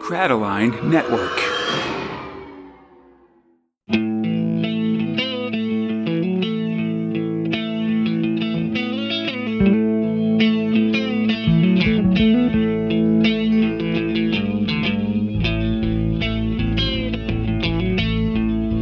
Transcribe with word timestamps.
Crataline 0.00 0.84
Network. 0.84 1.38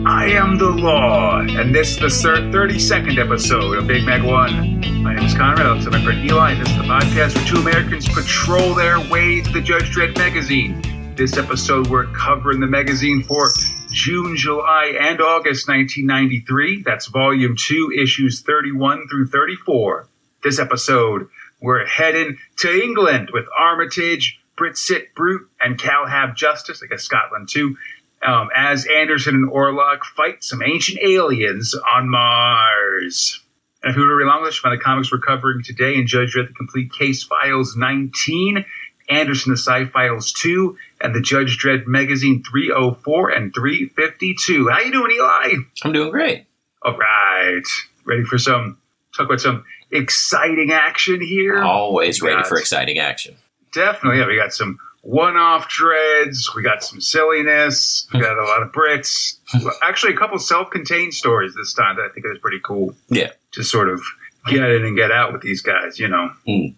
I 0.07 0.27
am 0.29 0.59
the 0.59 0.71
law, 0.71 1.41
and 1.41 1.75
this 1.75 1.91
is 1.93 1.99
the 1.99 2.29
32nd 2.29 3.19
episode 3.19 3.79
of 3.79 3.87
Big 3.89 4.05
Mag 4.05 4.23
One. 4.23 4.81
My 5.03 5.15
name 5.15 5.25
is 5.25 5.35
Conrad. 5.35 5.67
I'm 5.67 5.91
my 5.91 6.03
friend 6.05 6.25
Eli. 6.25 6.55
This 6.55 6.69
is 6.69 6.77
the 6.77 6.83
podcast 6.85 7.35
where 7.35 7.47
two 7.47 7.61
Americans 7.61 8.09
patrol 8.09 8.75
their 8.75 9.01
way 9.11 9.41
to 9.41 9.53
the 9.53 9.61
Judge 9.61 9.93
Dredd 9.93 10.17
magazine. 10.17 10.96
This 11.17 11.39
episode, 11.39 11.87
we're 11.87 12.13
covering 12.13 12.61
the 12.61 12.67
magazine 12.67 13.23
for 13.23 13.49
June, 13.91 14.37
July, 14.37 14.99
and 15.01 15.19
August 15.23 15.67
1993. 15.67 16.83
That's 16.83 17.07
volume 17.07 17.57
two, 17.59 17.91
issues 17.99 18.43
31 18.43 19.09
through 19.09 19.29
34. 19.29 20.09
This 20.45 20.59
episode, 20.59 21.29
we're 21.59 21.87
heading 21.87 22.37
to 22.59 22.71
England 22.71 23.31
with 23.33 23.47
Armitage, 23.59 24.39
Britsit 24.59 25.15
Brute, 25.15 25.49
and 25.59 25.79
Calhab 25.79 26.37
Justice, 26.37 26.83
I 26.85 26.87
guess 26.87 27.05
Scotland 27.05 27.49
too, 27.51 27.79
um, 28.23 28.51
as 28.55 28.87
Anderson 28.87 29.37
and 29.37 29.51
Orlok 29.51 30.05
fight 30.05 30.45
some 30.45 30.63
ancient 30.63 30.99
aliens 31.03 31.75
on 31.95 32.11
Mars. 32.11 33.41
And 33.83 33.97
read 33.97 34.27
along 34.27 34.43
with 34.43 34.51
us, 34.51 34.59
find 34.59 34.79
the 34.79 34.83
comics 34.85 35.11
we're 35.11 35.21
covering 35.21 35.63
today 35.63 35.95
in 35.95 36.07
Judge 36.07 36.35
Dredd 36.35 36.49
the 36.49 36.55
Complete 36.55 36.93
Case 36.93 37.23
Files 37.23 37.75
19, 37.75 38.67
Anderson 39.09 39.53
the 39.53 39.57
Psi 39.57 39.87
Files 39.87 40.33
2, 40.33 40.77
and 41.01 41.15
the 41.15 41.21
Judge 41.21 41.59
Dredd 41.59 41.85
Megazine 41.85 42.45
304 42.45 43.31
and 43.31 43.55
352. 43.55 44.69
How 44.69 44.81
you 44.81 44.93
doing, 44.93 45.13
Eli? 45.13 45.55
I'm 45.85 45.93
doing 45.93 46.11
great. 46.11 46.47
All 46.83 46.97
right. 46.97 47.63
Ready 48.05 48.25
for 48.25 48.39
some, 48.39 48.79
talk 49.17 49.27
about 49.27 49.41
some 49.41 49.65
exciting 49.91 50.73
action 50.73 51.21
here? 51.21 51.63
Always 51.63 52.23
ready 52.23 52.43
for 52.45 52.59
exciting 52.59 52.99
action. 52.99 53.37
Definitely. 53.73 54.21
Yeah, 54.21 54.27
we 54.27 54.37
got 54.37 54.53
some 54.53 54.79
one-off 55.03 55.69
Dredds. 55.69 56.53
We 56.55 56.63
got 56.63 56.83
some 56.83 57.01
silliness. 57.01 58.09
We 58.13 58.21
got 58.21 58.37
a 58.37 58.45
lot 58.45 58.63
of 58.63 58.73
Brits. 58.73 59.39
Actually, 59.83 60.15
a 60.15 60.17
couple 60.17 60.39
self-contained 60.39 61.15
stories 61.15 61.55
this 61.55 61.75
time 61.75 61.97
that 61.97 62.03
I 62.03 62.09
think 62.09 62.27
is 62.27 62.39
pretty 62.39 62.61
cool. 62.65 62.95
Yeah. 63.09 63.31
Just 63.53 63.71
sort 63.71 63.89
of 63.89 64.03
get 64.47 64.69
in 64.71 64.85
and 64.85 64.97
get 64.97 65.13
out 65.13 65.33
with 65.33 65.43
these 65.43 65.63
guys, 65.63 65.99
you 65.99 66.09
know. 66.09 66.31
Mm. 66.47 66.75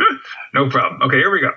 No 0.54 0.68
problem. 0.68 1.02
Okay, 1.02 1.16
here 1.18 1.30
we 1.30 1.40
go. 1.40 1.52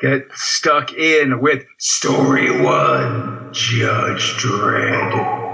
Get 0.00 0.30
stuck 0.32 0.92
in 0.92 1.40
with 1.40 1.64
story 1.78 2.50
one, 2.62 3.50
Judge 3.52 4.34
Dredd. 4.38 5.44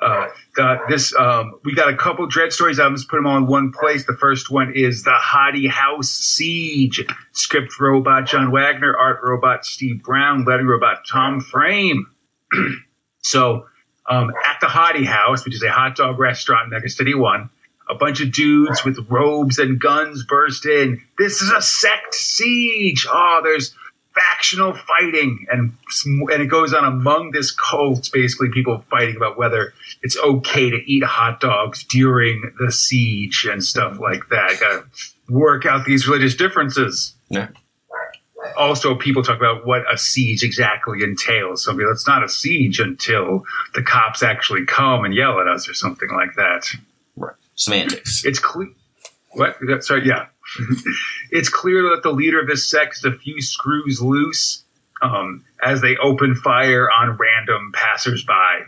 Uh, 0.00 0.28
got 0.54 0.88
this. 0.88 1.14
Um, 1.16 1.58
we 1.64 1.74
got 1.74 1.88
a 1.88 1.96
couple 1.96 2.28
Dredd 2.28 2.52
stories. 2.52 2.78
I'm 2.78 2.94
just 2.94 3.08
put 3.08 3.16
them 3.16 3.26
all 3.26 3.38
in 3.38 3.46
one 3.46 3.72
place. 3.72 4.06
The 4.06 4.16
first 4.16 4.50
one 4.50 4.72
is 4.74 5.02
the 5.02 5.18
Hottie 5.18 5.68
House 5.68 6.10
Siege. 6.10 7.04
Script 7.32 7.80
robot 7.80 8.26
John 8.26 8.50
Wagner, 8.50 8.94
art 8.96 9.20
robot 9.22 9.64
Steve 9.64 10.02
Brown, 10.02 10.44
lettering 10.44 10.66
robot 10.66 11.04
Tom 11.10 11.40
Frame. 11.40 12.06
so, 13.22 13.66
um, 14.08 14.30
at 14.44 14.60
the 14.60 14.66
Hottie 14.66 15.06
House, 15.06 15.44
which 15.44 15.54
is 15.54 15.62
a 15.62 15.70
hot 15.70 15.96
dog 15.96 16.18
restaurant 16.18 16.64
in 16.64 16.70
Mega 16.70 16.90
City 16.90 17.14
One, 17.14 17.48
a 17.88 17.94
bunch 17.94 18.20
of 18.20 18.32
dudes 18.32 18.84
with 18.84 19.06
robes 19.08 19.58
and 19.58 19.80
guns 19.80 20.24
burst 20.24 20.66
in. 20.66 21.02
This 21.18 21.42
is 21.42 21.50
a 21.50 21.60
sect 21.60 22.14
siege. 22.14 23.06
Oh, 23.10 23.40
there's 23.42 23.74
factional 24.14 24.74
fighting, 24.74 25.46
and 25.50 25.76
and 26.06 26.42
it 26.42 26.46
goes 26.46 26.72
on 26.72 26.84
among 26.84 27.32
this 27.32 27.50
cult. 27.50 28.10
Basically, 28.12 28.48
people 28.52 28.84
fighting 28.90 29.16
about 29.16 29.36
whether 29.36 29.74
it's 30.02 30.16
okay 30.16 30.70
to 30.70 30.76
eat 30.86 31.04
hot 31.04 31.40
dogs 31.40 31.84
during 31.84 32.52
the 32.58 32.72
siege 32.72 33.46
and 33.50 33.62
stuff 33.62 33.98
like 34.00 34.28
that. 34.30 34.58
Got 34.60 34.82
to 34.82 34.84
work 35.28 35.66
out 35.66 35.84
these 35.84 36.06
religious 36.06 36.34
differences. 36.34 37.14
Yeah. 37.28 37.48
Also, 38.58 38.94
people 38.94 39.22
talk 39.22 39.38
about 39.38 39.66
what 39.66 39.82
a 39.92 39.96
siege 39.96 40.42
exactly 40.42 41.02
entails. 41.02 41.64
So, 41.64 41.72
I 41.72 41.74
mean, 41.74 41.88
it's 41.90 42.06
not 42.06 42.22
a 42.22 42.28
siege 42.28 42.78
until 42.78 43.44
the 43.74 43.82
cops 43.82 44.22
actually 44.22 44.66
come 44.66 45.04
and 45.04 45.14
yell 45.14 45.40
at 45.40 45.48
us 45.48 45.68
or 45.68 45.74
something 45.74 46.10
like 46.10 46.34
that. 46.36 46.66
Semantics. 47.56 48.24
it's 48.24 48.38
clear. 48.38 48.68
What? 49.32 49.56
Sorry, 49.80 50.06
yeah. 50.06 50.26
it's 51.30 51.48
clear 51.48 51.82
that 51.90 52.02
the 52.02 52.12
leader 52.12 52.40
of 52.40 52.46
this 52.46 52.68
sect 52.68 52.96
is 52.96 53.04
a 53.04 53.12
few 53.12 53.40
screws 53.40 54.00
loose 54.00 54.64
um, 55.02 55.44
as 55.62 55.80
they 55.80 55.96
open 55.96 56.34
fire 56.34 56.88
on 56.90 57.16
random 57.16 57.72
passersby. 57.74 58.66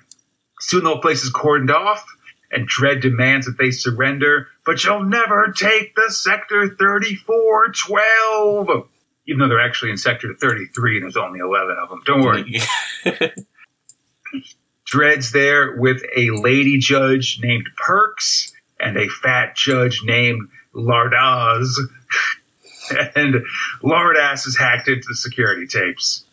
Soon 0.61 0.85
the 0.85 0.91
whole 0.91 1.01
place 1.01 1.23
is 1.23 1.33
cordoned 1.33 1.71
off, 1.71 2.05
and 2.51 2.69
Dredd 2.69 3.03
demands 3.03 3.47
that 3.47 3.59
they 3.59 3.71
surrender, 3.71 4.49
but 4.65 4.83
you'll 4.85 5.05
never 5.05 5.53
take 5.57 5.95
the 5.95 6.11
Sector 6.11 6.77
3412! 6.77 8.89
Even 9.29 9.41
though 9.41 9.49
they're 9.49 9.61
actually 9.61 9.91
in 9.91 9.97
Sector 9.97 10.35
33 10.41 10.97
and 10.97 11.05
there's 11.05 11.17
only 11.17 11.41
11 11.41 11.77
of 11.83 11.89
them. 11.89 12.01
Don't 12.07 12.23
worry. 12.23 12.61
Dredd's 14.91 15.33
there 15.33 15.77
with 15.77 16.03
a 16.17 16.31
lady 16.31 16.79
judge 16.79 17.41
named 17.43 17.67
Perks 17.77 18.53
and 18.81 18.97
a 18.97 19.09
fat 19.09 19.57
judge 19.57 20.03
named 20.05 20.49
Lardaz. 20.75 21.69
and 23.17 23.37
Lardass 23.83 24.47
is 24.47 24.57
hacked 24.59 24.89
into 24.89 25.07
the 25.09 25.15
security 25.15 25.67
tapes. 25.67 26.25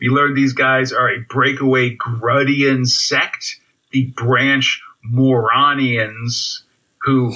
We 0.00 0.08
learn 0.08 0.34
these 0.34 0.52
guys 0.52 0.92
are 0.92 1.08
a 1.08 1.20
breakaway 1.20 1.96
Gruddian 1.96 2.86
sect, 2.86 3.60
the 3.92 4.06
branch 4.06 4.82
Moronians, 5.04 6.64
who 7.02 7.34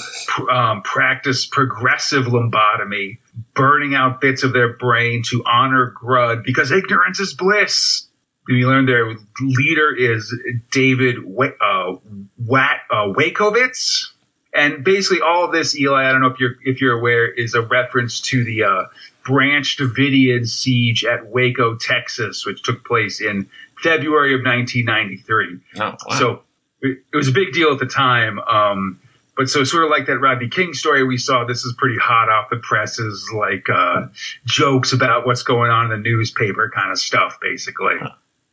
um, 0.50 0.82
practice 0.82 1.46
progressive 1.46 2.24
lobotomy, 2.24 3.18
burning 3.54 3.94
out 3.94 4.20
bits 4.20 4.42
of 4.42 4.52
their 4.52 4.72
brain 4.72 5.22
to 5.30 5.44
honor 5.46 5.94
Grud 6.02 6.42
because 6.42 6.72
ignorance 6.72 7.20
is 7.20 7.34
bliss. 7.34 8.06
We 8.48 8.64
learn 8.64 8.86
their 8.86 9.14
leader 9.40 9.94
is 9.94 10.34
David 10.70 11.22
Wa- 11.22 11.52
uh, 11.60 11.96
Wat- 12.38 12.80
uh, 12.90 13.12
Wakovitz. 13.12 14.08
And 14.58 14.82
basically, 14.82 15.20
all 15.20 15.44
of 15.44 15.52
this, 15.52 15.78
Eli, 15.78 16.08
I 16.08 16.10
don't 16.10 16.20
know 16.20 16.26
if 16.28 16.40
you're 16.40 16.56
if 16.64 16.80
you're 16.80 16.98
aware, 16.98 17.30
is 17.30 17.54
a 17.54 17.62
reference 17.62 18.20
to 18.22 18.42
the 18.42 18.64
uh, 18.64 18.84
Branch 19.24 19.76
Davidian 19.76 20.48
siege 20.48 21.04
at 21.04 21.28
Waco, 21.28 21.76
Texas, 21.76 22.44
which 22.44 22.62
took 22.64 22.84
place 22.84 23.20
in 23.20 23.48
February 23.80 24.34
of 24.34 24.40
1993. 24.40 25.60
Oh, 25.76 25.80
wow. 25.80 25.96
So 26.18 26.42
it, 26.82 26.98
it 27.12 27.16
was 27.16 27.28
a 27.28 27.32
big 27.32 27.52
deal 27.52 27.72
at 27.72 27.78
the 27.78 27.86
time. 27.86 28.40
Um, 28.40 29.00
but 29.36 29.48
so 29.48 29.62
sort 29.62 29.84
of 29.84 29.90
like 29.90 30.06
that 30.06 30.18
Rodney 30.18 30.48
King 30.48 30.74
story 30.74 31.04
we 31.04 31.18
saw, 31.18 31.44
this 31.44 31.64
is 31.64 31.72
pretty 31.78 31.98
hot 31.98 32.28
off 32.28 32.50
the 32.50 32.56
presses, 32.56 33.30
like 33.32 33.70
uh, 33.70 34.06
jokes 34.44 34.92
about 34.92 35.24
what's 35.24 35.44
going 35.44 35.70
on 35.70 35.92
in 35.92 36.02
the 36.02 36.10
newspaper 36.10 36.68
kind 36.74 36.90
of 36.90 36.98
stuff, 36.98 37.38
basically. 37.40 37.94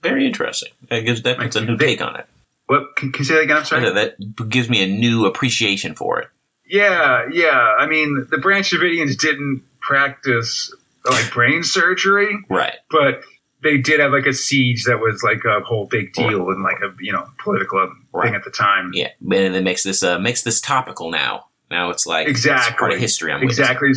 Very 0.03 0.27
interesting. 0.27 0.69
That 0.89 0.99
gives 0.99 1.23
that 1.23 1.39
puts 1.39 1.55
a 1.55 1.61
new 1.61 1.77
take 1.77 2.01
on 2.01 2.15
it. 2.17 2.27
What 2.67 2.95
can, 2.95 3.11
can 3.11 3.19
you 3.19 3.25
say 3.25 3.33
that 3.35 3.43
again? 3.43 3.57
I'm 3.57 3.65
sorry. 3.65 3.91
That 3.91 4.49
gives 4.49 4.69
me 4.69 4.83
a 4.83 4.87
new 4.87 5.25
appreciation 5.25 5.93
for 5.95 6.19
it. 6.19 6.27
Yeah, 6.67 7.27
yeah. 7.31 7.75
I 7.77 7.85
mean, 7.85 8.27
the 8.31 8.37
Branch 8.39 8.67
Davidians 8.69 9.17
didn't 9.17 9.61
practice 9.81 10.73
like 11.09 11.31
brain 11.31 11.61
surgery, 11.63 12.35
Right. 12.49 12.73
but 12.89 13.21
they 13.61 13.77
did 13.77 13.99
have 13.99 14.11
like 14.11 14.25
a 14.25 14.33
siege 14.33 14.85
that 14.85 14.99
was 14.99 15.21
like 15.23 15.43
a 15.45 15.59
whole 15.61 15.85
big 15.85 16.13
deal 16.13 16.49
and 16.49 16.63
like 16.63 16.77
a 16.81 16.91
you 16.99 17.11
know 17.11 17.27
political 17.43 17.91
Right. 18.13 18.25
thing 18.25 18.35
at 18.35 18.43
the 18.43 18.49
time. 18.51 18.91
Yeah. 18.93 19.09
And 19.21 19.55
it 19.55 19.63
makes 19.63 19.83
this 19.83 20.01
uh, 20.01 20.17
makes 20.17 20.41
this 20.41 20.59
topical 20.59 21.11
now. 21.11 21.45
Now 21.69 21.89
it's 21.91 22.07
like 22.07 22.27
it's 22.27 22.39
Exactly. 22.39 22.77
part 22.77 22.93
of 22.93 22.99
history. 22.99 23.31
I'm 23.31 23.41
witnessing. 23.41 23.63
exactly, 23.63 23.91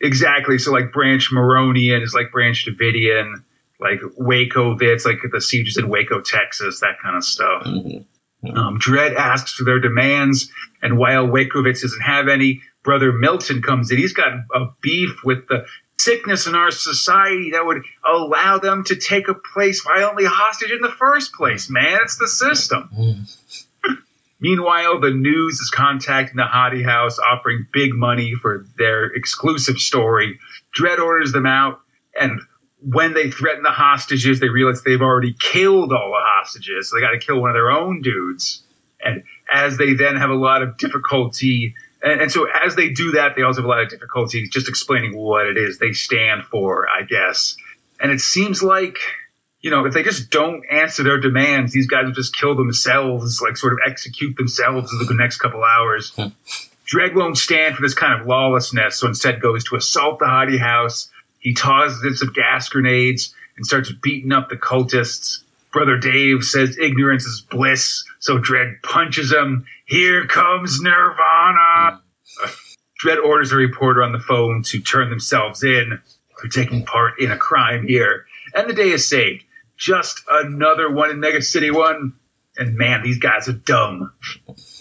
exactly. 0.00 0.58
So 0.58 0.72
like 0.72 0.92
Branch 0.92 1.30
Moronian 1.32 2.02
is 2.02 2.14
like 2.14 2.32
Branch 2.32 2.64
Davidian, 2.66 3.44
like 3.80 4.00
Wakovitz, 4.18 5.04
like 5.04 5.20
the 5.30 5.40
sieges 5.40 5.76
in 5.76 5.88
Waco, 5.88 6.20
Texas, 6.20 6.80
that 6.80 6.98
kind 7.02 7.16
of 7.16 7.24
stuff. 7.24 7.64
Mhm. 7.64 8.04
Um, 8.56 8.78
Dredd 8.78 9.16
asks 9.16 9.52
for 9.52 9.64
their 9.64 9.80
demands, 9.80 10.50
and 10.82 10.96
while 10.96 11.26
Wakovitz 11.26 11.82
doesn't 11.82 12.02
have 12.02 12.28
any, 12.28 12.62
Brother 12.84 13.12
Milton 13.12 13.62
comes 13.62 13.90
in. 13.90 13.98
He's 13.98 14.12
got 14.12 14.32
a 14.54 14.66
beef 14.80 15.24
with 15.24 15.48
the 15.48 15.66
sickness 15.98 16.46
in 16.46 16.54
our 16.54 16.70
society 16.70 17.50
that 17.50 17.66
would 17.66 17.82
allow 18.08 18.58
them 18.58 18.84
to 18.84 18.94
take 18.94 19.26
a 19.28 19.34
place 19.34 19.82
violently 19.82 20.24
hostage 20.24 20.70
in 20.70 20.80
the 20.80 20.90
first 20.90 21.32
place, 21.34 21.68
man. 21.68 21.98
It's 22.02 22.16
the 22.18 22.28
system. 22.28 22.88
Meanwhile, 24.40 25.00
the 25.00 25.10
news 25.10 25.58
is 25.58 25.68
contacting 25.70 26.36
the 26.36 26.44
Hottie 26.44 26.84
House, 26.84 27.18
offering 27.18 27.66
big 27.72 27.92
money 27.92 28.34
for 28.40 28.64
their 28.78 29.06
exclusive 29.06 29.78
story. 29.78 30.38
Dredd 30.78 31.00
orders 31.00 31.32
them 31.32 31.46
out, 31.46 31.80
and 32.18 32.40
when 32.80 33.14
they 33.14 33.30
threaten 33.30 33.62
the 33.62 33.70
hostages, 33.70 34.40
they 34.40 34.48
realize 34.48 34.82
they've 34.82 35.00
already 35.00 35.34
killed 35.38 35.92
all 35.92 36.10
the 36.10 36.20
hostages. 36.20 36.90
So 36.90 36.96
they 36.96 37.02
got 37.02 37.10
to 37.10 37.18
kill 37.18 37.40
one 37.40 37.50
of 37.50 37.54
their 37.54 37.70
own 37.70 38.02
dudes. 38.02 38.62
And 39.00 39.24
as 39.52 39.78
they 39.78 39.94
then 39.94 40.16
have 40.16 40.30
a 40.30 40.34
lot 40.34 40.62
of 40.62 40.76
difficulty, 40.76 41.74
and, 42.02 42.20
and 42.20 42.32
so 42.32 42.46
as 42.46 42.76
they 42.76 42.90
do 42.90 43.12
that, 43.12 43.34
they 43.36 43.42
also 43.42 43.60
have 43.60 43.66
a 43.66 43.68
lot 43.68 43.82
of 43.82 43.88
difficulty 43.88 44.48
just 44.48 44.68
explaining 44.68 45.16
what 45.16 45.46
it 45.46 45.56
is 45.56 45.78
they 45.78 45.92
stand 45.92 46.44
for, 46.44 46.86
I 46.88 47.02
guess. 47.02 47.56
And 48.00 48.12
it 48.12 48.20
seems 48.20 48.62
like, 48.62 48.98
you 49.60 49.70
know, 49.70 49.84
if 49.84 49.92
they 49.92 50.04
just 50.04 50.30
don't 50.30 50.62
answer 50.70 51.02
their 51.02 51.18
demands, 51.18 51.72
these 51.72 51.86
guys 51.86 52.04
will 52.04 52.12
just 52.12 52.36
kill 52.36 52.54
themselves, 52.54 53.40
like 53.40 53.56
sort 53.56 53.72
of 53.72 53.80
execute 53.86 54.36
themselves 54.36 54.92
in 54.92 55.06
the 55.06 55.14
next 55.14 55.38
couple 55.38 55.64
hours. 55.64 56.12
Hmm. 56.14 56.28
Dredd 56.86 57.14
won't 57.14 57.36
stand 57.36 57.74
for 57.76 57.82
this 57.82 57.94
kind 57.94 58.18
of 58.18 58.26
lawlessness, 58.26 58.98
so 58.98 59.08
instead 59.08 59.42
goes 59.42 59.64
to 59.64 59.76
assault 59.76 60.20
the 60.20 60.24
Hottie 60.24 60.58
house. 60.58 61.10
He 61.40 61.54
tosses 61.54 62.02
in 62.04 62.14
some 62.16 62.32
gas 62.32 62.68
grenades 62.68 63.34
and 63.56 63.64
starts 63.66 63.92
beating 64.02 64.32
up 64.32 64.48
the 64.48 64.56
cultists. 64.56 65.42
Brother 65.72 65.96
Dave 65.98 66.42
says 66.44 66.78
ignorance 66.78 67.24
is 67.24 67.40
bliss, 67.50 68.04
so 68.20 68.38
Dredd 68.38 68.82
punches 68.82 69.32
him. 69.32 69.66
Here 69.86 70.26
comes 70.26 70.80
Nirvana. 70.80 72.00
Dredd 73.04 73.22
orders 73.24 73.52
a 73.52 73.56
reporter 73.56 74.02
on 74.02 74.12
the 74.12 74.18
phone 74.18 74.62
to 74.64 74.80
turn 74.80 75.10
themselves 75.10 75.62
in 75.62 76.00
for 76.40 76.48
taking 76.48 76.84
part 76.84 77.20
in 77.20 77.30
a 77.30 77.36
crime 77.36 77.86
here. 77.86 78.24
And 78.54 78.68
the 78.68 78.74
day 78.74 78.90
is 78.90 79.06
saved. 79.08 79.44
Just 79.76 80.22
another 80.28 80.90
one 80.90 81.10
in 81.10 81.20
Mega 81.20 81.42
City 81.42 81.70
1. 81.70 82.12
And 82.56 82.74
man, 82.76 83.02
these 83.02 83.18
guys 83.18 83.48
are 83.48 83.52
dumb. 83.52 84.12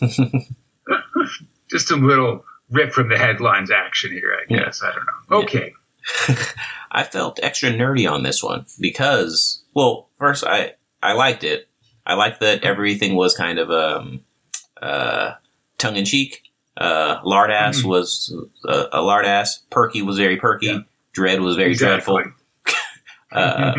Just 1.69 1.91
a 1.91 1.95
little 1.95 2.43
rip 2.71 2.93
from 2.93 3.09
the 3.09 3.17
headlines 3.17 3.69
action 3.71 4.11
here, 4.11 4.33
I 4.39 4.45
Yeah. 4.53 4.65
guess. 4.65 4.81
I 4.81 4.91
don't 4.93 5.05
know. 5.05 5.37
Okay. 5.43 5.73
I 6.91 7.03
felt 7.03 7.39
extra 7.43 7.69
nerdy 7.71 8.09
on 8.09 8.23
this 8.23 8.41
one 8.43 8.65
because, 8.79 9.61
well, 9.73 10.07
first 10.17 10.43
I 10.45 10.73
I 11.03 11.13
liked 11.13 11.43
it. 11.43 11.67
I 12.05 12.13
liked 12.13 12.39
that 12.39 12.63
everything 12.63 13.15
was 13.15 13.35
kind 13.35 13.59
of 13.59 13.69
um, 13.71 14.21
uh, 14.81 15.33
tongue 15.77 15.97
in 15.97 16.05
cheek. 16.05 16.43
Uh, 16.77 17.21
Lardass 17.23 17.81
Mhm. 17.81 17.85
was 17.85 18.33
uh, 18.67 18.85
a 18.91 18.99
Lardass. 18.99 19.59
Perky 19.69 20.01
was 20.01 20.17
very 20.17 20.37
perky. 20.37 20.67
Yeah. 20.67 20.79
Dredd 21.15 21.39
was 21.39 21.55
very 21.55 21.71
Exactly. 21.71 22.13
dreadful. 22.13 22.33
Uh, 23.29 23.73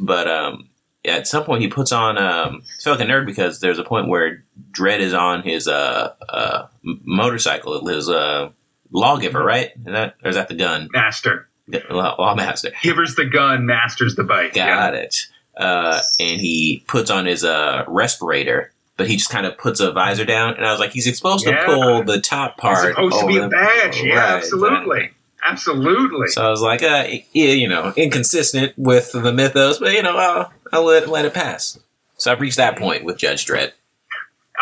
but 0.00 0.26
um, 0.28 0.68
at 1.04 1.24
some 1.28 1.44
point 1.44 1.62
he 1.62 1.68
puts 1.68 1.92
on. 1.92 2.18
Um, 2.18 2.62
I 2.64 2.82
feel 2.82 2.92
like 2.94 3.00
a 3.00 3.04
nerd 3.08 3.24
because 3.24 3.60
there's 3.60 3.78
a 3.78 3.84
point 3.84 4.08
where 4.08 4.42
Dredd 4.72 4.98
is 4.98 5.14
on 5.14 5.42
his 5.44 5.68
uh, 5.68 6.12
uh, 6.28 6.66
motorcycle, 6.82 7.86
his 7.86 8.08
uh, 8.08 8.50
lawgiver, 8.90 9.44
right? 9.44 9.70
Is 9.76 9.92
that 9.92 10.16
or 10.24 10.30
is 10.30 10.34
that 10.34 10.48
the 10.48 10.56
gun? 10.56 10.88
Master. 10.92 11.48
The 11.70 11.82
Law, 11.90 12.16
lawmaster. 12.18 12.72
Giver's 12.82 13.14
the 13.14 13.24
gun, 13.26 13.66
master's 13.66 14.14
the 14.16 14.24
bike. 14.24 14.54
Got 14.54 14.94
it. 14.94 15.16
Uh, 15.56 16.00
and 16.18 16.40
he 16.40 16.84
puts 16.86 17.10
on 17.10 17.26
his 17.26 17.44
uh, 17.44 17.84
respirator, 17.88 18.72
but 18.96 19.08
he 19.08 19.16
just 19.16 19.30
kind 19.30 19.46
of 19.46 19.58
puts 19.58 19.80
a 19.80 19.92
visor 19.92 20.24
down. 20.24 20.54
And 20.54 20.64
I 20.66 20.70
was 20.70 20.80
like, 20.80 20.92
he's 20.92 21.14
supposed 21.16 21.46
Yeah. 21.46 21.60
to 21.60 21.66
pull 21.66 22.04
the 22.04 22.20
top 22.20 22.52
It's 22.54 22.60
part. 22.62 22.94
supposed 22.94 23.20
to 23.20 23.26
be 23.26 23.36
a 23.38 23.42
the- 23.42 23.48
badge. 23.48 24.00
Yeah, 24.02 24.14
Right, 24.18 24.30
absolutely. 24.36 25.10
Absolutely. 25.44 26.28
So 26.28 26.46
I 26.46 26.50
was 26.50 26.60
like, 26.60 26.82
uh, 26.82 27.04
yeah, 27.32 27.52
you 27.52 27.66
know, 27.68 27.92
inconsistent 27.96 28.74
with 28.76 29.12
the 29.12 29.32
mythos, 29.32 29.78
but 29.78 29.92
you 29.94 30.02
know, 30.02 30.16
I'll, 30.16 30.52
I'll 30.72 30.84
let, 30.84 31.08
let 31.08 31.24
it 31.24 31.32
pass. 31.34 31.78
So 32.18 32.30
I've 32.30 32.40
reached 32.40 32.58
that 32.58 32.76
point 32.78 33.04
with 33.04 33.16
Judge 33.16 33.46
Dredd. 33.46 33.72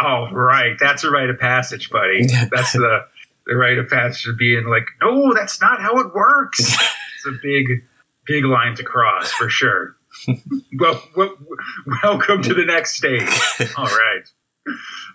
Oh, 0.00 0.28
right. 0.31 0.76
That's 0.78 1.02
a 1.02 1.10
rite 1.10 1.28
of 1.31 1.38
passage, 1.40 1.90
buddy. 1.90 2.26
That's 2.52 2.72
the 2.72 3.06
the 3.48 3.56
rite 3.56 3.78
of 3.78 3.88
passage 3.88 4.26
of 4.28 4.36
being 4.36 4.66
like, 4.66 4.86
no, 5.02 5.34
that's 5.34 5.60
not 5.60 5.80
how 5.80 5.98
it 5.98 6.14
works. 6.14 6.60
it's 6.60 7.26
a 7.26 7.38
big, 7.42 7.82
big 8.26 8.44
line 8.44 8.76
to 8.76 8.84
cross 8.84 9.32
for 9.32 9.48
sure. 9.48 9.96
well, 10.78 11.02
well, 11.16 11.34
welcome 12.02 12.42
to 12.42 12.54
the 12.54 12.64
next 12.64 12.94
stage. 12.94 13.28
All 13.76 13.86
right. 13.86 14.22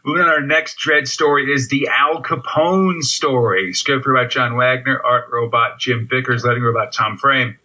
Moving 0.03 0.23
on, 0.23 0.29
our 0.29 0.41
next 0.41 0.79
Dredd 0.79 1.07
story 1.07 1.53
is 1.53 1.69
the 1.69 1.87
Al 1.87 2.23
Capone 2.23 3.03
story. 3.03 3.71
Script 3.71 4.05
by 4.05 4.25
John 4.25 4.57
Wagner, 4.57 4.99
art 5.05 5.25
robot 5.31 5.79
Jim 5.79 6.07
Vickers, 6.09 6.43
letting 6.43 6.63
robot 6.63 6.91
Tom 6.91 7.17
Frame. 7.17 7.57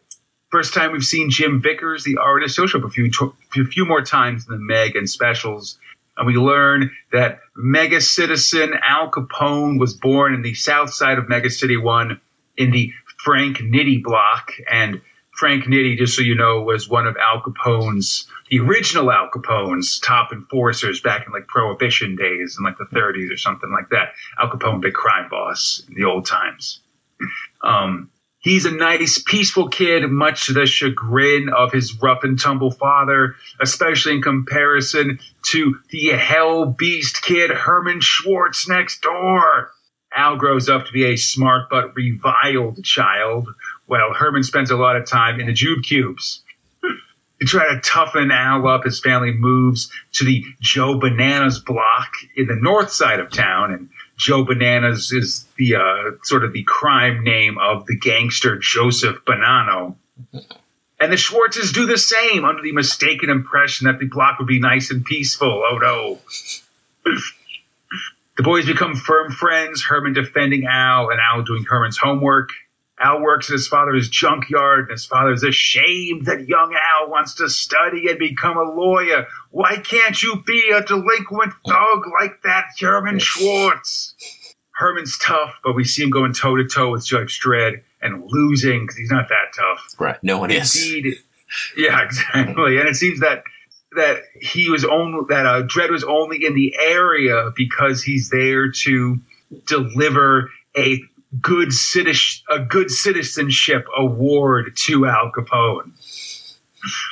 First 0.51 0.75
time 0.75 0.93
we've 0.93 1.03
seen 1.03 1.31
Jim 1.31 1.63
Vickers, 1.63 2.05
the 2.05 2.19
artist. 2.19 2.59
Up 2.59 2.85
a 2.85 2.91
few, 2.91 3.11
a 3.57 3.65
few 3.65 3.87
more 3.87 4.03
times 4.03 4.47
in 4.47 4.55
the 4.55 4.61
Meg 4.61 4.97
and 4.97 5.09
specials 5.09 5.79
and 6.19 6.27
we 6.27 6.35
learn 6.35 6.91
that 7.13 7.41
mega 7.57 8.01
citizen 8.01 8.75
Al 8.83 9.11
Capone 9.11 9.79
was 9.79 9.95
born 9.95 10.35
in 10.35 10.43
the 10.43 10.55
south 10.55 10.93
side 10.93 11.17
of 11.17 11.29
Mega 11.29 11.49
City 11.49 11.77
1 11.77 12.21
in 12.57 12.73
the 12.73 12.93
Frank 13.19 13.59
Nitti 13.59 14.03
block. 14.03 14.53
And 14.71 15.01
Frank 15.33 15.65
Nitti, 15.65 15.97
just 15.97 16.17
so 16.17 16.23
you 16.23 16.35
know, 16.35 16.63
was 16.63 16.89
one 16.89 17.07
of 17.07 17.17
Al 17.17 17.41
Capone's, 17.41 18.27
the 18.51 18.59
original 18.59 19.13
Al 19.13 19.31
Capone's 19.33 20.01
top 20.01 20.33
enforcers 20.33 21.01
back 21.01 21.25
in 21.27 21.33
like 21.33 21.47
Prohibition 21.47 22.17
days 22.17 22.57
in 22.59 22.65
like 22.65 22.77
the 22.79 22.85
30s 22.85 23.33
or 23.33 23.37
something 23.37 23.71
like 23.71 23.91
that. 23.91 24.09
Al 24.41 24.51
Capone, 24.51 24.81
big 24.81 24.95
crime 24.95 25.29
boss 25.31 25.85
in 25.89 25.95
the 25.95 26.05
old 26.05 26.27
times. 26.27 26.81
Um, 27.63 28.11
He's 28.41 28.65
a 28.65 28.71
nice, 28.71 29.19
peaceful 29.19 29.69
kid, 29.69 30.09
much 30.11 30.47
to 30.47 30.53
the 30.53 30.67
chagrin 30.67 31.49
of 31.49 31.73
his 31.73 32.01
rough 32.01 32.23
and 32.23 32.39
tumble 32.39 32.71
father, 32.71 33.35
especially 33.61 34.15
in 34.15 34.23
comparison 34.23 35.19
to 35.51 35.79
the 35.91 36.11
hell 36.11 36.65
beast 36.67 37.23
kid 37.23 37.51
Herman 37.51 38.01
Schwartz 38.01 38.69
next 38.69 39.03
door. 39.03 39.73
Al 40.15 40.37
grows 40.37 40.69
up 40.69 40.87
to 40.87 40.93
be 40.93 41.05
a 41.05 41.17
smart 41.17 41.69
but 41.69 41.95
reviled 41.97 42.83
child, 42.85 43.49
while 43.87 44.15
Herman 44.15 44.45
spends 44.45 44.71
a 44.71 44.77
lot 44.77 44.97
of 44.97 45.07
time 45.07 45.41
in 45.41 45.47
the 45.47 45.53
Juve 45.53 45.83
cubes. 45.83 46.43
To 47.41 47.47
try 47.47 47.73
to 47.73 47.81
toughen 47.81 48.31
Al 48.31 48.67
up, 48.67 48.85
his 48.85 49.01
family 49.01 49.33
moves 49.33 49.91
to 50.15 50.25
the 50.25 50.45
Joe 50.61 50.99
Bananas 50.99 51.59
block 51.59 52.13
in 52.37 52.47
the 52.47 52.57
north 52.57 52.91
side 52.91 53.21
of 53.21 53.31
town, 53.31 53.73
and 53.73 53.89
Joe 54.19 54.45
Bananas 54.45 55.13
is 55.13 55.47
the 55.57 55.77
uh, 55.77 56.17
sort 56.25 56.45
of 56.45 56.53
the 56.53 56.65
crime 56.65 57.23
name 57.23 57.57
of 57.59 57.87
the 57.87 57.97
gangster 57.97 58.59
Joseph 58.59 59.25
Bonanno. 59.25 59.95
And 61.01 61.13
the 61.13 61.17
Schwartzes 61.17 61.73
do 61.73 61.87
the 61.87 61.97
same 61.97 62.45
under 62.45 62.61
the 62.61 62.73
mistaken 62.73 63.31
impression 63.31 63.87
that 63.87 64.01
the 64.01 64.07
block 64.07 64.41
would 64.41 64.49
be 64.49 64.59
nice 64.59 64.91
and 64.91 65.05
peaceful. 65.05 65.63
Oh 65.65 65.79
no. 65.79 66.19
the 68.37 68.43
boys 68.43 68.67
become 68.67 68.97
firm 68.97 69.31
friends, 69.31 69.85
Herman 69.85 70.15
defending 70.15 70.67
Al 70.67 71.11
and 71.11 71.21
Al 71.21 71.45
doing 71.45 71.65
Herman's 71.69 71.99
homework. 71.99 72.51
Al 73.01 73.21
works 73.21 73.49
at 73.51 73.55
his 73.55 73.69
father's 73.69 74.09
junkyard, 74.09 74.81
and 74.81 74.91
his 74.91 75.07
father 75.07 75.33
is 75.33 75.43
ashamed 75.43 76.27
that 76.27 76.49
young 76.49 76.75
Al 76.75 77.11
wants 77.11 77.35
to 77.35 77.49
study 77.49 78.09
and 78.09 78.19
become 78.19 78.57
a 78.57 78.63
lawyer. 78.63 79.27
Why 79.51 79.77
can't 79.77 80.21
you 80.23 80.43
be 80.47 80.71
a 80.75 80.83
delinquent 80.83 81.53
thug 81.67 82.03
like 82.21 82.43
that 82.43 82.67
Herman 82.81 83.19
Schwartz? 83.19 84.15
Herman's 84.73 85.19
tough, 85.19 85.59
but 85.65 85.75
we 85.75 85.85
see 85.85 86.03
him 86.05 86.11
going 86.11 86.33
toe 86.33 86.57
to 86.57 86.65
toe 86.65 86.93
with 86.93 87.05
Judge 87.05 87.41
Dredd 87.41 87.83
and 88.01 88.23
losing 88.27 88.83
because 88.83 88.97
he's 88.97 89.11
not 89.11 89.29
that 89.29 89.53
tough. 89.57 89.95
Right. 89.99 90.17
No 90.23 90.39
one 90.39 90.51
is. 90.51 90.77
Indeed, 90.77 91.17
yeah, 91.77 92.03
exactly. 92.05 92.79
And 92.79 92.89
it 92.89 92.95
seems 92.95 93.21
that 93.21 93.43
that 93.97 94.23
he 94.41 94.69
was 94.69 94.85
only 94.85 95.21
that 95.29 95.47
uh, 95.47 95.63
Dredd 95.63 95.91
was 95.91 96.05
only 96.05 96.45
in 96.45 96.55
the 96.55 96.75
area 96.79 97.51
because 97.57 98.03
he's 98.03 98.29
there 98.31 98.71
to 98.71 99.19
deliver 99.67 100.51
a 100.77 101.03
good 101.41 101.73
citizen 101.73 102.45
a 102.51 102.61
good 102.61 102.91
citizenship 102.91 103.87
award 103.97 104.77
to 104.77 105.07
Al 105.07 105.31
Capone. 105.31 105.93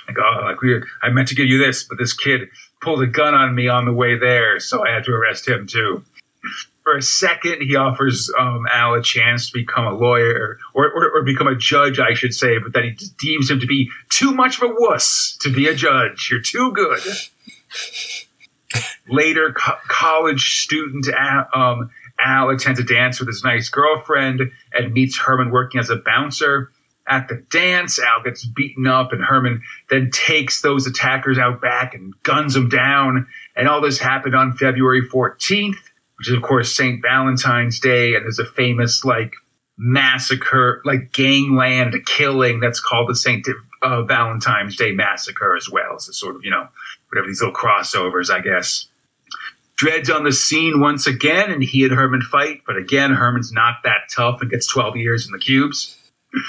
Like, 0.07 0.17
oh, 0.19 0.41
like 0.45 0.63
we, 0.63 0.81
I 1.03 1.11
meant 1.11 1.29
to 1.29 1.35
give 1.35 1.47
you 1.47 1.59
this, 1.59 1.85
but 1.85 1.99
this 1.99 2.13
kid 2.13 2.49
pulled 2.81 3.03
a 3.03 3.07
gun 3.07 3.35
on 3.35 3.55
me 3.55 3.69
on 3.69 3.85
the 3.85 3.93
way 3.93 4.19
there, 4.19 4.61
so 4.61 4.87
I 4.87 4.91
had 4.91 5.05
to 5.05 5.13
arrest 5.13 5.49
him 5.49 5.67
too. 5.67 6.05
For 6.85 6.97
a 6.97 7.03
second, 7.03 7.63
he 7.63 7.75
offers 7.75 8.31
um, 8.39 8.65
Al 8.73 8.95
a 8.95 9.03
chance 9.03 9.51
to 9.51 9.59
become 9.59 9.87
a 9.87 9.95
lawyer 9.95 10.59
or, 10.73 10.87
or, 10.93 11.11
or 11.17 11.23
become 11.25 11.49
a 11.49 11.57
judge, 11.57 11.99
I 11.99 12.15
should 12.15 12.33
say, 12.33 12.59
but 12.59 12.73
then 12.73 12.85
he 12.85 13.07
deems 13.19 13.51
him 13.51 13.59
to 13.59 13.67
be 13.67 13.91
too 14.09 14.33
much 14.33 14.63
of 14.63 14.71
a 14.71 14.75
wuss 14.79 15.37
to 15.41 15.53
be 15.53 15.67
a 15.67 15.75
judge. 15.75 16.29
You're 16.31 16.41
too 16.41 16.73
good. 16.73 17.01
Later, 19.09 19.53
co- 19.53 19.79
college 19.89 20.63
student 20.63 21.09
um, 21.53 21.91
Al 22.19 22.51
attends 22.51 22.81
a 22.81 22.85
dance 22.85 23.21
with 23.21 23.29
his 23.29 23.45
nice 23.45 23.69
girlfriend 23.69 24.41
and 24.73 24.93
meets 24.93 25.19
Herman 25.19 25.51
working 25.51 25.81
as 25.81 25.91
a 25.91 25.97
bouncer. 25.97 26.71
At 27.09 27.29
the 27.29 27.37
dance, 27.51 28.01
Al 28.01 28.23
gets 28.25 28.45
beaten 28.45 28.87
up, 28.87 29.13
and 29.13 29.23
Herman 29.23 29.63
then 29.91 30.11
takes 30.11 30.61
those 30.61 30.87
attackers 30.87 31.39
out 31.39 31.61
back 31.61 31.95
and 31.95 32.15
guns 32.25 32.55
them 32.55 32.69
down. 32.69 33.29
And 33.55 33.69
all 33.69 33.81
this 33.81 33.99
happened 33.99 34.35
on 34.35 34.57
February 34.57 35.09
14th, 35.09 35.77
which 36.19 36.29
is, 36.29 36.35
of 36.35 36.43
course, 36.43 36.75
St. 36.75 37.01
Valentine's 37.01 37.79
Day. 37.79 38.15
And 38.15 38.25
there's 38.25 38.41
a 38.41 38.45
famous, 38.45 39.05
like, 39.05 39.35
massacre, 39.79 40.81
like 40.85 41.13
gangland 41.13 41.95
killing 42.07 42.61
that's 42.61 42.81
called 42.81 43.09
the 43.09 43.15
St. 43.15 43.47
Uh, 43.83 44.03
Valentine's 44.03 44.75
Day 44.75 44.91
Massacre 44.91 45.55
as 45.55 45.71
well. 45.71 45.99
So, 45.99 46.11
sort 46.11 46.35
of, 46.35 46.45
you 46.45 46.51
know, 46.51 46.67
whatever 47.09 47.29
these 47.29 47.41
little 47.41 47.55
crossovers, 47.55 48.31
I 48.31 48.41
guess. 48.41 48.89
Dredd's 49.81 50.11
on 50.11 50.25
the 50.25 50.33
scene 50.33 50.81
once 50.81 51.07
again, 51.07 51.51
and 51.51 51.63
he 51.63 51.85
and 51.85 51.93
Herman 51.93 52.23
fight, 52.23 52.63
but 52.67 52.77
again, 52.77 53.13
Herman's 53.13 53.53
not 53.53 53.77
that 53.85 54.09
tough 54.11 54.41
and 54.41 54.51
gets 54.51 54.67
12 54.67 54.97
years 54.97 55.27
in 55.27 55.33
the 55.33 55.39
cubes. 55.39 55.97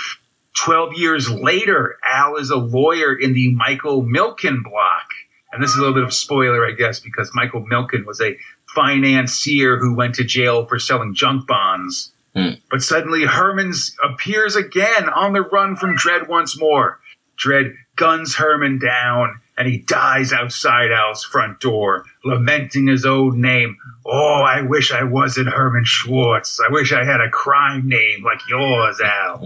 12 0.63 0.93
years 0.93 1.29
later, 1.29 1.97
Al 2.03 2.37
is 2.37 2.49
a 2.49 2.55
lawyer 2.55 3.13
in 3.13 3.33
the 3.33 3.53
Michael 3.53 4.01
Milken 4.03 4.63
block. 4.63 5.11
And 5.51 5.61
this 5.61 5.71
is 5.71 5.77
a 5.77 5.79
little 5.79 5.93
bit 5.93 6.03
of 6.03 6.09
a 6.09 6.13
spoiler, 6.13 6.65
I 6.65 6.71
guess, 6.71 6.99
because 6.99 7.31
Michael 7.33 7.63
Milken 7.63 8.05
was 8.05 8.19
a 8.21 8.37
financier 8.73 9.77
who 9.77 9.95
went 9.95 10.15
to 10.15 10.23
jail 10.23 10.65
for 10.65 10.79
selling 10.79 11.13
junk 11.13 11.47
bonds. 11.47 12.11
Hmm. 12.35 12.51
But 12.71 12.81
suddenly 12.81 13.25
Herman's 13.25 13.95
appears 14.03 14.55
again 14.55 15.09
on 15.09 15.33
the 15.33 15.41
run 15.41 15.75
from 15.75 15.95
Dredd 15.95 16.27
once 16.27 16.59
more. 16.59 16.99
Dredd 17.43 17.75
guns 17.95 18.35
Herman 18.35 18.79
down 18.79 19.39
and 19.57 19.67
he 19.67 19.79
dies 19.79 20.31
outside 20.31 20.91
Al's 20.91 21.23
front 21.23 21.59
door, 21.59 22.05
lamenting 22.23 22.87
his 22.87 23.05
old 23.05 23.35
name. 23.35 23.77
Oh, 24.05 24.43
I 24.45 24.61
wish 24.61 24.91
I 24.91 25.03
wasn't 25.03 25.49
Herman 25.49 25.83
Schwartz. 25.83 26.59
I 26.59 26.71
wish 26.71 26.93
I 26.93 27.03
had 27.03 27.21
a 27.21 27.29
crime 27.29 27.89
name 27.89 28.23
like 28.23 28.39
yours, 28.47 29.01
Al. 29.01 29.41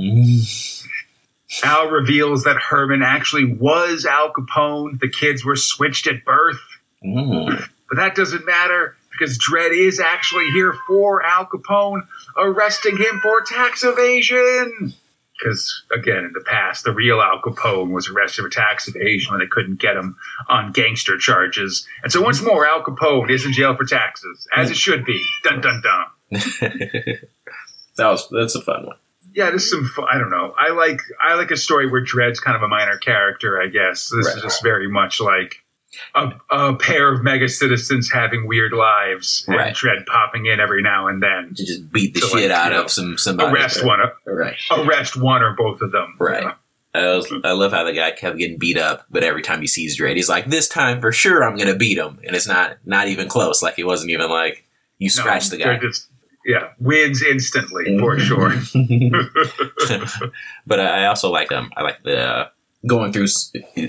Al 1.63 1.89
reveals 1.89 2.43
that 2.43 2.57
Herman 2.57 3.01
actually 3.03 3.45
was 3.45 4.05
Al 4.05 4.33
Capone. 4.33 4.99
The 4.99 5.09
kids 5.09 5.45
were 5.45 5.55
switched 5.55 6.07
at 6.07 6.25
birth. 6.25 6.61
Mm. 7.03 7.67
But 7.89 7.97
that 7.97 8.15
doesn't 8.15 8.45
matter 8.45 8.95
because 9.11 9.37
Dredd 9.37 9.77
is 9.77 9.99
actually 9.99 10.49
here 10.51 10.73
for 10.87 11.23
Al 11.23 11.45
Capone, 11.45 12.07
arresting 12.37 12.97
him 12.97 13.19
for 13.21 13.41
tax 13.41 13.83
evasion. 13.83 14.93
Because, 15.41 15.83
again, 15.91 16.23
in 16.23 16.33
the 16.33 16.43
past, 16.45 16.83
the 16.83 16.93
real 16.93 17.21
Al 17.21 17.41
Capone 17.41 17.91
was 17.91 18.09
arrested 18.09 18.43
for 18.43 18.49
tax 18.49 18.87
evasion 18.87 19.31
when 19.31 19.39
they 19.39 19.47
couldn't 19.47 19.79
get 19.79 19.97
him 19.97 20.17
on 20.47 20.71
gangster 20.71 21.17
charges. 21.17 21.87
And 22.03 22.11
so, 22.11 22.21
once 22.21 22.41
more, 22.41 22.67
Al 22.67 22.83
Capone 22.83 23.31
is 23.31 23.45
in 23.45 23.51
jail 23.51 23.75
for 23.75 23.85
taxes, 23.85 24.47
as 24.55 24.69
it 24.69 24.77
should 24.77 25.03
be. 25.05 25.23
Dun 25.43 25.61
dun 25.61 25.81
dun. 25.81 26.05
that 27.97 28.07
was 28.07 28.27
that's 28.29 28.55
a 28.55 28.61
fun 28.61 28.85
one. 28.85 28.97
Yeah, 29.33 29.49
this 29.49 29.63
is 29.63 29.71
some. 29.71 29.85
fu- 29.85 30.03
I 30.03 30.17
don't 30.17 30.29
know. 30.29 30.53
I 30.57 30.71
like 30.71 30.99
I 31.21 31.35
like 31.35 31.51
a 31.51 31.57
story 31.57 31.89
where 31.89 32.03
Dredd's 32.03 32.39
kind 32.39 32.55
of 32.55 32.63
a 32.63 32.67
minor 32.67 32.97
character. 32.97 33.61
I 33.61 33.67
guess 33.67 34.09
this 34.09 34.27
is 34.27 34.41
just 34.41 34.61
very 34.61 34.89
much 34.89 35.21
like 35.21 35.63
a, 36.15 36.31
a 36.49 36.75
pair 36.75 37.13
of 37.13 37.23
mega 37.23 37.49
citizens 37.49 38.09
having 38.11 38.47
weird 38.47 38.71
lives, 38.73 39.43
and 39.47 39.57
Right. 39.57 39.73
Dredd 39.75 40.05
popping 40.05 40.45
in 40.45 40.59
every 40.59 40.81
now 40.81 41.07
and 41.07 41.21
then. 41.21 41.53
To 41.55 41.65
just 41.65 41.91
beat 41.91 42.13
the 42.13 42.21
So, 42.21 42.27
like, 42.33 42.41
shit 42.43 42.51
out 42.51 42.71
you 42.71 42.77
know, 42.77 42.83
of 42.83 42.91
some 42.91 43.17
somebody. 43.17 43.51
Arrest 43.53 43.85
one, 43.85 43.99
Right. 44.25 44.55
arrest 44.71 45.17
one 45.17 45.41
or 45.43 45.53
both 45.55 45.81
of 45.81 45.91
them. 45.91 46.15
Right. 46.19 46.53
I, 46.93 47.07
was, 47.15 47.33
I 47.45 47.53
love 47.53 47.71
how 47.71 47.85
the 47.85 47.93
guy 47.93 48.11
kept 48.11 48.37
getting 48.37 48.57
beat 48.57 48.77
up, 48.77 49.05
but 49.09 49.23
every 49.23 49.41
time 49.41 49.61
he 49.61 49.67
sees 49.67 49.97
Dredd, 49.97 50.17
he's 50.17 50.27
like, 50.27 50.49
"This 50.49 50.67
time 50.67 50.99
for 50.99 51.13
sure, 51.13 51.41
I'm 51.41 51.55
gonna 51.57 51.75
beat 51.77 51.97
him," 51.97 52.19
and 52.27 52.35
it's 52.35 52.47
not 52.47 52.77
not 52.85 53.07
even 53.07 53.29
close. 53.29 53.61
Like 53.63 53.75
he 53.75 53.85
wasn't 53.85 54.11
even 54.11 54.29
like 54.29 54.65
you 54.97 55.07
No, 55.07 55.11
scratch 55.11 55.47
the 55.49 55.55
guy. 55.57 55.77
Just, 55.77 56.09
yeah, 56.45 56.69
wins 56.79 57.23
instantly 57.23 57.97
for 57.97 58.19
sure. 58.19 58.49
but 60.67 60.79
I 60.81 61.05
also 61.05 61.29
like 61.29 61.51
um 61.51 61.71
I 61.77 61.83
like 61.83 62.03
the 62.03 62.19
uh, 62.19 62.49
going 62.87 63.13
through 63.13 63.27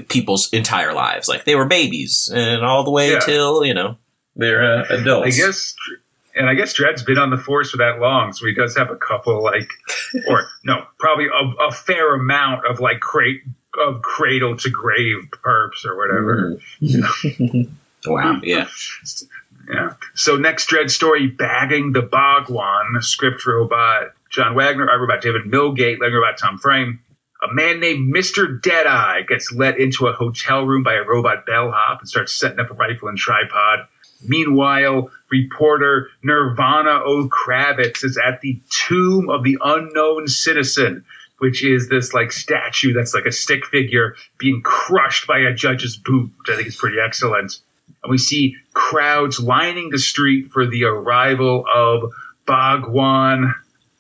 people's 0.09 0.49
entire 0.53 0.93
lives. 0.93 1.29
Like 1.29 1.45
they 1.45 1.55
were 1.55 1.67
babies, 1.67 2.31
and 2.35 2.65
all 2.65 2.85
the 2.85 2.91
way 2.91 3.13
Yeah. 3.13 3.21
till 3.21 3.65
you 3.65 3.75
know 3.75 3.97
they're 4.37 4.63
uh, 4.81 4.85
adults. 4.91 5.27
I 5.27 5.31
guess, 5.31 5.75
and 6.35 6.49
I 6.49 6.55
guess 6.55 6.79
Dredd's 6.79 7.03
been 7.03 7.19
on 7.19 7.31
the 7.31 7.39
force 7.39 7.71
for 7.71 7.77
that 7.79 8.01
long, 8.01 8.33
so 8.33 8.47
he 8.47 8.55
does 8.55 8.77
have 8.77 8.91
a 8.91 8.97
couple, 8.97 9.43
like, 9.43 9.69
or 10.29 10.47
no, 10.65 10.85
probably 10.99 11.27
a, 11.27 11.65
a 11.67 11.73
fair 11.73 12.15
amount 12.15 12.67
of 12.67 12.81
like 12.81 13.01
crate 13.01 13.43
of 13.87 14.03
cradle 14.03 14.57
to 14.59 14.69
grave 14.71 15.17
perps 15.45 15.85
or 15.87 15.97
whatever. 15.97 16.59
wow. 18.07 18.41
Yeah. 18.43 18.67
Yeah. 19.73 19.95
So 20.15 20.37
next 20.37 20.69
Dredd 20.69 20.91
story, 20.91 21.29
bagging 21.29 21.93
the 21.93 22.03
Bhagwan, 22.03 23.01
script 23.01 23.47
robot 23.47 24.13
John 24.31 24.55
Wagner, 24.55 24.89
art 24.91 25.01
robot 25.01 25.23
David 25.23 25.43
Millgate, 25.45 26.01
letter 26.01 26.21
robot 26.21 26.39
Tom 26.39 26.59
Frame. 26.59 27.01
A 27.43 27.53
man 27.53 27.81
named 27.81 28.15
Mr. 28.15 28.61
Deadeye 28.61 29.23
gets 29.23 29.53
let 29.53 29.79
into 29.79 30.07
a 30.07 30.13
hotel 30.13 30.65
room 30.65 30.83
by 30.83 30.95
a 30.95 31.03
robot 31.03 31.45
bellhop 31.47 32.01
and 32.01 32.09
starts 32.09 32.35
setting 32.35 32.61
up 32.61 32.71
a 32.71 32.75
rifle 32.75 33.09
and 33.09 33.19
tripod. 33.19 33.81
Meanwhile, 34.27 35.11
reporter 35.31 36.09
Nirvana 36.23 37.03
O. 37.05 37.29
Kravitz 37.29 38.05
is 38.05 38.19
at 38.25 38.41
the 38.41 38.61
tomb 38.71 39.29
of 39.29 39.43
the 39.43 39.59
unknown 39.65 40.29
citizen, 40.29 41.05
which 41.39 41.65
is 41.65 41.89
this 41.89 42.15
like 42.15 42.31
statue 42.31 42.93
that's 42.93 43.15
like 43.15 43.27
a 43.27 43.33
stick 43.33 43.67
figure 43.67 44.15
being 44.39 44.63
crushed 44.63 45.27
by 45.27 45.39
a 45.39 45.53
judge's 45.53 45.97
boot, 45.97 46.31
which 46.39 46.55
I 46.55 46.57
think 46.57 46.69
is 46.69 46.77
pretty 46.77 46.99
excellent 47.05 47.59
and 48.03 48.11
we 48.11 48.19
see 48.19 48.57
crowds 48.75 49.41
lining 49.41 49.91
the 49.91 49.99
street 49.99 50.51
for 50.51 50.67
the 50.67 50.85
arrival 50.85 51.65
of 51.73 52.11
Bhagwan 52.47 53.55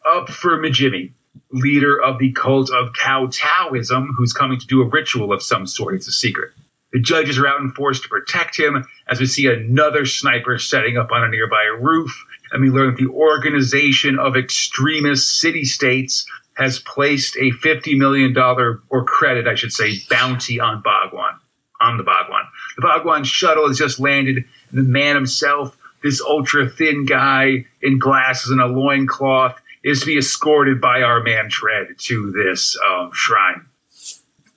up 0.06 0.28
for 0.28 0.58
Majimi, 0.58 1.12
leader 1.50 2.00
of 2.00 2.18
the 2.18 2.32
cult 2.32 2.70
of 2.70 2.92
Cow 2.94 3.28
Taoism, 3.30 4.14
who's 4.16 4.32
coming 4.32 4.58
to 4.58 4.66
do 4.66 4.82
a 4.82 4.88
ritual 4.88 5.32
of 5.32 5.42
some 5.42 5.66
sort. 5.66 5.94
It's 5.94 6.08
a 6.08 6.12
secret. 6.12 6.52
The 6.92 7.00
judges 7.00 7.38
are 7.38 7.46
out 7.46 7.60
in 7.60 7.70
force 7.70 8.00
to 8.00 8.08
protect 8.08 8.58
him 8.58 8.84
as 9.08 9.18
we 9.18 9.26
see 9.26 9.46
another 9.46 10.04
sniper 10.04 10.58
setting 10.58 10.98
up 10.98 11.10
on 11.10 11.24
a 11.24 11.28
nearby 11.28 11.64
roof. 11.80 12.12
And 12.50 12.62
we 12.62 12.68
learn 12.68 12.90
that 12.90 12.98
the 12.98 13.10
Organization 13.10 14.18
of 14.18 14.36
Extremist 14.36 15.40
City 15.40 15.64
States 15.64 16.26
has 16.54 16.78
placed 16.78 17.34
a 17.36 17.50
$50 17.50 17.96
million, 17.96 18.36
or 18.36 19.04
credit, 19.04 19.48
I 19.48 19.54
should 19.54 19.72
say, 19.72 19.94
bounty 20.10 20.60
on 20.60 20.82
Bhagwan 20.82 21.38
on 21.80 21.96
the 21.96 22.04
Bhagwan. 22.04 22.44
The 22.76 22.82
Bhagwan 22.82 23.24
shuttle 23.24 23.68
has 23.68 23.78
just 23.78 23.98
landed, 23.98 24.44
and 24.70 24.78
the 24.78 24.82
man 24.82 25.14
himself, 25.14 25.76
this 26.02 26.20
ultra 26.20 26.68
thin 26.68 27.06
guy 27.06 27.64
in 27.80 27.98
glasses 27.98 28.50
and 28.50 28.60
a 28.60 28.66
loincloth, 28.66 29.58
is 29.84 30.00
to 30.00 30.06
be 30.06 30.18
escorted 30.18 30.80
by 30.80 31.02
our 31.02 31.22
man 31.22 31.48
Dredd 31.48 31.98
to 31.98 32.30
this 32.32 32.76
um, 32.88 33.10
shrine. 33.12 33.66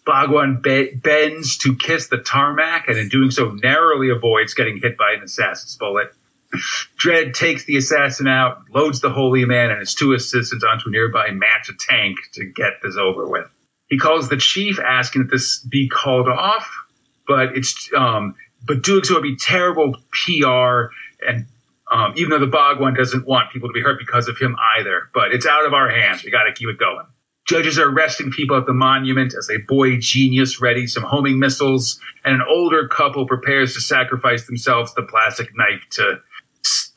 Bhagwan 0.06 0.62
be- 0.62 0.94
bends 0.94 1.58
to 1.60 1.76
kiss 1.76 2.08
the 2.08 2.18
tarmac, 2.18 2.88
and 2.88 2.98
in 2.98 3.10
doing 3.10 3.32
so, 3.32 3.52
narrowly 3.64 4.10
avoids 4.10 4.54
getting 4.54 4.80
hit 4.82 4.98
by 4.98 5.14
an 5.14 5.24
assassin's 5.24 5.76
bullet. 5.78 6.14
Dredd 6.98 7.34
takes 7.34 7.66
the 7.66 7.76
assassin 7.76 8.28
out, 8.28 8.60
loads 8.74 9.02
the 9.02 9.10
holy 9.10 9.46
man 9.46 9.72
and 9.72 9.80
his 9.80 9.96
two 9.96 10.14
assistants 10.14 10.64
onto 10.64 10.90
a 10.90 10.92
nearby 10.92 11.32
match 11.32 11.70
tank 11.80 12.18
to 12.34 12.46
get 12.46 12.74
this 12.84 12.96
over 12.96 13.28
with. 13.28 13.48
He 13.88 13.98
calls 13.98 14.30
the 14.30 14.38
chief, 14.38 14.80
asking 14.80 15.24
that 15.24 15.32
this 15.32 15.60
be 15.60 15.90
called 15.90 16.28
off, 16.28 16.70
but 17.28 17.56
it's 17.56 17.90
um, 17.98 18.36
but 18.66 18.84
doing 18.84 19.04
so 19.04 19.16
would 19.16 19.24
be 19.24 19.36
terrible 19.36 19.96
PR, 20.12 20.92
and 21.28 21.46
um, 21.92 22.14
even 22.18 22.32
though 22.32 22.40
the 22.40 22.48
Bhagwan 22.48 22.96
doesn't 22.96 23.28
want 23.28 23.52
people 23.52 23.70
to 23.70 23.74
be 23.74 23.82
hurt 23.82 24.00
because 24.00 24.28
of 24.28 24.38
him 24.38 24.56
either, 24.78 25.10
but 25.14 25.32
it's 25.32 25.46
out 25.46 25.66
of 25.66 25.74
our 25.74 25.90
hands. 25.90 26.24
We 26.24 26.32
got 26.32 26.44
to 26.44 26.54
keep 26.54 26.70
it 26.70 26.80
going. 26.80 27.06
Judges 27.46 27.78
are 27.78 27.90
arresting 27.90 28.32
people 28.32 28.58
at 28.58 28.66
the 28.66 28.74
monument 28.74 29.36
as 29.38 29.50
a 29.52 29.60
boy 29.68 29.98
genius 30.00 30.60
readies 30.60 30.90
some 30.90 31.04
homing 31.04 31.38
missiles, 31.38 32.00
and 32.24 32.36
an 32.36 32.48
older 32.50 32.88
couple 32.88 33.28
prepares 33.28 33.76
to 33.76 33.82
sacrifice 33.82 34.48
themselves 34.48 34.96
the 34.96 35.04
plastic 35.04 35.56
knife 35.56 35.84
to 35.92 36.22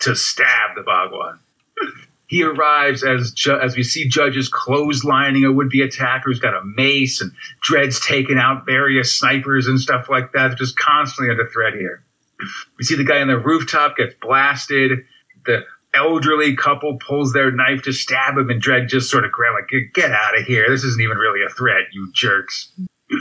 to 0.00 0.16
stab 0.16 0.74
the 0.74 0.82
Bhagwan. 0.82 1.38
He 2.28 2.42
arrives 2.42 3.02
as 3.02 3.32
ju- 3.32 3.58
as 3.58 3.74
we 3.74 3.82
see 3.82 4.06
judges 4.06 4.50
clotheslining 4.50 5.48
a 5.48 5.50
would-be 5.50 5.80
attacker 5.80 6.24
who's 6.26 6.40
got 6.40 6.52
a 6.52 6.62
mace 6.62 7.22
and 7.22 7.32
Dredd's 7.66 8.04
taking 8.06 8.36
out 8.36 8.66
various 8.66 9.18
snipers 9.18 9.66
and 9.66 9.80
stuff 9.80 10.10
like 10.10 10.32
that. 10.32 10.58
Just 10.58 10.76
constantly 10.76 11.30
under 11.30 11.48
threat 11.48 11.72
here. 11.72 12.02
We 12.78 12.84
see 12.84 12.96
the 12.96 13.04
guy 13.04 13.20
on 13.20 13.28
the 13.28 13.38
rooftop 13.38 13.96
gets 13.96 14.14
blasted. 14.20 15.04
The 15.44 15.64
elderly 15.94 16.56
couple 16.56 16.98
pulls 16.98 17.32
their 17.32 17.50
knife 17.50 17.82
to 17.82 17.92
stab 17.92 18.36
him, 18.36 18.50
and 18.50 18.62
Dredd 18.62 18.88
just 18.88 19.10
sort 19.10 19.24
of 19.24 19.32
grab 19.32 19.54
like, 19.54 19.68
"Get- 19.68 19.92
"Get 19.94 20.12
out 20.12 20.38
of 20.38 20.44
here! 20.44 20.66
This 20.68 20.84
isn't 20.84 21.02
even 21.02 21.18
really 21.18 21.44
a 21.44 21.48
threat, 21.48 21.88
you 21.92 22.10
jerks." 22.12 22.72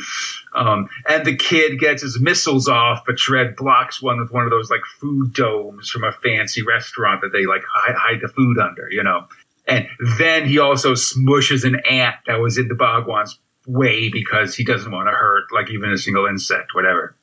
Um, 0.54 0.90
and 1.08 1.24
the 1.24 1.36
kid 1.36 1.80
gets 1.80 2.02
his 2.02 2.20
missiles 2.20 2.68
off, 2.68 3.04
but 3.06 3.16
Dredd 3.16 3.56
blocks 3.56 4.02
one 4.02 4.20
with 4.20 4.32
one 4.32 4.44
of 4.44 4.50
those 4.50 4.70
like 4.72 4.82
food 5.00 5.34
domes 5.34 5.90
from 5.90 6.04
a 6.04 6.12
fancy 6.12 6.64
restaurant 6.64 7.22
that 7.22 7.30
they 7.32 7.46
like 7.46 7.62
hide, 7.72 7.96
hide 7.96 8.20
the 8.22 8.28
food 8.28 8.58
under, 8.58 8.90
you 8.90 9.04
know. 9.04 9.28
And 9.68 9.88
then 10.18 10.46
he 10.48 10.60
also 10.60 10.94
smushes 10.94 11.64
an 11.64 11.80
ant 11.90 12.16
that 12.26 12.40
was 12.40 12.58
in 12.58 12.70
the 12.70 12.76
Bhagwan's 12.76 13.38
way 13.68 14.10
because 14.10 14.56
he 14.56 14.64
doesn't 14.64 14.92
want 14.92 15.08
to 15.08 15.12
hurt 15.12 15.46
like 15.54 15.70
even 15.70 15.92
a 15.92 15.98
single 15.98 16.26
insect, 16.26 16.74
whatever. 16.74 17.16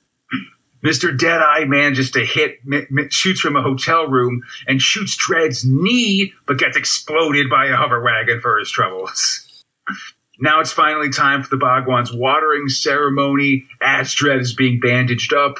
Mr. 0.84 1.16
Deadeye 1.18 1.64
manages 1.64 2.10
to 2.12 2.24
hit, 2.24 2.58
m- 2.70 2.86
m- 2.96 3.08
shoots 3.10 3.40
from 3.40 3.56
a 3.56 3.62
hotel 3.62 4.06
room 4.06 4.42
and 4.68 4.80
shoots 4.82 5.16
Dredd's 5.16 5.64
knee, 5.64 6.32
but 6.46 6.58
gets 6.58 6.76
exploded 6.76 7.48
by 7.48 7.66
a 7.66 7.76
hover 7.76 8.02
wagon 8.02 8.40
for 8.40 8.58
his 8.58 8.70
troubles. 8.70 9.40
Now 10.40 10.60
it's 10.60 10.72
finally 10.72 11.10
time 11.10 11.42
for 11.42 11.50
the 11.50 11.64
Bhagwan's 11.64 12.12
watering 12.12 12.68
ceremony 12.68 13.66
as 13.80 14.12
Dredd 14.14 14.40
is 14.40 14.54
being 14.54 14.80
bandaged 14.80 15.32
up. 15.32 15.56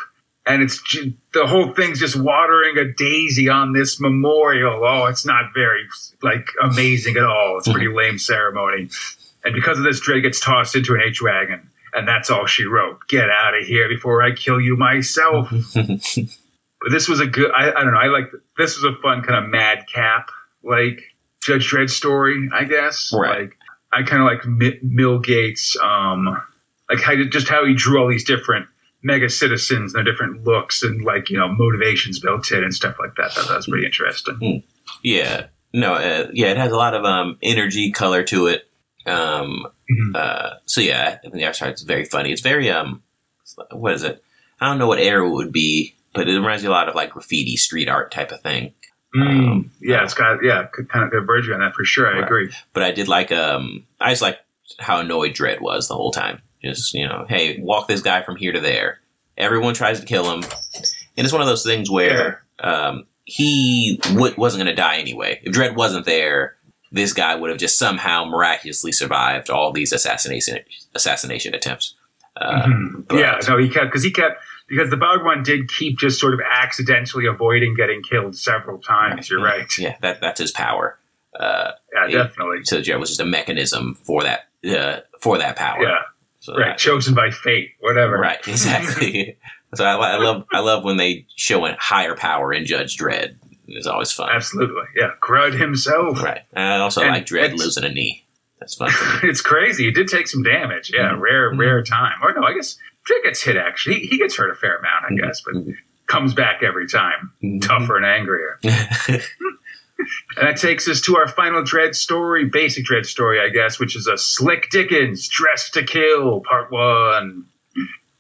And 0.47 0.63
it's 0.63 0.83
the 1.33 1.47
whole 1.47 1.73
thing's 1.73 2.01
just 2.01 2.17
watering 2.17 2.77
a 2.77 2.93
daisy 2.93 3.49
on 3.49 3.73
this 3.73 4.01
memorial. 4.01 4.85
Oh, 4.85 5.07
it's 5.07 5.25
not 5.25 5.53
very 5.55 5.87
like 6.23 6.49
amazing 6.63 7.17
at 7.17 7.25
all. 7.25 7.57
It's 7.59 7.69
a 7.69 7.73
pretty 7.73 7.89
lame 7.95 8.19
ceremony. 8.19 8.91
And 9.45 9.55
because 9.55 9.79
of 9.79 9.85
this, 9.85 10.07
Dredd 10.07 10.23
gets 10.23 10.41
tossed 10.41 10.75
into 10.75 10.95
an 10.95 11.03
H 11.03 11.23
wagon. 11.23 11.71
And 11.95 12.09
that's 12.09 12.31
all 12.31 12.47
she 12.47 12.65
wrote. 12.65 13.07
Get 13.09 13.31
out 13.31 13.55
of 13.57 13.65
here 13.67 13.89
before 13.89 14.23
I 14.23 14.33
kill 14.33 14.61
you 14.61 14.77
myself. 14.77 15.49
but 15.75 16.91
this 16.91 17.09
was 17.09 17.21
a 17.21 17.27
good, 17.27 17.51
I, 17.53 17.71
I 17.71 17.85
don't 17.85 17.93
know, 17.93 18.01
I 18.01 18.07
like, 18.07 18.31
this 18.59 18.77
was 18.77 18.85
a 18.85 19.01
fun 19.01 19.23
kind 19.23 19.45
of 19.45 19.51
madcap, 19.51 20.31
like 20.63 21.03
Judge 21.41 21.71
Dredd 21.71 21.91
story, 21.91 22.49
I 22.53 22.65
guess. 22.65 23.13
Right. 23.15 23.43
Like, 23.43 23.57
I 23.93 24.03
kind 24.03 24.23
of 24.23 24.27
like 24.27 24.45
Mi- 24.45 24.81
Millgate's, 24.83 25.77
um, 25.81 26.37
like 26.91 27.01
how 27.01 27.15
just 27.31 27.49
how 27.49 27.65
he 27.65 27.75
drew 27.75 28.01
all 28.01 28.09
these 28.09 28.25
different 28.25 28.67
mega 29.03 29.29
citizens 29.29 29.95
and 29.95 30.07
their 30.07 30.13
different 30.13 30.45
looks 30.45 30.83
and 30.83 31.05
like 31.05 31.31
you 31.31 31.39
know 31.39 31.49
motivations 31.49 32.19
built 32.19 32.51
in 32.51 32.65
and 32.65 32.75
stuff 32.75 32.97
like 32.99 33.15
that. 33.17 33.35
That, 33.35 33.49
that 33.49 33.57
was 33.57 33.67
pretty 33.67 33.87
interesting. 33.87 34.63
Yeah. 35.03 35.47
No, 35.73 35.95
uh, 35.95 36.29
yeah, 36.33 36.49
it 36.49 36.57
has 36.57 36.71
a 36.71 36.77
lot 36.77 36.95
of 36.95 37.05
um, 37.05 37.37
energy, 37.43 37.91
color 37.91 38.23
to 38.25 38.47
it. 38.47 38.69
Um, 39.07 39.67
Mhm. 39.91 40.17
uh, 40.17 40.51
so 40.67 40.81
yeah, 40.81 41.17
I 41.19 41.21
think 41.21 41.35
the 41.35 41.45
art 41.45 41.57
style 41.57 41.73
is 41.73 41.83
very 41.83 42.05
funny. 42.05 42.33
It's 42.33 42.41
very 42.41 42.71
um, 42.71 43.03
what 43.73 43.93
is 43.95 44.03
it? 44.03 44.23
I 44.61 44.67
don't 44.67 44.79
know 44.79 44.87
what 44.87 44.99
era 44.99 45.27
it 45.27 45.33
would 45.33 45.53
be, 45.53 45.95
but 46.15 46.29
it 46.29 46.35
reminds 46.35 46.63
me 46.63 46.69
a 46.69 46.73
lot 46.73 46.89
of 46.89 46.95
like 46.95 47.11
graffiti, 47.11 47.57
street 47.57 47.89
art 47.89 48.11
type 48.11 48.33
of 48.33 48.41
thing. 48.41 48.73
Mm, 49.15 49.49
Um, 49.51 49.71
yeah, 49.81 50.03
it's 50.03 50.15
got 50.15 50.43
yeah, 50.43 50.65
could 50.73 50.89
kind 50.89 51.05
of 51.05 51.11
converge 51.11 51.49
on 51.51 51.61
that 51.61 51.75
for 51.75 51.85
sure. 51.85 52.09
I 52.09 52.15
Right. 52.15 52.25
agree. 52.25 52.51
But 52.73 52.83
I 52.83 52.93
did 52.93 53.09
like 53.09 53.31
um, 53.31 53.85
I 54.01 54.11
just 54.11 54.23
like 54.23 54.39
how 54.79 55.01
annoyed 55.01 55.33
Dredd 55.35 55.61
was 55.61 55.89
the 55.89 55.95
whole 55.95 56.11
time. 56.11 56.41
Just 56.63 56.95
you 56.95 57.07
know, 57.07 57.27
hey, 57.29 57.59
walk 57.61 57.87
this 57.89 58.01
guy 58.01 58.23
from 58.23 58.37
here 58.37 58.53
to 58.53 58.61
there. 58.61 59.01
Everyone 59.37 59.75
tries 59.75 60.01
to 60.01 60.07
kill 60.07 60.31
him, 60.33 60.43
and 61.17 61.25
it's 61.25 61.33
one 61.33 61.43
of 61.43 61.47
those 61.49 61.65
things 61.65 61.91
where 61.91 62.43
um, 62.61 63.05
he 63.25 63.99
w- 64.15 64.35
wasn't 64.39 64.63
going 64.65 64.75
to 64.75 64.81
die 64.81 64.97
anyway. 64.97 65.41
If 65.43 65.53
Dredd 65.53 65.75
wasn't 65.77 66.07
there, 66.07 66.57
this 66.95 67.13
guy 67.13 67.35
would 67.35 67.51
have 67.51 67.59
just 67.59 67.79
somehow 67.79 68.25
miraculously 68.25 68.93
survived 68.93 69.51
all 69.51 69.73
these 69.73 69.93
assassination 69.93 70.59
assassination 70.95 71.55
attempts. 71.55 71.95
Uh, 72.37 72.63
Mhm. 72.67 73.13
yeah, 73.19 73.39
no, 73.49 73.59
he 73.59 73.69
kept 73.69 73.87
because 73.87 74.03
he 74.03 74.11
kept 74.11 74.43
because 74.69 74.91
the 74.91 74.97
Bhagwan 74.97 75.43
did 75.43 75.69
keep 75.69 75.99
just 75.99 76.19
sort 76.21 76.35
of 76.35 76.41
accidentally 76.49 77.27
avoiding 77.27 77.75
getting 77.75 78.03
killed 78.03 78.37
several 78.37 78.79
times. 78.79 79.29
You're 79.31 79.43
right. 79.43 79.67
Yeah, 79.79 79.97
that 80.03 80.21
that's 80.21 80.41
his 80.41 80.51
power. 80.53 80.99
Uh, 81.39 81.73
Yeah, 81.93 82.07
Yeah. 82.07 82.23
definitely. 82.25 82.65
so 82.65 82.81
Dredd 82.81 82.99
was 83.01 83.11
just 83.11 83.21
a 83.21 83.25
mechanism 83.27 83.95
for 84.07 84.23
that 84.23 84.49
uh, 84.69 85.01
for 85.21 85.39
that 85.39 85.57
power. 85.57 85.83
Yeah, 85.83 85.99
So 86.41 86.55
right. 86.57 86.77
Chosen 86.79 87.15
by 87.15 87.31
fate, 87.31 87.71
whatever. 87.81 88.17
Right, 88.19 88.39
exactly. 88.49 89.37
so 89.75 89.85
I, 89.85 89.95
I 89.95 90.17
love 90.19 90.45
I 90.53 90.61
love 90.61 90.85
when 90.85 90.97
they 90.97 91.27
show 91.37 91.67
a 91.67 91.77
higher 91.79 92.15
power 92.17 92.53
in 92.53 92.65
Judge 92.67 92.97
Dredd. 92.97 93.37
It's 93.67 93.87
always 93.87 94.13
fun. 94.13 94.31
Absolutely. 94.33 94.83
Yeah, 94.97 95.11
Grud 95.21 95.59
himself. 95.59 96.23
Right. 96.23 96.43
And 96.53 96.65
I 96.65 96.79
also 96.79 97.01
And 97.03 97.11
like 97.13 97.27
Dredd 97.27 97.57
losing 97.57 97.85
a 97.85 97.89
knee. 97.89 98.27
That's 98.61 98.75
fun. 98.75 98.91
it's 99.23 99.41
crazy. 99.41 99.85
He 99.85 99.91
did 99.91 100.09
take 100.09 100.27
some 100.29 100.43
damage. 100.43 100.91
Yeah, 100.95 101.11
Mhm. 101.13 101.21
rare, 101.21 101.53
Mhm. 101.53 101.59
rare 101.59 101.83
time. 101.83 102.19
Or 102.23 102.33
no, 102.35 102.43
I 102.43 102.53
guess 102.55 102.77
Dredd 103.09 103.23
gets 103.25 103.43
hit 103.43 103.57
actually. 103.57 104.01
He, 104.01 104.07
he 104.09 104.19
gets 104.19 104.37
hurt 104.37 104.51
a 104.51 104.55
fair 104.55 104.77
amount, 104.77 105.05
I 105.07 105.13
Mhm. 105.13 105.23
guess, 105.27 105.41
but 105.41 105.55
Mhm. 105.55 105.75
comes 106.07 106.35
back 106.35 106.63
every 106.63 106.87
time, 106.87 107.33
Mm-hmm. 107.43 107.61
tougher 107.61 107.97
and 107.97 108.07
angrier. 108.07 108.59
And 110.37 110.49
that 110.49 110.57
takes 110.57 110.89
us 110.89 111.01
to 111.03 111.17
our 111.17 111.29
final 111.29 111.63
Dredd 111.63 111.95
story, 111.95 112.45
basic 112.47 112.85
Dredd 112.85 113.07
story, 113.07 113.41
I 113.41 113.49
guess, 113.49 113.79
which 113.79 113.95
is 113.97 114.09
a 114.09 114.19
Slick 114.19 114.69
Dickens, 114.71 115.29
Dressed 115.29 115.73
to 115.75 115.85
Kill, 115.85 116.41
Part 116.41 116.73
One. 116.73 117.45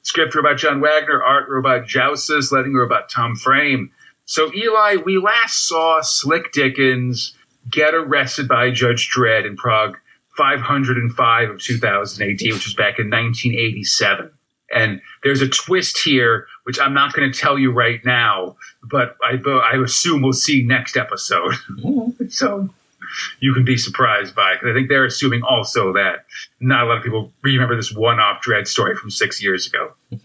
Script 0.02 0.34
robot 0.36 0.56
John 0.56 0.80
Wagner, 0.80 1.20
art 1.22 1.48
robot 1.48 1.86
Joustis, 1.86 2.52
letting 2.52 2.74
robot 2.74 3.10
Tom 3.10 3.34
Frame. 3.34 3.90
So, 4.26 4.52
Eli, 4.54 4.96
we 5.04 5.18
last 5.18 5.66
saw 5.68 6.00
Slick 6.00 6.52
Dickens 6.52 7.34
get 7.70 7.94
arrested 7.94 8.48
by 8.48 8.70
Judge 8.70 9.10
Dredd 9.14 9.46
in 9.46 9.56
Prog 9.56 9.96
505 10.36 11.50
of 11.50 11.60
2000 11.60 12.22
AD, 12.22 12.40
which 12.40 12.64
was 12.64 12.74
back 12.74 12.98
in 12.98 13.10
1987. 13.10 14.30
And 14.74 15.00
there's 15.22 15.42
a 15.42 15.48
twist 15.48 15.98
here, 15.98 16.46
which 16.64 16.80
I'm 16.80 16.94
not 16.94 17.12
going 17.12 17.30
to 17.30 17.38
tell 17.38 17.58
you 17.58 17.70
right 17.70 18.00
now, 18.04 18.56
but 18.82 19.16
I, 19.22 19.38
I 19.46 19.76
assume 19.82 20.22
we'll 20.22 20.32
see 20.32 20.62
next 20.64 20.96
episode. 20.96 21.54
Mm-hmm. 21.84 22.28
so 22.28 22.70
you 23.40 23.52
can 23.54 23.64
be 23.64 23.76
surprised 23.76 24.34
by 24.34 24.52
it. 24.54 24.60
'Cause 24.60 24.70
I 24.70 24.72
think 24.72 24.88
they're 24.88 25.04
assuming 25.04 25.42
also 25.42 25.92
that 25.92 26.24
not 26.60 26.84
a 26.84 26.86
lot 26.86 26.96
of 26.98 27.04
people 27.04 27.32
remember 27.42 27.76
this 27.76 27.92
one-off 27.92 28.42
Dredd 28.42 28.66
story 28.66 28.96
from 28.96 29.10
six 29.10 29.42
years 29.42 29.66
ago. 29.66 29.92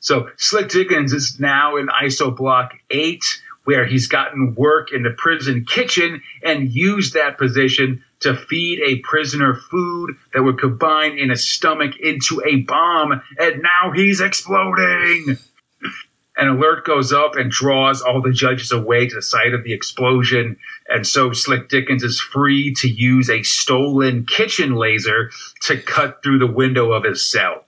so 0.00 0.28
Slick 0.36 0.68
Dickens 0.68 1.12
is 1.12 1.38
now 1.38 1.76
in 1.76 1.88
ISO 1.88 2.34
Block 2.34 2.74
8, 2.90 3.22
where 3.64 3.84
he's 3.84 4.06
gotten 4.06 4.54
work 4.54 4.92
in 4.92 5.02
the 5.02 5.10
prison 5.10 5.64
kitchen 5.64 6.22
and 6.42 6.72
used 6.72 7.14
that 7.14 7.36
position 7.36 8.02
to 8.20 8.34
feed 8.34 8.80
a 8.80 9.00
prisoner 9.00 9.54
food 9.54 10.16
that 10.32 10.42
would 10.42 10.58
combine 10.58 11.18
in 11.18 11.30
his 11.30 11.46
stomach 11.46 11.96
into 12.00 12.42
a 12.46 12.56
bomb, 12.62 13.20
and 13.38 13.62
now 13.62 13.92
he's 13.92 14.20
exploding. 14.20 15.36
An 16.38 16.48
alert 16.48 16.84
goes 16.84 17.12
up 17.12 17.34
and 17.36 17.50
draws 17.50 18.02
all 18.02 18.20
the 18.20 18.32
judges 18.32 18.70
away 18.70 19.08
to 19.08 19.14
the 19.14 19.22
site 19.22 19.54
of 19.54 19.64
the 19.64 19.72
explosion, 19.72 20.58
and 20.88 21.06
so 21.06 21.32
Slick 21.32 21.68
Dickens 21.68 22.02
is 22.02 22.20
free 22.20 22.74
to 22.74 22.88
use 22.88 23.30
a 23.30 23.42
stolen 23.42 24.26
kitchen 24.26 24.76
laser 24.76 25.30
to 25.62 25.80
cut 25.80 26.22
through 26.22 26.38
the 26.38 26.46
window 26.46 26.92
of 26.92 27.04
his 27.04 27.28
cell. 27.28 27.65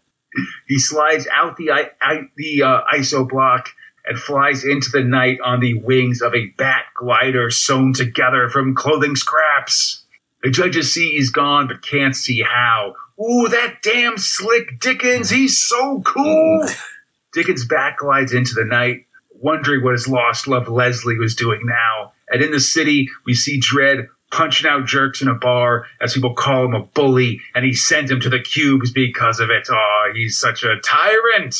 He 0.66 0.78
slides 0.78 1.26
out 1.32 1.56
the 1.56 1.70
I, 1.70 1.90
I, 2.00 2.20
the 2.36 2.62
uh, 2.62 2.80
ISO 2.94 3.28
block 3.28 3.70
and 4.04 4.18
flies 4.18 4.64
into 4.64 4.90
the 4.90 5.02
night 5.02 5.38
on 5.44 5.60
the 5.60 5.74
wings 5.74 6.22
of 6.22 6.34
a 6.34 6.46
bat 6.56 6.84
glider 6.96 7.50
sewn 7.50 7.92
together 7.92 8.48
from 8.48 8.74
clothing 8.74 9.16
scraps. 9.16 10.04
The 10.42 10.50
judges 10.50 10.94
see 10.94 11.12
he's 11.12 11.30
gone, 11.30 11.68
but 11.68 11.82
can't 11.82 12.16
see 12.16 12.42
how. 12.42 12.94
Ooh, 13.20 13.48
that 13.48 13.78
damn 13.82 14.16
slick 14.16 14.80
Dickens! 14.80 15.28
He's 15.28 15.58
so 15.58 16.00
cool. 16.02 16.66
Dickens 17.32 17.66
back 17.66 17.98
glides 17.98 18.32
into 18.32 18.54
the 18.54 18.64
night, 18.64 19.06
wondering 19.30 19.84
what 19.84 19.92
his 19.92 20.08
lost 20.08 20.46
love 20.46 20.68
Leslie 20.68 21.18
was 21.18 21.34
doing 21.34 21.60
now. 21.64 22.12
And 22.30 22.42
in 22.42 22.52
the 22.52 22.60
city, 22.60 23.08
we 23.26 23.34
see 23.34 23.60
Dredd 23.60 24.08
punching 24.30 24.68
out 24.68 24.86
jerks 24.86 25.22
in 25.22 25.28
a 25.28 25.34
bar 25.34 25.86
as 26.00 26.14
people 26.14 26.34
call 26.34 26.66
him 26.66 26.74
a 26.74 26.82
bully, 26.82 27.40
and 27.54 27.64
he 27.64 27.74
sends 27.74 28.10
him 28.10 28.20
to 28.20 28.30
the 28.30 28.40
cubes 28.40 28.92
because 28.92 29.40
of 29.40 29.50
it. 29.50 29.66
Oh, 29.70 30.10
he's 30.14 30.38
such 30.38 30.62
a 30.62 30.80
tyrant. 30.80 31.54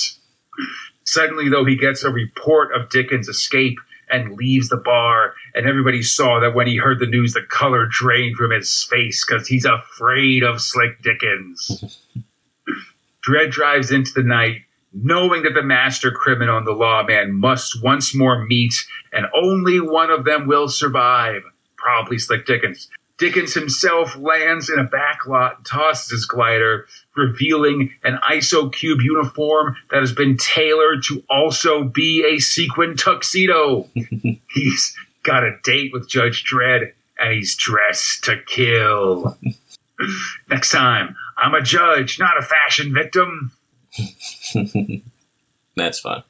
Suddenly, 1.05 1.49
though, 1.49 1.65
he 1.65 1.77
gets 1.77 2.05
a 2.05 2.11
report 2.11 2.75
of 2.75 2.91
Dickens' 2.91 3.29
escape 3.29 3.79
and 4.11 4.37
leaves 4.37 4.69
the 4.69 4.77
bar. 4.77 5.35
And 5.55 5.67
everybody 5.67 6.03
saw 6.03 6.41
that 6.41 6.55
when 6.55 6.67
he 6.67 6.77
heard 6.77 6.99
the 6.99 7.07
news, 7.07 7.33
the 7.33 7.43
color 7.43 7.87
drained 7.91 8.37
from 8.37 8.51
his 8.51 8.87
face 8.91 9.25
because 9.27 9.47
he's 9.49 9.65
afraid 9.65 10.43
of 10.43 10.61
Slick 10.61 11.03
Dickens. 11.03 12.05
Dredd 13.27 13.51
drives 13.51 13.91
into 13.91 14.13
the 14.15 14.23
night, 14.23 14.63
knowing 14.93 15.43
that 15.43 15.55
the 15.55 15.63
master 15.63 16.11
criminal 16.11 16.57
and 16.57 16.67
the 16.67 16.73
lawman 16.73 17.35
must 17.35 17.83
once 17.83 18.15
more 18.15 18.45
meet, 18.47 18.75
and 19.13 19.27
only 19.35 19.81
one 19.81 20.11
of 20.11 20.25
them 20.25 20.47
will 20.47 20.69
survive. 20.69 21.43
Probably 21.79 22.19
Slick 22.19 22.47
Dickens. 22.47 22.89
Dickens 23.19 23.53
himself 23.53 24.17
lands 24.17 24.71
in 24.71 24.79
a 24.79 24.85
back 24.85 25.27
lot 25.27 25.57
and 25.57 25.67
tosses 25.67 26.11
his 26.11 26.27
glider, 26.27 26.87
revealing 27.17 27.93
an 28.05 28.19
ISO 28.31 28.73
cube 28.73 29.01
uniform 29.01 29.77
that 29.91 30.01
has 30.01 30.13
been 30.13 30.37
tailored 30.37 31.03
to 31.05 31.23
also 31.29 31.83
be 31.83 32.25
a 32.25 32.39
sequin 32.39 32.97
tuxedo. 32.97 33.89
he's 34.55 34.97
got 35.25 35.43
a 35.43 35.57
date 35.65 35.93
with 35.93 36.09
Judge 36.09 36.45
Dredd, 36.45 36.93
and 37.19 37.33
he's 37.33 37.57
dressed 37.57 38.25
to 38.25 38.41
kill. 38.47 39.37
Next 40.49 40.71
time, 40.71 41.17
I'm 41.37 41.55
a 41.55 41.63
judge, 41.63 42.21
not 42.21 42.39
a 42.39 42.43
fashion 42.43 42.95
victim. 42.95 43.51
That's 45.77 45.99
fun. 45.99 46.23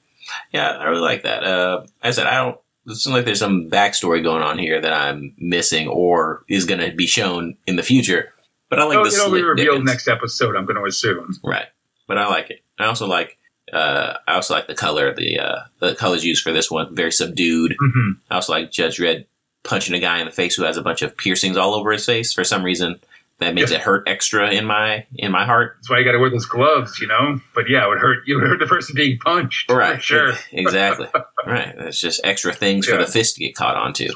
Yeah, 0.53 0.71
I 0.71 0.85
really 0.85 1.03
like 1.03 1.23
that. 1.25 1.45
Uh, 1.45 1.87
I 2.03 2.11
said 2.13 2.27
I 2.27 2.37
don't. 2.37 2.59
It 2.89 2.97
seems 2.97 3.15
like 3.15 3.25
there's 3.25 3.39
some 3.39 3.69
backstory 3.71 4.23
going 4.23 4.43
on 4.43 4.59
here 4.59 4.81
that 4.81 4.93
I'm 4.93 5.35
missing, 5.39 5.89
or 5.89 6.45
is 6.49 6.65
going 6.65 6.81
to 6.81 6.95
be 6.95 7.07
shown 7.07 7.57
in 7.67 7.77
the 7.77 7.83
future. 7.83 8.33
But 8.71 8.79
I 8.79 8.85
like 8.85 8.99
oh, 8.99 9.05
the 9.05 9.15
it'll 9.15 9.33
be 9.33 9.43
revealed 9.43 9.77
Dickens. 9.77 9.87
next 9.87 10.09
episode, 10.09 10.57
I'm 10.57 10.67
going 10.67 10.77
to 10.77 10.85
assume. 10.85 11.39
Right. 11.43 11.67
But 12.07 12.19
I 12.19 12.27
like 12.29 12.51
it. 12.51 12.63
I 12.79 12.87
also 12.87 13.07
like 13.07 13.39
uh, 13.73 14.15
I 14.27 14.35
also 14.35 14.55
like 14.55 14.67
the 14.67 14.75
color, 14.75 15.15
the 15.15 15.39
uh, 15.39 15.61
the 15.81 15.95
colors 15.95 16.25
used 16.25 16.43
for 16.43 16.53
this 16.53 16.71
one, 16.71 16.95
very 16.95 17.13
subdued. 17.13 17.77
hmm 17.79 18.13
I 18.31 18.37
also 18.37 18.53
like 18.53 18.71
Judge 18.71 18.99
Dredd 18.99 19.27
punching 19.65 19.95
a 19.95 20.01
guy 20.01 20.19
in 20.21 20.27
the 20.27 20.33
face 20.33 20.55
who 20.55 20.63
has 20.63 20.77
a 20.77 20.83
bunch 20.83 21.03
of 21.03 21.17
piercings 21.17 21.57
all 21.57 21.75
over 21.75 21.93
his 21.93 22.07
face. 22.07 22.33
For 22.33 22.45
some 22.45 22.63
reason, 22.63 23.01
that 23.39 23.55
makes 23.55 23.71
it 23.71 23.81
hurt 23.81 24.09
extra 24.09 24.51
in 24.51 24.65
my 24.65 25.07
in 25.15 25.31
my 25.31 25.45
heart. 25.45 25.77
That's 25.77 25.91
why 25.91 25.99
you 25.99 26.05
got 26.05 26.13
to 26.13 26.19
wear 26.19 26.31
those 26.31 26.47
gloves, 26.47 26.99
you 27.01 27.07
know. 27.07 27.41
But 27.55 27.69
yeah, 27.69 27.85
it 27.85 27.89
would 27.89 27.99
hurt. 27.99 28.27
You 28.27 28.37
would 28.37 28.49
hurt 28.49 28.59
the 28.59 28.67
person 28.67 28.95
being 28.95 29.19
punched, 29.19 29.71
Right. 29.71 29.97
For 29.97 30.03
sure. 30.03 30.33
exactly. 30.53 31.09
right. 31.47 31.75
It's 31.79 32.01
just 32.01 32.21
extra 32.25 32.53
things 32.53 32.87
for 32.87 32.97
the 32.97 33.07
fist 33.07 33.37
to 33.37 33.41
get 33.41 33.55
caught 33.55 33.77
onto. 33.77 34.09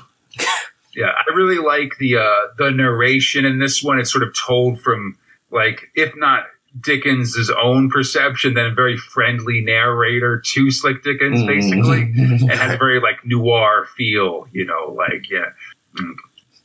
Yeah, 0.94 1.06
I 1.06 1.34
really 1.34 1.56
like 1.56 1.96
the 1.98 2.18
uh, 2.18 2.52
the 2.58 2.70
narration 2.70 3.44
in 3.44 3.58
this 3.58 3.82
one. 3.82 3.98
It's 3.98 4.12
sort 4.12 4.24
of 4.24 4.34
told 4.36 4.80
from 4.80 5.16
like, 5.50 5.90
if 5.94 6.12
not 6.16 6.44
Dickens' 6.80 7.50
own 7.62 7.90
perception, 7.90 8.54
then 8.54 8.66
a 8.66 8.74
very 8.74 8.96
friendly 8.96 9.60
narrator 9.62 10.42
to 10.44 10.70
Slick 10.70 11.02
Dickens, 11.02 11.44
basically. 11.44 12.12
Mm-hmm. 12.12 12.50
and 12.50 12.52
had 12.52 12.74
a 12.74 12.78
very 12.78 13.00
like 13.00 13.24
noir 13.24 13.86
feel, 13.96 14.48
you 14.52 14.66
know, 14.66 14.94
like 14.96 15.30
yeah, 15.30 15.50
mm, 15.98 16.14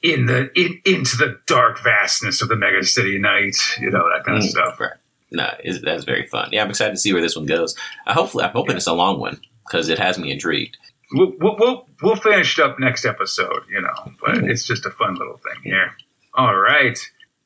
in 0.03 0.25
the 0.27 0.49
in 0.59 0.79
into 0.85 1.17
the 1.17 1.39
dark 1.47 1.81
vastness 1.83 2.41
of 2.41 2.49
the 2.49 2.55
mega 2.55 2.83
city 2.83 3.17
night, 3.17 3.55
you 3.79 3.89
know, 3.89 4.07
that 4.13 4.23
kind 4.25 4.37
of 4.37 4.43
Mm, 4.43 4.47
stuff. 4.49 4.79
Right. 4.79 4.91
No, 5.31 5.49
that's 5.83 6.05
very 6.05 6.25
fun. 6.27 6.49
Yeah, 6.51 6.63
I'm 6.63 6.69
excited 6.69 6.91
to 6.91 6.97
see 6.97 7.11
where 7.13 7.21
this 7.21 7.35
one 7.35 7.45
goes. 7.45 7.75
I 8.05 8.13
hopefully, 8.13 8.43
I'm 8.45 8.51
hoping 8.51 8.77
it's 8.77 8.87
a 8.87 8.93
long 8.93 9.19
one 9.19 9.41
because 9.67 9.89
it 9.89 9.99
has 9.99 10.17
me 10.17 10.31
intrigued. 10.31 10.77
We'll, 11.11 11.33
we'll 11.39 11.87
we'll 12.01 12.15
finish 12.15 12.57
it 12.57 12.63
up 12.63 12.79
next 12.79 13.05
episode, 13.05 13.63
you 13.69 13.81
know, 13.81 14.11
but 14.21 14.35
Mm. 14.35 14.49
it's 14.49 14.65
just 14.65 14.85
a 14.85 14.91
fun 14.91 15.15
little 15.15 15.37
thing 15.37 15.61
here. 15.63 15.91
All 16.33 16.55
right. 16.55 16.97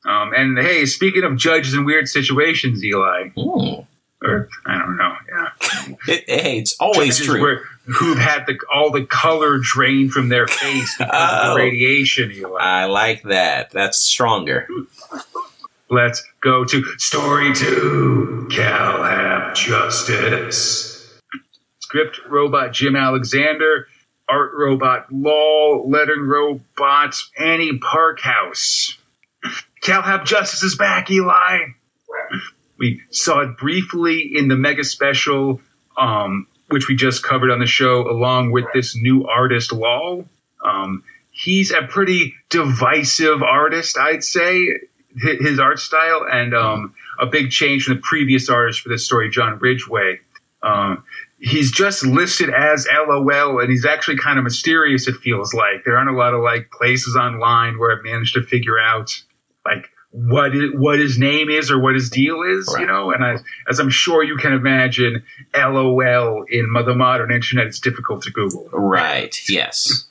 Um, 0.04 0.32
and 0.34 0.58
hey, 0.58 0.84
speaking 0.86 1.22
of 1.24 1.36
judges 1.36 1.74
in 1.74 1.84
weird 1.84 2.08
situations, 2.08 2.84
Eli, 2.84 3.30
Mm. 3.36 3.86
or 4.22 4.48
I 4.66 4.78
don't 4.78 4.96
know, 4.96 5.14
yeah, 5.34 5.94
It, 6.08 6.24
hey, 6.28 6.58
it's 6.58 6.76
always 6.80 7.18
Judges 7.18 7.26
true. 7.26 7.40
Where, 7.40 7.60
who've 7.84 8.18
had 8.18 8.46
the, 8.46 8.58
all 8.72 8.90
the 8.90 9.04
color 9.04 9.58
drained 9.60 10.12
from 10.12 10.28
their 10.28 10.46
face 10.46 10.96
because 10.98 11.12
of 11.12 11.28
Oh. 11.42 11.50
the 11.50 11.56
radiation. 11.60 12.30
Eli. 12.32 12.58
I 12.60 12.84
like 12.86 13.22
that. 13.24 13.70
That's 13.70 13.98
stronger. 13.98 14.68
Let's 15.90 16.24
go 16.40 16.64
to 16.64 16.82
story 16.98 17.52
two 17.54 18.48
Calhab 18.50 19.54
Justice. 19.54 21.12
Script 21.80 22.20
robot 22.28 22.72
Jim 22.72 22.96
Alexander, 22.96 23.86
art 24.28 24.52
robot 24.54 25.12
Lol, 25.12 25.90
lettering 25.90 26.26
robot 26.26 27.14
Annie 27.38 27.78
Parkhouse. 27.78 28.96
Calhab 29.82 30.24
Justice 30.24 30.62
is 30.62 30.76
back, 30.76 31.10
Eli. 31.10 31.58
We 32.78 33.02
saw 33.10 33.40
it 33.40 33.58
briefly 33.58 34.30
in 34.34 34.48
the 34.48 34.56
mega 34.56 34.84
special, 34.84 35.60
um, 35.98 36.46
which 36.72 36.88
we 36.88 36.96
just 36.96 37.22
covered 37.22 37.50
on 37.50 37.60
the 37.60 37.66
show, 37.66 38.08
along 38.08 38.50
with 38.50 38.64
this 38.72 38.96
new 38.96 39.26
artist, 39.26 39.72
Lol. 39.72 40.26
Um, 40.64 41.04
he's 41.30 41.70
a 41.70 41.82
pretty 41.82 42.34
divisive 42.48 43.42
artist, 43.42 43.98
I'd 43.98 44.24
say, 44.24 44.80
his 45.16 45.58
art 45.58 45.78
style, 45.78 46.26
and 46.30 46.54
um, 46.54 46.94
a 47.20 47.26
big 47.26 47.50
change 47.50 47.84
from 47.84 47.96
the 47.96 48.00
previous 48.02 48.48
artist 48.48 48.80
for 48.80 48.88
this 48.88 49.04
story, 49.04 49.30
John 49.30 49.58
Ridgway. 49.58 50.20
Um, 50.62 51.04
he's 51.40 51.70
just 51.72 52.06
listed 52.06 52.50
as 52.50 52.86
LOL, 52.90 53.60
and 53.60 53.70
he's 53.70 53.84
actually 53.84 54.16
kind 54.16 54.38
of 54.38 54.44
mysterious. 54.44 55.08
It 55.08 55.16
feels 55.16 55.52
like 55.52 55.84
there 55.84 55.98
aren't 55.98 56.10
a 56.10 56.16
lot 56.16 56.34
of 56.34 56.40
like 56.40 56.70
places 56.70 57.16
online 57.16 57.78
where 57.78 57.96
I've 57.96 58.04
managed 58.04 58.34
to 58.34 58.42
figure 58.42 58.78
out 58.78 59.10
like 59.66 59.90
what 60.12 60.54
is, 60.54 60.70
what 60.74 60.98
his 60.98 61.18
name 61.18 61.48
is 61.48 61.70
or 61.70 61.80
what 61.80 61.94
his 61.94 62.10
deal 62.10 62.42
is, 62.42 62.72
you 62.78 62.86
know. 62.86 63.10
And 63.10 63.24
I, 63.24 63.38
as 63.68 63.80
I'm 63.80 63.90
sure 63.90 64.22
you 64.22 64.36
can 64.36 64.52
imagine, 64.52 65.22
LOL 65.56 66.44
in 66.48 66.72
the 66.72 66.94
modern 66.94 67.32
internet 67.32 67.66
is 67.66 67.80
difficult 67.80 68.22
to 68.22 68.30
Google. 68.30 68.68
Right. 68.72 69.36
Yes. 69.48 70.06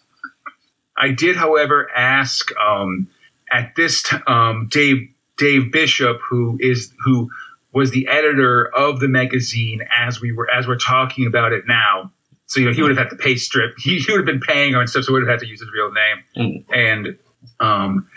I 0.98 1.12
did, 1.12 1.36
however, 1.36 1.90
ask 1.96 2.50
um, 2.58 3.10
at 3.52 3.76
this 3.76 4.04
t- 4.04 4.18
um, 4.28 4.68
Dave 4.70 5.10
Dave 5.38 5.72
Bishop, 5.72 6.20
who 6.30 6.58
is 6.60 6.92
who 7.04 7.30
was 7.74 7.92
the 7.92 8.08
editor 8.08 8.70
of 8.76 9.00
the 9.00 9.08
magazine 9.08 9.82
as 9.96 10.20
we 10.20 10.32
were 10.32 10.50
as 10.52 10.68
we're 10.68 10.78
talking 10.78 11.26
about 11.28 11.54
it 11.54 11.66
now. 11.68 12.12
So 12.48 12.60
you 12.60 12.66
know 12.66 12.74
he 12.74 12.82
would 12.82 12.92
have 12.92 12.98
had 12.98 13.10
to 13.12 13.16
pay 13.16 13.36
strip. 13.36 13.76
He, 13.80 14.00
he 14.00 14.12
would 14.12 14.20
have 14.20 14.26
been 14.26 14.42
paying 14.42 14.76
on 14.76 14.88
stuff, 14.88 15.06
so 15.06 15.14
would 15.14 15.22
have 15.22 15.30
had 15.30 15.40
to 15.40 15.48
use 15.48 15.62
his 15.62 15.70
real 15.72 15.92
name. 15.92 16.66
And 16.74 17.18
um, 17.62 18.08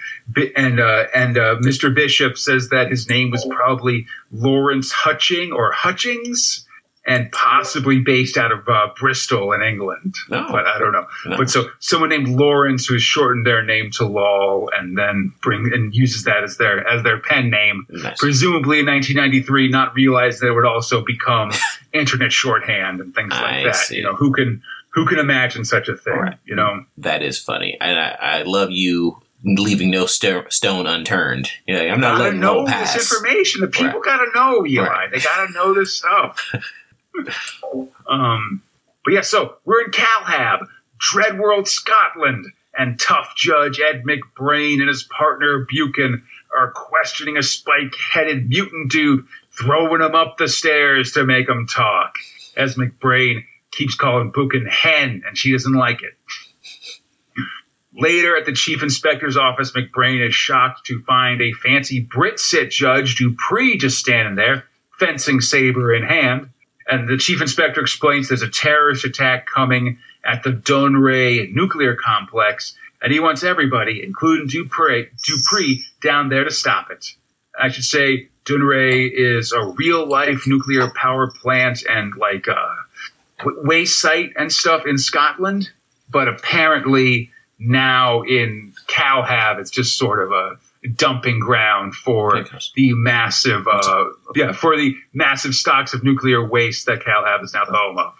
and 0.57 0.81
uh, 0.81 1.05
and 1.15 1.37
uh, 1.39 1.57
Mr. 1.61 1.95
Bishop 1.95 2.39
says 2.39 2.71
that 2.71 2.91
his 2.91 3.09
name 3.09 3.31
was 3.31 3.47
probably 3.51 4.07
Lawrence 4.33 4.91
Hutching 4.91 5.53
or 5.53 5.71
Hutchings, 5.71 6.67
and 7.07 7.31
possibly 7.31 8.01
based 8.01 8.39
out 8.39 8.51
of 8.51 8.67
uh, 8.67 8.89
Bristol 8.99 9.53
in 9.53 9.63
England. 9.63 10.15
No. 10.31 10.47
But 10.51 10.67
I 10.67 10.79
don't 10.79 10.93
know. 10.93 11.07
No. 11.27 11.37
But 11.37 11.51
so 11.51 11.69
someone 11.79 12.09
named 12.09 12.29
Lawrence 12.29 12.87
who 12.87 12.95
has 12.95 13.03
shortened 13.03 13.47
their 13.47 13.63
name 13.63 13.91
to 13.93 14.07
Lol 14.07 14.71
and 14.77 14.97
then 14.97 15.33
bring 15.43 15.71
and 15.75 15.95
uses 15.95 16.25
that 16.25 16.43
as 16.43 16.57
their 16.57 16.87
as 16.89 17.03
their 17.03 17.21
pen 17.21 17.51
name. 17.51 17.87
Nice. 17.91 18.19
Presumably 18.19 18.81
in 18.81 18.87
1993, 18.87 19.69
not 19.69 19.95
realize 19.95 20.41
that 20.41 20.49
it 20.49 20.53
would 20.55 20.65
also 20.67 21.05
become 21.05 21.51
internet 21.93 22.33
shorthand 22.33 23.01
and 23.01 23.15
things 23.15 23.33
like 23.33 23.43
I 23.45 23.65
that. 23.65 23.77
see. 23.77 23.97
You 23.97 24.05
know, 24.05 24.15
who 24.15 24.33
can 24.33 24.63
who 24.95 25.05
can 25.07 25.19
imagine 25.19 25.65
such 25.67 25.89
a 25.89 25.97
thing? 25.97 26.15
Right. 26.15 26.39
You 26.47 26.55
know, 26.55 26.85
That 26.99 27.23
is 27.23 27.39
funny, 27.39 27.77
and 27.81 27.99
I, 27.99 28.17
I 28.21 28.43
love 28.45 28.71
you 28.71 29.21
leaving 29.45 29.91
no 29.91 30.07
sto- 30.07 30.47
stone 30.49 30.87
unturned. 30.87 31.49
Yeah, 31.67 31.93
I'm 31.93 32.01
not 32.01 32.19
letting 32.19 32.41
know 32.41 32.63
no 32.63 32.67
pass. 32.67 32.95
this 32.95 33.13
information. 33.13 33.61
The 33.61 33.69
people 33.69 34.01
Right. 34.01 34.05
gotta 34.05 34.27
know, 34.35 34.67
Eli. 34.67 34.87
Right. 34.89 35.11
They 35.13 35.21
gotta 35.21 35.53
know 35.53 35.75
this 35.75 35.93
stuff. 35.99 36.53
um, 38.09 38.63
but 39.05 39.15
yeah, 39.15 39.21
so 39.21 39.57
we're 39.65 39.83
in 39.85 39.91
Calhab, 39.91 40.67
Dreddworld, 41.13 41.69
Scotland, 41.69 42.47
and 42.77 42.99
tough 42.99 43.35
judge 43.37 43.81
Ed 43.81 44.03
MacBrayne 44.05 44.81
and 44.81 44.89
his 44.89 45.05
partner 45.05 45.67
Buchan 45.71 46.25
are 46.57 46.71
questioning 46.73 47.37
a 47.37 47.43
spike-headed 47.43 48.49
mutant 48.49 48.91
dude, 48.91 49.25
throwing 49.53 50.01
him 50.01 50.15
up 50.15 50.39
the 50.39 50.49
stairs 50.49 51.13
to 51.13 51.25
make 51.25 51.49
him 51.49 51.67
talk. 51.67 52.15
As 52.57 52.77
MacBrayne 52.77 53.45
keeps 53.73 53.95
calling 53.97 54.31
Buchan 54.31 54.67
hen, 54.67 55.23
and 55.27 55.37
she 55.37 55.53
doesn't 55.53 55.73
like 55.75 56.03
it. 56.03 56.15
Later 57.97 58.37
at 58.37 58.45
the 58.45 58.53
chief 58.53 58.83
inspector's 58.83 59.37
office, 59.37 59.73
MacBrayne 59.73 60.27
is 60.27 60.35
shocked 60.35 60.87
to 60.87 61.01
find 61.03 61.41
a 61.41 61.53
fancy 61.53 62.01
Brit 62.01 62.41
sit 62.41 62.71
judge 62.71 63.17
Dupree 63.17 63.79
just 63.79 63.99
standing 63.99 64.35
there, 64.35 64.65
fencing 64.99 65.41
saber 65.41 65.95
in 65.95 66.03
hand. 66.03 66.51
And 66.89 67.09
the 67.09 67.17
chief 67.17 67.41
inspector 67.41 67.81
explains 67.81 68.29
there's 68.29 68.43
a 68.43 68.49
terrorist 68.49 69.05
attack 69.05 69.47
coming 69.47 69.99
at 70.25 70.43
the 70.43 70.51
Dounreay 70.51 71.55
nuclear 71.55 71.95
complex, 71.95 72.77
and 73.01 73.13
he 73.13 73.21
wants 73.21 73.45
everybody, 73.45 74.03
including 74.03 74.49
Dupree, 74.49 75.09
Dupree 75.25 75.85
down 76.03 76.31
there 76.31 76.45
to 76.45 76.51
stop 76.51 76.91
it. 76.91 77.07
I 77.59 77.69
should 77.69 77.85
say 77.85 78.29
Dounreay 78.45 79.11
is 79.13 79.53
a 79.53 79.65
real 79.79 80.07
life 80.07 80.47
nuclear 80.47 80.91
power 80.95 81.31
plant 81.31 81.85
and 81.89 82.15
like 82.17 82.49
a 82.49 82.75
w- 83.39 83.63
waste 83.63 84.01
site 84.01 84.33
and 84.37 84.53
stuff 84.53 84.85
in 84.87 84.99
Scotland, 84.99 85.71
but 86.11 86.29
apparently 86.29 87.31
now 87.67 88.23
in 88.23 88.73
Calhab, 88.87 89.59
it's 89.59 89.71
just 89.71 89.99
sort 89.99 90.23
of 90.23 90.33
a 90.33 90.59
dumping 90.89 91.41
ground 91.41 91.95
for 91.95 92.45
the 92.77 92.93
massive, 92.95 93.67
uh, 93.67 94.05
yeah, 94.35 94.53
for 94.53 94.77
the 94.77 94.95
massive 95.13 95.55
stocks 95.55 95.95
of 95.95 96.05
nuclear 96.05 96.47
waste 96.47 96.87
that 96.87 97.01
Calhab 97.01 97.43
is 97.43 97.55
now 97.55 97.65
the 97.65 97.73
home 97.73 97.99
of. 97.99 98.15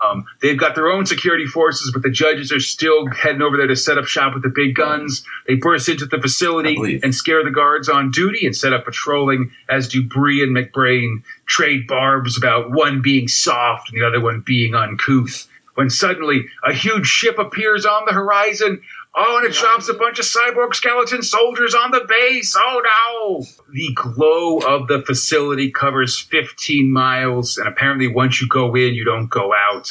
Um, 0.00 0.26
they've 0.42 0.58
got 0.58 0.74
their 0.74 0.88
own 0.88 1.06
security 1.06 1.46
forces, 1.46 1.90
but 1.92 2.02
the 2.02 2.10
judges 2.10 2.52
are 2.52 2.60
still 2.60 3.08
heading 3.10 3.42
over 3.42 3.56
there 3.56 3.66
to 3.66 3.74
set 3.74 3.98
up 3.98 4.04
shop 4.04 4.34
with 4.34 4.42
the 4.42 4.52
big 4.54 4.74
guns. 4.76 5.24
They 5.46 5.56
burst 5.56 5.88
into 5.88 6.06
the 6.06 6.20
facility 6.20 7.00
and 7.02 7.14
scare 7.14 7.42
the 7.42 7.50
guards 7.50 7.88
on 7.88 8.10
duty 8.10 8.46
and 8.46 8.54
set 8.54 8.72
up 8.72 8.84
patrolling 8.84 9.50
as 9.68 9.88
Dupree 9.88 10.42
and 10.42 10.56
MacBrayne 10.56 11.22
trade 11.46 11.86
barbs 11.88 12.38
about 12.38 12.70
one 12.70 13.02
being 13.02 13.26
soft 13.26 13.90
and 13.92 14.00
the 14.00 14.06
other 14.06 14.20
one 14.20 14.40
being 14.40 14.74
uncouth. 14.74 15.48
When 15.78 15.90
suddenly 15.90 16.46
a 16.64 16.72
huge 16.72 17.06
ship 17.06 17.38
appears 17.38 17.86
on 17.86 18.02
the 18.04 18.12
horizon. 18.12 18.80
Oh, 19.14 19.38
and 19.38 19.46
it 19.46 19.54
drops 19.54 19.88
a 19.88 19.94
bunch 19.94 20.18
of 20.18 20.24
cyborg 20.24 20.74
skeleton 20.74 21.22
soldiers 21.22 21.72
on 21.72 21.92
the 21.92 22.04
base. 22.08 22.56
Oh 22.58 22.82
no! 22.82 23.46
The 23.72 23.92
glow 23.94 24.58
of 24.58 24.88
the 24.88 25.02
facility 25.02 25.70
covers 25.70 26.18
15 26.18 26.92
miles, 26.92 27.58
and 27.58 27.68
apparently, 27.68 28.08
once 28.08 28.42
you 28.42 28.48
go 28.48 28.74
in, 28.74 28.94
you 28.94 29.04
don't 29.04 29.30
go 29.30 29.52
out 29.54 29.88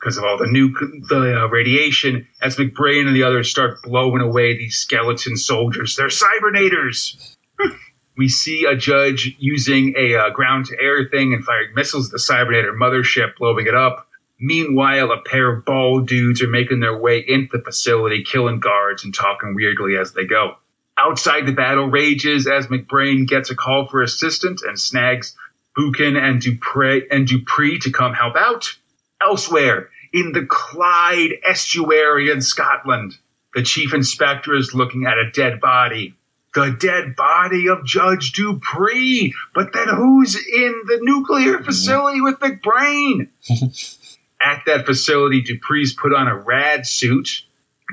because 0.00 0.16
of 0.16 0.24
all 0.24 0.38
the 0.38 0.46
new 0.46 0.72
the 1.10 1.42
uh, 1.42 1.48
radiation. 1.48 2.26
As 2.40 2.56
MacBrayne 2.56 3.06
and 3.06 3.14
the 3.14 3.24
others 3.24 3.50
start 3.50 3.82
blowing 3.82 4.22
away 4.22 4.56
these 4.56 4.78
skeleton 4.78 5.36
soldiers, 5.36 5.96
they're 5.96 6.08
cybernators. 6.08 7.36
we 8.16 8.30
see 8.30 8.64
a 8.64 8.74
judge 8.74 9.36
using 9.38 9.92
a 9.98 10.16
uh, 10.16 10.30
ground 10.30 10.64
to 10.64 10.80
air 10.80 11.06
thing 11.10 11.34
and 11.34 11.44
firing 11.44 11.74
missiles 11.74 12.06
at 12.06 12.12
the 12.12 12.18
cybernator 12.18 12.74
mothership, 12.74 13.36
blowing 13.36 13.66
it 13.66 13.74
up. 13.74 14.08
Meanwhile, 14.38 15.12
a 15.12 15.22
pair 15.22 15.50
of 15.50 15.64
bald 15.64 16.08
dudes 16.08 16.42
are 16.42 16.48
making 16.48 16.80
their 16.80 16.96
way 16.96 17.24
into 17.26 17.56
the 17.56 17.64
facility, 17.64 18.22
killing 18.22 18.60
guards 18.60 19.04
and 19.04 19.14
talking 19.14 19.54
weirdly 19.54 19.96
as 19.96 20.12
they 20.12 20.26
go. 20.26 20.56
Outside, 20.98 21.46
the 21.46 21.52
battle 21.52 21.86
rages 21.86 22.46
as 22.46 22.68
MacBrayne 22.68 23.26
gets 23.26 23.50
a 23.50 23.54
call 23.54 23.86
for 23.86 24.02
assistance 24.02 24.62
and 24.62 24.78
snags 24.78 25.34
Buchan 25.74 26.16
and 26.16 26.40
Dupree 26.40 27.06
and 27.10 27.26
Dupree 27.26 27.78
to 27.80 27.90
come 27.90 28.14
help 28.14 28.34
out. 28.36 28.76
Elsewhere, 29.20 29.90
in 30.12 30.32
the 30.32 30.46
Clyde 30.46 31.32
estuary 31.46 32.30
in 32.30 32.40
Scotland, 32.40 33.18
the 33.54 33.62
chief 33.62 33.92
inspector 33.92 34.54
is 34.54 34.74
looking 34.74 35.06
at 35.06 35.18
a 35.18 35.30
dead 35.30 35.60
body. 35.60 36.14
The 36.54 36.74
dead 36.78 37.16
body 37.16 37.68
of 37.68 37.84
Judge 37.84 38.32
Dupree. 38.32 39.34
But 39.54 39.74
then 39.74 39.88
who's 39.88 40.36
in 40.36 40.82
the 40.86 40.98
nuclear 41.02 41.62
facility 41.62 42.22
with 42.22 42.38
MacBrayne? 42.38 43.28
At 44.40 44.62
that 44.66 44.86
facility, 44.86 45.42
Dupree's 45.42 45.94
put 45.94 46.14
on 46.14 46.28
a 46.28 46.36
rad 46.36 46.86
suit. 46.86 47.42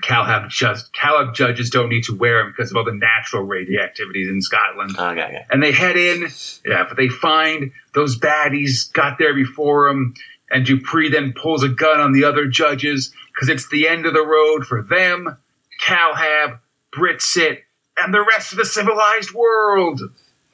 Calhab, 0.02 0.50
just, 0.50 0.92
Calhab 0.94 1.34
judges 1.36 1.70
don't 1.70 1.88
need 1.88 2.04
to 2.06 2.16
wear 2.16 2.40
them 2.44 2.52
because 2.56 2.72
of 2.72 2.78
all 2.78 2.84
the 2.84 2.94
natural 2.94 3.44
radioactivity 3.44 4.28
in 4.28 4.42
Scotland 4.42 4.92
Okay, 4.98 5.22
okay. 5.24 5.46
and 5.52 5.62
they 5.62 5.72
head 5.72 5.96
in. 5.96 6.28
Yeah, 6.66 6.86
but 6.88 6.98
they 6.98 7.10
find 7.10 7.72
those 7.94 8.18
baddies 8.20 8.92
got 8.92 9.18
there 9.20 9.36
before 9.36 9.88
them, 9.88 10.16
and 10.50 10.66
Dupree 10.66 11.10
then 11.10 11.34
pulls 11.40 11.64
a 11.64 11.70
gun 11.70 12.00
on 12.00 12.12
the 12.12 12.24
other 12.26 12.48
judges 12.48 13.14
because 13.34 13.50
it's 13.50 13.70
the 13.70 13.88
end 13.88 14.06
of 14.08 14.14
the 14.14 14.26
road 14.26 14.66
for 14.66 14.82
them, 14.82 15.38
Calhab, 15.86 16.60
Britsit, 16.94 17.60
and 17.98 18.14
the 18.14 18.26
rest 18.28 18.52
of 18.52 18.58
the 18.58 18.66
civilized 18.66 19.32
world. 19.34 20.02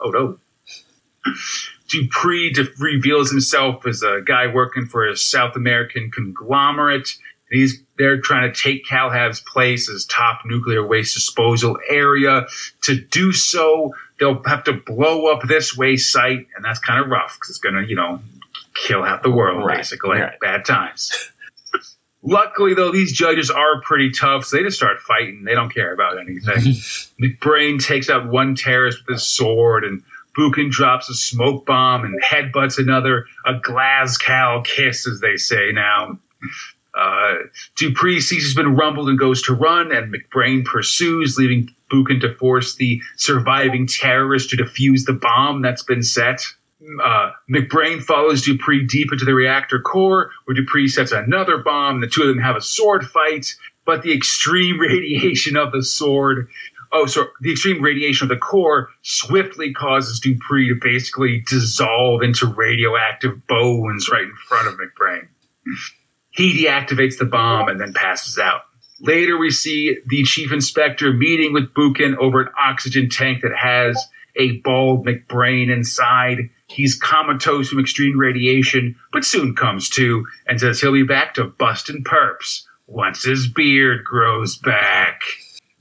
Oh 0.02 0.10
no. 0.10 0.38
Dupree 1.90 2.54
reveals 2.80 3.32
himself 3.32 3.86
as 3.88 4.04
a 4.04 4.22
guy 4.26 4.48
working 4.48 4.86
for 4.86 5.08
a 5.08 5.18
South 5.18 5.56
American 5.56 6.12
conglomerate. 6.12 7.10
And 7.52 7.60
he's 7.60 7.82
there 7.98 8.20
trying 8.22 8.52
to 8.54 8.60
take 8.62 8.86
Calhab's 8.86 9.42
place 9.42 9.90
as 9.90 10.06
top 10.06 10.42
nuclear 10.46 10.86
waste 10.86 11.16
disposal 11.16 11.78
area. 11.90 12.46
To 12.84 12.96
do 12.96 13.32
so, 13.34 13.94
they'll 14.20 14.42
have 14.44 14.64
to 14.66 14.74
blow 14.74 15.28
up 15.28 15.48
this 15.48 15.76
waste 15.76 16.12
site, 16.12 16.48
and 16.56 16.64
that's 16.64 16.80
kind 16.80 17.00
of 17.04 17.10
rough 17.10 17.36
because 17.36 17.50
it's 17.50 17.60
going 17.60 17.76
to, 17.76 17.86
you 17.90 17.96
know, 17.96 18.22
kill 18.76 19.04
half 19.04 19.24
the 19.24 19.32
world, 19.32 19.66
Right, 19.66 19.78
basically. 19.78 20.20
right. 20.20 20.40
Bad 20.40 20.64
times. 20.66 21.32
Luckily, 22.22 22.74
though, 22.74 22.92
these 22.92 23.14
judges 23.14 23.50
are 23.50 23.82
pretty 23.82 24.12
tough, 24.12 24.46
so 24.46 24.58
they 24.58 24.64
just 24.64 24.78
start 24.78 25.00
fighting. 25.00 25.46
They 25.46 25.56
don't 25.56 25.74
care 25.74 25.94
about 25.94 26.20
anything. 26.20 26.56
MacBrayne 27.22 27.84
takes 27.84 28.10
out 28.10 28.28
one 28.28 28.56
terrorist 28.56 29.00
with 29.08 29.16
his 29.16 29.24
sword, 29.28 29.86
and 29.86 30.04
Buchan 30.40 30.70
drops 30.70 31.10
a 31.10 31.14
smoke 31.14 31.66
bomb 31.66 32.06
and 32.06 32.18
headbutts 32.24 32.78
another. 32.78 33.26
A 33.46 33.56
Glasgow 33.56 34.64
kiss, 34.64 35.06
as 35.06 35.20
they 35.20 35.36
say 35.36 35.74
now. 35.74 36.18
Uh, 36.98 37.34
Dupree 37.76 38.22
sees 38.22 38.44
he's 38.44 38.56
been 38.56 38.74
rumbled 38.74 39.10
and 39.10 39.20
goes 39.20 39.42
to 39.44 39.54
run, 39.54 39.92
and 39.92 40.14
MacBrayne 40.14 40.64
pursues, 40.64 41.38
leaving 41.38 41.70
Buchan 41.90 42.22
to 42.22 42.34
force 42.34 42.76
the 42.76 43.02
surviving 43.18 43.86
terrorist 43.86 44.52
to 44.52 44.56
defuse 44.56 45.06
the 45.06 45.12
bomb 45.12 45.62
that's 45.62 45.84
been 45.84 46.04
set. 46.04 46.42
Uh, 47.04 47.32
MacBrayne 47.54 48.02
follows 48.02 48.42
Dupree 48.42 48.86
deep 48.86 49.12
into 49.12 49.26
the 49.26 49.34
reactor 49.34 49.82
core, 49.82 50.32
where 50.46 50.56
Dupree 50.56 50.88
sets 50.88 51.12
another 51.12 51.58
bomb. 51.58 52.00
The 52.00 52.08
two 52.08 52.22
of 52.22 52.30
them 52.30 52.40
have 52.40 52.56
a 52.56 52.62
sword 52.62 53.06
fight, 53.06 53.56
but 53.86 54.04
the 54.04 54.14
extreme 54.14 54.80
radiation 54.80 55.58
of 55.58 55.74
the 55.74 55.84
sword, 55.84 56.48
oh, 56.92 57.06
so 57.06 57.28
the 57.42 57.52
extreme 57.52 57.82
radiation 57.82 58.26
of 58.26 58.30
the 58.30 58.38
core 58.38 58.90
swiftly 59.02 59.74
causes 59.74 60.20
Dupree 60.20 60.70
to 60.70 60.76
basically 60.82 61.44
dissolve 61.48 62.22
into 62.22 62.48
radioactive 62.48 63.46
bones 63.48 64.10
right 64.10 64.24
in 64.24 64.36
front 64.48 64.68
of 64.68 64.76
MacBrayne. 64.76 65.28
He 66.32 66.66
deactivates 66.66 67.18
the 67.18 67.26
bomb 67.26 67.70
and 67.70 67.80
then 67.80 67.94
passes 67.94 68.38
out. 68.38 68.62
Later, 69.02 69.38
we 69.38 69.52
see 69.52 69.98
the 70.08 70.24
chief 70.24 70.52
inspector 70.52 71.14
meeting 71.14 71.54
with 71.54 71.74
Buchan 71.74 72.18
over 72.18 72.42
an 72.42 72.50
oxygen 72.60 73.10
tank 73.10 73.42
that 73.44 73.56
has 73.56 74.08
a 74.36 74.58
bald 74.58 75.06
MacBrayne 75.06 75.72
inside. 75.72 76.50
He's 76.68 76.96
comatose 76.96 77.70
from 77.70 77.80
extreme 77.80 78.20
radiation, 78.20 78.96
but 79.12 79.26
soon 79.26 79.56
comes 79.56 79.90
to 79.92 80.26
and 80.48 80.60
says 80.60 80.82
he'll 80.82 80.94
be 80.94 81.04
back 81.04 81.34
to 81.36 81.46
busting 81.46 82.04
perps 82.04 82.64
once 82.88 83.24
his 83.24 83.48
beard 83.48 84.04
grows 84.04 84.58
back. 84.58 85.22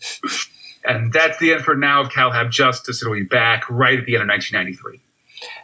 and 0.89 1.13
that's 1.13 1.39
the 1.39 1.53
end 1.53 1.63
for 1.65 1.77
now 1.77 2.01
of 2.01 2.09
CalHab 2.09 2.51
Justice. 2.51 3.03
It'll 3.03 3.15
be 3.15 3.23
back 3.23 3.69
right 3.71 3.99
at 3.99 4.07
the 4.07 4.15
end 4.17 4.23
of 4.23 4.29
1993. 4.29 5.01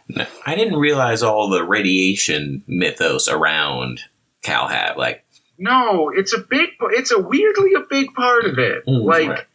No, 0.09 0.25
I 0.45 0.55
didn't 0.55 0.77
realize 0.79 1.23
all 1.23 1.49
the 1.49 1.63
radiation 1.63 2.63
mythos 2.67 3.27
around 3.27 4.01
CalHab. 4.43 4.95
Like, 4.97 5.25
No, 5.57 6.09
it's 6.15 6.31
a 6.33 6.37
big, 6.39 6.69
it's 6.91 7.11
a 7.11 7.19
weirdly 7.19 7.73
a 7.73 7.81
big 7.89 8.13
part 8.13 8.45
of 8.45 8.57
it. 8.59 8.85
Mm, 8.85 9.03
like, 9.03 9.29
right. 9.29 9.45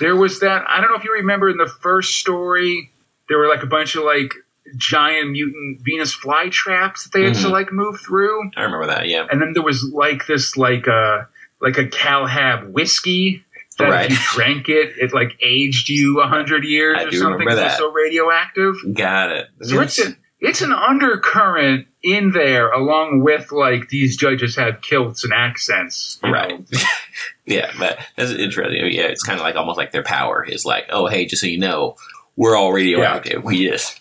there 0.00 0.16
was 0.16 0.40
that, 0.40 0.64
I 0.68 0.80
don't 0.80 0.90
know 0.90 0.96
if 0.96 1.04
you 1.04 1.12
remember 1.12 1.48
in 1.50 1.58
the 1.58 1.68
first 1.68 2.16
story, 2.18 2.90
there 3.28 3.38
were 3.38 3.48
like 3.48 3.62
a 3.62 3.66
bunch 3.66 3.94
of 3.94 4.04
like 4.04 4.32
giant 4.76 5.30
mutant 5.32 5.80
Venus 5.82 6.16
flytraps 6.16 7.04
that 7.04 7.10
they 7.12 7.24
had 7.24 7.34
to 7.34 7.48
Mhm. 7.48 7.50
like 7.50 7.72
move 7.72 8.00
through. 8.00 8.50
I 8.56 8.62
remember 8.62 8.86
that. 8.86 9.08
Yeah. 9.08 9.26
and 9.30 9.40
then 9.42 9.52
there 9.52 9.62
was 9.62 9.84
like 9.92 10.26
this 10.26 10.56
like 10.56 10.88
uh 10.88 11.24
like 11.60 11.76
a 11.78 11.84
Calhab 11.86 12.70
whiskey 12.70 13.44
that 13.82 13.90
Right. 13.90 14.10
if 14.10 14.18
you 14.18 14.24
drank 14.34 14.68
it, 14.68 14.94
it 14.98 15.12
like 15.12 15.36
aged 15.42 15.88
you 15.88 16.20
a 16.20 16.26
hundred 16.26 16.64
years 16.64 16.96
I 16.98 17.04
or 17.04 17.12
something. 17.12 17.46
It 17.48 17.72
so 17.78 17.90
radioactive. 17.92 18.74
Got 18.94 19.30
it. 19.32 19.48
So 19.62 19.80
it's 19.80 19.98
an 19.98 20.16
it's 20.40 20.60
an 20.60 20.72
undercurrent 20.72 21.86
in 22.02 22.32
there, 22.32 22.70
along 22.70 23.20
with 23.22 23.52
like 23.52 23.88
these 23.90 24.16
judges 24.16 24.56
have 24.56 24.80
kilts 24.80 25.22
and 25.24 25.32
accents. 25.32 26.18
Right. 26.22 26.60
yeah, 27.46 27.70
but 27.78 27.98
that's 28.16 28.32
interesting. 28.32 28.90
Yeah, 28.92 29.02
it's 29.04 29.22
kind 29.22 29.38
of 29.38 29.44
like 29.44 29.54
almost 29.56 29.78
like 29.78 29.92
their 29.92 30.02
power 30.02 30.44
is 30.44 30.64
like, 30.64 30.86
oh, 30.90 31.06
hey, 31.06 31.26
just 31.26 31.42
so 31.42 31.46
you 31.46 31.58
know, 31.58 31.96
we're 32.36 32.56
all 32.56 32.72
radioactive. 32.72 33.44
We 33.44 33.68
just 33.68 34.00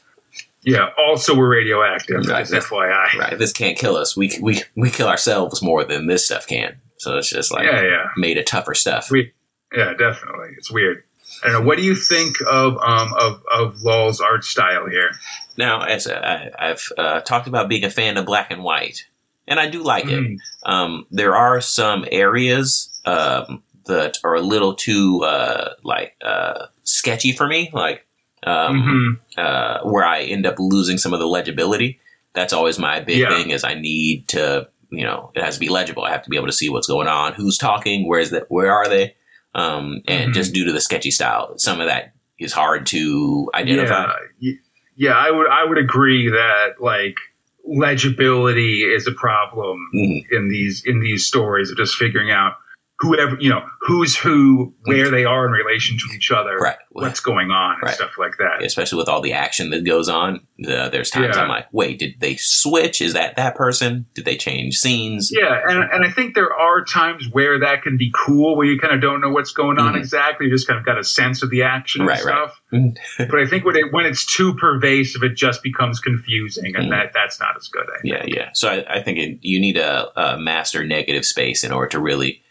Yeah. 0.63 0.89
Also, 0.97 1.35
we're 1.35 1.51
radioactive. 1.51 2.25
Right. 2.27 2.45
Just 2.47 2.67
FYI. 2.69 3.13
right. 3.19 3.37
This 3.37 3.53
can't 3.53 3.77
kill 3.77 3.95
us. 3.95 4.17
We 4.17 4.31
we 4.41 4.61
we 4.75 4.89
kill 4.89 5.07
ourselves 5.07 5.61
more 5.61 5.83
than 5.83 6.07
this 6.07 6.25
stuff 6.25 6.47
can. 6.47 6.77
So 6.97 7.17
it's 7.17 7.29
just 7.29 7.51
like 7.51 7.65
Yeah, 7.65 7.81
yeah, 7.83 8.05
made 8.17 8.37
of 8.37 8.45
tougher 8.45 8.73
stuff. 8.73 9.11
We- 9.11 9.31
yeah. 9.73 9.93
Definitely, 9.93 10.49
it's 10.57 10.71
weird. 10.71 11.03
I 11.43 11.47
don't 11.47 11.61
know. 11.61 11.67
What 11.67 11.77
do 11.77 11.83
you 11.83 11.95
think 11.95 12.35
of 12.49 12.77
um 12.77 13.13
of 13.19 13.43
of 13.51 13.81
Law's 13.81 14.19
art 14.19 14.43
style 14.43 14.87
here? 14.89 15.11
Now, 15.57 15.81
as 15.83 16.07
I, 16.07 16.51
I've 16.57 16.87
uh, 16.97 17.21
talked 17.21 17.47
about 17.47 17.69
being 17.69 17.83
a 17.83 17.89
fan 17.89 18.17
of 18.17 18.25
black 18.25 18.51
and 18.51 18.63
white, 18.63 19.05
and 19.47 19.59
I 19.59 19.69
do 19.69 19.81
like 19.83 20.05
it. 20.05 20.19
Mm. 20.21 20.37
Um, 20.65 21.05
there 21.11 21.35
are 21.35 21.61
some 21.61 22.05
areas 22.11 22.89
um, 23.05 23.63
that 23.85 24.17
are 24.23 24.35
a 24.35 24.41
little 24.41 24.75
too 24.75 25.23
uh, 25.23 25.73
like 25.83 26.15
uh, 26.23 26.65
sketchy 26.83 27.31
for 27.31 27.47
me, 27.47 27.69
like 27.73 28.05
um, 28.43 29.19
Mhm. 29.37 29.43
uh, 29.43 29.81
where 29.87 30.03
I 30.05 30.21
end 30.23 30.45
up 30.45 30.55
losing 30.59 30.97
some 30.97 31.13
of 31.13 31.19
the 31.19 31.27
legibility. 31.27 31.99
That's 32.33 32.53
always 32.53 32.79
my 32.79 32.99
big 33.01 33.19
Yeah. 33.19 33.29
thing. 33.29 33.51
Is 33.51 33.63
I 33.63 33.75
need 33.75 34.27
to, 34.29 34.67
you 34.89 35.03
know, 35.03 35.31
it 35.35 35.43
has 35.43 35.55
to 35.55 35.59
be 35.59 35.69
legible. 35.69 36.03
I 36.03 36.11
have 36.11 36.23
to 36.23 36.29
be 36.29 36.37
able 36.37 36.47
to 36.47 36.53
see 36.53 36.69
what's 36.69 36.87
going 36.87 37.07
on, 37.07 37.33
who's 37.33 37.57
talking, 37.57 38.07
where's 38.07 38.31
that, 38.31 38.49
where 38.49 38.71
are 38.73 38.87
they, 38.87 39.15
um, 39.53 40.01
and 40.07 40.31
Mhm. 40.31 40.33
just 40.33 40.53
due 40.53 40.65
to 40.65 40.71
the 40.71 40.81
sketchy 40.81 41.11
style, 41.11 41.57
some 41.57 41.79
of 41.81 41.87
that 41.87 42.13
is 42.39 42.53
hard 42.53 42.85
to 42.87 43.49
identify. 43.53 44.13
Yeah, 44.39 44.53
yeah, 44.95 45.13
I 45.13 45.31
would 45.31 45.47
I 45.47 45.65
would 45.65 45.77
agree 45.77 46.29
that 46.29 46.75
like 46.81 47.17
legibility 47.65 48.83
is 48.83 49.07
a 49.07 49.11
problem 49.11 49.77
Mhm. 49.93 50.25
in 50.31 50.49
these 50.49 50.83
in 50.85 50.99
these 50.99 51.25
stories 51.25 51.69
of 51.71 51.77
just 51.77 51.95
figuring 51.95 52.31
out 52.31 52.55
whoever 53.01 53.35
you 53.39 53.49
know 53.49 53.63
who's 53.81 54.15
who, 54.15 54.73
where 54.85 55.09
they 55.09 55.25
are 55.25 55.45
in 55.45 55.51
relation 55.51 55.97
to 55.97 56.15
each 56.15 56.31
other, 56.31 56.55
Right. 56.57 56.77
what's 56.91 57.19
going 57.19 57.49
on, 57.51 57.73
and 57.73 57.83
Right. 57.83 57.95
stuff 57.95 58.17
like 58.17 58.37
that. 58.37 58.63
especially 58.63 58.97
with 58.99 59.09
all 59.09 59.21
the 59.21 59.33
action 59.33 59.71
that 59.71 59.83
goes 59.85 60.07
on. 60.07 60.41
Uh, 60.67 60.87
there's 60.89 61.09
times 61.09 61.35
Yeah. 61.35 61.41
I'm 61.43 61.49
like, 61.49 61.65
wait, 61.71 61.97
did 61.97 62.19
they 62.19 62.35
switch? 62.37 63.01
Is 63.01 63.13
that 63.13 63.35
that 63.37 63.55
person? 63.55 64.05
Did 64.13 64.25
they 64.25 64.37
change 64.37 64.77
scenes? 64.77 65.31
Yeah, 65.35 65.59
and 65.67 65.83
and 65.91 66.05
I 66.05 66.11
think 66.11 66.35
there 66.35 66.53
are 66.53 66.83
times 66.85 67.27
where 67.31 67.59
that 67.59 67.81
can 67.81 67.97
be 67.97 68.11
cool, 68.15 68.55
where 68.55 68.67
you 68.67 68.77
kind 68.79 68.93
of 68.93 69.01
don't 69.01 69.19
know 69.21 69.29
what's 69.31 69.51
going 69.51 69.79
on 69.79 69.93
Mhm. 69.93 69.97
exactly. 69.97 70.45
You 70.45 70.51
just 70.53 70.67
kind 70.67 70.79
of 70.79 70.85
got 70.85 70.99
a 70.99 71.03
sense 71.03 71.41
of 71.41 71.49
the 71.49 71.63
action 71.63 72.05
Right, 72.05 72.17
and 72.19 72.21
stuff. 72.21 72.61
Mhm. 72.71 72.95
but 73.29 73.39
I 73.39 73.45
think 73.47 73.65
when 73.65 73.75
it 73.75 73.91
when 73.91 74.05
it's 74.05 74.25
too 74.25 74.53
pervasive, 74.55 75.23
it 75.23 75.35
just 75.35 75.63
becomes 75.63 75.99
confusing, 75.99 76.75
and 76.75 76.85
Mhm. 76.85 76.89
that 76.91 77.13
that's 77.13 77.39
not 77.39 77.55
as 77.57 77.67
good. 77.67 77.85
I 77.97 78.01
think. 78.01 78.13
Yeah, 78.13 78.23
yeah. 78.27 78.49
So 78.53 78.69
I, 78.69 78.97
I 78.97 79.01
think 79.01 79.17
it, 79.17 79.39
you 79.41 79.59
need 79.59 79.77
a, 79.77 80.07
a 80.15 80.37
master 80.37 80.83
negative 80.85 81.25
space 81.25 81.63
in 81.63 81.71
order 81.71 81.89
to 81.89 81.99
really 81.99 82.41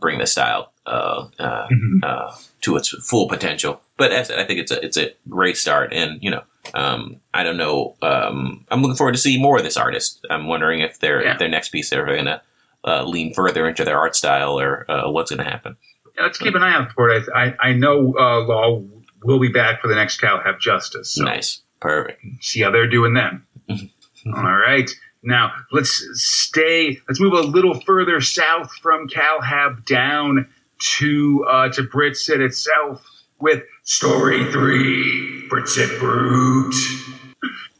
bring 0.00 0.18
the 0.18 0.26
style 0.26 0.72
uh, 0.86 1.26
uh, 1.38 1.66
Mhm. 1.70 2.02
uh, 2.04 2.30
to 2.62 2.76
its 2.76 2.88
full 3.08 3.28
potential. 3.28 3.80
But 3.96 4.12
as 4.12 4.30
I 4.30 4.34
said, 4.34 4.38
I 4.40 4.44
think 4.44 4.60
it's 4.60 4.70
a 4.72 4.84
it's 4.84 4.96
a 4.98 5.12
great 5.28 5.56
start, 5.56 5.92
and 5.92 6.22
you 6.22 6.30
know, 6.30 6.42
um, 6.74 7.20
I 7.32 7.42
don't 7.44 7.56
know. 7.56 7.96
Um, 8.02 8.64
I'm 8.70 8.82
looking 8.82 8.96
forward 8.96 9.12
to 9.14 9.20
see 9.20 9.40
more 9.40 9.56
of 9.58 9.64
this 9.64 9.76
artist. 9.76 10.24
I'm 10.30 10.46
wondering 10.46 10.80
if 10.80 10.98
their 11.00 11.22
Yeah. 11.22 11.32
if 11.32 11.38
their 11.38 11.48
next 11.48 11.70
piece 11.70 11.90
they're 11.90 12.04
going 12.04 12.26
to 12.26 12.42
uh, 12.86 13.02
lean 13.04 13.32
further 13.32 13.66
into 13.66 13.84
their 13.84 13.96
art 13.98 14.14
style 14.14 14.58
or 14.60 14.84
uh, 14.90 15.10
what's 15.10 15.30
going 15.30 15.42
to 15.42 15.50
happen. 15.50 15.76
Yeah, 16.16 16.24
let's 16.24 16.36
keep 16.38 16.54
an 16.54 16.62
eye 16.62 16.74
out 16.74 16.92
for 16.92 17.08
it. 17.10 17.24
I, 17.34 17.54
I, 17.58 17.72
know 17.72 18.14
uh, 18.18 18.40
Law 18.44 18.82
will 19.24 19.40
be 19.40 19.48
back 19.48 19.80
for 19.80 19.88
the 19.88 19.94
next 19.94 20.20
Calhab 20.20 20.60
Justice. 20.60 21.12
So 21.14 21.24
Nice, 21.24 21.62
perfect. 21.80 22.22
see 22.40 22.60
how 22.60 22.70
they're 22.70 22.86
doing 22.86 23.14
then. 23.14 23.42
All 24.26 24.56
right. 24.56 24.88
Now 25.24 25.52
let's 25.72 26.06
stay. 26.14 27.00
Let's 27.08 27.20
move 27.20 27.32
a 27.32 27.40
little 27.40 27.80
further 27.80 28.20
south 28.20 28.72
from 28.82 29.08
Calhab 29.08 29.84
down 29.86 30.48
to 30.98 31.44
uh, 31.48 31.68
to 31.70 31.82
Britsit 31.82 32.40
itself 32.40 33.04
with 33.40 33.64
story 33.82 34.44
three. 34.52 35.48
Britsit 35.50 35.98
Brute. 35.98 36.74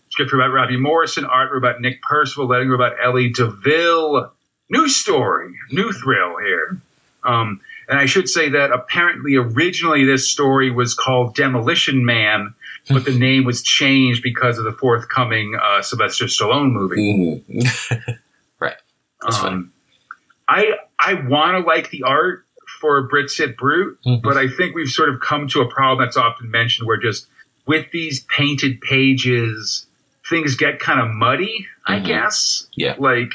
Script 0.09 0.33
about 0.33 0.52
Robbie 0.52 0.76
Morrison, 0.76 1.24
art 1.24 1.57
about 1.57 1.80
Nick 1.80 2.00
Percival, 2.02 2.46
letting 2.46 2.72
about 2.72 2.92
Ellie 3.02 3.30
Deville. 3.30 4.33
New 4.70 4.88
story, 4.88 5.52
new 5.72 5.92
thrill 5.92 6.37
here. 6.38 6.80
Um, 7.24 7.61
and 7.88 7.98
I 7.98 8.07
should 8.07 8.28
say 8.28 8.50
that 8.50 8.70
apparently 8.70 9.35
originally 9.35 10.04
this 10.04 10.30
story 10.30 10.70
was 10.70 10.94
called 10.94 11.35
Demolition 11.35 12.04
Man, 12.04 12.54
but 12.88 13.05
the 13.05 13.16
name 13.18 13.44
was 13.44 13.62
changed 13.62 14.23
because 14.23 14.59
of 14.59 14.64
the 14.64 14.73
forthcoming 14.73 15.59
uh, 15.62 15.83
Sylvester 15.83 16.27
Stallone 16.27 16.73
movie. 16.73 17.42
Mhm. 18.61 18.77
That's 19.23 19.38
funny. 19.38 19.55
Um, 19.57 19.73
I 20.49 20.73
I 20.99 21.14
want 21.14 21.57
to 21.57 21.66
like 21.66 21.88
the 21.90 22.03
art 22.03 22.44
for 22.81 23.09
Britsit 23.09 23.57
Brute, 23.57 23.99
Mhm. 24.07 24.20
but 24.23 24.37
I 24.37 24.49
think 24.49 24.75
we've 24.75 24.88
sort 24.88 25.09
of 25.09 25.20
come 25.20 25.49
to 25.49 25.62
a 25.62 25.68
problem 25.70 26.05
that's 26.07 26.16
often 26.18 26.51
mentioned 26.51 26.87
where 26.87 26.99
just 26.99 27.27
with 27.66 27.90
these 27.92 28.20
painted 28.25 28.81
pages, 28.83 29.87
things 30.29 30.57
get 30.57 30.79
kind 30.79 31.01
of 31.01 31.09
muddy, 31.09 31.66
I 31.87 32.01
Mhm. 32.01 32.05
guess. 32.05 32.68
Yeah. 32.75 32.97
Like 32.99 33.31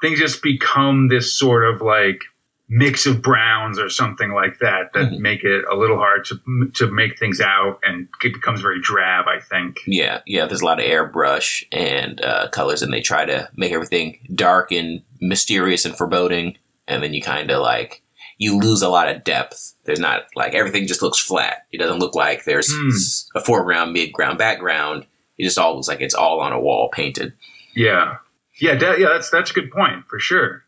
things 0.00 0.18
just 0.18 0.42
become 0.42 1.08
this 1.08 1.30
sort 1.32 1.64
of 1.68 1.82
like 1.82 2.22
mix 2.68 3.04
of 3.06 3.20
browns 3.20 3.78
or 3.78 3.90
something 3.90 4.32
like 4.32 4.58
that 4.60 4.92
that 4.94 5.10
Mhm. 5.12 5.18
make 5.18 5.44
it 5.44 5.64
a 5.70 5.76
little 5.76 5.98
hard 5.98 6.24
to 6.24 6.40
to 6.74 6.90
make 6.90 7.18
things 7.18 7.40
out 7.40 7.78
and 7.84 8.08
it 8.22 8.32
becomes 8.32 8.62
very 8.62 8.80
drab, 8.80 9.26
I 9.28 9.40
think. 9.40 9.76
Yeah, 9.86 10.20
yeah. 10.26 10.46
There's 10.46 10.62
a 10.62 10.64
lot 10.64 10.80
of 10.80 10.86
airbrush 10.86 11.64
and 11.72 12.20
uh, 12.24 12.48
colors, 12.48 12.80
and 12.82 12.92
they 12.92 13.00
try 13.02 13.26
to 13.26 13.48
make 13.56 13.72
everything 13.72 14.18
dark 14.34 14.72
and 14.72 15.02
mysterious 15.20 15.84
and 15.84 15.96
foreboding, 15.96 16.56
and 16.88 17.02
then 17.02 17.12
you 17.14 17.20
kind 17.22 17.50
of 17.50 17.60
like 17.60 18.00
you 18.38 18.58
lose 18.58 18.82
a 18.82 18.88
lot 18.88 19.08
of 19.08 19.22
depth. 19.24 19.74
There's 19.84 20.00
not 20.00 20.22
like 20.34 20.54
everything 20.54 20.86
just 20.88 21.02
looks 21.02 21.18
flat. 21.20 21.66
It 21.70 21.78
doesn't 21.78 22.00
look 22.00 22.14
like 22.16 22.44
there's 22.44 22.72
s- 22.88 23.28
a 23.34 23.40
foreground, 23.40 23.94
midground, 23.94 24.38
background. 24.38 25.06
It 25.38 25.44
just 25.44 25.58
all 25.58 25.74
looks 25.76 25.86
like 25.88 26.00
it's 26.00 26.14
all 26.14 26.40
on 26.40 26.52
a 26.52 26.58
wall 26.60 26.88
painted. 26.92 27.34
Yeah. 27.76 28.16
Yeah, 28.58 28.72
yeah, 28.96 29.08
that's 29.12 29.30
that's 29.30 29.50
a 29.50 29.54
good 29.54 29.70
point 29.70 30.04
for 30.08 30.18
sure. 30.18 30.64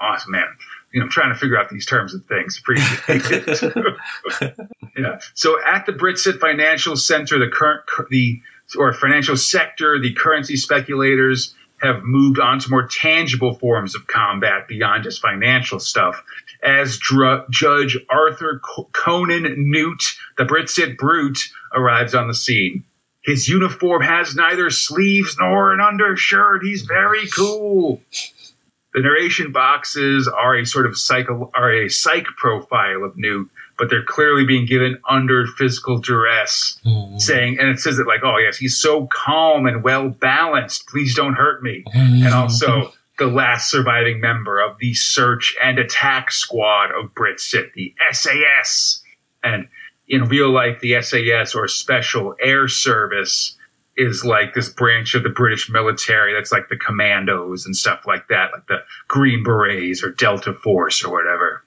Awesome, 0.00 0.32
man. 0.32 0.46
You 0.94 1.00
know, 1.00 1.06
I'm 1.06 1.10
trying 1.10 1.32
to 1.32 1.38
figure 1.38 1.58
out 1.58 1.70
these 1.70 1.86
terms 1.86 2.14
and 2.14 2.24
things. 2.28 2.56
Appreciate 2.56 3.02
it. 3.08 4.56
yeah. 4.96 5.18
So 5.34 5.60
at 5.64 5.86
the 5.86 5.92
Britsit 5.92 6.38
Financial 6.38 6.96
Center, 6.96 7.36
the 7.40 7.48
current 7.48 7.82
the 8.10 8.40
or 8.78 8.92
financial 8.92 9.36
sector, 9.36 9.98
the 9.98 10.14
currency 10.14 10.56
speculators 10.56 11.52
have 11.82 12.04
moved 12.04 12.38
on 12.38 12.60
to 12.60 12.70
more 12.70 12.86
tangible 12.86 13.54
forms 13.54 13.96
of 13.96 14.06
combat 14.06 14.68
beyond 14.68 15.02
just 15.02 15.20
financial 15.20 15.80
stuff. 15.80 16.22
As 16.62 16.96
Dr- 16.96 17.50
Judge 17.50 17.98
Arthur 18.08 18.60
Co- 18.64 18.88
Conan 18.92 19.70
Newt, 19.70 20.02
the 20.38 20.44
Britsit 20.44 20.96
Brute, 20.96 21.40
arrives 21.74 22.14
on 22.14 22.28
the 22.28 22.34
scene. 22.34 22.84
His 23.24 23.48
uniform 23.48 24.02
has 24.02 24.36
neither 24.36 24.70
sleeves 24.70 25.36
nor 25.40 25.72
an 25.72 25.80
undershirt. 25.80 26.62
He's 26.62 26.82
very 26.82 27.26
cool. 27.26 28.00
The 28.94 29.00
narration 29.00 29.50
boxes 29.50 30.28
are 30.28 30.56
a 30.56 30.64
sort 30.64 30.86
of 30.86 30.96
psycho 30.96 31.50
are 31.54 31.72
a 31.72 31.88
psych 31.88 32.26
profile 32.36 33.02
of 33.02 33.16
Newt, 33.16 33.50
but 33.76 33.90
they're 33.90 34.04
clearly 34.04 34.44
being 34.44 34.66
given 34.66 34.98
under 35.08 35.46
physical 35.46 35.98
duress, 35.98 36.80
mm-hmm. 36.86 37.18
saying, 37.18 37.58
and 37.58 37.68
it 37.68 37.80
says 37.80 37.98
it 37.98 38.06
like, 38.06 38.20
oh 38.22 38.38
yes, 38.38 38.56
he's 38.56 38.80
so 38.80 39.08
calm 39.08 39.66
and 39.66 39.82
well 39.82 40.08
balanced. 40.08 40.86
Please 40.86 41.14
don't 41.14 41.34
hurt 41.34 41.60
me. 41.62 41.82
Mm-hmm. 41.88 42.24
And 42.24 42.34
also 42.34 42.92
the 43.18 43.26
last 43.26 43.68
surviving 43.68 44.20
member 44.20 44.60
of 44.60 44.78
the 44.78 44.94
search 44.94 45.56
and 45.62 45.78
attack 45.80 46.30
squad 46.30 46.90
of 46.92 47.12
Britsit, 47.14 47.72
the 47.74 47.92
SAS. 48.12 49.02
And 49.42 49.68
in 50.06 50.24
real 50.24 50.50
life, 50.50 50.80
the 50.80 51.00
SAS 51.02 51.54
or 51.54 51.66
Special 51.66 52.36
Air 52.40 52.68
Service 52.68 53.56
is 53.96 54.24
like 54.24 54.54
this 54.54 54.68
branch 54.68 55.14
of 55.14 55.22
the 55.22 55.28
British 55.28 55.70
military 55.70 56.34
that's 56.34 56.52
like 56.52 56.68
the 56.68 56.76
commandos 56.76 57.66
and 57.66 57.76
stuff 57.76 58.06
like 58.06 58.28
that, 58.28 58.50
like 58.52 58.66
the 58.66 58.78
Green 59.08 59.44
Berets 59.44 60.02
or 60.02 60.10
Delta 60.10 60.52
Force 60.52 61.04
or 61.04 61.12
whatever. 61.12 61.64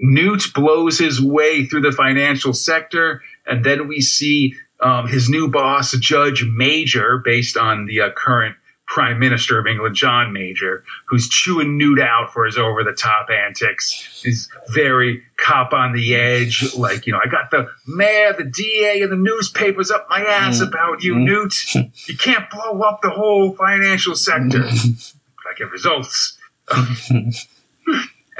Newt 0.00 0.52
blows 0.54 0.98
his 0.98 1.20
way 1.20 1.64
through 1.64 1.80
the 1.80 1.92
financial 1.92 2.52
sector, 2.52 3.22
and 3.46 3.64
then 3.64 3.88
we 3.88 4.00
see 4.00 4.54
um, 4.80 5.08
his 5.08 5.28
new 5.28 5.48
boss, 5.48 5.96
Judge 5.98 6.44
Major, 6.44 7.18
based 7.24 7.56
on 7.56 7.86
the 7.86 8.02
uh, 8.02 8.10
current 8.10 8.56
Prime 8.88 9.18
Minister 9.18 9.58
of 9.58 9.66
England, 9.66 9.94
John 9.94 10.32
Major, 10.32 10.82
who's 11.06 11.28
chewing 11.28 11.76
Newt 11.76 12.00
out 12.00 12.32
for 12.32 12.46
his 12.46 12.56
over 12.56 12.82
the 12.82 12.92
top 12.92 13.28
antics. 13.28 14.22
He's 14.22 14.48
very 14.68 15.22
cop 15.36 15.74
on 15.74 15.92
the 15.92 16.14
edge, 16.14 16.74
like, 16.74 17.06
you 17.06 17.12
know, 17.12 17.20
I 17.22 17.28
got 17.28 17.50
the 17.50 17.68
mayor, 17.86 18.32
the 18.32 18.44
DA, 18.44 19.02
and 19.02 19.12
the 19.12 19.16
newspapers 19.16 19.90
up 19.90 20.06
my 20.08 20.20
ass 20.20 20.60
mm. 20.60 20.68
about 20.68 21.02
you, 21.02 21.14
mm. 21.14 21.24
Newt. 21.24 21.74
You 22.08 22.16
can't 22.16 22.48
blow 22.50 22.80
up 22.80 23.02
the 23.02 23.10
whole 23.10 23.52
financial 23.52 24.16
sector. 24.16 24.64
I 24.66 25.54
get 25.56 25.70
results. 25.70 26.38
and 27.10 27.34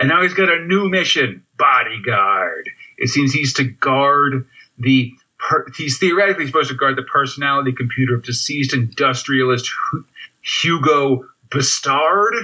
now 0.03 0.23
he's 0.23 0.35
got 0.35 0.51
a 0.51 0.65
new 0.65 0.89
mission 0.89 1.45
bodyguard. 1.59 2.71
It 2.97 3.09
seems 3.09 3.33
he's 3.33 3.53
to 3.55 3.65
guard 3.65 4.47
the. 4.79 5.13
Per, 5.39 5.67
he's 5.77 5.99
theoretically 5.99 6.49
supposed 6.49 6.69
to 6.71 6.75
guard 6.75 6.97
the 6.97 7.05
personality 7.05 7.71
computer 7.73 8.17
of 8.17 8.25
deceased 8.25 8.75
industrialist 8.75 9.71
Hugo 10.43 11.25
Bastard. 11.51 12.35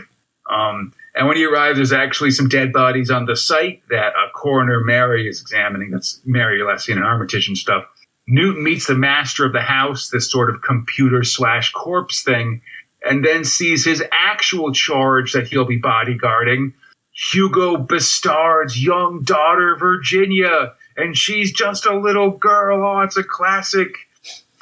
Um, 0.50 0.92
and 1.14 1.28
when 1.28 1.36
he 1.36 1.44
arrives, 1.44 1.76
there's 1.76 1.92
actually 1.92 2.32
some 2.32 2.48
dead 2.48 2.72
bodies 2.72 3.10
on 3.10 3.26
the 3.26 3.36
site 3.36 3.82
that 3.88 4.14
uh, 4.14 4.30
coroner 4.34 4.80
Mary 4.80 5.28
is 5.28 5.40
examining. 5.40 5.90
That's 5.90 6.20
Mary 6.24 6.60
Lessian 6.60 6.96
and 6.96 7.04
Armitage 7.04 7.48
and 7.48 7.56
stuff. 7.56 7.84
Newton 8.26 8.64
meets 8.64 8.86
the 8.86 8.94
master 8.94 9.44
of 9.44 9.52
the 9.52 9.60
house, 9.60 10.08
this 10.08 10.30
sort 10.30 10.50
of 10.50 10.62
computer 10.62 11.22
slash 11.22 11.72
corpse 11.72 12.22
thing, 12.22 12.62
and 13.04 13.24
then 13.24 13.44
sees 13.44 13.84
his 13.84 14.02
actual 14.12 14.72
charge 14.72 15.32
that 15.32 15.46
he'll 15.46 15.66
be 15.66 15.80
bodyguarding, 15.80 16.72
Hugo 17.12 17.76
Bastard's 17.76 18.82
young 18.82 19.22
daughter, 19.22 19.76
Virginia. 19.76 20.72
And 20.96 21.16
she's 21.16 21.52
just 21.52 21.86
a 21.86 21.98
little 21.98 22.30
girl. 22.30 22.84
Oh, 22.84 23.00
it's 23.02 23.16
a 23.16 23.24
classic 23.24 23.88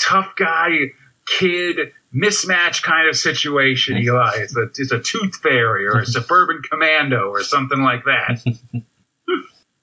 tough 0.00 0.34
guy, 0.36 0.70
kid, 1.26 1.92
mismatch 2.14 2.82
kind 2.82 3.08
of 3.08 3.16
situation, 3.16 3.96
Eli. 3.96 4.32
It's 4.36 4.56
a, 4.56 4.62
it's 4.62 4.92
a 4.92 5.00
tooth 5.00 5.36
fairy 5.36 5.86
or 5.86 6.00
a 6.00 6.06
suburban 6.06 6.62
commando 6.62 7.28
or 7.28 7.42
something 7.42 7.80
like 7.80 8.04
that. 8.04 8.42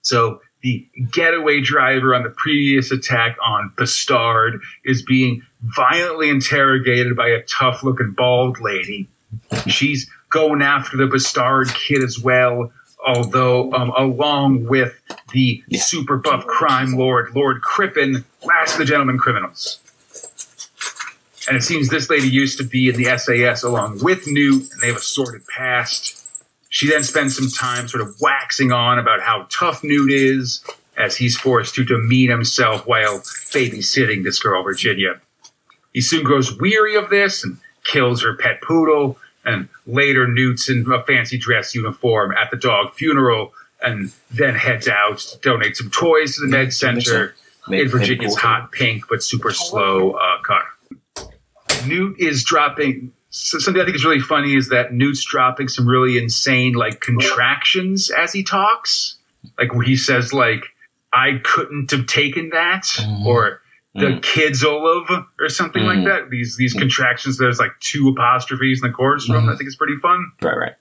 so 0.01 0.41
the 0.61 0.87
getaway 1.11 1.61
driver 1.61 2.13
on 2.13 2.23
the 2.23 2.29
previous 2.29 2.91
attack 2.91 3.37
on 3.43 3.71
Bastard 3.77 4.61
is 4.83 5.01
being 5.01 5.41
violently 5.61 6.29
interrogated 6.29 7.15
by 7.15 7.29
a 7.29 7.41
tough 7.43 7.83
looking 7.83 8.13
bald 8.15 8.59
lady. 8.59 9.07
She's 9.67 10.09
going 10.29 10.61
after 10.61 10.97
the 10.97 11.07
Bastard 11.07 11.73
kid 11.73 12.03
as 12.03 12.19
well, 12.19 12.71
although 13.05 13.71
um, 13.73 13.91
along 13.97 14.65
with 14.65 15.01
the 15.31 15.63
super 15.73 16.17
buff 16.17 16.45
crime 16.45 16.93
lord, 16.93 17.33
Lord 17.35 17.61
Crippen, 17.61 18.25
last 18.43 18.73
of 18.73 18.79
the 18.79 18.85
gentlemen 18.85 19.17
criminals. 19.17 19.81
And 21.49 21.57
it 21.57 21.63
seems 21.63 21.89
this 21.89 22.11
lady 22.11 22.29
used 22.29 22.59
to 22.59 22.63
be 22.63 22.89
in 22.89 22.95
the 22.95 23.17
SAS 23.17 23.63
along 23.63 24.03
with 24.03 24.27
Newt, 24.27 24.71
and 24.71 24.81
they 24.81 24.87
have 24.87 24.97
a 24.97 25.01
sordid 25.01 25.41
past. 25.47 26.23
She 26.69 26.87
then 26.87 27.03
spends 27.03 27.35
some 27.35 27.49
time 27.49 27.87
sort 27.87 28.01
of 28.01 28.15
waxing 28.21 28.71
on 28.71 28.99
about 28.99 29.19
how 29.19 29.47
tough 29.49 29.83
Newt 29.83 30.11
is, 30.11 30.63
as 30.95 31.17
he's 31.17 31.35
forced 31.35 31.73
to 31.73 31.83
demean 31.83 32.29
himself 32.29 32.85
while 32.85 33.17
babysitting 33.51 34.23
this 34.23 34.37
girl, 34.37 34.61
Virginia. 34.61 35.19
He 35.91 36.01
soon 36.01 36.23
grows 36.23 36.55
weary 36.59 36.95
of 36.95 37.09
this 37.09 37.43
and 37.43 37.57
kills 37.83 38.21
her 38.21 38.35
pet 38.35 38.61
poodle, 38.61 39.17
and 39.43 39.67
later 39.87 40.27
Newt's 40.27 40.69
in 40.69 40.85
a 40.91 41.01
fancy 41.01 41.39
dress 41.39 41.73
uniform 41.73 42.31
at 42.33 42.51
the 42.51 42.57
dog 42.57 42.93
funeral, 42.93 43.53
and 43.81 44.13
then 44.29 44.53
heads 44.53 44.87
out 44.87 45.17
to 45.17 45.39
donate 45.39 45.77
some 45.77 45.89
toys 45.89 46.35
to 46.35 46.41
the 46.41 46.47
med 46.47 46.73
center 46.73 47.33
in 47.71 47.89
Virginia's 47.89 48.35
hot 48.35 48.71
pink 48.71 49.05
but 49.09 49.23
super 49.23 49.51
slow 49.51 50.11
uh, 50.11 50.41
car. 50.43 50.63
Newt 51.87 52.19
is 52.19 52.43
dropping 52.43 53.11
so 53.31 53.59
something 53.59 53.81
I 53.81 53.85
think 53.85 53.95
is 53.95 54.05
really 54.05 54.19
funny 54.19 54.55
is 54.55 54.69
that 54.69 54.93
Newt's 54.93 55.23
dropping 55.23 55.67
some 55.67 55.87
really 55.87 56.17
insane 56.17 56.73
like 56.73 56.99
contractions 56.99 58.09
as 58.09 58.33
he 58.33 58.43
talks. 58.43 59.17
Like 59.57 59.73
where 59.73 59.83
he 59.83 59.95
says 59.95 60.33
like 60.33 60.63
I 61.13 61.39
couldn't 61.43 61.91
have 61.91 62.07
taken 62.07 62.49
that 62.49 62.83
mm-hmm. 62.83 63.27
or 63.27 63.61
the 63.95 64.05
mm-hmm. 64.05 64.19
kids 64.19 64.63
Olive 64.63 65.09
or 65.39 65.49
something 65.49 65.83
like 65.83 65.99
mm-hmm. 65.99 66.07
that. 66.07 66.29
These 66.29 66.57
these 66.57 66.73
contractions 66.73 67.37
there's 67.37 67.59
like 67.59 67.71
two 67.79 68.09
apostrophes 68.09 68.81
in 68.83 68.89
the 68.89 68.93
chorus 68.93 69.25
from. 69.25 69.47
I 69.47 69.55
think 69.55 69.67
it's 69.67 69.75
pretty 69.75 69.97
fun. 69.97 70.31
Right, 70.41 70.57
right. 70.57 70.73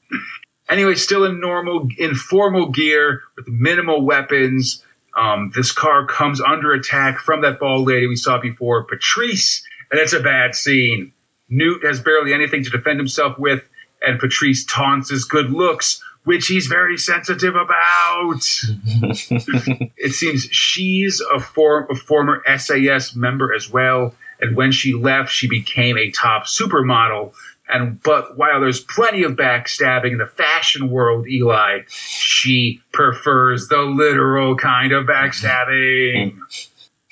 Anyway, 0.68 0.94
still 0.94 1.24
in 1.24 1.40
normal 1.40 1.88
informal 1.98 2.70
gear 2.70 3.22
with 3.37 3.48
minimal 3.48 4.04
weapons. 4.04 4.84
Um, 5.16 5.50
this 5.54 5.72
car 5.72 6.06
comes 6.06 6.40
under 6.40 6.72
attack 6.72 7.18
from 7.18 7.40
that 7.40 7.58
bald 7.58 7.88
lady 7.88 8.06
we 8.06 8.16
saw 8.16 8.38
before, 8.38 8.84
Patrice, 8.84 9.64
and 9.90 10.01
it's 10.01 10.12
a 10.12 10.20
bad 10.20 10.55
scene. 10.55 11.12
Newt 11.48 11.85
has 11.85 12.01
barely 12.01 12.35
anything 12.35 12.62
to 12.64 12.70
defend 12.70 12.98
himself 12.98 13.38
with, 13.38 13.62
and 14.03 14.18
Patrice 14.18 14.64
taunts 14.64 15.11
his 15.11 15.24
good 15.24 15.51
looks, 15.51 16.03
which 16.24 16.46
he's 16.46 16.66
very 16.66 16.98
sensitive 16.98 17.55
about. 17.55 18.40
it 19.96 20.12
seems 20.12 20.42
she's 20.51 21.22
a, 21.33 21.40
form, 21.40 21.87
a 21.90 21.94
former 21.94 22.42
SAS 22.59 23.16
member 23.16 23.55
as 23.55 23.70
well, 23.70 24.14
and 24.40 24.57
when 24.57 24.72
she 24.72 24.94
left, 24.94 25.31
she 25.31 25.48
became 25.48 25.96
a 25.96 26.11
top 26.11 26.44
supermodel. 26.44 27.33
And 27.70 28.03
but 28.03 28.38
while 28.38 28.61
there's 28.61 28.81
plenty 28.81 29.24
of 29.24 29.33
backstabbing 29.33 30.12
in 30.12 30.18
the 30.18 30.27
fashion 30.27 30.90
world, 30.90 31.29
Eli, 31.29 31.81
she 31.88 32.83
prefers 32.92 33.68
the 33.68 33.83
literal 33.83 34.57
kind 34.57 34.92
of 34.92 35.07
backstabbing, 35.07 36.38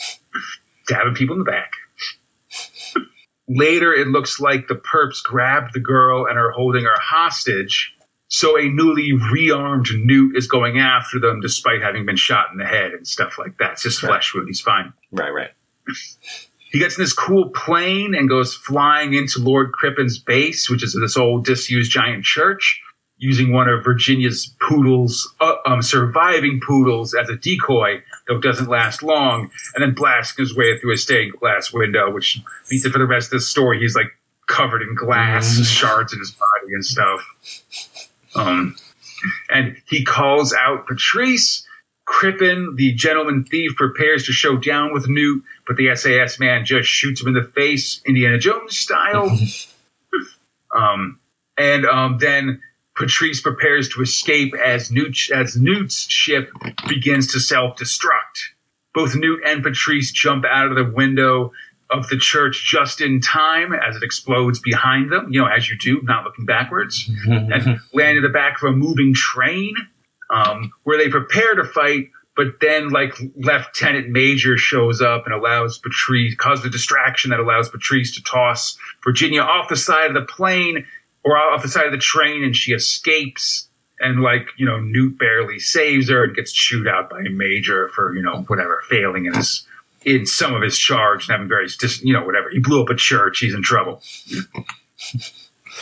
stabbing 0.84 1.14
people 1.14 1.34
in 1.34 1.40
the 1.40 1.50
back. 1.50 1.72
Later, 3.48 3.92
it 3.94 4.08
looks 4.08 4.40
like 4.40 4.66
the 4.68 4.74
perps 4.74 5.22
grabbed 5.22 5.72
the 5.72 5.80
girl 5.80 6.26
and 6.26 6.38
are 6.38 6.50
holding 6.50 6.84
her 6.84 6.98
hostage. 6.98 7.92
So 8.28 8.58
a 8.58 8.68
newly 8.68 9.12
rearmed 9.12 9.86
Newt 10.04 10.36
is 10.36 10.48
going 10.48 10.80
after 10.80 11.20
them 11.20 11.40
despite 11.40 11.80
having 11.80 12.04
been 12.06 12.16
shot 12.16 12.46
in 12.50 12.58
the 12.58 12.64
head 12.66 12.92
and 12.92 13.06
stuff 13.06 13.38
like 13.38 13.56
that. 13.58 13.72
It's 13.74 13.82
just 13.84 14.02
Right. 14.02 14.08
flesh 14.10 14.34
wound. 14.34 14.48
He's 14.48 14.60
fine. 14.60 14.92
Right, 15.12 15.30
right. 15.32 15.50
He 16.72 16.80
gets 16.80 16.98
in 16.98 17.04
this 17.04 17.12
cool 17.12 17.50
plane 17.50 18.14
and 18.14 18.28
goes 18.28 18.52
flying 18.54 19.14
into 19.14 19.38
Lord 19.38 19.72
Crippen's 19.72 20.18
base, 20.18 20.68
which 20.68 20.82
is 20.82 20.94
this 21.00 21.16
old 21.16 21.44
disused 21.44 21.90
giant 21.92 22.24
church, 22.24 22.82
using 23.18 23.52
one 23.52 23.68
of 23.68 23.82
Virginia's 23.82 24.54
poodles, 24.60 25.34
uh, 25.40 25.54
um, 25.64 25.82
surviving 25.82 26.60
poodles 26.66 27.14
as 27.14 27.28
a 27.30 27.36
decoy, 27.36 28.02
though 28.28 28.36
it 28.36 28.42
doesn't 28.42 28.68
last 28.68 29.02
long, 29.02 29.50
and 29.74 29.82
then 29.82 29.94
blasting 29.94 30.44
his 30.44 30.56
way 30.56 30.78
through 30.78 30.92
a 30.92 30.96
stained 30.96 31.32
glass 31.40 31.72
window, 31.72 32.10
which 32.10 32.40
means 32.70 32.82
that 32.82 32.92
for 32.92 32.98
the 32.98 33.06
rest 33.06 33.28
of 33.28 33.38
the 33.38 33.40
story, 33.40 33.80
he's 33.80 33.96
like 33.96 34.12
covered 34.46 34.82
in 34.82 34.94
glass 34.94 35.66
shards 35.66 36.12
in 36.12 36.18
his 36.18 36.30
body 36.30 36.72
and 36.72 36.84
stuff. 36.84 37.20
Um, 38.34 38.76
and 39.50 39.76
he 39.86 40.04
calls 40.04 40.52
out 40.52 40.86
Patrice. 40.86 41.62
Crippen, 42.04 42.76
the 42.76 42.92
gentleman 42.92 43.42
thief, 43.42 43.74
prepares 43.74 44.24
to 44.26 44.32
show 44.32 44.56
down 44.56 44.92
with 44.92 45.08
Newt, 45.08 45.42
but 45.66 45.76
the 45.76 45.92
SAS 45.96 46.38
man 46.38 46.64
just 46.64 46.88
shoots 46.88 47.20
him 47.20 47.26
in 47.26 47.34
the 47.34 47.42
face, 47.42 48.00
Indiana 48.06 48.38
Jones 48.38 48.78
style. 48.78 49.36
um, 50.70 51.18
and 51.58 51.84
um, 51.84 52.18
then 52.18 52.60
Patrice 52.96 53.40
prepares 53.40 53.88
to 53.90 54.02
escape 54.02 54.54
as 54.54 54.90
Newt 54.90 55.30
as 55.32 55.56
Newt's 55.56 56.06
ship 56.10 56.50
begins 56.88 57.32
to 57.32 57.40
self 57.40 57.76
destruct. 57.76 58.50
Both 58.94 59.14
Newt 59.14 59.40
and 59.44 59.62
Patrice 59.62 60.10
jump 60.10 60.44
out 60.44 60.70
of 60.70 60.76
the 60.76 60.90
window 60.90 61.52
of 61.90 62.08
the 62.08 62.16
church 62.16 62.66
just 62.68 63.00
in 63.00 63.20
time 63.20 63.72
as 63.72 63.96
it 63.96 64.02
explodes 64.02 64.58
behind 64.58 65.12
them, 65.12 65.28
you 65.30 65.40
know, 65.40 65.46
as 65.46 65.68
you 65.68 65.76
do, 65.78 66.00
not 66.02 66.24
looking 66.24 66.46
backwards, 66.46 67.08
and 67.26 67.78
land 67.92 68.16
in 68.16 68.22
the 68.22 68.30
back 68.30 68.60
of 68.62 68.70
a 68.70 68.72
moving 68.72 69.14
train 69.14 69.74
um, 70.30 70.72
where 70.84 70.98
they 70.98 71.08
prepare 71.08 71.54
to 71.54 71.64
fight. 71.64 72.10
But 72.34 72.60
then, 72.60 72.90
like 72.90 73.18
Lieutenant 73.36 74.10
Major 74.10 74.58
shows 74.58 75.00
up 75.00 75.24
and 75.24 75.34
allows 75.34 75.78
Patrice, 75.78 76.34
causes 76.34 76.66
a 76.66 76.70
distraction 76.70 77.30
that 77.30 77.40
allows 77.40 77.70
Patrice 77.70 78.14
to 78.16 78.22
toss 78.22 78.76
Virginia 79.02 79.40
off 79.40 79.70
the 79.70 79.76
side 79.76 80.08
of 80.08 80.14
the 80.14 80.30
plane 80.30 80.84
or 81.26 81.36
off 81.36 81.60
the 81.60 81.68
side 81.68 81.86
of 81.86 81.92
the 81.92 81.98
train, 81.98 82.44
and 82.44 82.54
she 82.54 82.72
escapes. 82.72 83.68
And 83.98 84.22
like 84.22 84.48
you 84.56 84.64
know, 84.64 84.78
Newt 84.78 85.18
barely 85.18 85.58
saves 85.58 86.08
her 86.08 86.24
and 86.24 86.36
gets 86.36 86.52
chewed 86.52 86.86
out 86.86 87.10
by 87.10 87.20
a 87.20 87.30
Major 87.30 87.88
for 87.88 88.14
you 88.14 88.22
know 88.22 88.42
whatever 88.46 88.82
failing 88.88 89.26
in 89.26 89.34
his 89.34 89.66
in 90.04 90.24
some 90.24 90.54
of 90.54 90.62
his 90.62 90.78
charge 90.78 91.24
and 91.24 91.32
having 91.32 91.48
various 91.48 91.76
dis- 91.76 92.02
you 92.02 92.12
know 92.12 92.24
whatever 92.24 92.48
he 92.50 92.60
blew 92.60 92.82
up 92.82 92.90
a 92.90 92.94
church. 92.94 93.40
He's 93.40 93.54
in 93.54 93.62
trouble. 93.62 94.02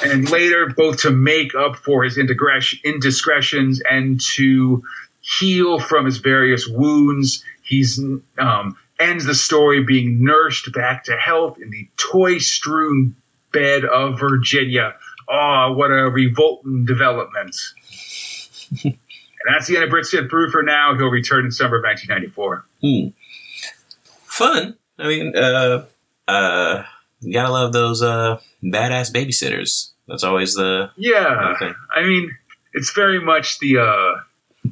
and 0.05 0.31
later, 0.31 0.73
both 0.75 1.03
to 1.03 1.11
make 1.11 1.55
up 1.55 1.77
for 1.77 2.05
his 2.05 2.17
indiscretions 2.17 3.83
and 3.89 4.21
to 4.37 4.83
heal 5.21 5.79
from 5.79 6.07
his 6.07 6.19
various 6.19 6.67
wounds, 6.67 7.45
he's 7.63 8.01
um, 8.39 8.77
ends 8.99 9.27
the 9.27 9.35
story 9.35 9.83
being 9.83 10.25
nursed 10.25 10.73
back 10.73 11.05
to 11.05 11.17
health 11.17 11.61
in 11.61 11.71
the 11.71 11.89
toy-strewn 11.97 13.17
bed 13.53 13.85
of 13.85 14.21
Virginia. 14.21 14.95
Oh, 15.29 15.73
what 15.73 15.91
a 15.91 16.11
revolting 16.11 16.85
development! 16.85 17.57
and 18.85 18.97
that's 19.47 19.67
the 19.67 19.77
end 19.77 19.85
of 19.85 19.91
Britsit 19.91 20.29
Brute 20.29 20.51
for 20.51 20.63
now. 20.63 20.95
He'll 20.95 21.09
return 21.09 21.45
in 21.45 21.51
summer 21.51 21.77
of 21.79 21.85
1994. 21.85 22.65
Hmm. 22.81 23.09
Fun. 24.27 24.77
I 24.99 25.09
mean, 25.09 25.37
uh, 25.37 25.87
uh, 26.29 26.85
you 27.21 27.33
gotta 27.33 27.53
love 27.53 27.73
those 27.73 28.03
uh, 28.03 28.41
badass 28.63 29.13
babysitters. 29.13 29.91
That's 30.09 30.25
always 30.25 30.55
the 30.55 30.91
Yeah, 30.97 31.55
Okay. 31.55 31.73
I 31.95 32.03
mean, 32.03 32.31
it's 32.73 32.93
very 32.93 33.21
much 33.21 33.59
the 33.61 33.79
uh, 33.79 34.21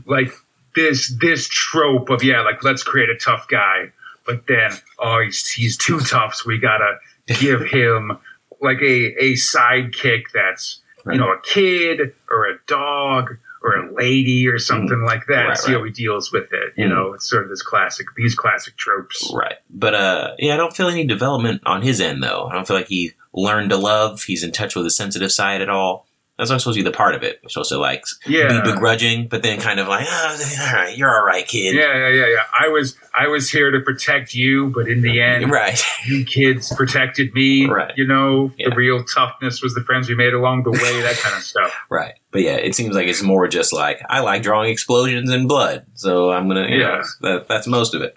like 0.07 0.33
this 0.75 1.15
this 1.21 1.49
trope 1.49 2.11
of 2.11 2.23
yeah, 2.23 2.43
like 2.43 2.63
let's 2.65 2.83
create 2.83 3.09
a 3.09 3.17
tough 3.17 3.47
guy, 3.49 3.93
but 4.27 4.47
then 4.47 4.73
oh 4.99 5.21
he's 5.25 5.49
he's 5.51 5.77
too 5.77 6.01
tough, 6.01 6.35
so 6.35 6.45
we 6.47 6.59
gotta 6.59 6.99
give 7.39 7.63
him 7.71 8.19
like 8.63 8.81
a 8.81 9.15
a 9.23 9.33
sidekick 9.35 10.25
that's 10.33 10.81
you 11.07 11.19
know 11.19 11.31
a 11.33 11.41
kid 11.43 12.15
or 12.31 12.47
a 12.47 12.59
dog 12.67 13.37
or 13.65 13.75
a 13.77 13.95
lady 13.95 14.49
or 14.49 14.59
something 14.59 15.03
like 15.03 15.27
that. 15.29 15.45
Mm. 15.45 15.49
Right, 15.49 15.59
See 15.59 15.73
how 15.73 15.85
he 15.85 15.91
deals 15.91 16.33
with 16.33 16.53
it. 16.53 16.73
You 16.77 16.87
Mm. 16.87 16.91
know, 16.91 17.13
it's 17.13 17.29
sort 17.29 17.45
of 17.45 17.49
this 17.49 17.63
classic 17.63 18.07
these 18.17 18.35
classic 18.35 18.77
tropes. 18.77 19.31
right. 19.35 19.55
But 19.71 19.95
uh, 19.95 20.31
yeah, 20.39 20.55
I 20.55 20.57
don't 20.57 20.75
feel 20.77 20.89
any 20.89 21.07
development 21.07 21.63
on 21.67 21.83
his 21.83 22.01
end 22.01 22.23
though. 22.23 22.49
I 22.51 22.55
don't 22.55 22.67
feel 22.67 22.77
like 22.77 22.89
he 22.89 23.13
learned 23.35 23.71
to 23.71 23.77
love. 23.77 24.23
He's 24.23 24.43
in 24.43 24.53
touch 24.53 24.75
with 24.77 24.85
his 24.85 24.97
sensitive 24.97 25.31
side 25.33 25.61
at 25.63 25.69
all. 25.69 26.07
That's 26.43 26.51
not 26.51 26.61
supposed 26.61 26.77
to 26.77 26.83
be 26.83 26.91
the 26.91 26.97
part 26.97 27.15
of 27.15 27.23
it. 27.23 27.39
We're 27.41 27.51
supposed 27.51 27.69
to 27.71 27.79
like 27.79 28.03
Yeah. 28.27 28.61
be 28.65 28.73
begrudging, 28.73 29.29
but 29.29 29.45
then 29.45 29.61
kind 29.61 29.79
of 29.79 29.87
like, 29.87 30.09
oh, 30.11 30.39
all 30.61 30.75
right, 30.75 30.97
you're 30.99 31.09
all 31.09 31.25
right, 31.25 31.47
kid. 31.47 31.77
Yeah, 31.77 31.97
yeah, 31.97 32.09
yeah, 32.09 32.27
yeah. 32.27 32.43
I 32.59 32.67
was 32.67 32.97
I 33.15 33.29
was 33.29 33.49
here 33.49 33.71
to 33.71 33.79
protect 33.79 34.35
you, 34.35 34.73
but 34.75 34.89
in 34.89 35.03
the 35.03 35.21
end, 35.21 35.49
Right. 35.53 35.81
you 36.07 36.25
kids 36.25 36.75
protected 36.75 37.33
me. 37.33 37.67
Right. 37.69 37.93
You 37.97 38.09
know, 38.09 38.51
Yeah. 38.59 38.71
the 38.71 38.75
real 38.75 39.05
toughness 39.05 39.63
was 39.63 39.75
the 39.75 39.83
friends 39.83 40.09
we 40.09 40.17
made 40.17 40.35
along 40.35 40.65
the 40.65 40.73
way, 40.73 41.01
that 41.03 41.17
kind 41.19 41.37
of 41.37 41.43
stuff. 41.43 41.73
Right. 41.89 42.15
But 42.33 42.43
yeah, 42.43 42.57
it 42.57 42.75
seems 42.75 42.97
like 42.97 43.07
it's 43.07 43.23
more 43.23 43.47
just 43.47 43.73
like 43.73 44.03
I 44.11 44.19
like 44.19 44.43
drawing 44.43 44.71
explosions 44.73 45.31
and 45.31 45.47
blood, 45.47 45.87
so 45.95 46.33
I'm 46.33 46.49
gonna. 46.49 46.69
You 46.69 46.79
know, 46.79 46.95
Yeah. 46.97 47.03
that, 47.21 47.47
that's 47.49 47.69
most 47.69 47.95
of 47.95 48.03
it. 48.03 48.15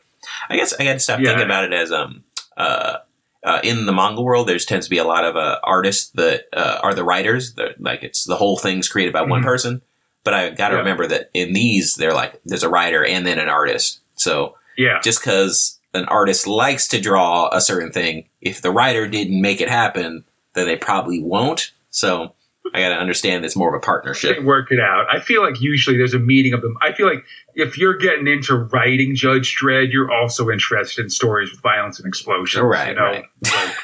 I 0.49 0.55
guess 0.55 0.73
I 0.79 0.83
got 0.85 0.93
to 0.93 0.99
stop 0.99 1.19
Yeah. 1.19 1.29
thinking 1.29 1.45
about 1.45 1.65
it 1.65 1.73
as 1.73 1.91
um 1.91 2.23
uh. 2.57 2.97
Uh, 3.45 3.59
in 3.63 3.85
the 3.85 3.93
manga 3.93 4.21
world, 4.21 4.47
there's 4.47 4.65
tends 4.65 4.87
to 4.87 4.89
be 4.89 4.97
a 4.97 5.03
lot 5.03 5.23
of 5.23 5.35
uh, 5.37 5.59
artists 5.63 6.09
that 6.15 6.45
uh, 6.51 6.79
are 6.81 6.95
the 6.95 7.03
writers. 7.03 7.53
They're, 7.53 7.75
like 7.79 8.01
it's 8.03 8.25
the 8.25 8.35
whole 8.35 8.57
thing's 8.57 8.89
created 8.89 9.13
by 9.13 9.21
one 9.21 9.41
Mhm. 9.41 9.45
person. 9.45 9.81
But 10.23 10.33
I 10.33 10.49
got 10.49 10.69
to 10.69 10.73
Yeah. 10.75 10.79
remember 10.79 11.05
that 11.07 11.29
in 11.33 11.53
these, 11.53 11.95
they're 11.95 12.13
like 12.13 12.41
there's 12.45 12.63
a 12.63 12.69
writer 12.69 13.05
and 13.05 13.25
then 13.25 13.37
an 13.39 13.47
artist. 13.47 13.99
So 14.15 14.55
Yeah. 14.77 14.99
just 15.03 15.19
because 15.21 15.79
an 15.93 16.05
artist 16.05 16.47
likes 16.47 16.87
to 16.89 16.99
draw 16.99 17.47
a 17.53 17.61
certain 17.61 17.91
thing, 17.91 18.25
if 18.41 18.61
the 18.61 18.71
writer 18.71 19.07
didn't 19.07 19.39
make 19.39 19.61
it 19.61 19.69
happen, 19.69 20.25
then 20.55 20.65
they 20.65 20.75
probably 20.75 21.21
won't. 21.21 21.71
So 21.91 22.33
I 22.73 22.81
got 22.81 22.89
to 22.89 22.95
understand 22.95 23.45
it's 23.45 23.55
more 23.55 23.73
of 23.73 23.77
a 23.77 23.85
partnership. 23.85 24.43
Work 24.43 24.71
it 24.71 24.79
out. 24.79 25.05
I 25.09 25.19
feel 25.19 25.43
like 25.43 25.61
usually 25.61 25.97
there's 25.97 26.13
a 26.13 26.19
meeting 26.19 26.53
of 26.53 26.61
them. 26.61 26.75
I 26.81 26.93
feel 26.93 27.07
like 27.07 27.23
if 27.53 27.77
you're 27.77 27.95
getting 27.95 28.27
into 28.27 28.55
writing 28.55 29.15
Judge 29.15 29.55
Dredd, 29.61 29.91
you're 29.91 30.11
also 30.11 30.49
interested 30.49 31.03
in 31.03 31.09
stories 31.09 31.51
with 31.51 31.61
violence 31.61 31.99
and 31.99 32.07
explosions. 32.07 32.63
Right, 32.63 32.89
you 32.89 32.95
know? 32.95 33.01
right. 33.01 33.25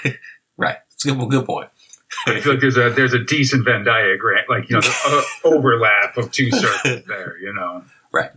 Like, 0.03 0.19
Right. 0.61 0.77
It's 0.93 1.05
a 1.05 1.13
good, 1.13 1.29
good 1.29 1.45
point. 1.45 1.69
I 2.27 2.39
feel 2.39 2.53
like 2.53 2.61
there's 2.61 2.77
a 2.77 2.91
there's 2.91 3.13
a 3.13 3.23
decent 3.23 3.65
Venn 3.65 3.84
diagram, 3.84 4.43
like 4.47 4.69
you 4.69 4.75
know, 4.75 4.82
the 4.82 4.95
uh, 5.05 5.21
overlap 5.55 6.17
of 6.17 6.32
two 6.32 6.51
circles 6.51 7.03
there. 7.07 7.38
You 7.39 7.53
know. 7.53 7.84
Right. 8.11 8.29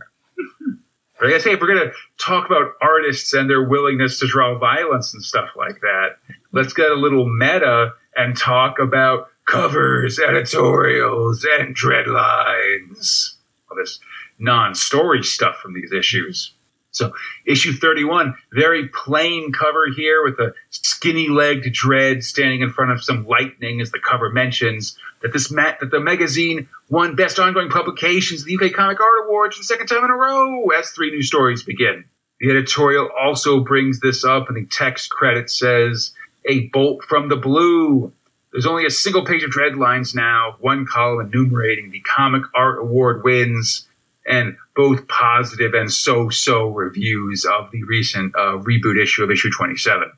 But 1.19 1.25
like 1.27 1.35
I 1.35 1.37
say, 1.37 1.51
if 1.51 1.61
we're 1.61 1.67
going 1.67 1.89
to 1.89 1.93
talk 2.17 2.47
about 2.47 2.71
artists 2.81 3.33
and 3.33 3.49
their 3.49 3.63
willingness 3.63 4.19
to 4.19 4.27
draw 4.27 4.57
violence 4.57 5.13
and 5.13 5.21
stuff 5.21 5.49
like 5.55 5.81
that, 5.81 6.17
let's 6.51 6.73
get 6.73 6.89
a 6.89 6.95
little 6.95 7.27
meta 7.27 7.91
and 8.15 8.35
talk 8.35 8.79
about 8.79 9.27
covers, 9.45 10.19
editorials, 10.19 11.45
and 11.59 11.75
dreadlines. 11.75 13.35
All 13.69 13.77
this 13.77 13.99
non-story 14.39 15.23
stuff 15.23 15.57
from 15.57 15.73
these 15.73 15.91
issues. 15.91 16.51
So, 16.91 17.11
issue 17.45 17.73
31, 17.73 18.35
very 18.53 18.87
plain 18.87 19.51
cover 19.51 19.87
here 19.93 20.23
with 20.23 20.39
a 20.39 20.53
skinny 20.69 21.27
legged 21.27 21.73
Dredd 21.73 22.23
standing 22.23 22.61
in 22.61 22.71
front 22.71 22.91
of 22.91 23.03
some 23.03 23.27
lightning, 23.27 23.81
as 23.81 23.91
the 23.91 23.99
cover 23.99 24.29
mentions. 24.29 24.97
That 25.21 25.33
this 25.33 25.51
ma- 25.51 25.73
that 25.81 25.91
the 25.91 25.99
magazine 25.99 26.69
won 26.89 27.15
Best 27.15 27.37
Ongoing 27.37 27.69
Publications 27.69 28.43
at 28.43 28.47
the 28.47 28.55
UK 28.55 28.73
Comic 28.73 29.01
Art 29.01 29.25
Awards 29.25 29.57
for 29.57 29.61
the 29.61 29.65
second 29.65 29.87
time 29.87 30.05
in 30.05 30.09
a 30.09 30.15
row 30.15 30.69
as 30.69 30.89
three 30.91 31.11
new 31.11 31.21
stories 31.21 31.63
begin. 31.63 32.05
The 32.39 32.51
editorial 32.51 33.09
also 33.19 33.59
brings 33.59 33.99
this 33.99 34.23
up, 34.23 34.47
and 34.47 34.55
the 34.55 34.65
text 34.65 35.09
credit 35.09 35.49
says, 35.49 36.13
A 36.45 36.67
bolt 36.67 37.03
from 37.03 37.27
the 37.27 37.37
blue. 37.37 38.13
There's 38.55 38.65
only 38.65 38.85
a 38.85 38.89
single 38.89 39.25
page 39.25 39.43
of 39.43 39.51
dread 39.51 39.75
lines 39.75 40.15
now, 40.15 40.55
one 40.61 40.85
column 40.85 41.27
enumerating 41.27 41.91
the 41.91 41.99
Comic 41.99 42.43
Art 42.55 42.79
Award 42.79 43.21
wins, 43.21 43.85
and 44.25 44.55
both 44.77 45.09
positive 45.09 45.73
and 45.73 45.91
so 45.91 46.29
so 46.29 46.69
reviews 46.69 47.43
of 47.43 47.69
the 47.71 47.83
recent 47.83 48.33
uh, 48.33 48.57
reboot 48.59 48.97
issue 48.97 49.25
of 49.25 49.29
issue 49.29 49.49
27. 49.51 50.09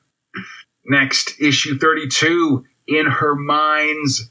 Next, 0.86 1.34
issue 1.42 1.80
32, 1.80 2.64
In 2.88 3.08
Her 3.08 3.34
Mind's 3.34 4.30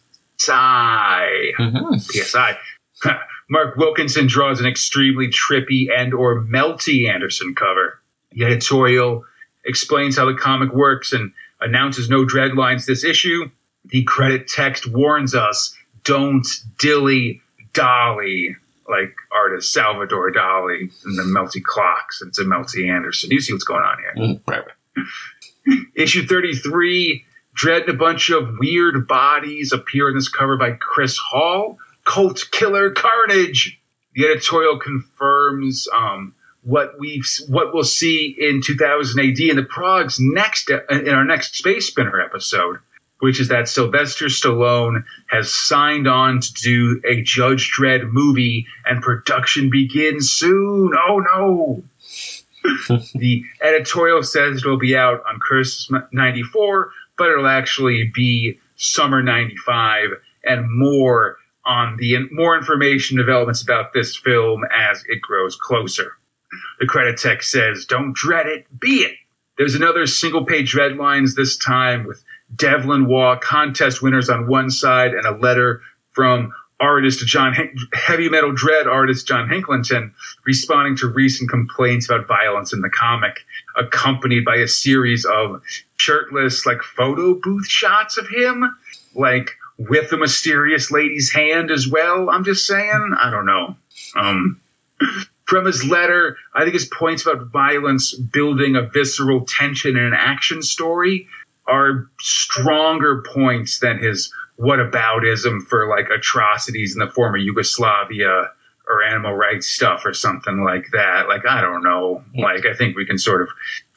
Eye. 0.49 1.51
Mm-hmm. 1.59 1.97
PSI. 1.97 2.57
Mark 3.51 3.77
Wilkinson 3.77 4.29
draws 4.29 4.61
an 4.61 4.67
extremely 4.67 5.31
trippy 5.31 5.89
and 5.93 6.15
or 6.15 6.45
melty 6.45 7.13
Anderson 7.13 7.57
cover. 7.57 8.01
The 8.31 8.45
editorial 8.45 9.25
explains 9.65 10.17
how 10.17 10.27
the 10.27 10.35
comic 10.35 10.73
works 10.73 11.13
and 11.13 11.33
announces 11.61 12.09
no 12.09 12.25
dreadlines 12.25 12.87
this 12.87 13.03
issue. 13.03 13.51
The 13.91 14.03
credit 14.05 14.49
text 14.49 14.91
warns 14.91 15.35
us, 15.35 15.75
don't 16.05 16.47
dilly 16.79 17.43
dolly, 17.73 18.57
like 18.89 19.15
artist 19.35 19.73
Salvador 19.73 20.33
Dali 20.33 20.91
and 21.05 21.19
the 21.19 21.23
melty 21.23 21.63
clocks. 21.63 22.23
It's 22.23 22.39
a 22.39 22.45
melty 22.45 22.89
Anderson. 22.89 23.31
You 23.31 23.41
see 23.41 23.53
what's 23.53 23.65
going 23.65 23.83
on 23.83 23.99
here. 23.99 24.15
Mm, 24.17 24.41
right. 24.47 25.87
Issue 25.97 26.27
33, 26.27 27.25
Dredd 27.57 27.83
and 27.83 27.91
a 27.91 27.95
bunch 27.95 28.31
of 28.31 28.59
weird 28.59 29.09
bodies 29.09 29.73
appear 29.73 30.09
in 30.09 30.15
this 30.15 30.29
cover 30.29 30.57
by 30.57 30.73
Chris 30.73 31.19
Hall. 31.19 31.79
Cult 32.05 32.49
Killer 32.53 32.91
Carnage. 32.91 33.81
The 34.15 34.27
editorial 34.27 34.79
confirms 34.79 35.89
um, 35.95 36.35
what 36.63 36.99
we've 36.99 37.27
what 37.49 37.75
we'll 37.75 37.85
see 37.85 38.35
in 38.39 38.63
2000 38.63 39.21
AD 39.21 39.39
in 39.41 39.57
the 39.57 39.63
Progs 39.63 40.17
next 40.19 40.71
in 40.71 41.09
our 41.09 41.25
next 41.25 41.57
Space 41.57 41.87
Spinner 41.87 42.21
episode, 42.21 42.79
which 43.21 43.41
is 43.41 43.49
that 43.49 43.69
Sylvester 43.69 44.27
Stallone 44.27 45.05
has 45.29 45.55
signed 45.55 46.07
on 46.07 46.41
to 46.41 46.53
do 46.53 47.01
a 47.09 47.23
Judge 47.23 47.73
Dredd 47.77 48.13
movie, 48.13 48.67
and 48.85 49.03
production 49.03 49.71
begins 49.71 50.31
soon. 50.31 50.93
Oh 51.09 51.21
no! 51.35 51.83
the 53.15 53.45
editorial 53.63 54.23
says 54.23 54.59
it'll 54.59 54.79
be 54.79 54.97
out 54.97 55.23
on 55.29 55.39
Christmas 55.39 56.03
94, 56.13 56.91
but 57.17 57.31
it'll 57.31 57.47
actually 57.47 58.11
be 58.15 58.59
summer 58.77 59.23
95 59.23 60.11
and 60.45 60.67
more 60.71 61.39
on 61.65 61.97
the 61.97 62.17
more 62.31 62.57
information 62.57 63.17
developments 63.17 63.63
about 63.63 63.93
this 63.93 64.17
film 64.17 64.63
as 64.75 65.03
it 65.09 65.21
grows 65.21 65.57
closer. 65.57 66.13
The 66.79 66.87
credit 66.87 67.19
text 67.19 67.51
says, 67.51 67.85
don't 67.85 68.15
dread 68.15 68.47
it, 68.47 68.67
be 68.79 68.99
it. 68.99 69.17
There's 69.59 69.75
another 69.75 70.07
single 70.07 70.45
page 70.45 70.75
red 70.75 70.97
lines 70.97 71.35
this 71.35 71.57
time 71.57 72.07
with 72.07 72.23
Devlin 72.55 73.07
Waugh 73.07 73.37
contest 73.37 74.03
winners 74.03 74.31
on 74.31 74.47
one 74.47 74.71
side 74.71 75.15
and 75.15 75.27
a 75.27 75.37
letter 75.37 75.83
from 76.13 76.53
artist 76.79 77.27
John 77.27 77.55
heavy 77.95 78.29
metal 78.29 78.53
dread 78.53 78.87
artist 78.87 79.27
John 79.27 79.49
Hicklenton 79.49 80.13
responding 80.45 80.97
to 80.99 81.09
recent 81.09 81.51
complaints 81.51 82.09
about 82.09 82.27
violence 82.29 82.73
in 82.73 82.83
the 82.83 82.91
comic, 82.91 83.45
accompanied 83.77 84.45
by 84.45 84.57
a 84.57 84.69
series 84.69 85.25
of 85.25 85.63
shirtless 85.97 86.67
like 86.67 86.83
photo 86.83 87.35
booth 87.35 87.67
shots 87.67 88.19
of 88.19 88.29
him, 88.29 88.77
like 89.15 89.51
with 89.79 90.11
the 90.11 90.17
mysterious 90.17 90.91
lady's 90.91 91.33
hand 91.33 91.71
as 91.71 91.89
well. 91.89 92.31
I'm 92.31 92.45
just 92.45 92.67
saying, 92.67 93.15
I 93.19 93.31
don't 93.31 93.47
know. 93.47 93.77
Um, 94.15 94.61
from 95.47 95.65
his 95.65 95.85
letter, 95.85 96.37
I 96.55 96.63
think 96.63 96.75
his 96.75 96.87
points 96.87 97.25
about 97.25 97.47
violence 97.51 98.15
building 98.15 98.77
a 98.77 98.83
visceral 98.83 99.45
tension 99.47 99.97
in 99.97 100.05
an 100.05 100.15
action 100.15 100.63
story 100.63 101.27
are 101.69 102.09
stronger 102.21 103.23
points 103.23 103.81
than 103.81 103.99
his 103.99 104.33
whataboutism 104.59 105.63
for 105.67 105.89
like 105.89 106.09
atrocities 106.11 106.95
in 106.95 107.01
the 107.01 107.13
former 107.13 107.37
Yugoslavia 107.37 108.51
or 108.89 109.03
animal 109.03 109.35
rights 109.35 109.67
stuff 109.67 110.03
or 110.05 110.15
something 110.15 110.65
like 110.65 110.87
that. 110.93 111.29
Like, 111.29 111.47
I 111.47 111.61
don't 111.61 111.83
know. 111.83 112.23
Like, 112.37 112.67
I 112.67 112.75
think 112.75 112.97
we 112.97 113.05
can 113.05 113.19
sort 113.19 113.43
of 113.43 113.49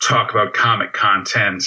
talk 0.01 0.31
about 0.31 0.53
comic 0.53 0.93
content 0.93 1.63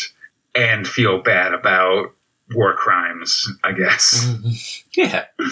and 0.55 0.87
feel 0.87 1.23
bad 1.23 1.55
about 1.55 2.13
war 2.55 2.75
crimes, 2.75 3.49
I 3.65 3.73
guess. 3.73 4.27
Mm-hmm. 4.27 5.01
Yeah. 5.01 5.25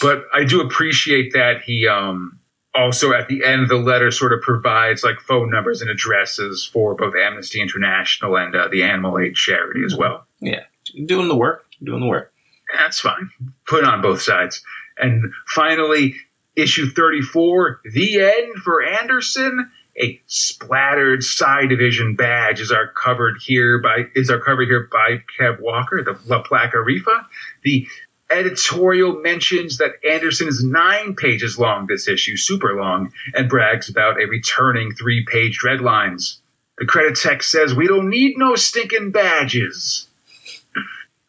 But 0.00 0.26
I 0.32 0.44
do 0.44 0.60
appreciate 0.60 1.32
that 1.32 1.62
he, 1.62 1.88
um, 1.88 2.37
also 2.78 3.12
at 3.12 3.28
the 3.28 3.44
end 3.44 3.68
the 3.68 3.76
letter 3.76 4.10
sort 4.10 4.32
of 4.32 4.40
provides 4.40 5.02
like 5.02 5.18
phone 5.20 5.50
numbers 5.50 5.82
and 5.82 5.90
addresses 5.90 6.64
for 6.64 6.94
both 6.94 7.14
Amnesty 7.14 7.60
International 7.60 8.36
and 8.36 8.54
uh, 8.54 8.68
the 8.68 8.82
Animal 8.82 9.18
Aid 9.18 9.34
charity 9.34 9.82
as 9.84 9.96
well. 9.96 10.26
Yeah. 10.40 10.62
Doing 11.06 11.28
the 11.28 11.36
work. 11.36 11.66
Doing 11.82 12.00
the 12.00 12.06
work. 12.06 12.32
That's 12.76 13.00
fine. 13.00 13.30
Put 13.66 13.84
on 13.84 14.00
both 14.00 14.22
sides. 14.22 14.62
And 14.98 15.32
finally, 15.54 16.14
issue 16.56 16.90
34, 16.90 17.80
The 17.92 18.20
End 18.20 18.62
for 18.62 18.82
Anderson. 18.82 19.70
A 20.00 20.20
splattered 20.26 21.24
Psi 21.24 21.66
division 21.66 22.14
badge 22.14 22.60
is 22.60 22.70
our 22.70 22.86
covered 22.92 23.38
here 23.40 23.80
by 23.80 24.04
is 24.14 24.30
our 24.30 24.38
cover 24.38 24.62
here 24.62 24.88
by 24.92 25.24
Kev 25.38 25.60
Walker, 25.60 26.04
the 26.04 26.16
La 26.26 26.40
Placa 26.40 26.74
Rifa. 26.74 27.26
The 27.64 27.88
editorial 28.30 29.20
mentions 29.20 29.78
that 29.78 29.92
Anderson 30.08 30.48
is 30.48 30.62
nine 30.64 31.14
pages 31.14 31.58
long 31.58 31.86
this 31.86 32.08
issue, 32.08 32.36
super 32.36 32.74
long, 32.74 33.12
and 33.34 33.48
brags 33.48 33.88
about 33.88 34.20
a 34.20 34.26
returning 34.26 34.92
three 34.94 35.24
page 35.24 35.58
Dreadlines. 35.64 36.38
The 36.78 36.86
credit 36.86 37.16
text 37.16 37.50
says, 37.50 37.74
We 37.74 37.88
don't 37.88 38.08
need 38.10 38.36
no 38.36 38.54
stinking 38.56 39.10
badges. 39.10 40.06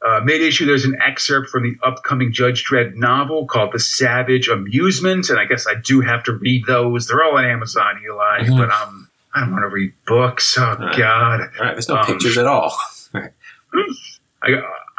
Uh, 0.06 0.22
Mid 0.24 0.39
issue, 0.41 0.66
there's 0.66 0.86
an 0.86 0.97
excerpt 1.06 1.50
from 1.50 1.64
the 1.64 1.76
upcoming 1.84 2.32
Judge 2.32 2.64
Dredd 2.66 2.95
novel 2.95 3.45
called 3.47 3.74
The 3.74 3.80
Savage 3.80 4.47
Amusement, 4.47 5.30
and 5.30 5.38
I 5.38 5.43
guess 5.45 5.68
I 5.68 5.74
do 5.76 6.00
have 6.02 6.24
to 6.24 6.34
read 6.34 6.64
those. 6.68 7.08
They're 7.08 7.22
all 7.22 7.38
on 7.38 7.43
Amazon, 7.43 8.00
Eli, 8.06 8.43
Mhm. 8.45 8.58
but 8.58 8.70
um, 8.72 9.10
I 9.36 9.41
don't 9.41 9.52
want 9.52 9.64
to 9.64 9.68
read 9.68 9.91
books. 10.08 10.56
Oh. 10.58 10.76
God, 10.97 11.41
All 11.41 11.66
right. 11.66 11.74
There's 11.74 11.89
no 11.89 11.97
Um, 11.97 12.06
pictures 12.06 12.38
at 12.38 12.45
all. 12.45 12.74
I, 13.14 13.32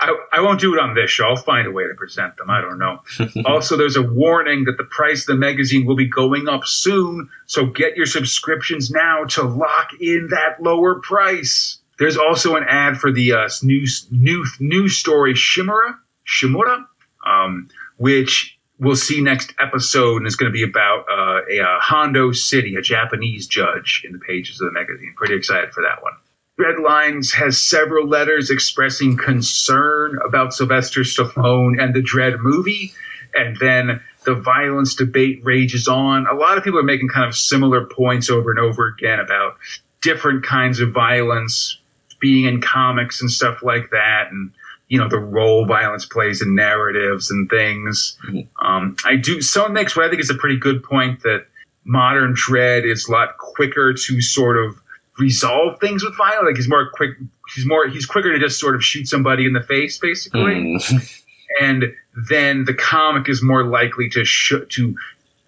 I 0.01 0.17
I 0.33 0.41
won't 0.41 0.61
do 0.61 0.75
it 0.75 0.81
on 0.81 0.95
this 0.95 1.11
show. 1.11 1.27
I'll 1.27 1.37
find 1.37 1.67
a 1.67 1.71
way 1.71 1.85
to 1.87 1.95
present 1.95 2.37
them. 2.37 2.51
I 2.51 2.61
don't 2.61 2.79
know. 2.79 3.03
also, 3.45 3.77
there's 3.77 3.97
a 3.97 4.03
warning 4.03 4.65
that 4.65 4.77
the 4.79 4.85
price 4.85 5.23
of 5.23 5.27
the 5.27 5.35
magazine 5.37 5.87
will 5.87 5.97
be 5.97 6.09
going 6.09 6.49
up 6.49 6.65
soon, 6.65 7.29
so 7.47 7.67
get 7.67 7.97
your 7.97 8.07
subscriptions 8.07 8.91
now 8.91 9.25
to 9.25 9.43
lock 9.43 9.91
in 10.01 10.29
that 10.31 10.63
lower 10.63 10.97
price. 10.97 11.79
There's 11.99 12.17
also 12.17 12.57
an 12.57 12.65
ad 12.67 12.97
for 12.97 13.13
the 13.13 13.33
uh, 13.33 13.49
new 13.63 13.87
new 14.11 14.45
news 14.59 14.97
story 14.97 15.35
Shimura 15.35 15.99
Shimura, 16.27 16.87
um, 17.27 17.69
which 17.99 18.59
we'll 18.79 18.97
see 18.97 19.21
next 19.21 19.55
episode, 19.61 20.17
and 20.17 20.27
it's 20.27 20.37
going 20.37 20.51
to 20.51 20.57
be 20.57 20.63
about 20.63 21.05
uh, 21.11 21.41
a 21.51 21.61
uh, 21.61 21.79
Hondo 21.81 22.33
City, 22.33 22.75
a 22.75 22.83
Japanese 22.83 23.47
judge, 23.47 24.03
in 24.05 24.13
the 24.13 24.19
pages 24.19 24.61
of 24.61 24.67
the 24.67 24.73
magazine. 24.73 25.13
Pretty 25.17 25.35
excited 25.35 25.73
for 25.73 25.83
that 25.83 26.03
one. 26.03 26.15
Dreadlines 26.61 27.33
has 27.35 27.61
several 27.61 28.07
letters 28.07 28.51
expressing 28.51 29.17
concern 29.17 30.19
about 30.27 30.53
Sylvester 30.53 31.01
Stallone 31.01 31.83
and 31.83 31.95
the 31.95 32.03
Dredd 32.03 32.39
movie, 32.41 32.93
and 33.35 33.57
then 33.59 34.01
the 34.27 34.35
violence 34.35 34.95
debate 34.95 35.41
rages 35.43 35.89
on. 35.89 36.27
A 36.27 36.35
lot 36.35 36.59
of 36.59 36.65
people 36.65 36.79
are 36.79 36.85
making 36.85 37.09
kind 37.09 37.27
of 37.27 37.35
similar 37.35 37.87
points 37.87 38.29
over 38.29 38.51
and 38.51 38.61
over 38.61 38.87
again 38.87 39.21
about 39.21 39.57
different 40.03 40.45
kinds 40.45 40.81
of 40.81 40.93
violence 40.93 41.79
being 42.21 42.45
in 42.45 42.61
comics 42.61 43.23
and 43.23 43.31
stuff 43.31 43.63
like 43.63 43.89
that, 43.93 44.29
and 44.31 44.53
you 44.89 44.99
know 44.99 45.09
the 45.09 45.19
role 45.19 45.65
violence 45.65 46.05
plays 46.05 46.43
in 46.43 46.55
narratives 46.55 47.31
and 47.31 47.49
things. 47.49 48.19
Um, 48.61 48.97
I 49.07 49.17
do. 49.17 49.41
Someone 49.41 49.73
makes 49.73 49.97
what 49.97 50.05
I 50.05 50.11
think 50.11 50.21
is 50.21 50.29
a 50.29 50.35
pretty 50.35 50.59
good 50.59 50.83
point 50.83 51.23
that 51.23 51.47
modern 51.85 52.35
Dredd 52.35 52.85
is 52.85 53.09
a 53.09 53.13
lot 53.13 53.39
quicker 53.39 53.95
to 53.95 54.21
sort 54.21 54.59
of 54.59 54.79
resolve 55.21 55.79
things 55.81 56.03
with 56.03 56.17
violence. 56.17 56.47
Like 56.47 56.57
he's 56.57 56.69
more 56.69 56.91
quick. 56.93 57.11
He's 57.55 57.67
more. 57.67 57.87
He's 57.89 58.07
quicker 58.07 58.33
to 58.33 58.39
just 58.39 58.59
sort 58.59 58.75
of 58.75 58.83
shoot 58.83 59.07
somebody 59.07 59.45
in 59.47 59.53
the 59.53 59.61
face, 59.63 59.99
basically 59.99 60.41
Mm. 60.41 61.23
and 61.61 61.85
then 62.29 62.65
the 62.65 62.75
comic 62.75 63.29
is 63.29 63.43
more 63.43 63.65
likely 63.65 64.09
to 64.11 64.25
sh- 64.25 64.55
to 64.71 64.97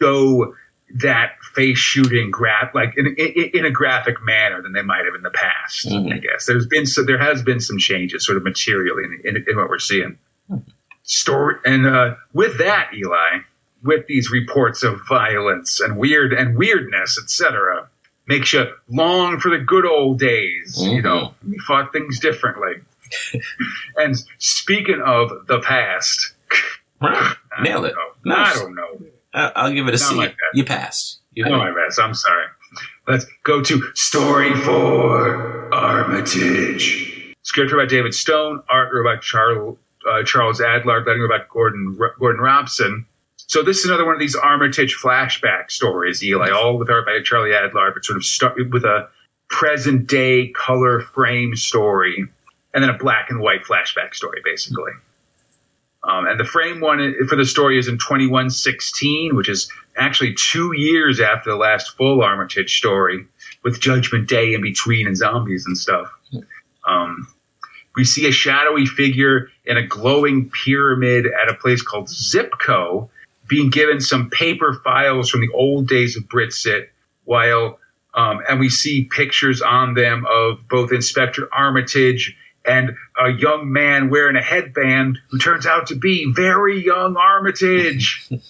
show 0.01 0.55
that 0.97 1.33
face 1.55 1.79
shooting 1.79 2.31
grab 2.31 2.69
like 2.75 2.93
in, 2.99 3.07
in, 3.17 3.51
in 3.55 3.65
a 3.65 3.71
graphic 3.71 4.17
manner 4.23 4.61
than 4.61 4.73
they 4.75 4.83
might 4.83 5.05
have 5.07 5.15
in 5.15 5.23
the 5.23 5.31
past. 5.31 5.87
Mhm. 5.87 6.13
I 6.13 6.19
guess 6.19 6.45
there's 6.47 6.67
been 6.67 6.85
so 6.87 7.03
there 7.03 7.19
has 7.19 7.43
been 7.43 7.61
some 7.61 7.79
changes, 7.79 8.27
sort 8.27 8.37
of 8.37 8.45
materially 8.45 9.05
in, 9.05 9.37
in, 9.37 9.45
in 9.49 9.57
what 9.57 9.69
we're 9.71 9.79
seeing. 9.79 10.19
Story 11.05 11.57
and 11.65 11.87
uh, 11.87 12.15
with 12.33 12.59
that, 12.59 12.91
Eli, 12.95 13.39
with 13.83 14.07
these 14.07 14.31
reports 14.31 14.83
of 14.85 15.01
violence 15.09 15.81
and 15.81 15.97
weird 15.97 16.33
and 16.33 16.57
weirdness, 16.57 17.19
etc., 17.23 17.89
makes 18.27 18.53
you 18.53 18.67
long 18.89 19.39
for 19.41 19.51
the 19.51 19.59
good 19.59 19.87
old 19.87 20.19
days. 20.19 20.77
You 20.81 21.03
know, 21.03 21.35
we 21.49 21.59
fought 21.67 21.93
things 21.93 22.19
differently. 22.21 22.75
and 23.97 24.17
speaking 24.39 25.03
of 25.05 25.31
the 25.49 25.61
past, 25.61 26.33
Right. 27.01 27.35
I 27.59 27.63
Nailed 27.65 27.83
don't 27.83 27.91
it. 27.91 27.97
know. 28.25 28.35
I 28.37 28.53
don't 28.55 28.75
know. 28.77 29.01
I'll 29.35 29.73
give 29.73 29.89
it 29.89 29.95
a 29.95 29.99
C. 29.99 30.15
like. 30.15 30.37
You 30.55 30.65
passed. 30.65 31.21
You 31.33 31.45
I 31.47 31.49
know 31.49 31.59
my 31.59 31.73
best. 31.75 31.99
I'm 31.99 32.15
sorry. 32.15 32.47
Let's 33.09 33.27
go 33.43 33.61
to 33.61 33.83
story 33.95 34.55
four 34.55 35.73
Armitage. 35.75 37.35
Script 37.43 37.73
by 37.75 37.87
David 37.87 38.15
Stone, 38.15 38.63
art 38.69 38.93
by 39.05 39.17
Charles, 39.17 39.77
uh, 40.09 40.23
Charles 40.23 40.61
Adlard, 40.61 41.07
lettering 41.07 41.29
by 41.29 41.41
Gordon, 41.49 41.99
Gordon 42.21 42.41
Robson. 42.41 43.05
So 43.53 43.63
this 43.63 43.81
is 43.81 43.85
another 43.85 44.07
one 44.07 44.15
of 44.15 44.19
these 44.19 44.35
Armitage 44.35 44.97
flashback 44.97 45.71
stories, 45.71 46.25
Eli, 46.25 46.51
all 46.51 46.79
with 46.79 46.89
art 46.89 47.05
by 47.05 47.21
Charlie 47.23 47.51
Adlard, 47.51 47.93
but 47.93 48.03
sort 48.03 48.17
of 48.17 48.25
start 48.25 48.57
with 48.73 48.83
a 48.83 49.11
present 49.51 50.07
day 50.07 50.49
color 50.57 51.01
frame 51.01 51.55
story, 51.55 52.25
and 52.73 52.83
then 52.83 52.89
a 52.89 52.97
black 52.97 53.29
and 53.29 53.41
white 53.41 53.61
flashback 53.63 54.15
story, 54.15 54.41
basically. 54.43 54.93
Um, 56.03 56.27
and 56.27 56.41
the 56.41 56.47
frame 56.47 56.81
one 56.81 57.15
for 57.29 57.37
the 57.37 57.45
story 57.45 57.79
is 57.79 57.89
in 57.89 57.99
2116, 57.99 59.37
which 59.37 59.51
is 59.51 59.71
actually 59.99 60.33
two 60.33 60.73
years 60.75 61.21
after 61.21 61.51
the 61.51 61.57
last 61.57 61.95
full 61.99 62.23
Armitage 62.23 62.79
story, 62.79 63.27
with 63.65 63.83
Judgment 63.83 64.31
Day 64.31 64.55
in 64.55 64.63
between 64.63 65.07
and 65.07 65.15
zombies 65.15 65.67
and 65.67 65.77
stuff. 65.77 66.11
Um, 66.89 67.29
we 67.97 68.05
see 68.07 68.27
a 68.27 68.33
shadowy 68.33 68.87
figure 68.87 69.51
in 69.67 69.77
a 69.77 69.87
glowing 69.87 70.49
pyramid 70.65 71.27
at 71.27 71.51
a 71.51 71.55
place 71.55 71.83
called 71.83 72.07
Zipco 72.07 73.11
being 73.53 73.69
given 73.69 74.01
some 74.01 74.31
paper 74.31 74.81
files 74.83 75.29
from 75.29 75.43
the 75.43 75.53
old 75.53 75.87
days 75.87 76.17
of 76.17 76.23
Britsit, 76.23 76.87
while 77.25 77.79
um, 78.15 78.41
and 78.49 78.59
we 78.59 78.71
see 78.71 79.05
pictures 79.05 79.61
on 79.61 79.93
them 79.93 80.25
of 80.27 80.67
both 80.69 80.91
Inspector 80.91 81.47
Armitage 81.53 82.35
and 82.65 82.93
a 83.21 83.31
young 83.31 83.71
man 83.71 84.09
wearing 84.09 84.37
a 84.37 84.43
headband 84.43 85.19
who 85.29 85.39
turns 85.39 85.67
out 85.67 85.89
to 85.89 85.97
be 85.97 86.33
very 86.33 86.83
young 86.83 87.17
Armitage. 87.19 88.27
and 88.31 88.41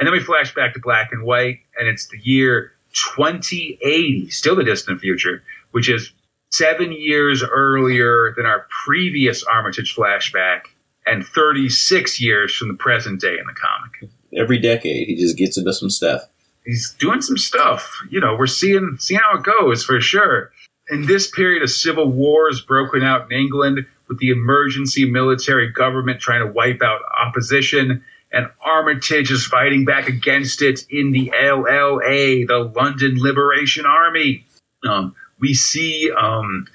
then 0.00 0.12
we 0.12 0.20
flash 0.20 0.54
back 0.54 0.74
to 0.74 0.80
black 0.80 1.08
and 1.10 1.24
white, 1.24 1.60
and 1.78 1.88
it's 1.88 2.08
the 2.08 2.18
year 2.18 2.72
2080, 3.16 4.28
still 4.28 4.54
the 4.54 4.64
distant 4.64 5.00
future, 5.00 5.42
which 5.70 5.88
is 5.88 6.12
seven 6.50 6.92
years 6.92 7.42
earlier 7.42 8.34
than 8.36 8.44
our 8.44 8.66
previous 8.84 9.42
Armitage 9.44 9.96
flashback 9.96 10.64
and 11.06 11.24
36 11.24 12.20
years 12.20 12.54
from 12.54 12.68
the 12.68 12.74
present 12.74 13.20
day 13.20 13.36
in 13.38 13.46
the 13.46 13.54
comic. 13.54 14.12
Every 14.34 14.58
decade, 14.58 15.08
he 15.08 15.16
just 15.16 15.36
gets 15.36 15.58
into 15.58 15.72
some 15.72 15.90
stuff. 15.90 16.22
He's 16.64 16.94
doing 16.98 17.20
some 17.20 17.36
stuff. 17.36 18.02
You 18.10 18.20
know, 18.20 18.36
we're 18.38 18.46
seeing 18.46 18.96
seeing 18.98 19.20
how 19.20 19.38
it 19.38 19.44
goes 19.44 19.84
for 19.84 20.00
sure. 20.00 20.52
In 20.90 21.06
this 21.06 21.30
period, 21.30 21.62
a 21.62 21.68
civil 21.68 22.10
war 22.10 22.48
is 22.48 22.60
broken 22.60 23.02
out 23.02 23.30
in 23.30 23.38
England 23.38 23.86
with 24.08 24.18
the 24.18 24.30
emergency 24.30 25.10
military 25.10 25.70
government 25.70 26.20
trying 26.20 26.46
to 26.46 26.52
wipe 26.52 26.82
out 26.82 27.00
opposition, 27.24 28.04
and 28.32 28.46
Armitage 28.64 29.30
is 29.30 29.44
fighting 29.44 29.84
back 29.84 30.08
against 30.08 30.62
it 30.62 30.84
in 30.88 31.12
the 31.12 31.32
LLA, 31.34 32.46
the 32.46 32.70
London 32.74 33.16
Liberation 33.18 33.86
Army. 33.86 34.46
Um, 34.84 35.14
we 35.40 35.54
see 35.54 36.10
um, 36.12 36.66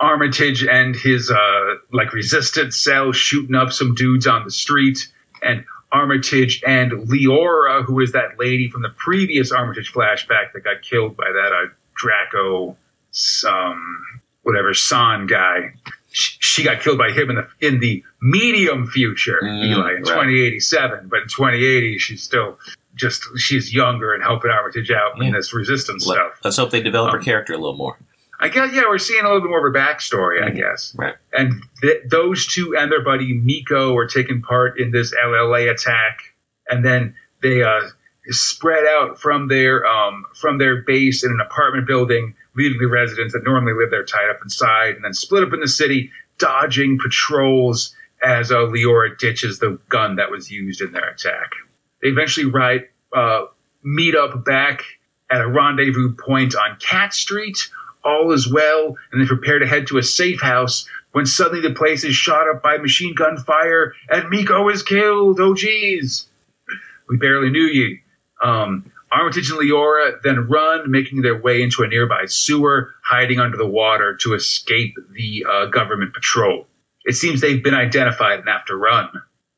Armitage 0.00 0.64
and 0.64 0.94
his 0.94 1.30
uh, 1.30 1.74
like 1.92 2.12
resistance 2.12 2.78
cell 2.80 3.12
shooting 3.12 3.54
up 3.56 3.72
some 3.72 3.94
dudes 3.94 4.26
on 4.26 4.44
the 4.44 4.50
street, 4.50 5.08
and 5.42 5.64
Armitage 5.90 6.62
and 6.66 6.92
Leora, 7.08 7.84
who 7.84 8.00
is 8.00 8.12
that 8.12 8.38
lady 8.38 8.68
from 8.70 8.82
the 8.82 8.90
previous 8.90 9.50
Armitage 9.50 9.92
flashback 9.92 10.52
that 10.54 10.62
got 10.64 10.82
killed 10.82 11.16
by 11.16 11.24
that 11.32 11.52
uh, 11.52 11.72
Draco, 11.96 12.76
some 13.10 13.82
whatever 14.42 14.72
San 14.74 15.26
guy. 15.26 15.72
She, 16.10 16.36
she 16.40 16.62
got 16.62 16.80
killed 16.80 16.96
by 16.98 17.10
him 17.10 17.28
in 17.30 17.36
the 17.36 17.48
in 17.60 17.80
the 17.80 18.02
medium 18.22 18.86
future, 18.86 19.40
Mm, 19.42 19.64
Eli, 19.64 19.90
in 19.90 19.96
right. 19.96 20.04
2087. 20.04 21.08
But 21.08 21.22
in 21.22 21.28
2080, 21.28 21.98
she's 21.98 22.22
still 22.22 22.58
just 22.94 23.22
she's 23.36 23.74
younger 23.74 24.14
and 24.14 24.22
helping 24.22 24.50
Armitage 24.50 24.90
out 24.90 25.20
in 25.22 25.32
this 25.32 25.52
resistance 25.52 26.06
Let, 26.06 26.14
stuff. 26.16 26.46
us 26.46 26.56
hope 26.56 26.70
they 26.70 26.80
develop 26.82 27.12
her 27.12 27.18
Um, 27.18 27.24
character 27.24 27.52
a 27.52 27.56
little 27.58 27.76
more. 27.76 27.98
I 28.40 28.48
guess 28.48 28.70
yeah, 28.72 28.82
we're 28.88 28.98
seeing 28.98 29.24
a 29.24 29.28
little 29.28 29.40
bit 29.40 29.50
more 29.50 29.66
of 29.66 29.74
her 29.74 29.78
backstory, 29.78 30.42
I 30.42 30.50
guess. 30.50 30.94
Right. 30.96 31.14
And 31.32 31.62
th- 31.80 32.02
those 32.08 32.46
two 32.46 32.76
and 32.76 32.90
their 32.90 33.02
buddy 33.02 33.32
Miko 33.32 33.96
are 33.96 34.06
taking 34.06 34.42
part 34.42 34.78
in 34.78 34.92
this 34.92 35.12
LLA 35.24 35.70
attack, 35.70 36.20
and 36.68 36.84
then 36.84 37.14
they 37.42 37.62
uh, 37.62 37.80
spread 38.28 38.84
out 38.84 39.18
from 39.20 39.48
their 39.48 39.84
um, 39.86 40.24
from 40.34 40.58
their 40.58 40.82
base 40.82 41.24
in 41.24 41.32
an 41.32 41.40
apartment 41.40 41.86
building, 41.86 42.34
leaving 42.54 42.78
the 42.78 42.86
residents 42.86 43.32
that 43.32 43.42
normally 43.44 43.72
live 43.72 43.90
there 43.90 44.04
tied 44.04 44.30
up 44.30 44.38
inside, 44.42 44.94
and 44.94 45.04
then 45.04 45.14
split 45.14 45.42
up 45.42 45.52
in 45.52 45.60
the 45.60 45.68
city, 45.68 46.10
dodging 46.38 46.98
patrols 46.98 47.94
as 48.22 48.50
uh, 48.50 48.56
Leora 48.56 49.16
ditches 49.18 49.58
the 49.58 49.78
gun 49.88 50.16
that 50.16 50.30
was 50.30 50.50
used 50.50 50.80
in 50.80 50.92
their 50.92 51.08
attack. 51.08 51.52
They 52.02 52.08
eventually 52.08 52.46
ride, 52.46 52.88
uh, 53.14 53.46
meet 53.82 54.14
up 54.14 54.44
back 54.44 54.82
at 55.30 55.40
a 55.40 55.48
rendezvous 55.48 56.14
point 56.14 56.54
on 56.54 56.76
Cat 56.80 57.12
Street. 57.12 57.58
All 58.04 58.32
is 58.32 58.50
well, 58.50 58.96
and 59.12 59.20
they 59.20 59.26
prepare 59.26 59.58
to 59.58 59.66
head 59.66 59.86
to 59.88 59.98
a 59.98 60.02
safe 60.02 60.40
house 60.40 60.88
when 61.12 61.26
suddenly 61.26 61.60
the 61.60 61.74
place 61.74 62.04
is 62.04 62.14
shot 62.14 62.48
up 62.48 62.62
by 62.62 62.78
machine 62.78 63.14
gun 63.14 63.38
fire 63.38 63.94
and 64.08 64.28
Miko 64.28 64.68
is 64.68 64.82
killed. 64.82 65.40
Oh, 65.40 65.54
geez. 65.54 66.26
We 67.08 67.16
barely 67.16 67.50
knew 67.50 67.64
you. 67.64 67.98
Um, 68.42 68.92
Armitage 69.10 69.50
and 69.50 69.58
Leora 69.58 70.20
then 70.22 70.48
run, 70.48 70.90
making 70.90 71.22
their 71.22 71.40
way 71.40 71.62
into 71.62 71.82
a 71.82 71.88
nearby 71.88 72.26
sewer, 72.26 72.94
hiding 73.02 73.40
under 73.40 73.56
the 73.56 73.66
water 73.66 74.16
to 74.16 74.34
escape 74.34 74.96
the 75.12 75.46
uh, 75.50 75.66
government 75.66 76.12
patrol. 76.12 76.66
It 77.04 77.14
seems 77.14 77.40
they've 77.40 77.62
been 77.62 77.74
identified 77.74 78.40
and 78.40 78.48
have 78.48 78.66
to 78.66 78.76
run. 78.76 79.08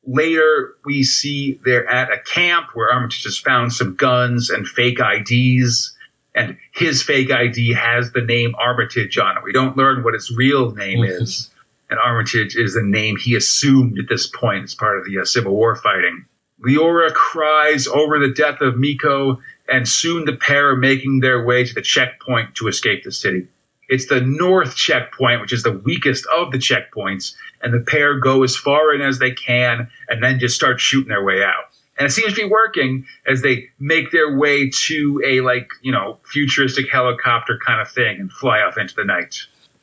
Later, 0.07 0.74
we 0.84 1.03
see 1.03 1.61
they're 1.64 1.88
at 1.88 2.12
a 2.12 2.20
camp 2.20 2.68
where 2.74 2.93
Armitage 2.93 3.24
has 3.24 3.36
found 3.36 3.72
some 3.72 3.97
guns 3.97 4.51
and 4.51 4.66
fake 4.66 4.99
IDs, 5.01 5.95
and 6.35 6.57
his 6.72 7.03
fake 7.03 7.31
ID 7.31 7.74
has 7.74 8.12
the 8.12 8.20
name 8.20 8.55
Armitage 8.59 9.18
on 9.18 9.37
it. 9.37 9.43
We 9.45 9.53
don't 9.53 9.76
learn 9.76 10.05
what 10.05 10.14
his 10.14 10.35
real 10.37 10.70
name 10.72 11.05
is, 11.05 11.51
and 11.89 11.99
Armitage 11.99 12.57
is 12.57 12.74
the 12.74 12.83
name 12.83 13.16
he 13.16 13.35
assumed 13.35 13.99
at 13.99 14.09
this 14.09 14.26
point 14.26 14.64
as 14.64 14.74
part 14.74 14.99
of 14.99 15.05
the 15.05 15.18
uh, 15.20 15.24
Civil 15.24 15.53
War 15.53 15.74
fighting. 15.76 16.24
Leora 16.64 17.12
cries 17.12 17.87
over 17.87 18.18
the 18.18 18.33
death 18.33 18.61
of 18.61 18.76
Miko, 18.76 19.41
and 19.68 19.89
soon 19.89 20.24
the 20.24 20.37
pair 20.37 20.70
are 20.70 20.76
making 20.76 21.20
their 21.20 21.45
way 21.45 21.64
to 21.64 21.74
the 21.74 21.83
checkpoint 21.83 22.55
to 22.57 22.68
escape 22.68 23.03
the 23.03 23.12
city. 23.12 23.49
It's 23.89 24.07
the 24.07 24.20
north 24.20 24.76
checkpoint, 24.76 25.41
which 25.41 25.53
is 25.53 25.64
the 25.64 25.72
weakest 25.72 26.26
of 26.26 26.53
the 26.53 26.59
checkpoints, 26.59 27.35
and 27.62 27.74
the 27.74 27.81
pair 27.81 28.18
go 28.18 28.45
as 28.45 28.57
far 28.57 28.95
in 28.95 29.01
as 29.01 29.18
they 29.18 29.33
can 29.33 29.91
and 30.09 30.22
then 30.22 30.39
just 30.39 30.55
start 30.55 30.81
shooting 30.81 31.09
their 31.09 31.24
way 31.24 31.43
out. 31.43 31.70
And 32.01 32.07
it 32.07 32.12
seems 32.12 32.32
to 32.32 32.42
be 32.44 32.48
working 32.48 33.05
as 33.26 33.42
they 33.42 33.68
make 33.78 34.11
their 34.11 34.34
way 34.34 34.70
to 34.86 35.22
a 35.24 35.42
like, 35.42 35.68
you 35.82 35.92
know, 35.92 36.18
futuristic 36.24 36.90
helicopter 36.90 37.59
kind 37.64 37.78
of 37.78 37.90
thing 37.90 38.18
and 38.18 38.32
fly 38.32 38.62
off 38.62 38.78
into 38.78 38.94
the 38.94 39.05
night. 39.05 39.36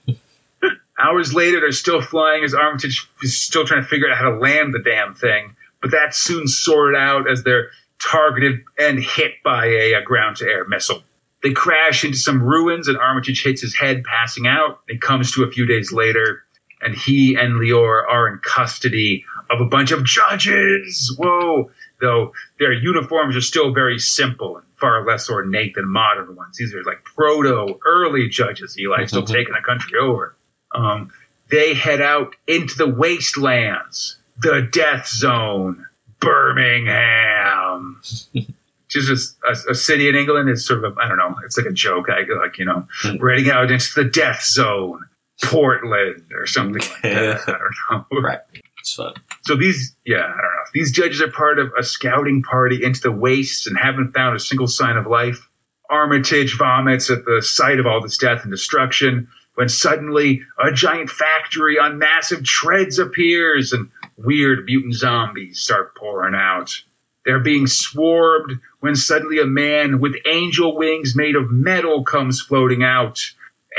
Hours 0.99 1.35
later, 1.35 1.59
they're 1.59 1.71
still 1.71 2.01
flying 2.01 2.43
as 2.43 2.55
Armitage 2.55 3.07
is 3.21 3.39
still 3.39 3.67
trying 3.67 3.83
to 3.83 3.87
figure 3.87 4.09
out 4.09 4.17
how 4.17 4.31
to 4.31 4.35
land 4.35 4.73
the 4.73 4.81
damn 4.83 5.13
thing, 5.13 5.55
but 5.79 5.91
that's 5.91 6.17
soon 6.17 6.47
sorted 6.47 6.99
out 6.99 7.29
as 7.29 7.43
they're 7.43 7.69
targeted 7.99 8.61
and 8.79 8.97
hit 8.99 9.33
by 9.43 9.67
a, 9.67 9.93
a 9.93 10.01
ground 10.01 10.37
to 10.37 10.45
air 10.45 10.67
missile. 10.67 11.03
They 11.43 11.51
crash 11.51 12.03
into 12.03 12.17
some 12.17 12.41
ruins 12.41 12.87
and 12.87 12.97
Armitage 12.97 13.43
hits 13.43 13.61
his 13.61 13.75
head, 13.75 14.03
passing 14.03 14.47
out. 14.47 14.79
It 14.87 15.01
comes 15.01 15.31
to 15.33 15.43
a 15.43 15.51
few 15.51 15.67
days 15.67 15.91
later, 15.91 16.43
and 16.81 16.95
he 16.95 17.35
and 17.35 17.61
Lior 17.61 18.01
are 18.09 18.27
in 18.27 18.39
custody 18.39 19.23
of 19.51 19.61
a 19.61 19.65
bunch 19.65 19.91
of 19.91 20.03
judges. 20.03 21.15
Whoa! 21.19 21.69
Though 21.99 22.31
their 22.59 22.73
uniforms 22.73 23.35
are 23.35 23.41
still 23.41 23.73
very 23.73 23.97
simple 23.99 24.57
and 24.57 24.65
far 24.79 25.05
less 25.05 25.29
ornate 25.29 25.73
than 25.75 25.87
modern 25.89 26.35
ones. 26.35 26.57
These 26.57 26.73
are 26.75 26.83
like 26.83 27.03
proto 27.03 27.79
early 27.85 28.27
judges, 28.29 28.77
Eli, 28.79 29.05
still 29.05 29.23
Mhm. 29.23 29.27
taking 29.33 29.53
the 29.55 29.61
country 29.65 29.97
over. 29.99 30.35
Um, 30.75 31.11
they 31.49 31.73
head 31.73 32.01
out 32.01 32.35
into 32.45 32.77
the 32.77 32.87
wastelands, 32.87 34.17
the 34.39 34.61
death 34.71 35.07
zone, 35.07 35.85
Birmingham. 36.19 38.01
Just 38.89 39.37
a, 39.43 39.47
a, 39.49 39.71
a 39.71 39.75
city 39.75 40.07
in 40.07 40.15
England 40.15 40.49
is 40.49 40.65
sort 40.65 40.83
of, 40.85 40.95
a, 40.97 41.01
I 41.01 41.09
don't 41.09 41.17
know, 41.17 41.35
it's 41.43 41.57
like 41.57 41.67
a 41.67 41.73
joke. 41.73 42.09
I 42.09 42.19
like, 42.39 42.57
you 42.57 42.63
know, 42.65 42.87
Hmm. 43.01 43.17
we're 43.19 43.31
heading 43.35 43.51
out 43.51 43.69
into 43.69 43.89
the 43.95 44.05
death 44.05 44.41
zone, 44.43 45.05
Portland 45.43 46.23
or 46.33 46.45
something 46.47 46.81
like 46.81 47.01
that. 47.01 47.41
I 47.49 47.51
don't 47.51 48.11
know. 48.11 48.19
Right. 48.21 48.39
So 49.43 49.55
these, 49.55 49.95
yeah, 50.05 50.17
I 50.17 50.27
don't 50.27 50.37
know. 50.37 50.65
These 50.73 50.91
judges 50.91 51.21
are 51.21 51.31
part 51.31 51.59
of 51.59 51.71
a 51.77 51.83
scouting 51.83 52.43
party 52.43 52.83
into 52.83 53.01
the 53.01 53.11
wastes 53.11 53.67
and 53.67 53.77
haven't 53.77 54.13
found 54.13 54.35
a 54.35 54.39
single 54.39 54.67
sign 54.67 54.97
of 54.97 55.07
life. 55.07 55.49
Armitage 55.89 56.57
vomits 56.57 57.09
at 57.09 57.25
the 57.25 57.41
sight 57.41 57.79
of 57.79 57.87
all 57.87 58.01
this 58.01 58.17
death 58.17 58.43
and 58.43 58.51
destruction 58.51 59.27
when 59.57 59.69
suddenly 59.69 60.43
a 60.63 60.71
giant 60.71 61.09
factory 61.09 61.79
on 61.79 61.97
massive 61.97 62.43
treads 62.43 62.99
appears 62.99 63.73
and 63.73 63.89
weird 64.17 64.65
mutant 64.65 64.93
zombies 64.93 65.59
start 65.59 65.95
pouring 65.95 66.35
out. 66.35 66.83
They're 67.25 67.39
being 67.39 67.65
swarmed 67.65 68.59
when 68.81 68.95
suddenly 68.95 69.39
a 69.39 69.45
man 69.45 69.99
with 69.99 70.13
angel 70.25 70.77
wings 70.77 71.15
made 71.15 71.35
of 71.35 71.49
metal 71.49 72.03
comes 72.03 72.39
floating 72.39 72.83
out. 72.83 73.19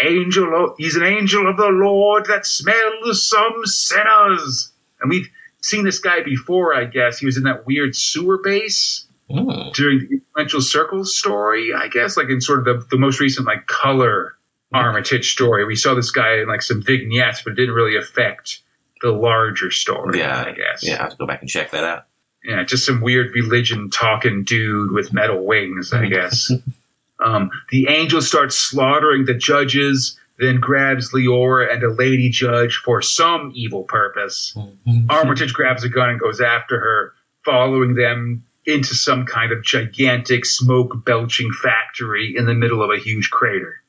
Angel, 0.02 0.74
he's 0.78 0.96
an 0.96 1.04
angel 1.04 1.48
of 1.48 1.56
the 1.56 1.68
Lord 1.68 2.26
that 2.26 2.44
smells 2.44 3.24
some 3.24 3.64
sinners. 3.64 4.72
And 5.00 5.10
we've 5.10 5.28
seen 5.62 5.84
this 5.84 5.98
guy 5.98 6.22
before, 6.22 6.74
I 6.74 6.84
guess. 6.84 7.18
He 7.18 7.26
was 7.26 7.36
in 7.36 7.44
that 7.44 7.66
weird 7.66 7.94
sewer 7.96 8.38
base 8.42 9.04
Mm. 9.30 9.74
during 9.74 9.98
the 9.98 10.14
influential 10.14 10.62
circles 10.62 11.14
story, 11.14 11.74
I 11.76 11.88
guess, 11.88 12.16
like 12.16 12.30
in 12.30 12.40
sort 12.40 12.60
of 12.60 12.64
the, 12.64 12.86
the 12.92 12.96
most 12.98 13.20
recent 13.20 13.46
like 13.46 13.66
color 13.66 14.36
Armitage 14.72 15.30
story. 15.32 15.66
We 15.66 15.76
saw 15.76 15.94
this 15.94 16.10
guy 16.10 16.38
in 16.40 16.48
like 16.48 16.62
some 16.62 16.82
vignettes, 16.82 17.42
but 17.42 17.52
it 17.52 17.56
didn't 17.56 17.74
really 17.74 17.96
affect 17.98 18.60
the 19.02 19.10
larger 19.10 19.70
story, 19.70 20.18
Yeah. 20.20 20.44
I 20.46 20.52
guess. 20.52 20.82
Yeah, 20.82 20.94
I 20.94 21.02
have 21.02 21.10
to 21.10 21.16
go 21.16 21.26
back 21.26 21.40
and 21.42 21.48
check 21.50 21.70
that 21.72 21.84
out. 21.84 22.06
Yeah, 22.42 22.64
just 22.64 22.86
some 22.86 23.02
weird 23.02 23.34
religion 23.34 23.90
talking 23.90 24.44
dude 24.44 24.92
with 24.92 25.12
metal 25.12 25.44
wings, 25.44 25.92
I 25.92 26.06
guess. 26.06 26.50
um, 27.22 27.50
the 27.70 27.88
angel 27.90 28.22
starts 28.22 28.56
slaughtering 28.56 29.26
the 29.26 29.34
judges, 29.34 30.18
then 30.38 30.60
grabs 30.60 31.12
Leora 31.12 31.72
and 31.72 31.82
a 31.82 31.92
lady 31.92 32.30
judge 32.30 32.80
for 32.84 33.02
some 33.02 33.52
evil 33.54 33.84
purpose. 33.84 34.54
Mm-hmm. 34.56 35.10
Armitage 35.10 35.52
grabs 35.52 35.84
a 35.84 35.88
gun 35.88 36.10
and 36.10 36.20
goes 36.20 36.40
after 36.40 36.78
her, 36.78 37.14
following 37.44 37.94
them 37.94 38.44
into 38.66 38.94
some 38.94 39.24
kind 39.24 39.50
of 39.50 39.64
gigantic 39.64 40.44
smoke 40.44 41.04
belching 41.04 41.50
factory 41.62 42.34
in 42.36 42.46
the 42.46 42.54
middle 42.54 42.82
of 42.82 42.90
a 42.90 42.98
huge 42.98 43.30
crater. 43.30 43.82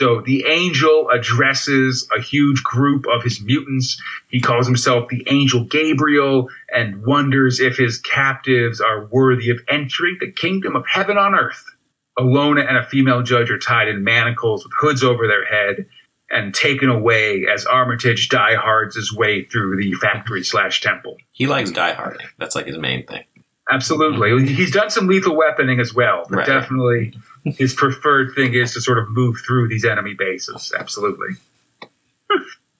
So 0.00 0.20
the 0.20 0.44
angel 0.46 1.08
addresses 1.10 2.08
a 2.16 2.20
huge 2.20 2.62
group 2.64 3.06
of 3.06 3.22
his 3.22 3.40
mutants. 3.40 4.00
He 4.28 4.40
calls 4.40 4.66
himself 4.66 5.08
the 5.08 5.24
angel 5.30 5.64
Gabriel 5.64 6.48
and 6.68 7.06
wonders 7.06 7.60
if 7.60 7.76
his 7.76 7.98
captives 8.00 8.80
are 8.80 9.06
worthy 9.06 9.50
of 9.50 9.60
entering 9.68 10.18
the 10.20 10.32
kingdom 10.32 10.74
of 10.74 10.84
heaven 10.86 11.16
on 11.16 11.34
earth. 11.34 11.64
Alona 12.18 12.66
and 12.68 12.76
a 12.76 12.84
female 12.84 13.22
judge 13.22 13.50
are 13.50 13.58
tied 13.58 13.88
in 13.88 14.04
manacles 14.04 14.64
with 14.64 14.72
hoods 14.78 15.02
over 15.02 15.26
their 15.26 15.44
head 15.44 15.86
and 16.30 16.54
taken 16.54 16.88
away 16.88 17.46
as 17.52 17.66
Armitage 17.66 18.28
diehards 18.28 18.96
his 18.96 19.14
way 19.14 19.44
through 19.44 19.76
the 19.76 19.92
factory 19.94 20.42
slash 20.42 20.80
temple. 20.80 21.16
He 21.32 21.46
likes 21.46 21.70
dieharding. 21.70 22.26
That's 22.38 22.54
like 22.54 22.66
his 22.66 22.78
main 22.78 23.04
thing. 23.06 23.24
Absolutely. 23.70 24.30
Mm-hmm. 24.30 24.46
He's 24.46 24.70
done 24.70 24.90
some 24.90 25.06
lethal 25.06 25.36
weaponing 25.36 25.80
as 25.80 25.94
well, 25.94 26.24
but 26.28 26.38
Right. 26.38 26.46
definitely 26.46 27.14
his 27.44 27.74
preferred 27.74 28.34
thing 28.34 28.54
is 28.54 28.72
to 28.74 28.80
sort 28.80 28.98
of 28.98 29.08
move 29.10 29.36
through 29.46 29.68
these 29.68 29.84
enemy 29.84 30.14
bases. 30.18 30.72
Absolutely. 30.78 31.28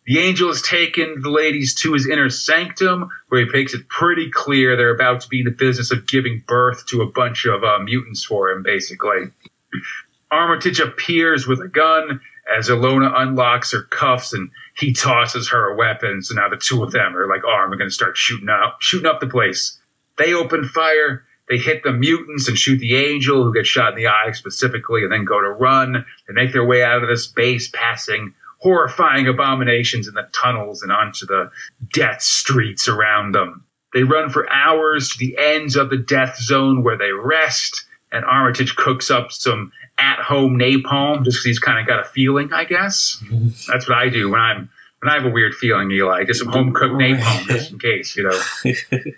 The 0.07 0.19
angel 0.19 0.49
has 0.49 0.61
taken 0.61 1.23
the 1.23 1.31
ladies 1.31 1.75
to 1.77 1.95
his 1.95 2.07
inner 2.07 2.29
sanctum, 2.29 3.09
where 3.29 3.45
he 3.45 3.51
makes 3.51 3.73
it 3.73 3.89
pretty 3.89 4.31
clear 4.31 4.77
they're 4.77 4.95
about 4.95 5.23
to 5.23 5.29
be 5.29 5.41
in 5.41 5.47
the 5.47 5.51
business 5.51 5.91
of 5.91 6.07
giving 6.07 6.43
birth 6.47 6.85
to 6.87 7.01
a 7.01 7.11
bunch 7.11 7.47
of 7.47 7.65
uh, 7.65 7.79
mutants 7.79 8.23
for 8.23 8.51
him, 8.51 8.63
basically. 8.63 9.31
Armitage 10.31 10.81
appears 10.81 11.47
with 11.47 11.61
a 11.61 11.69
gun 11.69 12.21
as 12.55 12.69
Alona 12.69 13.13
unlocks 13.17 13.73
her 13.73 13.83
cuffs 13.83 14.33
and 14.33 14.51
he 14.77 14.93
tosses 14.93 15.49
her 15.51 15.73
a 15.73 15.77
weapon. 15.77 16.23
So 16.23 16.35
now 16.35 16.49
the 16.49 16.57
two 16.57 16.83
of 16.83 16.93
them 16.93 17.17
are 17.17 17.29
like 17.29 17.45
armed 17.45 17.73
and 17.73 17.79
going 17.79 17.91
to 17.91 17.95
start 17.95 18.17
shooting 18.17 18.49
up, 18.49 18.79
shooting 18.81 19.07
up 19.07 19.21
the 19.21 19.27
place. 19.27 19.79
They 20.19 20.35
open 20.35 20.65
fire. 20.65 21.25
They 21.49 21.59
hit 21.59 21.83
the 21.83 21.93
mutants 21.93 22.49
and 22.49 22.59
shoot 22.59 22.79
the 22.79 22.97
angel 22.97 23.45
who 23.45 23.55
gets 23.55 23.69
shot 23.69 23.93
in 23.93 23.97
the 23.97 24.09
eye 24.09 24.33
specifically 24.33 25.03
and 25.03 25.13
then 25.13 25.25
go 25.25 25.41
to 25.41 25.51
run. 25.51 26.05
They 26.27 26.35
make 26.35 26.53
their 26.53 26.65
way 26.65 26.83
out 26.83 27.03
of 27.03 27.09
this 27.09 27.27
base 27.27 27.69
passing 27.69 28.35
horrifying 28.65 29.29
abominations 29.29 30.09
in 30.09 30.15
the 30.15 30.27
tunnels 30.33 30.83
and 30.83 30.91
onto 30.91 31.27
the 31.27 31.51
death 31.93 32.23
streets 32.23 32.89
around 32.89 33.33
them. 33.33 33.67
They 33.93 34.05
run 34.05 34.31
for 34.31 34.51
hours 34.51 35.11
to 35.11 35.19
the 35.19 35.37
ends 35.39 35.77
of 35.77 35.91
the 35.91 35.99
death 35.99 36.39
zone 36.41 36.83
where 36.83 36.97
they 36.97 37.12
rest, 37.12 37.85
and 38.11 38.25
Armitage 38.25 38.75
cooks 38.75 39.11
up 39.11 39.31
some 39.31 39.71
at 39.99 40.19
home 40.19 40.59
napalm 40.59 41.25
just 41.25 41.37
because 41.37 41.45
he's 41.45 41.59
kind 41.59 41.79
of 41.79 41.87
got 41.87 42.01
a 42.01 42.05
feeling, 42.05 42.53
I 42.53 42.65
guess. 42.65 43.23
That's 43.69 43.87
what 43.87 43.99
I 43.99 44.09
do 44.09 44.31
when 44.31 44.41
I'm 44.41 44.71
when 45.01 45.12
I 45.12 45.17
have 45.17 45.27
a 45.27 45.31
weird 45.31 45.55
feeling, 45.55 45.91
Eli. 45.91 46.25
Just 46.25 46.41
some 46.41 46.49
home 46.49 46.73
cooked 46.73 46.95
napalm 46.95 47.47
just 47.47 47.71
in 47.71 47.79
case, 47.79 48.17
you 48.17 48.25
know. 48.25 48.73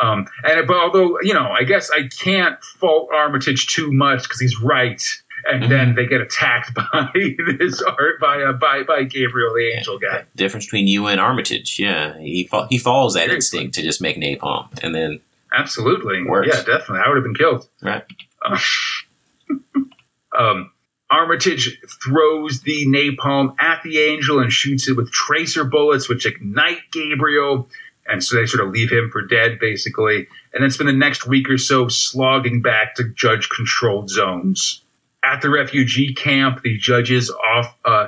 Um, 0.00 0.26
and 0.42 0.66
but 0.66 0.78
although 0.78 1.20
you 1.20 1.34
know, 1.34 1.50
I 1.50 1.64
guess 1.64 1.90
I 1.90 2.08
can't 2.08 2.62
fault 2.64 3.10
Armitage 3.14 3.66
too 3.66 3.92
much 3.92 4.22
because 4.22 4.40
he's 4.40 4.58
right. 4.58 5.02
And 5.44 5.70
then 5.70 5.94
they 5.94 6.06
get 6.06 6.20
attacked 6.20 6.74
by 6.92 7.08
this 7.58 7.82
art 7.82 8.20
by 8.20 8.42
uh, 8.42 8.52
by 8.52 8.82
by 8.84 9.02
Gabriel 9.04 9.52
the 9.54 9.72
Angel 9.76 9.98
guy. 9.98 10.24
Difference 10.36 10.66
between 10.66 10.86
you 10.86 11.06
and 11.08 11.20
Armitage, 11.20 11.78
yeah, 11.78 12.18
he 12.18 12.46
fa- 12.46 12.66
he 12.70 12.78
follows 12.78 13.14
that 13.14 13.26
Seriously. 13.26 13.60
instinct 13.60 13.74
to 13.76 13.82
just 13.82 14.00
make 14.00 14.16
napalm, 14.16 14.68
and 14.82 14.94
then 14.94 15.20
Absolutely, 15.54 16.22
Works. 16.24 16.48
yeah, 16.48 16.62
definitely. 16.62 17.00
I 17.04 17.08
would 17.08 17.16
have 17.16 17.24
been 17.24 17.34
killed. 17.34 17.68
right, 17.82 18.04
Uh, 18.44 18.58
um, 20.38 20.70
Armitage 21.10 21.78
throws 22.02 22.62
the 22.62 22.86
napalm 22.86 23.54
at 23.60 23.82
the 23.82 23.98
angel 23.98 24.38
and 24.38 24.50
shoots 24.50 24.88
it 24.88 24.96
with 24.96 25.10
tracer 25.12 25.62
bullets, 25.64 26.08
which 26.08 26.24
ignite 26.24 26.78
Gabriel. 26.90 27.68
And 28.06 28.24
so 28.24 28.36
they 28.36 28.46
sort 28.46 28.66
of 28.66 28.72
leave 28.72 28.90
him 28.90 29.10
for 29.12 29.20
dead, 29.22 29.58
basically. 29.60 30.26
And 30.54 30.62
then 30.62 30.70
spend 30.70 30.88
the 30.88 30.92
next 30.94 31.26
week 31.26 31.48
or 31.50 31.58
so 31.58 31.86
slogging 31.88 32.62
back 32.62 32.94
to 32.96 33.04
judge 33.14 33.48
controlled 33.50 34.08
zones. 34.08 34.81
At 35.24 35.40
the 35.40 35.50
refugee 35.50 36.14
camp, 36.14 36.62
the 36.62 36.76
judges 36.78 37.30
off, 37.30 37.76
uh, 37.84 38.06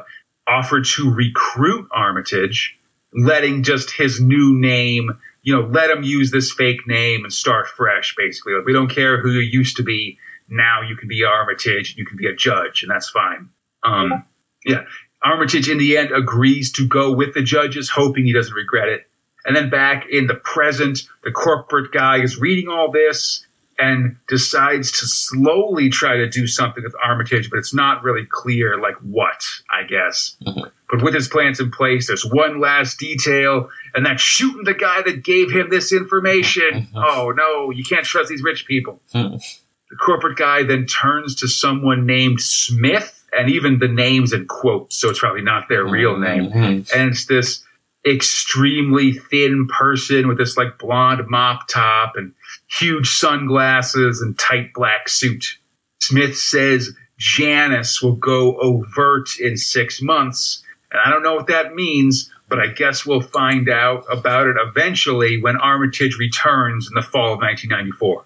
offer 0.48 0.80
to 0.80 1.10
recruit 1.10 1.88
Armitage, 1.92 2.76
letting 3.12 3.62
just 3.62 3.92
his 3.92 4.20
new 4.20 4.58
name, 4.58 5.10
you 5.42 5.54
know, 5.54 5.68
let 5.68 5.90
him 5.90 6.02
use 6.02 6.30
this 6.30 6.50
fake 6.52 6.86
name 6.86 7.22
and 7.22 7.32
start 7.32 7.68
fresh, 7.68 8.14
basically. 8.16 8.54
Like, 8.54 8.66
we 8.66 8.72
don't 8.72 8.88
care 8.88 9.20
who 9.20 9.30
you 9.30 9.40
used 9.40 9.76
to 9.76 9.82
be. 9.82 10.18
Now 10.48 10.82
you 10.82 10.96
can 10.96 11.08
be 11.08 11.24
Armitage, 11.24 11.94
you 11.96 12.04
can 12.04 12.16
be 12.16 12.26
a 12.26 12.34
judge, 12.34 12.82
and 12.82 12.90
that's 12.90 13.08
fine. 13.08 13.48
Um, 13.82 14.24
yeah. 14.64 14.84
Armitage, 15.22 15.70
in 15.70 15.78
the 15.78 15.96
end, 15.96 16.10
agrees 16.12 16.72
to 16.72 16.86
go 16.86 17.12
with 17.12 17.32
the 17.34 17.42
judges, 17.42 17.88
hoping 17.88 18.24
he 18.26 18.32
doesn't 18.32 18.54
regret 18.54 18.88
it. 18.88 19.06
And 19.46 19.54
then 19.54 19.70
back 19.70 20.06
in 20.10 20.26
the 20.26 20.34
present, 20.34 21.00
the 21.22 21.30
corporate 21.30 21.92
guy 21.92 22.22
is 22.22 22.38
reading 22.38 22.68
all 22.68 22.90
this 22.90 23.43
and 23.78 24.16
decides 24.28 24.90
to 24.92 25.06
slowly 25.06 25.88
try 25.88 26.16
to 26.16 26.28
do 26.28 26.46
something 26.46 26.82
with 26.84 26.94
Armitage, 27.02 27.50
but 27.50 27.58
it's 27.58 27.74
not 27.74 28.02
really 28.02 28.26
clear, 28.28 28.78
like 28.80 28.96
what, 29.02 29.42
I 29.70 29.82
guess. 29.84 30.36
Mm-hmm. 30.46 30.68
But 30.90 31.02
with 31.02 31.14
his 31.14 31.28
plans 31.28 31.58
in 31.60 31.70
place, 31.70 32.06
there's 32.06 32.24
one 32.24 32.60
last 32.60 32.98
detail, 32.98 33.70
and 33.94 34.06
that's 34.06 34.22
shooting 34.22 34.64
the 34.64 34.74
guy 34.74 35.02
that 35.02 35.24
gave 35.24 35.50
him 35.50 35.70
this 35.70 35.92
information. 35.92 36.62
Mm-hmm. 36.72 36.96
Mm-hmm. 36.96 37.18
oh 37.18 37.32
no, 37.32 37.70
you 37.70 37.84
can't 37.84 38.04
trust 38.04 38.28
these 38.28 38.42
rich 38.42 38.66
people. 38.66 39.00
The 39.12 39.96
corporate 40.00 40.38
guy 40.38 40.62
then 40.62 40.86
turns 40.86 41.36
to 41.36 41.48
someone 41.48 42.06
named 42.06 42.40
Smith, 42.40 43.26
and 43.36 43.50
even 43.50 43.78
the 43.78 43.88
name's 43.88 44.32
in 44.32 44.46
quotes, 44.46 44.96
so 44.98 45.10
it's 45.10 45.18
probably 45.18 45.42
not 45.42 45.68
their 45.68 45.84
real 45.84 46.18
name. 46.18 46.50
Mhm. 46.50 46.92
And 46.94 47.10
it's 47.10 47.26
this 47.26 47.62
extremely 48.06 49.12
thin 49.12 49.66
person 49.68 50.28
with 50.28 50.38
this 50.38 50.56
like 50.56 50.78
blonde 50.78 51.26
mop 51.28 51.68
top 51.68 52.14
and 52.16 52.32
huge 52.68 53.08
sunglasses 53.08 54.20
and 54.20 54.38
tight 54.38 54.72
black 54.74 55.08
suit. 55.08 55.58
Smith 56.00 56.36
says 56.36 56.90
Janice 57.18 58.02
will 58.02 58.16
go 58.16 58.56
overt 58.60 59.28
in 59.40 59.56
six 59.56 60.02
months. 60.02 60.62
And 60.92 61.00
I 61.04 61.10
don't 61.10 61.22
know 61.22 61.34
what 61.34 61.46
that 61.46 61.74
means, 61.74 62.30
but 62.48 62.60
I 62.60 62.66
guess 62.68 63.06
we'll 63.06 63.20
find 63.22 63.68
out 63.70 64.04
about 64.10 64.46
it 64.48 64.56
eventually 64.60 65.40
when 65.40 65.56
Armitage 65.56 66.16
returns 66.18 66.88
in 66.88 66.94
the 66.94 67.02
fall 67.02 67.32
of 67.34 67.40
1994. 67.40 68.24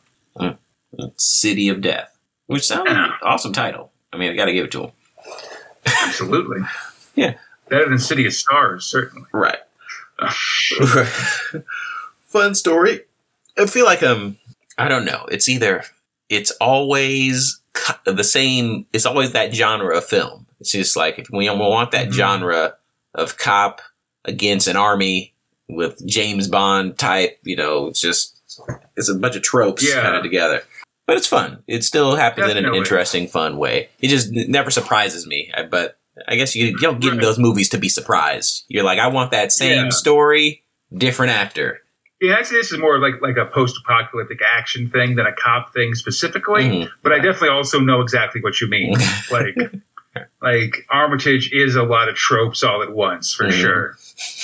City 1.16 1.68
of 1.68 1.81
Death, 1.81 2.16
which 2.47 2.66
sounds 2.66 2.91
Yeah. 2.91 3.12
awesome 3.22 3.53
title. 3.53 3.93
I 4.12 4.16
mean, 4.16 4.33
I 4.33 4.35
got 4.37 4.47
to 4.47 4.53
give 4.53 4.64
it 4.64 4.72
to 4.72 4.85
him. 4.85 4.91
Absolutely. 5.87 6.61
Yeah. 7.14 7.35
Better 7.68 7.89
than 7.89 7.99
City 7.99 8.26
of 8.26 8.33
Stars, 8.33 8.87
certainly. 8.87 9.26
Right. 9.33 9.59
Fun 12.25 12.55
story. 12.55 13.03
I 13.59 13.66
feel 13.66 13.85
like 13.85 14.03
um, 14.03 14.37
I 14.77 14.89
don't 14.89 15.05
know. 15.05 15.27
It's 15.31 15.49
either 15.49 15.85
it's 16.29 16.51
always 16.61 17.61
the 18.05 18.25
same. 18.25 18.87
It's 18.93 19.07
always 19.07 19.33
that 19.33 19.55
genre 19.55 19.97
of 19.97 20.05
film. 20.05 20.47
It's 20.61 20.73
just 20.73 20.97
like 20.97 21.19
if 21.19 21.29
we 21.33 21.49
want 21.49 21.93
that 21.93 22.09
Mhm. 22.09 22.12
genre 22.12 22.75
of 23.14 23.39
cop 23.39 23.81
against 24.25 24.66
an 24.69 24.77
army 24.77 25.33
with 25.69 26.05
James 26.07 26.49
Bond 26.49 26.99
type, 26.99 27.39
you 27.45 27.57
know, 27.57 27.87
it's 27.89 28.01
just 28.01 28.37
it's 28.97 29.09
a 29.09 29.14
bunch 29.14 29.37
of 29.37 29.43
tropes 29.43 29.87
Yeah. 29.89 30.03
kind 30.03 30.16
of 30.16 30.23
together. 30.23 30.62
But 31.07 31.16
it's 31.16 31.27
fun. 31.27 31.62
It 31.66 31.85
still 31.85 32.16
happens 32.16 32.51
in 32.51 32.59
an 32.66 32.75
interesting, 32.75 33.29
fun 33.29 33.57
way. 33.57 33.89
It 34.01 34.09
just 34.09 34.31
never 34.31 34.71
surprises 34.71 35.27
me. 35.27 35.51
But 35.71 35.97
I 36.27 36.37
guess 36.37 36.55
you, 36.57 36.66
you 36.66 36.79
don't 36.79 37.01
get 37.01 37.12
in 37.12 37.19
Right. 37.19 37.25
those 37.25 37.39
movies 37.39 37.69
to 37.71 37.79
be 37.79 37.89
surprised. 37.89 38.64
You're 38.69 38.85
like, 38.85 38.99
I 38.99 39.07
want 39.09 39.31
that 39.33 39.53
same 39.53 39.85
Yeah. 39.85 39.91
story, 39.91 40.64
different 40.97 41.33
actor. 41.33 41.81
Yeah, 42.21 42.35
actually, 42.35 42.59
this 42.59 42.73
is 42.73 42.79
more 42.79 42.99
like 42.99 43.21
like 43.23 43.37
a 43.37 43.47
post-apocalyptic 43.47 44.41
action 44.57 44.91
thing 44.91 45.14
than 45.16 45.27
a 45.27 45.33
cop 45.33 45.73
thing 45.73 45.95
specifically. 45.95 46.64
Mhm. 46.64 46.91
But 47.03 47.12
I 47.12 47.16
definitely 47.21 47.51
also 47.51 47.79
know 47.79 48.01
exactly 48.01 48.41
what 48.41 48.61
you 48.61 48.69
mean. 48.69 48.97
like, 49.31 49.55
like 50.43 50.87
Armitage 50.91 51.51
is 51.53 51.77
a 51.77 51.83
lot 51.83 52.09
of 52.09 52.16
tropes 52.16 52.62
all 52.62 52.83
at 52.83 52.93
once 52.93 53.33
for 53.35 53.45
Mhm. 53.47 53.53
sure. 53.61 53.97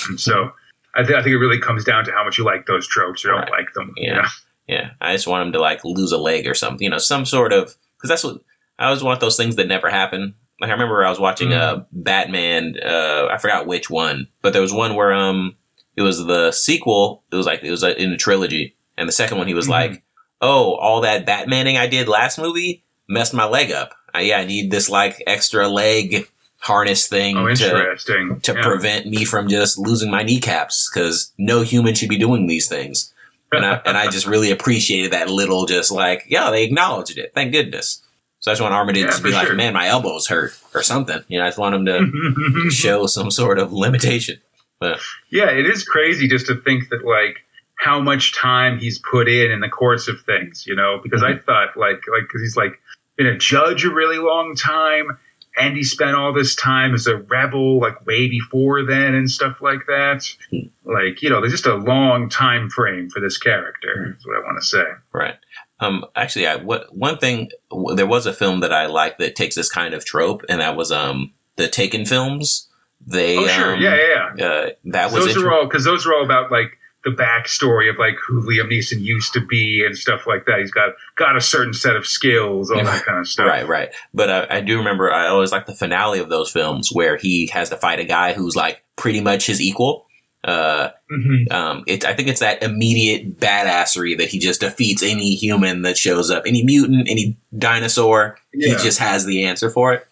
And 0.07 0.19
so 0.19 0.51
I, 0.93 1.03
th- 1.03 1.13
I 1.19 1.21
think 1.21 1.33
it 1.33 1.37
really 1.37 1.59
comes 1.59 1.83
down 1.83 2.05
to 2.05 2.11
how 2.13 2.23
much 2.23 2.37
you 2.37 2.45
like 2.45 2.65
those 2.65 2.87
tropes 2.87 3.25
or 3.25 3.29
don't 3.29 3.39
Right. 3.41 3.51
like 3.51 3.73
them. 3.73 3.93
you 3.97 4.07
Yeah. 4.11 4.21
know? 4.21 4.27
Yeah, 4.67 4.89
I 5.01 5.11
just 5.13 5.27
want 5.27 5.45
him 5.45 5.51
to 5.53 5.59
like 5.59 5.83
lose 5.83 6.11
a 6.13 6.17
leg 6.17 6.47
or 6.47 6.53
something. 6.55 6.83
You 6.83 6.89
know, 6.89 6.97
some 6.97 7.25
sort 7.25 7.51
of 7.53 7.75
because 7.97 8.09
that's 8.09 8.23
what 8.23 8.37
I 8.79 8.85
always 8.85 9.03
want 9.03 9.19
those 9.19 9.35
things 9.37 9.57
that 9.57 9.67
never 9.67 9.89
happen. 9.89 10.35
Like 10.61 10.69
I 10.69 10.73
remember 10.73 11.03
I 11.05 11.09
was 11.09 11.19
watching 11.19 11.49
Mm-hmm. 11.49 11.79
a 11.81 11.85
Batman. 11.91 12.75
Uh, 12.83 13.27
I 13.31 13.37
forgot 13.37 13.67
which 13.67 13.89
one, 13.89 14.27
but 14.41 14.53
there 14.53 14.61
was 14.61 14.73
one 14.73 14.95
where 14.95 15.13
um 15.13 15.55
it 15.95 16.01
was 16.01 16.25
the 16.25 16.51
sequel. 16.51 17.23
It 17.31 17.35
was 17.35 17.45
like 17.45 17.63
it 17.63 17.71
was 17.71 17.83
uh, 17.83 17.93
in 17.97 18.11
a 18.11 18.17
trilogy, 18.17 18.75
and 18.97 19.07
the 19.07 19.13
second 19.13 19.37
one 19.37 19.47
he 19.47 19.53
was 19.53 19.67
Mhm. 19.67 19.71
like, 19.71 20.03
"Oh, 20.41 20.73
all 20.75 21.01
that 21.01 21.25
Batmaning 21.25 21.77
I 21.77 21.87
did 21.87 22.07
last 22.07 22.37
movie 22.37 22.83
messed 23.07 23.33
my 23.33 23.45
leg 23.45 23.71
up. 23.71 23.93
Uh, 24.15 24.19
yeah, 24.19 24.37
I 24.39 24.45
need 24.45 24.71
this 24.71 24.89
like 24.89 25.21
extra 25.27 25.67
leg 25.67 26.27
harness 26.59 27.07
thing 27.07 27.37
Oh, 27.37 27.47
to 27.53 27.95
to 28.41 28.53
Yeah. 28.53 28.63
prevent 28.63 29.05
me 29.05 29.23
from 29.25 29.47
just 29.49 29.77
losing 29.77 30.09
my 30.09 30.23
kneecaps 30.23 30.89
because 30.89 31.31
no 31.37 31.61
human 31.61 31.93
should 31.95 32.09
be 32.09 32.17
doing 32.17 32.47
these 32.47 32.67
things. 32.67 33.11
And 33.51 33.63
I, 33.65 33.79
and 33.85 33.95
I 33.95 34.07
just 34.09 34.25
really 34.25 34.51
appreciated 34.51 35.11
that 35.11 35.29
little, 35.29 35.65
just 35.67 35.91
like, 35.91 36.25
yeah, 36.27 36.49
they 36.49 36.63
acknowledged 36.63 37.17
it. 37.17 37.31
Thank 37.35 37.51
goodness. 37.53 38.01
So 38.45 38.51
I 38.51 38.53
just 38.53 38.61
want 38.61 38.75
Armitage 38.75 39.05
Yeah, 39.05 39.09
to 39.09 39.23
be 39.23 39.31
like, 39.31 39.47
sure. 39.47 39.55
man, 39.55 39.73
my 39.73 39.87
elbows 39.87 40.27
hurt 40.27 40.55
or 40.75 40.83
something. 40.83 41.19
You 41.29 41.39
know, 41.39 41.45
I 41.45 41.47
just 41.47 41.57
want 41.57 41.73
him 41.73 41.85
to 41.85 42.69
show 42.69 43.07
some 43.07 43.31
sort 43.31 43.57
of 43.57 43.73
limitation. 43.73 44.39
But 44.79 44.99
Yeah, 45.31 45.49
it 45.49 45.65
is 45.65 45.83
crazy 45.83 46.27
just 46.27 46.45
to 46.45 46.55
think 46.57 46.89
that 46.89 47.03
like 47.03 47.43
how 47.79 47.99
much 47.99 48.35
time 48.35 48.77
he's 48.77 48.99
put 48.99 49.27
in 49.27 49.49
in 49.49 49.61
the 49.61 49.67
course 49.67 50.07
of 50.07 50.21
things, 50.21 50.65
you 50.67 50.75
know, 50.75 50.99
because 51.01 51.23
I 51.23 51.31
mm-hmm. 51.31 51.43
thought 51.43 51.75
like 51.75 52.03
like 52.07 52.29
cuz 52.31 52.39
he's 52.43 52.55
like 52.55 52.79
been 53.15 53.25
a 53.25 53.35
judge 53.35 53.83
a 53.83 53.89
really 53.89 54.19
long 54.19 54.55
time 54.55 55.17
and 55.57 55.75
he 55.75 55.83
spent 55.83 56.15
all 56.15 56.31
this 56.31 56.53
time 56.53 56.93
as 56.93 57.07
a 57.07 57.17
rebel 57.17 57.79
like 57.79 58.05
way 58.05 58.27
before 58.29 58.83
then 58.83 59.15
and 59.15 59.27
stuff 59.27 59.59
like 59.59 59.87
that. 59.87 60.23
Hmm. 60.51 60.67
Like, 60.83 61.23
you 61.23 61.31
know, 61.31 61.39
there's 61.39 61.53
just 61.53 61.65
a 61.65 61.73
long 61.73 62.29
time 62.29 62.69
frame 62.69 63.09
for 63.09 63.19
this 63.19 63.39
character. 63.39 64.05
Hmm. 64.05 64.19
Is 64.19 64.27
what 64.27 64.37
I 64.37 64.41
want 64.41 64.61
to 64.61 64.67
say. 64.67 64.85
Right. 65.13 65.35
Um, 65.79 66.05
actually, 66.15 66.47
I, 66.47 66.55
what, 66.55 66.95
one 66.95 67.17
thing, 67.17 67.49
there 67.95 68.07
was 68.07 68.25
a 68.25 68.33
film 68.33 68.61
that 68.61 68.71
I 68.71 68.85
like 68.85 69.17
that 69.17 69.35
takes 69.35 69.55
this 69.55 69.69
kind 69.69 69.93
of 69.93 70.05
trope, 70.05 70.43
and 70.47 70.61
that 70.61 70.75
was, 70.77 70.91
um, 70.91 71.33
the 71.57 71.67
Taken 71.67 72.05
films. 72.05 72.69
They, 73.05 73.37
Oh, 73.37 73.47
sure. 73.47 73.75
um, 73.75 73.81
yeah, 73.81 73.95
yeah, 73.95 74.29
yeah. 74.37 74.45
Uh, 74.45 74.69
that 74.85 75.11
was 75.11 75.25
Those 75.25 75.37
are 75.37 75.51
all 75.51 75.65
because 75.67 75.83
those 75.83 76.05
are 76.05 76.13
all 76.13 76.23
about 76.23 76.51
like 76.51 76.77
the 77.03 77.11
backstory 77.11 77.89
of 77.89 77.99
like 77.99 78.15
who 78.27 78.41
Liam 78.41 78.71
Neeson 78.71 78.99
used 78.99 79.31
to 79.33 79.45
be 79.45 79.83
and 79.85 79.95
stuff 79.95 80.25
like 80.25 80.45
that. 80.47 80.59
He's 80.59 80.71
got 80.71 80.93
got 81.15 81.37
a 81.37 81.41
certain 81.41 81.73
set 81.73 81.95
of 81.95 82.07
skills, 82.07 82.71
all 82.71 82.83
that 82.83 83.03
kind 83.05 83.19
of 83.19 83.27
stuff. 83.27 83.45
Right, 83.47 83.67
right. 83.67 83.93
But 84.13 84.29
uh, 84.29 84.47
I 84.49 84.61
do 84.61 84.77
remember 84.79 85.11
I 85.11 85.27
always 85.27 85.51
like 85.51 85.67
the 85.67 85.75
finale 85.75 86.19
of 86.19 86.29
those 86.29 86.49
films 86.51 86.89
where 86.91 87.15
he 87.15 87.47
has 87.47 87.69
to 87.69 87.77
fight 87.77 87.99
a 87.99 88.05
guy 88.05 88.33
who's 88.33 88.55
like 88.55 88.83
pretty 88.95 89.21
much 89.21 89.45
his 89.45 89.61
equal. 89.61 90.04
Uh, 90.45 90.91
hmm 91.09 91.51
um, 91.51 91.83
it, 91.87 92.05
I 92.05 92.13
think 92.13 92.27
it's 92.29 92.39
that 92.39 92.61
immediate 92.61 93.39
badassery 93.39 94.15
that 94.19 94.27
he 94.29 94.37
just 94.39 94.61
defeats 94.61 95.01
any 95.01 95.33
human 95.35 95.81
that 95.81 95.97
shows 95.97 96.29
up, 96.29 96.43
any 96.45 96.63
mutant, 96.63 97.09
any 97.09 97.35
dinosaur. 97.57 98.37
Yeah. 98.53 98.69
He 98.77 98.83
just 98.83 98.99
has 98.99 99.25
the 99.25 99.45
answer 99.45 99.69
for 99.71 99.93
it. 99.93 100.07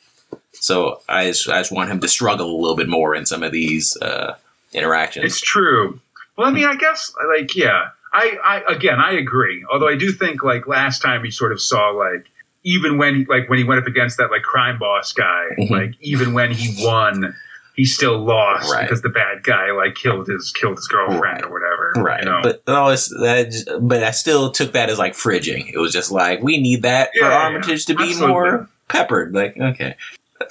So 0.53 1.01
I 1.07 1.27
just, 1.27 1.47
I 1.49 1.59
just 1.59 1.71
want 1.71 1.91
him 1.91 1.99
to 1.99 2.07
struggle 2.07 2.49
a 2.49 2.59
little 2.59 2.75
bit 2.75 2.89
more 2.89 3.13
in 3.15 3.25
some 3.27 3.43
of 3.43 3.51
these 3.51 3.95
uh, 4.01 4.35
interactions. 4.73 5.25
It's 5.25 5.41
true. 5.41 5.99
Well, 6.37 6.47
I 6.47 6.51
mean, 6.51 6.65
I 6.65 6.75
guess 6.75 7.13
like 7.37 7.55
yeah, 7.55 7.89
I, 8.11 8.37
I 8.43 8.73
again 8.73 8.99
I 8.99 9.11
agree. 9.11 9.63
Although 9.71 9.87
I 9.89 9.95
do 9.95 10.11
think 10.11 10.43
like 10.43 10.65
last 10.67 11.01
time 11.01 11.21
we 11.21 11.29
sort 11.29 11.51
of 11.51 11.61
saw 11.61 11.89
like 11.91 12.25
even 12.63 12.97
when 12.97 13.15
he, 13.17 13.25
like 13.25 13.49
when 13.49 13.59
he 13.59 13.65
went 13.65 13.81
up 13.81 13.87
against 13.87 14.17
that 14.17 14.31
like 14.31 14.41
crime 14.41 14.79
boss 14.79 15.13
guy, 15.13 15.43
Mhm. 15.59 15.69
like 15.69 15.91
even 16.01 16.33
when 16.33 16.51
he 16.51 16.83
won, 16.83 17.35
he's 17.75 17.93
still 17.95 18.17
lost 18.23 18.71
Right. 18.71 18.83
because 18.83 19.01
the 19.01 19.09
bad 19.09 19.43
guy 19.43 19.71
like 19.71 19.95
killed 19.95 20.27
his 20.27 20.51
killed 20.51 20.77
his 20.77 20.87
girlfriend 20.87 21.21
Right. 21.21 21.43
or 21.43 21.49
whatever. 21.51 21.93
Right, 21.97 22.23
You 22.23 22.29
know? 22.29 22.39
but 22.43 22.65
that 22.65 22.75
always 22.75 23.07
that, 23.09 23.79
but 23.81 24.03
I 24.03 24.11
still 24.11 24.51
took 24.51 24.73
that 24.73 24.89
as 24.89 24.97
like 24.99 25.13
fridging. 25.13 25.71
It 25.73 25.77
was 25.79 25.91
just 25.93 26.11
like 26.11 26.41
we 26.41 26.57
need 26.59 26.83
that 26.83 27.09
for 27.17 27.25
Yeah, 27.25 27.29
yeah, 27.31 27.37
Armitage 27.45 27.85
to 27.87 27.95
be 27.95 28.03
absolutely. 28.03 28.27
more 28.33 28.69
peppered. 28.89 29.33
Like 29.33 29.57
okay, 29.57 29.95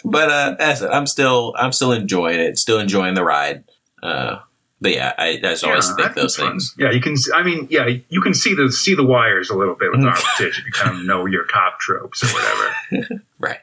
but 0.04 0.30
uh, 0.30 0.56
as 0.58 0.82
I'm 0.82 1.06
still 1.06 1.54
I'm 1.58 1.72
still 1.72 1.92
enjoying 1.92 2.40
it, 2.40 2.58
still 2.58 2.78
enjoying 2.78 3.14
the 3.14 3.24
ride. 3.24 3.64
Uh, 4.02 4.38
but 4.80 4.92
yeah, 4.92 5.12
I, 5.16 5.28
I 5.28 5.36
just 5.38 5.62
always 5.64 5.88
Yeah, 5.90 5.94
think 5.94 6.10
I 6.10 6.14
those 6.14 6.34
fun. 6.36 6.50
things. 6.52 6.74
Yeah, 6.76 6.90
you 6.90 7.00
can. 7.00 7.14
I 7.34 7.44
mean, 7.44 7.68
yeah, 7.70 7.86
you 8.08 8.20
can 8.20 8.34
see 8.34 8.52
the 8.52 8.70
see 8.72 8.96
the 8.96 9.04
wires 9.04 9.48
a 9.48 9.54
little 9.56 9.76
bit 9.76 9.92
with. 9.92 10.00
Armitage 10.04 10.58
if 10.58 10.64
you 10.66 10.72
kind 10.72 10.98
of 10.98 11.04
know 11.04 11.26
your 11.26 11.44
cop 11.44 11.78
tropes 11.78 12.24
or 12.24 12.26
whatever. 12.34 13.22
Right. 13.38 13.60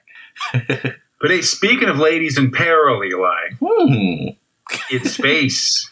But 1.21 1.31
hey, 1.31 1.41
speaking 1.41 1.89
of 1.89 1.99
ladies 1.99 2.37
in 2.37 2.51
peril, 2.51 3.03
Eli, 3.03 3.49
Hmm. 3.59 4.29
it's 4.89 5.11
space. 5.11 5.89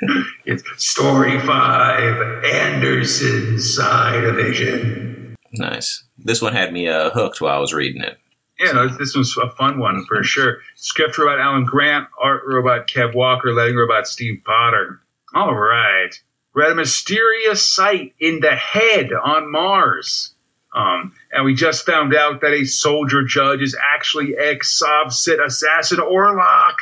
it's 0.44 0.62
story 0.76 1.38
five, 1.40 2.44
Anderson's 2.44 3.74
Psi 3.76 4.20
Division. 4.20 5.34
Nice. 5.52 6.04
This 6.18 6.42
one 6.42 6.52
had 6.52 6.72
me 6.72 6.88
uh, 6.88 7.10
hooked 7.10 7.40
while 7.40 7.56
I 7.56 7.60
was 7.60 7.72
reading 7.72 8.02
it. 8.02 8.18
Yeah, 8.58 8.72
no, 8.72 8.88
this 8.88 9.14
was 9.16 9.36
a 9.42 9.50
fun 9.50 9.78
one 9.78 10.04
for 10.06 10.22
sure. 10.22 10.58
Script 10.76 11.16
robot 11.18 11.40
Alan 11.40 11.64
Grant, 11.64 12.08
art 12.20 12.42
robot 12.46 12.86
Kev 12.86 13.14
Walker, 13.14 13.52
letting 13.52 13.76
robot 13.76 14.06
Steve 14.06 14.42
Potter. 14.44 15.00
All 15.34 15.54
right. 15.54 16.10
We're 16.54 16.64
at 16.64 16.72
a 16.72 16.74
mysterious 16.76 17.68
site 17.68 18.14
in 18.20 18.40
the 18.40 18.54
head 18.54 19.10
on 19.12 19.50
Mars. 19.50 20.33
Um, 20.74 21.12
and 21.32 21.44
we 21.44 21.54
just 21.54 21.86
found 21.86 22.14
out 22.14 22.40
that 22.40 22.52
a 22.52 22.64
soldier 22.64 23.22
judge 23.24 23.62
is 23.62 23.76
actually 23.94 24.36
ex 24.36 24.82
Sovsit 24.82 25.44
assassin 25.44 25.98
Orlok. 25.98 26.76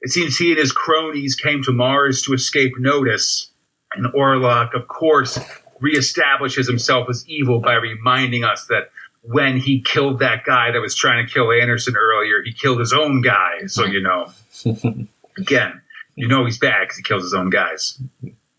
It 0.00 0.10
seems 0.10 0.36
he 0.36 0.50
and 0.50 0.58
his 0.58 0.72
cronies 0.72 1.34
came 1.34 1.62
to 1.64 1.72
Mars 1.72 2.22
to 2.22 2.32
escape 2.34 2.72
notice. 2.78 3.50
And 3.94 4.06
Orlok, 4.12 4.74
of 4.74 4.88
course, 4.88 5.38
reestablishes 5.80 6.66
himself 6.66 7.08
as 7.08 7.24
evil 7.28 7.60
by 7.60 7.74
reminding 7.74 8.44
us 8.44 8.66
that 8.66 8.90
when 9.22 9.58
he 9.58 9.80
killed 9.80 10.18
that 10.20 10.44
guy 10.44 10.70
that 10.72 10.80
was 10.80 10.94
trying 10.94 11.24
to 11.24 11.32
kill 11.32 11.52
Anderson 11.52 11.94
earlier, 11.96 12.42
he 12.44 12.52
killed 12.52 12.80
his 12.80 12.92
own 12.92 13.20
guy. 13.20 13.66
So, 13.66 13.84
you 13.84 14.00
know, 14.00 14.32
again, 15.36 15.80
you 16.16 16.26
know 16.26 16.44
he's 16.44 16.58
bad 16.58 16.82
because 16.82 16.96
he 16.96 17.02
kills 17.02 17.22
his 17.22 17.34
own 17.34 17.50
guys. 17.50 18.00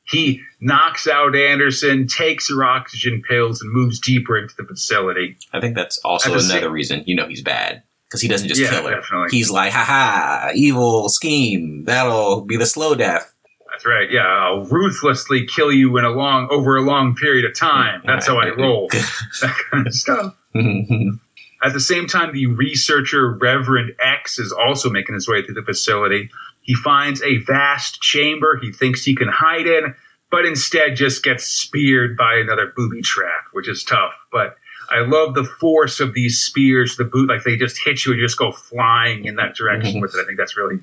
He 0.10 0.42
knocks 0.60 1.08
out 1.08 1.36
Anderson, 1.36 2.08
takes 2.08 2.50
her 2.50 2.64
oxygen 2.64 3.22
pills, 3.28 3.62
and 3.62 3.72
moves 3.72 4.00
deeper 4.00 4.38
into 4.38 4.56
the 4.58 4.64
facility. 4.66 5.38
I 5.54 5.62
think 5.62 5.76
that's 5.76 6.00
also 6.00 6.30
another 6.32 6.44
same- 6.44 6.72
reason 6.72 7.04
you 7.06 7.16
know 7.16 7.28
he's 7.28 7.42
bad 7.44 7.84
because 8.08 8.22
he 8.22 8.28
doesn't 8.28 8.48
just 8.48 8.60
Yeah, 8.60 8.72
kill 8.72 8.88
her. 8.88 8.96
definitely. 8.96 9.28
He's 9.38 9.52
like, 9.52 9.72
ha 9.72 9.84
ha, 9.84 10.52
evil 10.56 11.10
scheme. 11.10 11.84
That'll 11.86 12.42
be 12.42 12.58
the 12.58 12.66
slow 12.66 12.96
death. 12.96 13.32
That's 13.72 13.86
right. 13.86 14.10
Yeah, 14.12 14.22
I'll 14.26 14.66
ruthlessly 14.66 15.46
kill 15.46 15.72
you 15.72 15.96
in 15.98 16.04
a 16.06 16.10
long 16.10 16.48
over 16.50 16.76
a 16.76 16.82
long 16.82 17.16
period 17.16 17.46
of 17.46 17.56
time. 17.56 18.02
That's 18.04 18.26
how 18.28 18.38
I 18.40 18.50
roll. 18.50 18.88
that 19.42 19.56
kind 19.72 19.86
of 19.88 19.94
stuff. 19.94 20.36
At 21.62 21.74
the 21.74 21.80
same 21.80 22.08
time, 22.08 22.34
the 22.34 22.46
researcher 22.48 23.34
Reverend 23.34 23.94
X 24.02 24.40
is 24.40 24.52
also 24.54 24.90
making 24.90 25.14
his 25.16 25.28
way 25.28 25.44
through 25.44 25.56
the 25.56 25.62
facility. 25.64 26.30
He 26.70 26.76
finds 26.76 27.20
a 27.24 27.38
vast 27.48 28.00
chamber 28.00 28.60
he 28.62 28.72
thinks 28.72 29.04
he 29.04 29.16
can 29.16 29.28
hide 29.28 29.66
in, 29.66 29.96
but 30.30 30.46
instead 30.46 30.96
just 30.96 31.24
gets 31.24 31.44
speared 31.44 32.16
by 32.16 32.36
another 32.36 32.72
booby 32.76 33.02
trap, 33.02 33.46
which 33.54 33.68
is 33.68 33.84
tough. 33.84 34.14
But 34.32 34.56
I 34.92 35.00
love 35.00 35.34
the 35.34 35.46
force 35.46 36.00
of 36.00 36.14
these 36.14 36.38
spears. 36.38 36.96
The 36.96 37.06
boot, 37.06 37.28
like 37.28 37.42
they 37.44 37.58
just 37.58 37.84
hit 37.84 38.06
you 38.06 38.12
and 38.12 38.22
you 38.22 38.28
just 38.28 38.38
go 38.38 38.52
flying 38.52 39.26
in 39.26 39.36
that 39.38 39.56
direction 39.56 39.96
Mhm. 39.96 40.02
with 40.02 40.14
it. 40.14 40.22
I 40.22 40.26
think 40.26 40.38
that's 40.38 40.56
really, 40.56 40.78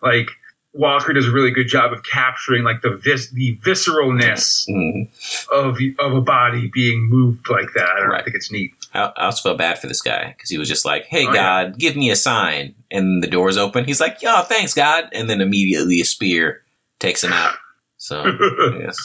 like 0.00 0.30
Walker 0.74 1.12
does 1.12 1.28
a 1.28 1.30
really 1.30 1.50
good 1.50 1.68
job 1.68 1.92
of 1.92 2.02
capturing 2.02 2.62
like 2.64 2.80
the 2.80 2.96
vis- 2.96 3.30
the 3.30 3.56
visceralness 3.62 4.66
Mhm. 4.68 5.08
of 5.52 5.78
of 5.98 6.14
a 6.16 6.20
body 6.22 6.70
being 6.72 7.08
moved 7.10 7.48
like 7.50 7.72
that. 7.74 7.88
I 7.88 8.00
don't 8.00 8.08
know, 8.08 8.14
I 8.16 8.22
think 8.22 8.36
it's 8.36 8.50
neat. 8.50 8.72
I, 8.94 9.12
I 9.16 9.24
also 9.26 9.42
felt 9.48 9.58
bad 9.58 9.78
for 9.78 9.86
this 9.86 10.00
guy 10.00 10.34
because 10.36 10.48
he 10.50 10.56
was 10.58 10.68
just 10.68 10.84
like, 10.84 11.04
"Hey 11.06 11.26
Oh, 11.26 11.32
yeah. 11.32 11.64
God, 11.64 11.78
give 11.78 11.94
me 11.96 12.10
a 12.10 12.16
sign," 12.16 12.74
and 12.90 13.22
the 13.22 13.26
doors 13.26 13.56
open. 13.58 13.84
He's 13.84 14.00
like, 14.00 14.22
"Yo, 14.22 14.42
thanks 14.42 14.72
God," 14.74 15.08
and 15.12 15.28
then 15.28 15.40
immediately 15.42 16.00
a 16.00 16.04
spear 16.04 16.62
takes 17.00 17.22
him 17.22 17.32
out. 17.32 17.54
So 17.98 18.24
yes, 18.80 18.96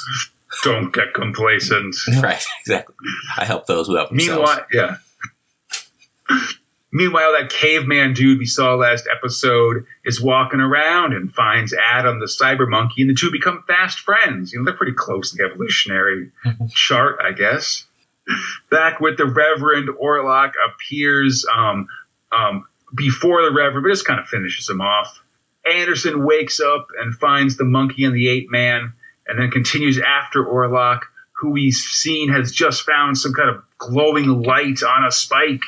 Don't 0.63 0.93
get 0.93 1.13
complacent. 1.13 1.95
right, 2.21 2.43
exactly. 2.61 2.95
I 3.37 3.43
help 3.45 3.67
those 3.67 3.87
who 3.87 3.95
help 3.95 4.09
themselves. 4.09 4.29
Meanwhile, 4.39 4.65
yeah. 4.71 4.95
Meanwhile, 6.97 7.33
that 7.33 7.51
caveman 7.51 8.13
dude 8.13 8.39
we 8.39 8.47
saw 8.47 8.73
last 8.73 9.07
episode 9.15 9.85
is 10.03 10.19
walking 10.19 10.59
around 10.59 11.13
and 11.13 11.31
finds 11.31 11.71
Adam, 11.71 12.19
the 12.19 12.25
cyber 12.25 12.67
monkey, 12.67 13.03
and 13.03 13.09
the 13.11 13.13
two 13.13 13.29
become 13.31 13.63
fast 13.67 13.99
friends. 13.99 14.51
You 14.51 14.57
know, 14.57 14.65
they're 14.65 14.73
pretty 14.73 14.93
close 14.93 15.31
in 15.31 15.37
the 15.37 15.43
evolutionary 15.43 16.31
chart, 16.69 17.19
I 17.23 17.33
guess. 17.33 17.85
Back 18.71 18.99
with 18.99 19.17
the 19.17 19.27
Reverend 19.27 19.89
Orlok 19.89 20.53
appears 20.67 21.45
um, 21.55 21.87
um, 22.31 22.65
before 22.95 23.43
the 23.43 23.53
Reverend, 23.53 23.83
but 23.83 23.89
just 23.89 24.07
kind 24.07 24.19
of 24.19 24.25
finishes 24.25 24.67
him 24.67 24.81
off. 24.81 25.23
Anderson 25.71 26.25
wakes 26.25 26.59
up 26.59 26.87
and 26.99 27.13
finds 27.13 27.57
the 27.57 27.63
monkey 27.63 28.05
and 28.05 28.15
the 28.15 28.27
ape 28.27 28.49
man, 28.49 28.93
and 29.27 29.39
then 29.39 29.51
continues 29.51 29.99
after 29.99 30.43
Orlok, 30.43 31.01
who 31.33 31.51
we've 31.51 31.75
seen 31.75 32.29
has 32.29 32.51
just 32.51 32.87
found 32.87 33.19
some 33.19 33.33
kind 33.33 33.51
of 33.51 33.61
glowing 33.77 34.41
light 34.41 34.81
on 34.81 35.05
a 35.05 35.11
spike. 35.11 35.61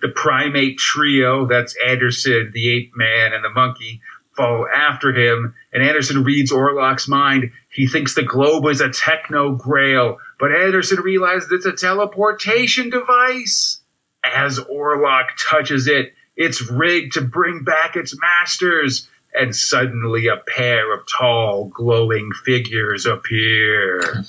The 0.00 0.08
primate 0.08 0.78
trio, 0.78 1.46
that's 1.46 1.76
Anderson, 1.84 2.50
the 2.54 2.70
ape 2.70 2.92
man, 2.96 3.32
and 3.34 3.44
the 3.44 3.50
monkey, 3.50 4.00
follow 4.36 4.66
after 4.74 5.12
him, 5.12 5.54
and 5.72 5.82
Anderson 5.82 6.24
reads 6.24 6.52
Orlok's 6.52 7.08
mind. 7.08 7.50
He 7.68 7.86
thinks 7.86 8.14
the 8.14 8.22
globe 8.22 8.66
is 8.66 8.80
a 8.80 8.90
techno 8.90 9.54
grail, 9.54 10.18
but 10.38 10.52
Anderson 10.52 11.00
realizes 11.00 11.50
it's 11.52 11.66
a 11.66 11.72
teleportation 11.72 12.90
device. 12.90 13.80
As 14.24 14.58
Orlok 14.58 15.28
touches 15.50 15.86
it, 15.86 16.14
it's 16.36 16.70
rigged 16.70 17.14
to 17.14 17.20
bring 17.20 17.64
back 17.64 17.96
its 17.96 18.18
masters, 18.18 19.08
and 19.34 19.54
suddenly 19.54 20.26
a 20.26 20.36
pair 20.36 20.92
of 20.94 21.06
tall, 21.06 21.66
glowing 21.66 22.30
figures 22.44 23.06
appear. 23.06 24.24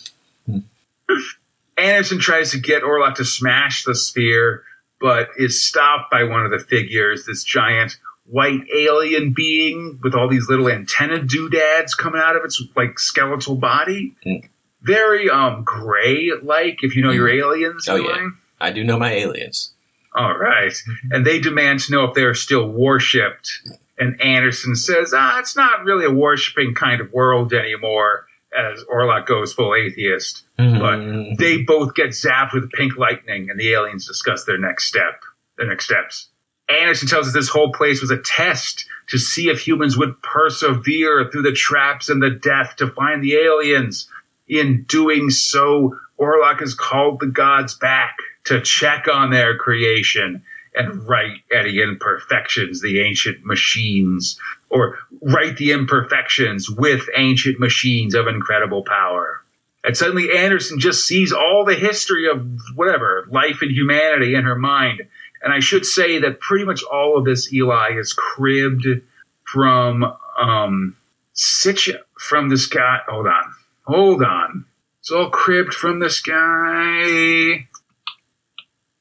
Anderson 1.77 2.19
tries 2.19 2.51
to 2.51 2.59
get 2.59 2.83
Orlok 2.83 3.15
to 3.15 3.25
smash 3.25 3.83
the 3.85 3.95
sphere, 3.95 4.63
but 5.01 5.29
is 5.37 5.65
stopped 5.65 6.11
by 6.11 6.23
one 6.23 6.45
of 6.45 6.51
the 6.51 6.59
figures, 6.59 7.25
this 7.25 7.43
giant 7.43 7.97
white 8.25 8.61
alien 8.73 9.33
being 9.33 9.99
with 10.01 10.13
all 10.13 10.29
these 10.29 10.47
little 10.47 10.69
antenna 10.69 11.21
doodads 11.21 11.95
coming 11.95 12.21
out 12.21 12.35
of 12.35 12.45
its 12.45 12.63
like 12.75 12.99
skeletal 12.99 13.55
body. 13.55 14.15
Mm. 14.25 14.47
Very 14.81 15.29
um 15.29 15.63
gray 15.63 16.31
like, 16.41 16.83
if 16.83 16.95
you 16.95 17.03
know 17.03 17.11
your 17.11 17.29
aliens. 17.29 17.87
Oh, 17.89 17.95
yeah. 17.95 18.29
I 18.59 18.71
do 18.71 18.83
know 18.83 18.97
my 18.97 19.11
aliens. 19.11 19.73
All 20.15 20.37
right. 20.37 20.73
And 21.11 21.25
they 21.25 21.39
demand 21.39 21.79
to 21.81 21.91
know 21.91 22.03
if 22.05 22.13
they're 22.15 22.35
still 22.35 22.67
worshipped. 22.67 23.61
And 23.97 24.19
Anderson 24.21 24.75
says, 24.75 25.13
ah, 25.15 25.39
it's 25.39 25.55
not 25.55 25.83
really 25.83 26.05
a 26.05 26.11
worshiping 26.11 26.73
kind 26.73 27.01
of 27.01 27.13
world 27.13 27.53
anymore, 27.53 28.27
as 28.57 28.83
Orlok 28.85 29.25
goes 29.25 29.53
full 29.53 29.75
atheist. 29.75 30.43
Mhm. 30.59 31.37
They 31.37 31.61
both 31.61 31.95
get 31.95 32.09
zapped 32.09 32.53
with 32.53 32.71
pink 32.71 32.97
lightning, 32.97 33.49
and 33.49 33.59
the 33.59 33.73
aliens 33.73 34.07
discuss 34.07 34.43
their 34.45 34.57
next 34.57 34.85
step, 34.85 35.21
their 35.57 35.67
next 35.67 35.85
steps. 35.85 36.27
Anderson 36.69 37.07
tells 37.07 37.27
us 37.27 37.33
this 37.33 37.49
whole 37.49 37.71
place 37.71 38.01
was 38.01 38.11
a 38.11 38.17
test 38.17 38.85
to 39.07 39.17
see 39.17 39.49
if 39.49 39.59
humans 39.59 39.97
would 39.97 40.21
persevere 40.21 41.29
through 41.29 41.41
the 41.41 41.51
traps 41.51 42.09
and 42.09 42.21
the 42.21 42.29
death 42.29 42.75
to 42.77 42.87
find 42.87 43.23
the 43.23 43.35
aliens. 43.35 44.09
In 44.47 44.83
doing 44.83 45.29
so, 45.29 45.97
Orlok 46.19 46.59
has 46.59 46.73
called 46.73 47.19
the 47.19 47.27
gods 47.27 47.73
back 47.73 48.15
to 48.45 48.61
check 48.61 49.07
on 49.11 49.31
their 49.31 49.57
creation 49.57 50.43
and 50.75 51.07
right 51.07 51.39
any 51.51 51.81
imperfections, 51.81 52.81
the 52.81 53.01
ancient 53.01 53.43
machines, 53.45 54.39
or 54.71 54.97
write 55.21 55.57
the 55.57 55.71
imperfections 55.71 56.69
with 56.69 57.07
ancient 57.15 57.59
machines 57.59 58.15
of 58.15 58.27
incredible 58.27 58.83
power. 58.83 59.41
And 59.83 59.97
suddenly 59.97 60.31
Anderson 60.35 60.79
just 60.79 61.05
sees 61.05 61.33
all 61.33 61.65
the 61.65 61.75
history 61.75 62.29
of 62.29 62.47
whatever, 62.75 63.27
life 63.29 63.61
and 63.61 63.71
humanity 63.71 64.35
in 64.35 64.43
her 64.43 64.55
mind. 64.55 65.01
And 65.43 65.51
I 65.51 65.59
should 65.59 65.85
say 65.85 66.19
that 66.19 66.39
pretty 66.39 66.65
much 66.65 66.83
all 66.83 67.17
of 67.17 67.25
this, 67.25 67.51
Eli, 67.51 67.97
is 67.97 68.13
cribbed 68.13 68.87
from 69.43 70.05
um 70.39 70.95
Sitch 71.33 71.89
from 72.19 72.49
this 72.49 72.67
guy. 72.67 72.99
Hold 73.07 73.27
on. 73.27 73.53
Hold 73.85 74.21
on. 74.23 74.65
It's 74.99 75.11
all 75.11 75.29
cribbed 75.29 75.73
from 75.73 75.99
this 75.99 76.21
guy. 76.21 77.67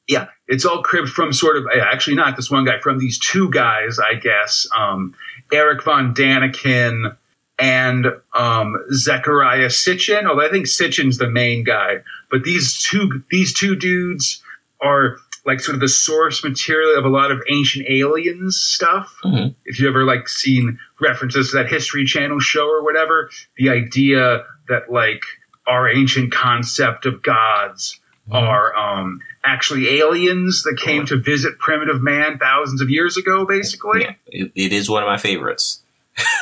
Yeah, 0.07 0.27
it's 0.47 0.65
all 0.65 0.81
cribbed 0.81 1.09
from 1.09 1.31
sort 1.31 1.57
of 1.57 1.67
actually 1.79 2.15
not 2.15 2.35
this 2.35 2.49
one 2.49 2.65
guy, 2.65 2.79
from 2.79 2.97
these 2.97 3.19
two 3.19 3.51
guys, 3.51 3.99
I 3.99 4.15
guess. 4.15 4.67
Um 4.75 5.13
Eric 5.51 5.83
von 5.83 6.13
Daniken 6.13 7.15
and 7.59 8.07
um, 8.33 8.75
Zechariah 8.91 9.67
Sitchin. 9.67 10.25
Although 10.25 10.45
I 10.45 10.49
think 10.49 10.65
Sitchin's 10.65 11.17
the 11.17 11.29
main 11.29 11.63
guy, 11.63 11.97
but 12.29 12.43
these 12.43 12.81
two 12.81 13.23
these 13.29 13.53
two 13.53 13.75
dudes 13.75 14.41
are 14.81 15.17
like 15.45 15.59
sort 15.59 15.75
of 15.75 15.81
the 15.81 15.87
source 15.89 16.43
material 16.43 16.97
of 16.97 17.05
a 17.05 17.09
lot 17.09 17.31
of 17.31 17.41
ancient 17.49 17.85
aliens 17.89 18.57
stuff. 18.57 19.15
Mhm. 19.23 19.55
If 19.65 19.79
you 19.79 19.87
ever 19.87 20.03
like 20.03 20.27
seen 20.27 20.77
references 20.99 21.51
to 21.51 21.57
that 21.57 21.69
History 21.69 22.05
Channel 22.05 22.39
show 22.39 22.67
or 22.67 22.83
whatever, 22.83 23.29
the 23.57 23.69
idea 23.69 24.43
that 24.69 24.91
like 24.91 25.23
our 25.67 25.89
ancient 25.89 26.31
concept 26.31 27.05
of 27.05 27.21
gods 27.21 27.99
are 28.29 28.75
um, 28.75 29.19
actually 29.43 29.99
aliens 29.99 30.63
that 30.63 30.77
came 30.77 31.05
to 31.07 31.17
visit 31.17 31.57
primitive 31.59 32.01
man 32.01 32.37
thousands 32.37 32.81
of 32.81 32.89
years 32.89 33.17
ago, 33.17 33.45
basically. 33.45 34.01
Yeah, 34.01 34.13
it, 34.27 34.51
it 34.55 34.73
is 34.73 34.89
one 34.89 35.03
of 35.03 35.07
my 35.07 35.17
favorites. 35.17 35.81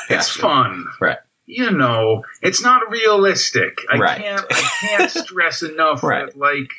It's 0.10 0.30
fun. 0.30 0.86
Right. 1.00 1.18
You 1.46 1.72
know, 1.72 2.24
it's 2.42 2.62
not 2.62 2.90
realistic. 2.92 3.80
I 3.92 3.98
Right. 3.98 4.22
can't 4.22 4.46
I 4.52 4.70
can't 4.82 5.12
stress 5.26 5.64
enough 5.64 6.04
Right. 6.04 6.26
that 6.28 6.38
like 6.38 6.70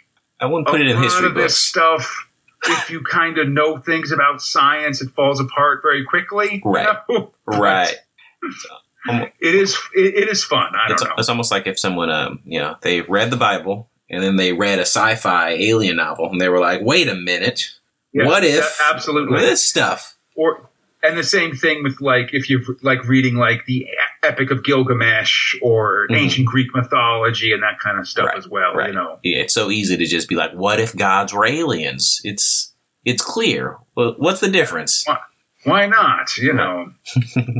I 0.41 0.47
wouldn't 0.47 0.69
put 0.69 0.81
it 0.81 0.87
in 0.87 0.93
a 0.93 0.95
lot 1.01 1.03
history 1.05 1.27
of 1.27 1.35
this 1.35 1.53
books. 1.53 1.57
stuff 1.61 2.27
if 2.67 2.91
you 2.91 3.03
kind 3.03 3.39
of 3.39 3.49
know 3.49 3.79
things 3.79 4.13
about 4.13 4.43
science, 4.43 5.01
it 5.01 5.11
falls 5.13 5.41
apart 5.41 5.81
very 5.83 6.05
quickly. 6.05 6.63
you 6.65 6.71
Right. 6.71 6.97
know? 7.09 7.33
Right. 7.47 7.95
It 9.09 9.55
is 9.55 9.77
it, 9.95 10.15
it 10.15 10.29
is 10.29 10.45
fun. 10.45 10.73
I 10.77 10.93
It's, 10.93 11.03
don't 11.03 11.09
know. 11.11 11.15
it's 11.19 11.29
almost 11.29 11.51
like 11.51 11.67
if 11.67 11.79
someone, 11.79 12.11
um, 12.11 12.41
you 12.45 12.61
know, 12.61 12.77
they 12.83 13.01
read 13.03 13.31
the 13.31 13.37
Bible 13.37 13.89
and 14.11 14.23
then 14.23 14.37
they 14.37 14.53
read 14.53 14.79
a 14.79 14.83
sci-fi 14.83 15.51
alien 15.51 15.97
novel 15.97 16.29
and 16.31 16.41
they 16.41 16.49
were 16.49 16.61
like, 16.61 16.81
"Wait 16.83 17.09
a 17.09 17.15
minute, 17.15 17.71
Yeah, 18.13 18.27
what 18.27 18.45
if 18.45 18.79
absolutely 18.93 19.41
this 19.41 19.63
stuff?" 19.67 20.17
or 20.35 20.69
and 21.03 21.17
the 21.17 21.23
same 21.25 21.55
thing 21.55 21.83
with 21.83 22.01
like 22.03 22.35
if 22.35 22.51
you're 22.51 22.61
like 22.83 23.07
reading 23.09 23.37
like 23.37 23.65
the 23.67 23.87
Epic 24.23 24.51
of 24.51 24.63
Gilgamesh 24.63 25.55
or 25.63 26.07
Mhm. 26.11 26.17
ancient 26.17 26.47
Greek 26.47 26.75
mythology 26.75 27.53
and 27.53 27.63
that 27.63 27.79
kind 27.83 27.99
of 27.99 28.07
stuff 28.07 28.27
Right, 28.27 28.37
as 28.37 28.47
well. 28.47 28.75
right. 28.75 28.89
You 28.89 28.95
know, 28.95 29.19
Yeah, 29.23 29.39
it's 29.39 29.55
so 29.55 29.71
easy 29.71 29.97
to 29.97 30.05
just 30.05 30.29
be 30.29 30.35
like, 30.35 30.53
"What 30.53 30.79
if 30.79 30.95
gods 30.95 31.33
were 31.33 31.47
aliens?" 31.47 32.21
It's 32.25 32.75
it's 33.07 33.23
clear. 33.23 33.79
Well, 33.97 34.15
what's 34.19 34.41
the 34.41 34.51
difference? 34.51 35.07
why 35.65 35.87
not? 35.87 36.37
You 36.37 36.53
know, 36.53 36.93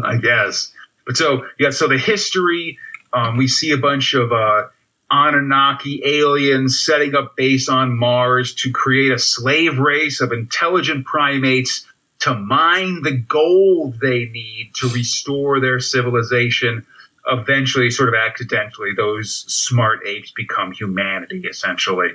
I 0.05 0.17
guess. 0.19 0.71
But 1.07 1.17
so 1.17 1.45
yeah, 1.59 1.71
so 1.71 1.89
the 1.89 1.97
history 1.99 2.79
um, 3.15 3.37
we 3.39 3.49
see 3.49 3.71
a 3.73 3.77
bunch 3.79 4.13
of 4.15 4.33
uh, 4.33 4.65
Anunnaki 5.11 6.03
aliens 6.05 6.85
setting 6.85 7.15
up 7.15 7.37
base 7.37 7.69
on 7.69 7.97
Mars 7.97 8.55
to 8.57 8.71
create 8.71 9.13
a 9.13 9.19
slave 9.19 9.79
race 9.79 10.21
of 10.21 10.33
intelligent 10.33 11.05
primates 11.05 11.87
to 12.21 12.35
mine 12.35 13.03
the 13.03 13.17
gold 13.17 13.99
they 14.01 14.27
need 14.27 14.73
to 14.77 14.89
restore 14.89 15.61
their 15.61 15.81
civilization. 15.81 16.87
Eventually, 17.27 17.91
sort 17.91 18.09
of 18.09 18.15
accidentally, 18.15 18.91
those 18.97 19.45
smart 19.49 20.07
apes 20.07 20.31
become 20.31 20.73
humanity, 20.73 21.45
essentially. 21.49 22.11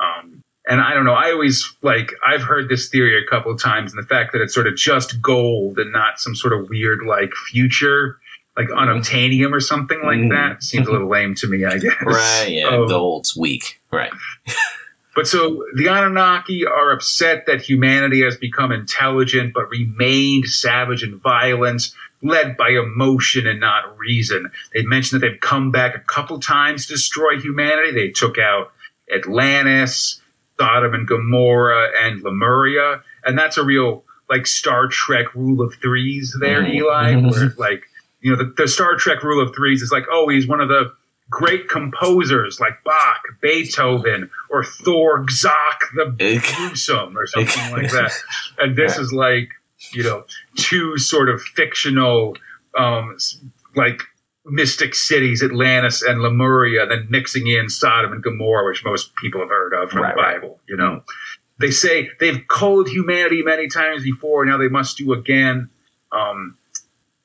Um, 0.00 0.42
and 0.66 0.80
I 0.80 0.94
don't 0.94 1.04
know. 1.04 1.14
I 1.14 1.32
always 1.32 1.76
like 1.82 2.12
I've 2.24 2.42
heard 2.42 2.68
this 2.68 2.88
theory 2.88 3.20
a 3.20 3.28
couple 3.28 3.52
of 3.52 3.60
times, 3.60 3.92
and 3.92 4.02
the 4.02 4.06
fact 4.06 4.32
that 4.32 4.40
it's 4.40 4.54
sort 4.54 4.66
of 4.66 4.76
just 4.76 5.20
gold 5.20 5.78
and 5.78 5.92
not 5.92 6.20
some 6.20 6.36
sort 6.36 6.52
of 6.52 6.68
weird 6.68 7.00
like 7.04 7.32
future, 7.50 8.18
like 8.56 8.68
unobtainium 8.68 9.52
or 9.52 9.60
something 9.60 10.00
like 10.04 10.18
Mhm. 10.18 10.30
that, 10.30 10.62
seems 10.62 10.86
a 10.88 10.92
little 10.92 11.08
lame 11.08 11.34
to 11.36 11.48
me. 11.48 11.64
I 11.64 11.78
guess. 11.78 11.94
Right? 12.04 12.46
Yeah, 12.50 12.68
Um, 12.68 12.86
gold's 12.86 13.36
weak. 13.36 13.80
Right. 13.90 14.12
but 15.14 15.26
so 15.26 15.64
the 15.74 15.88
Anunnaki 15.88 16.64
are 16.66 16.92
upset 16.92 17.46
that 17.46 17.62
humanity 17.62 18.22
has 18.22 18.36
become 18.36 18.72
intelligent 18.72 19.52
but 19.54 19.68
remained 19.70 20.46
savage 20.46 21.02
and 21.02 21.20
violent, 21.22 21.82
led 22.22 22.56
by 22.56 22.70
emotion 22.70 23.46
and 23.46 23.58
not 23.60 23.96
reason. 23.98 24.50
They 24.74 24.82
mentioned 24.82 25.20
that 25.22 25.28
they've 25.28 25.40
come 25.40 25.70
back 25.70 25.94
a 25.96 26.00
couple 26.00 26.38
times 26.38 26.86
to 26.86 26.92
destroy 26.94 27.38
humanity. 27.40 27.90
They 27.92 28.08
took 28.10 28.38
out 28.38 28.72
Atlantis, 29.12 30.20
Sodom 30.60 30.94
and 30.94 31.08
Gomorrah, 31.08 31.88
and 32.02 32.22
Lemuria. 32.22 33.02
And 33.24 33.38
that's 33.38 33.56
a 33.58 33.64
real 33.64 34.04
like 34.30 34.46
Star 34.46 34.86
Trek 34.88 35.34
rule 35.34 35.60
of 35.60 35.74
threes 35.74 36.36
there, 36.40 36.62
Mhm. 36.62 36.74
Eli, 36.74 37.16
where 37.16 37.52
like 37.58 37.82
you 38.22 38.30
know 38.30 38.36
the, 38.36 38.54
the 38.56 38.68
Star 38.68 38.96
Trek 38.96 39.22
rule 39.22 39.46
of 39.46 39.54
threes 39.54 39.82
is 39.82 39.92
like, 39.92 40.04
oh, 40.10 40.28
he's 40.28 40.46
one 40.46 40.60
of 40.60 40.68
the 40.68 40.92
great 41.32 41.68
composers 41.68 42.60
like 42.60 42.74
Bach, 42.84 43.22
Beethoven, 43.40 44.30
or 44.50 44.64
Thor 44.64 45.24
Gzok 45.24 45.52
the 45.94 46.40
gruesome 46.56 47.16
or 47.16 47.26
something 47.26 47.72
like 47.72 47.90
that. 47.90 48.12
And 48.58 48.76
this 48.76 48.98
is 48.98 49.12
like, 49.12 49.48
you 49.92 50.04
know, 50.04 50.24
two 50.56 50.98
sort 50.98 51.28
of 51.28 51.42
fictional, 51.42 52.36
um, 52.78 53.16
like 53.74 54.02
mystic 54.44 54.94
cities, 54.94 55.42
Atlantis 55.42 56.02
and 56.02 56.20
Lemuria, 56.20 56.86
then 56.86 57.06
mixing 57.08 57.46
in 57.46 57.68
Sodom 57.68 58.12
and 58.12 58.22
Gomorrah, 58.22 58.66
which 58.66 58.84
most 58.84 59.14
people 59.16 59.40
have 59.40 59.50
heard 59.50 59.72
of 59.72 59.90
from 59.90 60.02
Right, 60.02 60.14
the 60.14 60.22
right. 60.22 60.40
Bible, 60.40 60.60
you 60.68 60.76
know. 60.76 61.02
They 61.58 61.70
say 61.70 62.10
they've 62.20 62.46
culled 62.48 62.88
humanity 62.88 63.42
many 63.42 63.68
times 63.68 64.02
before, 64.02 64.44
now 64.44 64.58
they 64.58 64.68
must 64.68 64.98
do 64.98 65.12
again. 65.12 65.70
Um, 66.10 66.58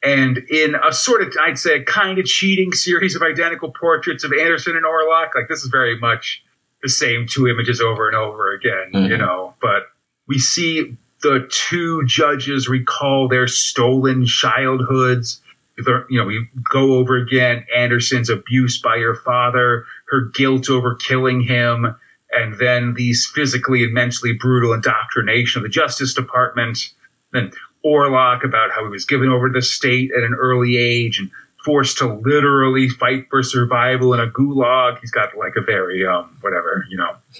and 0.04 0.38
in 0.50 0.76
a 0.76 0.94
sort 0.94 1.22
of, 1.22 1.34
I'd 1.42 1.58
say, 1.58 1.76
a 1.80 1.84
kind 1.84 2.20
of 2.20 2.26
cheating 2.26 2.72
series 2.72 3.16
of 3.16 3.22
identical 3.22 3.72
portraits 3.72 4.24
of 4.24 4.32
Anderson 4.32 4.76
and 4.76 4.86
Orlok, 4.86 5.36
like 5.36 5.48
this 5.50 5.64
is 5.64 5.70
very 5.70 5.98
much 6.00 6.44
the 6.84 6.90
same 6.90 7.26
two 7.28 7.48
images 7.48 7.82
over 7.82 8.08
and 8.08 8.16
over 8.16 8.52
again, 8.52 8.90
you 8.94 9.16
Mhm. 9.16 9.20
know. 9.20 9.56
But 9.62 9.88
we 10.28 10.38
see 10.38 10.96
the 11.24 11.48
two 11.50 12.04
judges 12.06 12.70
recall 12.70 13.28
their 13.28 13.48
stolen 13.48 14.26
childhoods. 14.26 15.42
You 15.78 16.06
know, 16.12 16.26
we 16.26 16.48
go 16.72 16.94
over 16.96 17.16
again 17.18 17.66
Anderson's 17.76 18.30
abuse 18.30 18.80
by 18.80 19.00
her 19.00 19.16
father, 19.16 19.86
her 20.10 20.22
guilt 20.34 20.70
over 20.70 20.94
killing 20.96 21.42
him, 21.42 21.96
and 22.32 22.58
then 22.60 22.94
these 22.94 23.26
physically 23.26 23.84
and 23.84 23.94
mentally 23.94 24.34
brutal 24.34 24.74
indoctrination 24.74 25.60
of 25.60 25.64
the 25.64 25.70
Justice 25.70 26.14
Department. 26.14 26.94
Then 27.34 27.52
Orlok 27.86 28.44
about 28.44 28.72
how 28.72 28.84
he 28.84 28.90
was 28.90 29.06
given 29.06 29.30
over 29.30 29.48
to 29.50 29.54
the 29.54 29.62
state 29.62 30.12
at 30.16 30.24
an 30.24 30.34
early 30.34 30.78
age 30.78 31.20
and 31.20 31.30
forced 31.64 31.98
to 31.98 32.14
literally 32.14 32.88
fight 32.88 33.26
for 33.30 33.44
survival 33.44 34.14
in 34.14 34.20
a 34.20 34.28
gulag. 34.28 35.00
He's 35.02 35.12
got 35.12 35.38
like 35.38 35.54
a 35.58 35.62
very 35.62 36.06
um 36.06 36.38
whatever, 36.42 36.86
you 36.90 36.98
know. 36.98 37.16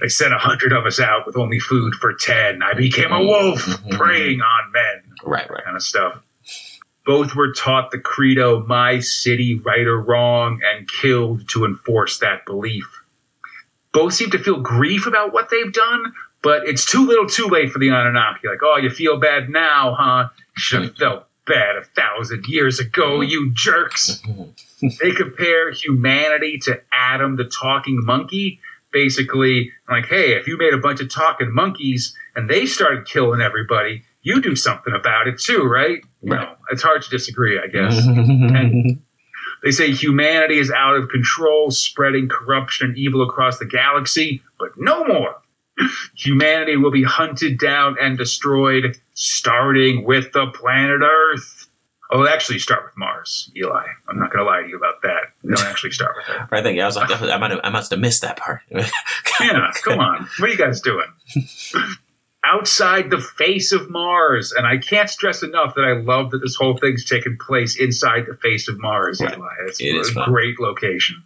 they 0.00 0.08
sent 0.08 0.32
a 0.34 0.38
hundred 0.38 0.72
of 0.72 0.86
us 0.86 1.00
out 1.00 1.26
with 1.26 1.36
only 1.36 1.58
food 1.60 1.94
for 1.94 2.12
ten. 2.12 2.62
I 2.62 2.74
became 2.74 3.12
a 3.12 3.20
wolf 3.22 3.66
preying 3.90 4.40
on 4.40 4.72
men 4.72 5.02
Right. 5.24 5.48
Right. 5.50 5.64
kind 5.64 5.76
of 5.76 5.82
stuff. 5.82 6.20
Both 7.06 7.34
were 7.34 7.52
taught 7.52 7.90
the 7.90 7.98
credo, 7.98 8.64
my 8.64 9.00
city, 9.00 9.60
right 9.64 9.86
or 9.86 10.00
wrong, 10.00 10.60
and 10.64 10.88
killed 10.88 11.48
to 11.50 11.64
enforce 11.64 12.18
that 12.20 12.46
belief. 12.46 12.86
Both 13.92 14.14
seem 14.14 14.30
to 14.30 14.38
feel 14.38 14.60
grief 14.60 15.06
about 15.06 15.32
what 15.32 15.50
they've 15.50 15.72
done, 15.72 16.14
but 16.44 16.68
it's 16.68 16.84
too 16.84 17.06
little 17.06 17.26
too 17.26 17.46
late 17.46 17.72
for 17.72 17.78
the 17.78 17.88
Anunnaki. 17.88 18.46
Like, 18.46 18.60
oh, 18.62 18.76
you 18.76 18.90
feel 18.90 19.18
bad 19.18 19.48
now, 19.48 19.96
huh? 19.98 20.28
You 20.36 20.60
should 20.60 20.82
have 20.82 20.96
felt 20.96 21.26
bad 21.46 21.76
a 21.76 21.84
thousand 21.84 22.44
years 22.46 22.78
ago, 22.78 23.22
you 23.22 23.50
jerks. 23.54 24.22
they 25.00 25.12
compare 25.12 25.72
humanity 25.72 26.58
to 26.64 26.80
Adam 26.92 27.36
the 27.36 27.44
talking 27.44 28.04
monkey. 28.04 28.60
Basically, 28.92 29.72
like, 29.88 30.06
hey, 30.06 30.34
if 30.34 30.46
you 30.46 30.56
made 30.56 30.72
a 30.72 30.78
bunch 30.78 31.00
of 31.00 31.10
talking 31.10 31.52
monkeys 31.52 32.14
and 32.36 32.48
they 32.48 32.64
started 32.64 33.06
killing 33.06 33.40
everybody, 33.40 34.04
you 34.22 34.40
do 34.40 34.54
something 34.54 34.94
about 34.94 35.26
it 35.26 35.40
too, 35.40 35.64
right? 35.64 35.98
Right. 36.22 36.40
know, 36.40 36.54
it's 36.70 36.82
hard 36.82 37.02
to 37.02 37.10
disagree, 37.10 37.58
I 37.58 37.66
guess. 37.66 38.06
And 38.06 39.02
they 39.64 39.70
say 39.70 39.92
humanity 39.92 40.58
is 40.58 40.70
out 40.70 40.94
of 40.94 41.08
control, 41.08 41.70
spreading 41.70 42.28
corruption 42.28 42.90
and 42.90 42.98
evil 42.98 43.22
across 43.22 43.58
the 43.58 43.64
galaxy, 43.64 44.42
but 44.58 44.72
no 44.76 45.04
more. 45.06 45.36
Humanity 46.16 46.76
will 46.76 46.90
be 46.92 47.02
hunted 47.02 47.58
down 47.58 47.96
and 48.00 48.16
destroyed, 48.16 48.96
starting 49.14 50.04
with 50.04 50.32
the 50.32 50.46
planet 50.48 51.00
Earth. 51.02 51.68
Oh, 52.10 52.28
actually, 52.28 52.58
start 52.60 52.84
with 52.84 52.96
Mars, 52.96 53.50
Eli. 53.56 53.86
I'm 54.08 54.18
not 54.20 54.30
going 54.32 54.44
to 54.44 54.48
lie 54.50 54.62
to 54.62 54.68
you 54.68 54.76
about 54.76 55.02
that. 55.02 55.22
Don't 55.42 55.66
actually 55.66 55.90
start 55.90 56.14
with 56.16 56.28
it. 56.28 56.42
Thank 56.62 56.76
you. 56.76 56.82
I 56.82 56.86
was 56.86 56.94
like, 56.96 57.10
I 57.10 57.36
might 57.38 57.50
have, 57.50 57.60
I 57.64 57.70
must 57.70 57.90
have 57.90 57.98
missed 57.98 58.22
that 58.22 58.36
part. 58.36 58.60
Yeah, 59.40 59.72
come 59.82 59.98
on. 59.98 60.28
What 60.38 60.48
are 60.48 60.52
you 60.52 60.56
guys 60.58 60.80
doing? 60.80 61.06
Outside 62.46 63.10
the 63.10 63.18
face 63.18 63.72
of 63.72 63.90
Mars. 63.90 64.52
And 64.52 64.66
I 64.66 64.76
can't 64.76 65.08
stress 65.10 65.42
enough 65.42 65.74
that 65.74 65.84
I 65.84 65.94
love 66.00 66.30
that 66.30 66.38
this 66.38 66.54
whole 66.54 66.76
thing's 66.76 67.04
taking 67.04 67.36
place 67.38 67.76
inside 67.80 68.26
the 68.28 68.36
face 68.36 68.68
of 68.68 68.78
Mars, 68.78 69.20
Right. 69.20 69.36
Eli. 69.36 69.48
It's 69.66 69.80
It 69.80 70.16
a 70.16 70.24
great 70.26 70.60
location. 70.60 71.22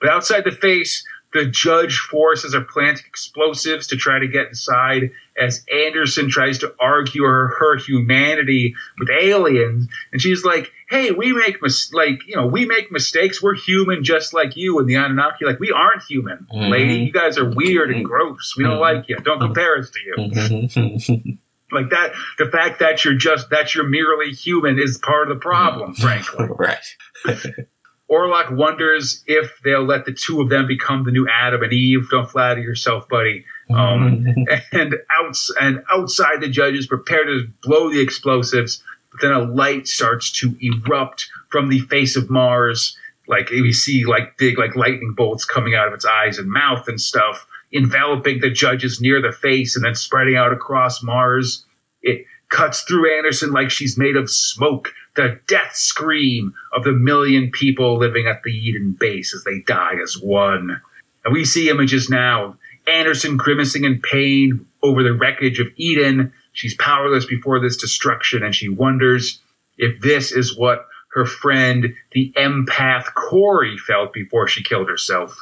but 0.00 0.08
outside 0.10 0.44
the 0.44 0.52
face, 0.52 1.02
the 1.32 1.46
judge 1.46 1.98
forces 1.98 2.54
are 2.54 2.60
planting 2.64 3.04
explosives 3.06 3.86
to 3.88 3.96
try 3.96 4.18
to 4.18 4.26
get 4.26 4.48
inside 4.48 5.10
as 5.40 5.64
Anderson 5.72 6.28
tries 6.28 6.58
to 6.58 6.74
argue 6.80 7.22
her, 7.22 7.54
her 7.58 7.76
humanity 7.76 8.74
with 8.98 9.08
aliens. 9.10 9.86
And 10.12 10.20
she's 10.20 10.44
like, 10.44 10.72
hey, 10.88 11.12
we 11.12 11.32
make 11.32 11.62
mis- 11.62 11.92
like, 11.92 12.20
you 12.26 12.34
know, 12.36 12.46
we 12.46 12.64
make 12.66 12.90
mistakes. 12.90 13.40
We're 13.42 13.54
human 13.54 14.02
just 14.02 14.34
like 14.34 14.56
you. 14.56 14.78
And 14.80 14.88
the 14.88 14.96
Anunnaki, 14.96 15.44
like, 15.44 15.60
we 15.60 15.70
aren't 15.70 16.02
human, 16.02 16.46
Mhm. 16.52 16.68
lady. 16.68 16.94
You 16.96 17.12
guys 17.12 17.38
are 17.38 17.48
weird 17.48 17.90
and 17.92 18.04
gross. 18.04 18.54
We 18.56 18.64
don't 18.64 18.78
Mhm. 18.78 18.80
like 18.80 19.08
you. 19.08 19.16
Don't 19.18 19.38
compare 19.40 19.78
us 19.78 19.90
to 19.90 19.98
you. 20.04 21.38
Like 21.72 21.90
that, 21.90 22.10
the 22.36 22.46
fact 22.46 22.80
that 22.80 23.04
you're 23.04 23.14
just, 23.14 23.50
that 23.50 23.76
you're 23.76 23.86
merely 23.86 24.32
human 24.32 24.80
is 24.80 24.98
part 24.98 25.30
of 25.30 25.36
the 25.36 25.40
problem, 25.40 25.94
frankly. 25.94 26.48
right. 26.58 26.84
Orlok 28.10 28.50
wonders 28.50 29.22
if 29.26 29.60
they'll 29.62 29.84
let 29.84 30.04
the 30.04 30.12
two 30.12 30.40
of 30.40 30.48
them 30.48 30.66
become 30.66 31.04
the 31.04 31.12
new 31.12 31.28
Adam 31.28 31.62
and 31.62 31.72
Eve. 31.72 32.08
Don't 32.10 32.28
flatter 32.28 32.60
yourself, 32.60 33.08
buddy. 33.08 33.44
Um, 33.70 34.26
and 34.72 34.96
outs 35.12 35.54
and 35.60 35.82
outside 35.92 36.40
the 36.40 36.48
judges 36.48 36.88
prepare 36.88 37.24
to 37.24 37.46
blow 37.62 37.88
the 37.88 38.00
explosives, 38.00 38.82
but 39.12 39.20
then 39.20 39.32
a 39.32 39.40
light 39.40 39.86
starts 39.86 40.32
to 40.40 40.56
erupt 40.60 41.28
from 41.50 41.68
the 41.68 41.80
face 41.80 42.16
of 42.16 42.28
Mars. 42.28 42.96
Like 43.28 43.50
we 43.50 43.72
see 43.72 44.04
like 44.04 44.36
big 44.36 44.58
like 44.58 44.74
lightning 44.74 45.14
bolts 45.16 45.44
coming 45.44 45.76
out 45.76 45.86
of 45.86 45.94
its 45.94 46.04
eyes 46.04 46.36
and 46.38 46.50
mouth 46.50 46.88
and 46.88 47.00
stuff, 47.00 47.46
enveloping 47.70 48.40
the 48.40 48.50
judges 48.50 49.00
near 49.00 49.22
the 49.22 49.30
face 49.30 49.76
and 49.76 49.84
then 49.84 49.94
spreading 49.94 50.34
out 50.34 50.52
across 50.52 51.00
Mars. 51.00 51.64
It 52.02 52.24
cuts 52.50 52.82
through 52.82 53.16
Anderson 53.16 53.52
like 53.52 53.70
she's 53.70 53.96
made 53.96 54.16
of 54.16 54.30
smoke, 54.30 54.92
the 55.16 55.40
death 55.46 55.74
scream 55.74 56.52
of 56.72 56.84
the 56.84 56.92
million 56.92 57.50
people 57.50 57.98
living 57.98 58.26
at 58.26 58.42
the 58.42 58.50
Eden 58.50 58.96
base 58.98 59.34
as 59.34 59.44
they 59.44 59.60
die 59.60 59.94
as 60.02 60.18
one. 60.20 60.80
And 61.24 61.34
we 61.34 61.44
see 61.44 61.70
images 61.70 62.10
now 62.10 62.44
of 62.44 62.56
Anderson 62.86 63.36
grimacing 63.36 63.84
in 63.84 64.00
pain 64.00 64.66
over 64.82 65.02
the 65.02 65.14
wreckage 65.14 65.60
of 65.60 65.68
Eden. 65.76 66.32
She's 66.52 66.74
powerless 66.74 67.24
before 67.24 67.60
this 67.60 67.76
destruction, 67.76 68.42
and 68.42 68.54
she 68.54 68.68
wonders 68.68 69.40
if 69.78 70.00
this 70.00 70.32
is 70.32 70.56
what 70.56 70.86
her 71.14 71.26
friend, 71.26 71.94
the 72.12 72.32
empath 72.36 73.14
Corey, 73.14 73.76
felt 73.78 74.12
before 74.12 74.46
she 74.46 74.62
killed 74.62 74.88
herself. 74.88 75.36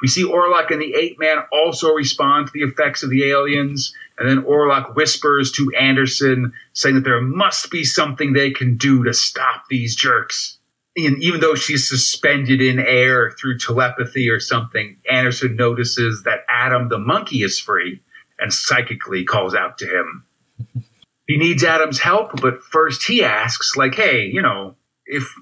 We 0.00 0.08
see 0.08 0.24
Orlok 0.24 0.72
and 0.72 0.82
the 0.82 0.94
ape 0.94 1.18
man 1.20 1.38
also 1.52 1.92
respond 1.92 2.48
to 2.48 2.52
the 2.52 2.64
effects 2.64 3.04
of 3.04 3.10
the 3.10 3.30
aliens, 3.30 3.94
and 4.22 4.30
then 4.30 4.44
Orlok 4.44 4.94
whispers 4.94 5.50
to 5.52 5.72
Anderson, 5.76 6.52
saying 6.74 6.94
that 6.94 7.04
there 7.04 7.20
must 7.20 7.72
be 7.72 7.82
something 7.82 8.32
they 8.32 8.52
can 8.52 8.76
do 8.76 9.02
to 9.02 9.12
stop 9.12 9.64
these 9.68 9.96
jerks. 9.96 10.58
And 10.96 11.20
even 11.20 11.40
though 11.40 11.56
she's 11.56 11.88
suspended 11.88 12.62
in 12.62 12.78
air 12.78 13.32
through 13.32 13.58
telepathy 13.58 14.30
or 14.30 14.38
something, 14.38 14.96
Anderson 15.10 15.56
notices 15.56 16.22
that 16.22 16.44
Adam 16.48 16.88
the 16.88 16.98
monkey 16.98 17.42
is 17.42 17.58
free 17.58 18.00
and 18.38 18.52
psychically 18.52 19.24
calls 19.24 19.56
out 19.56 19.76
to 19.78 19.86
him. 19.86 20.24
he 21.26 21.36
needs 21.36 21.64
Adam's 21.64 21.98
help, 21.98 22.40
but 22.40 22.62
first 22.62 23.04
he 23.04 23.24
asks, 23.24 23.76
like, 23.76 23.96
hey, 23.96 24.26
you 24.26 24.40
know, 24.40 24.76
if 25.04 25.34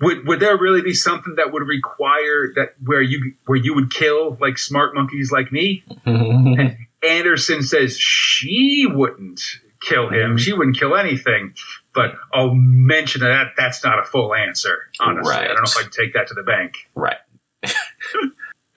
would 0.00 0.26
would 0.26 0.40
there 0.40 0.56
really 0.56 0.80
be 0.80 0.94
something 0.94 1.34
that 1.34 1.52
would 1.52 1.68
require 1.68 2.54
that 2.56 2.74
where 2.82 3.02
you 3.02 3.34
where 3.44 3.58
you 3.58 3.74
would 3.74 3.90
kill 3.90 4.38
like 4.40 4.56
smart 4.56 4.94
monkeys 4.94 5.30
like 5.30 5.52
me? 5.52 5.84
and 6.06 6.78
Anderson 7.06 7.62
says 7.62 7.98
she 7.98 8.86
wouldn't 8.88 9.40
kill 9.80 10.08
him. 10.08 10.30
Mm-hmm. 10.30 10.36
She 10.38 10.52
wouldn't 10.52 10.78
kill 10.78 10.96
anything. 10.96 11.54
But 11.94 12.12
I'll 12.32 12.54
mention 12.54 13.20
that 13.22 13.52
that's 13.56 13.82
not 13.84 13.98
a 13.98 14.04
full 14.04 14.34
answer. 14.34 14.78
Honestly, 15.00 15.30
Right. 15.30 15.44
I 15.44 15.46
don't 15.48 15.56
know 15.56 15.62
if 15.64 15.76
I 15.76 15.82
can 15.82 15.90
take 15.90 16.14
that 16.14 16.26
to 16.28 16.34
the 16.34 16.42
bank. 16.42 16.74
right. 16.94 17.16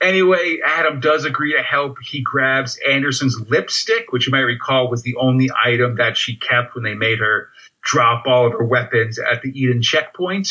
Anyway, 0.02 0.58
Adam 0.66 0.98
does 0.98 1.24
agree 1.24 1.52
to 1.56 1.62
help. 1.62 1.96
He 2.02 2.22
grabs 2.22 2.76
Anderson's 2.90 3.38
lipstick, 3.48 4.10
which 4.10 4.26
you 4.26 4.32
might 4.32 4.40
recall 4.40 4.90
was 4.90 5.04
the 5.04 5.14
only 5.14 5.48
item 5.64 5.94
that 5.94 6.16
she 6.16 6.34
kept 6.34 6.74
when 6.74 6.82
they 6.82 6.94
made 6.94 7.20
her 7.20 7.50
drop 7.84 8.26
all 8.26 8.44
of 8.48 8.52
her 8.52 8.64
weapons 8.64 9.20
at 9.20 9.42
the 9.42 9.50
Eden 9.50 9.80
checkpoint. 9.80 10.48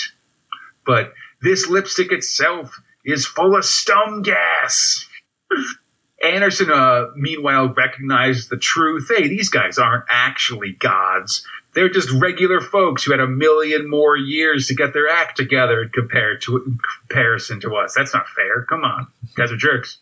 But 0.86 1.11
this 1.41 1.67
lipstick 1.67 2.13
itself 2.13 2.80
is 3.03 3.26
full 3.26 3.53
of 3.57 3.63
stumm 3.63 4.24
gas. 4.24 5.05
Anderson, 6.24 6.69
uh, 6.72 7.07
meanwhile, 7.15 7.69
recognizes 7.74 8.47
the 8.49 8.57
truth. 8.57 9.09
Hey, 9.15 9.28
these 9.28 9.49
guys 9.49 9.78
aren't 9.78 10.05
actually 10.09 10.74
gods. 10.74 11.45
They're 11.74 11.89
just 11.89 12.11
regular 12.11 12.59
folks 12.59 13.03
who 13.03 13.11
had 13.11 13.22
a 13.22 13.28
million 13.28 13.89
more 13.89 14.17
years 14.17 14.67
to 14.67 14.76
get 14.76 14.93
their 14.93 15.07
act 15.09 15.38
together 15.38 15.89
compared 15.91 16.41
to 16.43 16.57
in 16.57 16.80
comparison 17.07 17.59
to 17.61 17.76
us. 17.76 17.93
That's 17.95 18.13
not 18.13 18.28
fair. 18.28 18.63
Come 18.63 18.84
on, 18.84 19.07
guys 19.36 19.51
are 19.51 19.57
jerks. 19.57 19.99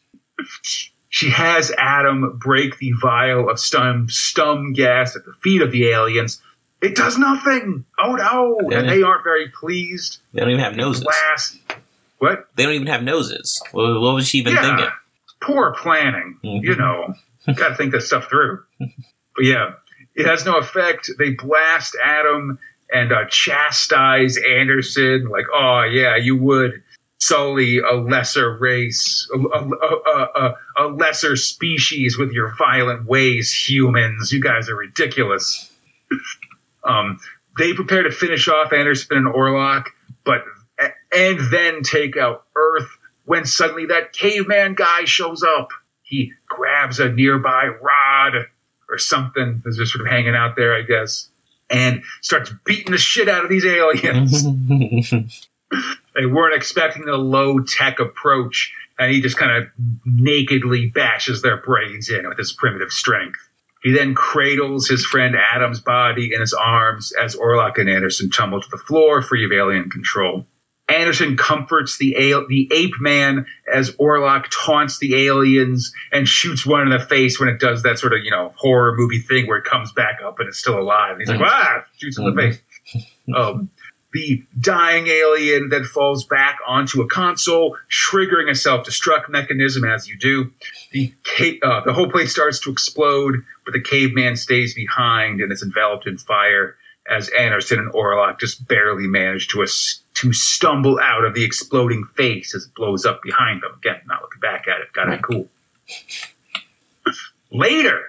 She 1.10 1.30
has 1.30 1.72
Adam 1.78 2.38
break 2.40 2.78
the 2.80 2.92
vial 3.02 3.50
of 3.50 3.58
stumm 3.58 4.08
stumm 4.10 4.76
gas 4.76 5.16
at 5.16 5.26
the 5.26 5.34
feet 5.42 5.62
of 5.62 5.72
the 5.72 5.90
aliens. 5.90 6.42
It 6.82 6.96
does 6.96 7.18
nothing. 7.18 7.86
Oh 7.98 8.16
no! 8.16 8.58
Yeah. 8.70 8.80
And 8.80 8.90
they 8.90 9.02
aren't 9.04 9.24
very 9.24 9.50
pleased. 9.50 10.20
They 10.34 10.40
don't 10.40 10.50
even 10.50 10.64
have 10.64 10.76
noses. 10.76 11.04
Blast. 11.04 11.58
What? 12.20 12.48
They 12.56 12.64
don't 12.64 12.74
even 12.74 12.88
have 12.88 13.04
noses. 13.04 13.62
What, 13.72 14.00
what 14.02 14.16
was 14.16 14.28
she 14.28 14.40
even 14.40 14.54
Yeah. 14.54 14.62
thinking? 14.62 14.94
Poor 15.42 15.74
planning. 15.74 16.38
Mhm. 16.44 16.64
You 16.64 16.76
know, 16.76 17.14
got 17.56 17.70
to 17.70 17.76
think 17.76 17.92
this 17.92 18.08
stuff 18.08 18.30
through. 18.30 18.64
But 18.80 19.46
yeah, 19.46 19.72
it 20.16 20.26
has 20.26 20.46
no 20.46 20.58
effect. 20.58 21.10
They 21.18 21.32
blast 21.32 21.96
Adam 22.04 22.60
and 22.92 23.12
uh, 23.12 23.26
chastise 23.30 24.38
Anderson, 24.38 25.30
like, 25.30 25.46
oh 25.54 25.84
yeah, 25.84 26.16
you 26.16 26.36
would 26.36 26.82
sully 27.20 27.80
a 27.80 27.94
lesser 27.96 28.58
race, 28.58 29.30
a, 29.34 29.38
a, 29.38 29.70
a, 29.70 30.28
a, 30.36 30.56
a 30.78 30.88
lesser 30.88 31.36
species 31.36 32.18
with 32.18 32.32
your 32.32 32.54
violent 32.58 33.06
ways, 33.06 33.54
humans. 33.54 34.32
You 34.32 34.42
guys 34.42 34.70
are 34.70 34.76
ridiculous. 34.76 35.72
um, 36.84 37.20
they 37.58 37.74
prepare 37.74 38.04
to 38.04 38.12
finish 38.12 38.48
off 38.48 38.72
Anderson 38.74 39.18
and 39.18 39.28
Orlok, 39.28 39.88
but 40.24 40.44
and 41.14 41.40
then 41.52 41.82
take 41.84 42.16
out 42.16 42.46
Earth 42.56 42.88
when 43.30 43.46
suddenly 43.46 43.86
that 43.86 44.12
caveman 44.12 44.74
guy 44.74 45.06
shows 45.06 45.44
up. 45.44 45.70
He 46.02 46.34
grabs 46.48 47.00
a 47.00 47.12
nearby 47.12 47.68
rod 47.68 48.48
or 48.90 48.98
something 48.98 49.62
that's 49.64 49.78
just 49.78 49.94
sort 49.94 50.04
of 50.04 50.12
hanging 50.12 50.34
out 50.34 50.56
there, 50.56 50.76
I 50.76 50.82
guess, 50.82 51.30
and 51.70 52.02
starts 52.22 52.52
beating 52.66 52.92
the 52.92 52.98
shit 52.98 53.30
out 53.30 53.44
of 53.44 53.52
these 53.52 53.68
aliens. 53.68 54.44
they 56.16 56.26
weren't 56.26 56.56
expecting 56.56 57.06
the 57.06 57.18
low 57.18 57.60
tech 57.60 58.00
approach, 58.00 58.74
and 58.98 59.12
he 59.12 59.22
just 59.22 59.38
kind 59.38 59.52
of 59.52 59.70
nakedly 60.06 60.88
bashes 60.88 61.44
their 61.44 61.58
brains 61.58 62.10
in 62.10 62.28
with 62.28 62.40
his 62.40 62.52
primitive 62.52 62.90
strength. 62.90 63.38
He 63.84 63.92
then 63.92 64.16
cradles 64.16 64.88
his 64.88 65.06
friend 65.06 65.36
Adam's 65.54 65.82
body 65.82 66.34
in 66.34 66.42
his 66.42 66.56
arms 66.56 67.12
as 67.12 67.36
Orlok 67.36 67.78
and 67.78 67.92
Anderson 67.92 68.32
tumble 68.32 68.60
to 68.60 68.70
the 68.72 68.78
floor, 68.78 69.22
free 69.22 69.46
of 69.46 69.52
alien 69.52 69.92
control. 69.92 70.48
Anderson 70.90 71.38
comforts 71.38 71.98
the 71.98 72.14
the 72.50 72.70
ape 72.74 73.00
man 73.00 73.46
as 73.72 73.92
Orlok 73.98 74.48
taunts 74.66 75.00
the 75.00 75.28
aliens 75.28 75.94
and 76.12 76.28
shoots 76.28 76.66
one 76.66 76.82
in 76.82 76.90
the 76.90 77.00
face 77.00 77.40
when 77.40 77.50
it 77.50 77.60
does 77.60 77.84
that 77.84 78.00
sort 78.00 78.14
of 78.14 78.24
you 78.24 78.32
know 78.32 78.54
horror 78.56 78.96
movie 78.96 79.20
thing 79.20 79.48
where 79.48 79.58
it 79.58 79.66
comes 79.66 79.92
back 79.94 80.20
up 80.24 80.40
and 80.40 80.50
it's 80.50 80.60
still 80.60 80.80
alive. 80.80 81.12
And 81.12 81.22
he's 81.22 81.30
like, 81.30 81.42
ah, 81.42 81.86
shoots 81.98 82.18
in 82.18 82.26
the 82.26 82.34
face. 82.34 82.60
Um, 83.36 83.70
the 84.12 84.44
dying 84.60 85.06
alien 85.06 85.70
then 85.70 85.84
falls 85.84 86.26
back 86.26 86.58
onto 86.68 87.02
a 87.02 87.08
console, 87.08 87.78
triggering 87.92 88.50
a 88.50 88.56
self-destruct 88.56 89.30
mechanism 89.30 89.84
as 89.84 90.08
you 90.08 90.18
do. 90.18 90.52
The 90.92 91.14
ca- 91.24 91.60
uh, 91.62 91.82
the 91.86 91.94
whole 91.94 92.10
place 92.10 92.32
starts 92.32 92.60
to 92.62 92.72
explode, 92.72 93.36
but 93.66 93.74
the 93.74 93.82
caveman 93.82 94.36
stays 94.36 94.74
behind 94.74 95.42
and 95.42 95.52
is 95.52 95.62
enveloped 95.62 96.08
in 96.08 96.18
fire 96.18 96.76
as 97.10 97.30
Anderson 97.30 97.80
and 97.80 97.92
Orlok 97.92 98.40
just 98.40 98.68
barely 98.68 99.08
manage 99.08 99.48
to 99.50 99.64
es- 99.64 100.02
to 100.16 100.34
stumble 100.34 101.00
out 101.02 101.26
of 101.26 101.34
the 101.34 101.44
exploding 101.44 102.06
face 102.16 102.54
as 102.54 102.66
it 102.66 102.74
blows 102.76 103.06
up 103.06 103.22
behind 103.24 103.62
them. 103.62 103.72
Again, 103.78 104.02
not 104.06 104.22
looking 104.22 104.42
back 104.42 104.68
at 104.68 104.82
it, 104.82 104.94
gotta 104.94 105.18
be 105.18 105.24
cool. 105.24 105.48
Later, 107.52 108.02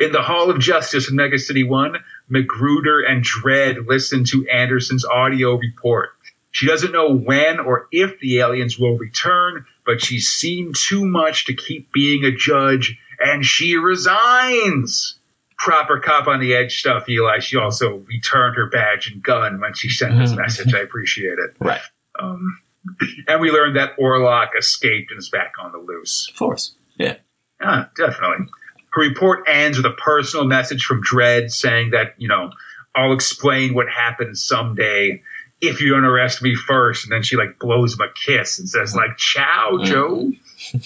in 0.00 0.12
the 0.12 0.22
Hall 0.22 0.50
of 0.50 0.58
Justice 0.58 1.08
in 1.08 1.16
Mega 1.16 1.38
City 1.38 1.64
1, 1.64 1.96
McGruder 2.30 3.08
and 3.08 3.24
Dredd 3.24 3.86
listen 3.86 4.24
to 4.24 4.46
Anderson's 4.48 5.04
audio 5.04 5.56
report. 5.56 6.10
She 6.50 6.66
doesn't 6.66 6.92
know 6.92 7.14
when 7.14 7.60
or 7.60 7.88
if 7.92 8.18
the 8.20 8.38
aliens 8.40 8.78
will 8.78 8.96
return, 8.96 9.64
but 9.86 10.02
she's 10.02 10.28
seen 10.28 10.72
too 10.74 11.04
much 11.04 11.44
to 11.44 11.54
keep 11.54 11.92
being 11.92 12.24
a 12.24 12.32
judge, 12.32 12.98
and 13.20 13.44
she 13.44 13.76
resigns. 13.76 15.17
Proper 15.58 15.98
cop 15.98 16.28
on 16.28 16.40
the 16.40 16.54
edge 16.54 16.78
stuff, 16.78 17.08
Eli. 17.08 17.40
She 17.40 17.56
also 17.56 17.96
returned 18.06 18.56
her 18.56 18.68
badge 18.68 19.10
and 19.10 19.22
gun 19.22 19.60
when 19.60 19.74
she 19.74 19.88
sent 19.88 20.18
this 20.18 20.32
message. 20.32 20.72
I 20.72 20.78
appreciate 20.80 21.38
it. 21.38 21.56
right. 21.60 21.80
Um, 22.20 22.60
and 23.28 23.40
we 23.40 23.50
learned 23.50 23.76
that 23.76 23.96
Orlok 23.98 24.56
escaped 24.56 25.10
and 25.10 25.18
is 25.18 25.28
back 25.28 25.52
on 25.60 25.72
the 25.72 25.78
loose. 25.78 26.28
Of 26.30 26.38
course. 26.38 26.74
Yeah. 26.96 27.16
Ah, 27.60 27.90
definitely. 27.96 28.46
Her 28.92 29.02
report 29.02 29.44
ends 29.48 29.76
with 29.76 29.86
a 29.86 29.94
personal 29.94 30.46
message 30.46 30.84
from 30.84 31.02
Dredd 31.02 31.50
saying 31.50 31.90
that, 31.90 32.14
you 32.18 32.28
know, 32.28 32.50
I'll 32.94 33.12
explain 33.12 33.74
what 33.74 33.88
happened 33.88 34.38
someday 34.38 35.22
if 35.60 35.80
you 35.80 35.90
don't 35.90 36.04
arrest 36.04 36.40
me 36.42 36.54
first. 36.54 37.04
And 37.04 37.12
then 37.12 37.22
she 37.22 37.36
like 37.36 37.58
blows 37.58 37.94
him 37.94 38.00
a 38.00 38.12
kiss 38.12 38.58
and 38.58 38.68
says 38.68 38.94
like, 38.94 39.16
ciao, 39.16 39.78
Joe. 39.82 40.32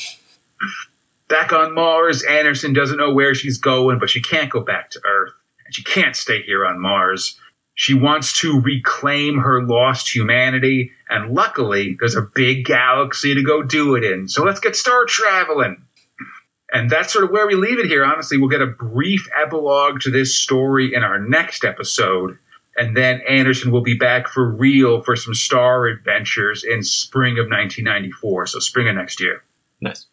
back 1.32 1.52
on 1.52 1.74
Mars, 1.74 2.22
Anderson 2.22 2.74
doesn't 2.74 2.98
know 2.98 3.12
where 3.12 3.34
she's 3.34 3.56
going, 3.56 3.98
but 3.98 4.10
she 4.10 4.20
can't 4.20 4.50
go 4.50 4.60
back 4.60 4.90
to 4.90 5.00
Earth. 5.04 5.32
And 5.64 5.74
she 5.74 5.82
can't 5.82 6.14
stay 6.14 6.42
here 6.42 6.66
on 6.66 6.78
Mars. 6.78 7.38
She 7.74 7.94
wants 7.94 8.38
to 8.40 8.60
reclaim 8.60 9.38
her 9.38 9.66
lost 9.66 10.14
humanity, 10.14 10.92
and 11.08 11.34
luckily, 11.34 11.96
there's 11.98 12.16
a 12.16 12.28
big 12.34 12.66
galaxy 12.66 13.34
to 13.34 13.42
go 13.42 13.62
do 13.62 13.94
it 13.94 14.04
in. 14.04 14.28
So 14.28 14.44
let's 14.44 14.60
get 14.60 14.76
star 14.76 15.06
traveling. 15.06 15.82
And 16.70 16.90
that's 16.90 17.12
sort 17.12 17.24
of 17.24 17.30
where 17.30 17.46
we 17.46 17.54
leave 17.54 17.78
it 17.78 17.86
here. 17.86 18.04
Honestly, 18.04 18.36
we'll 18.36 18.50
get 18.50 18.60
a 18.60 18.66
brief 18.66 19.26
epilogue 19.34 20.00
to 20.00 20.10
this 20.10 20.36
story 20.36 20.94
in 20.94 21.02
our 21.02 21.18
next 21.18 21.64
episode. 21.64 22.38
And 22.76 22.94
then 22.94 23.22
Anderson 23.26 23.72
will 23.72 23.82
be 23.82 23.96
back 23.96 24.28
for 24.28 24.50
real 24.50 25.02
for 25.02 25.16
some 25.16 25.34
star 25.34 25.86
adventures 25.86 26.62
in 26.62 26.82
spring 26.82 27.38
of 27.38 27.46
1994. 27.46 28.46
So 28.48 28.58
spring 28.58 28.88
of 28.88 28.96
next 28.96 29.18
year. 29.20 29.42
Nice. 29.80 30.06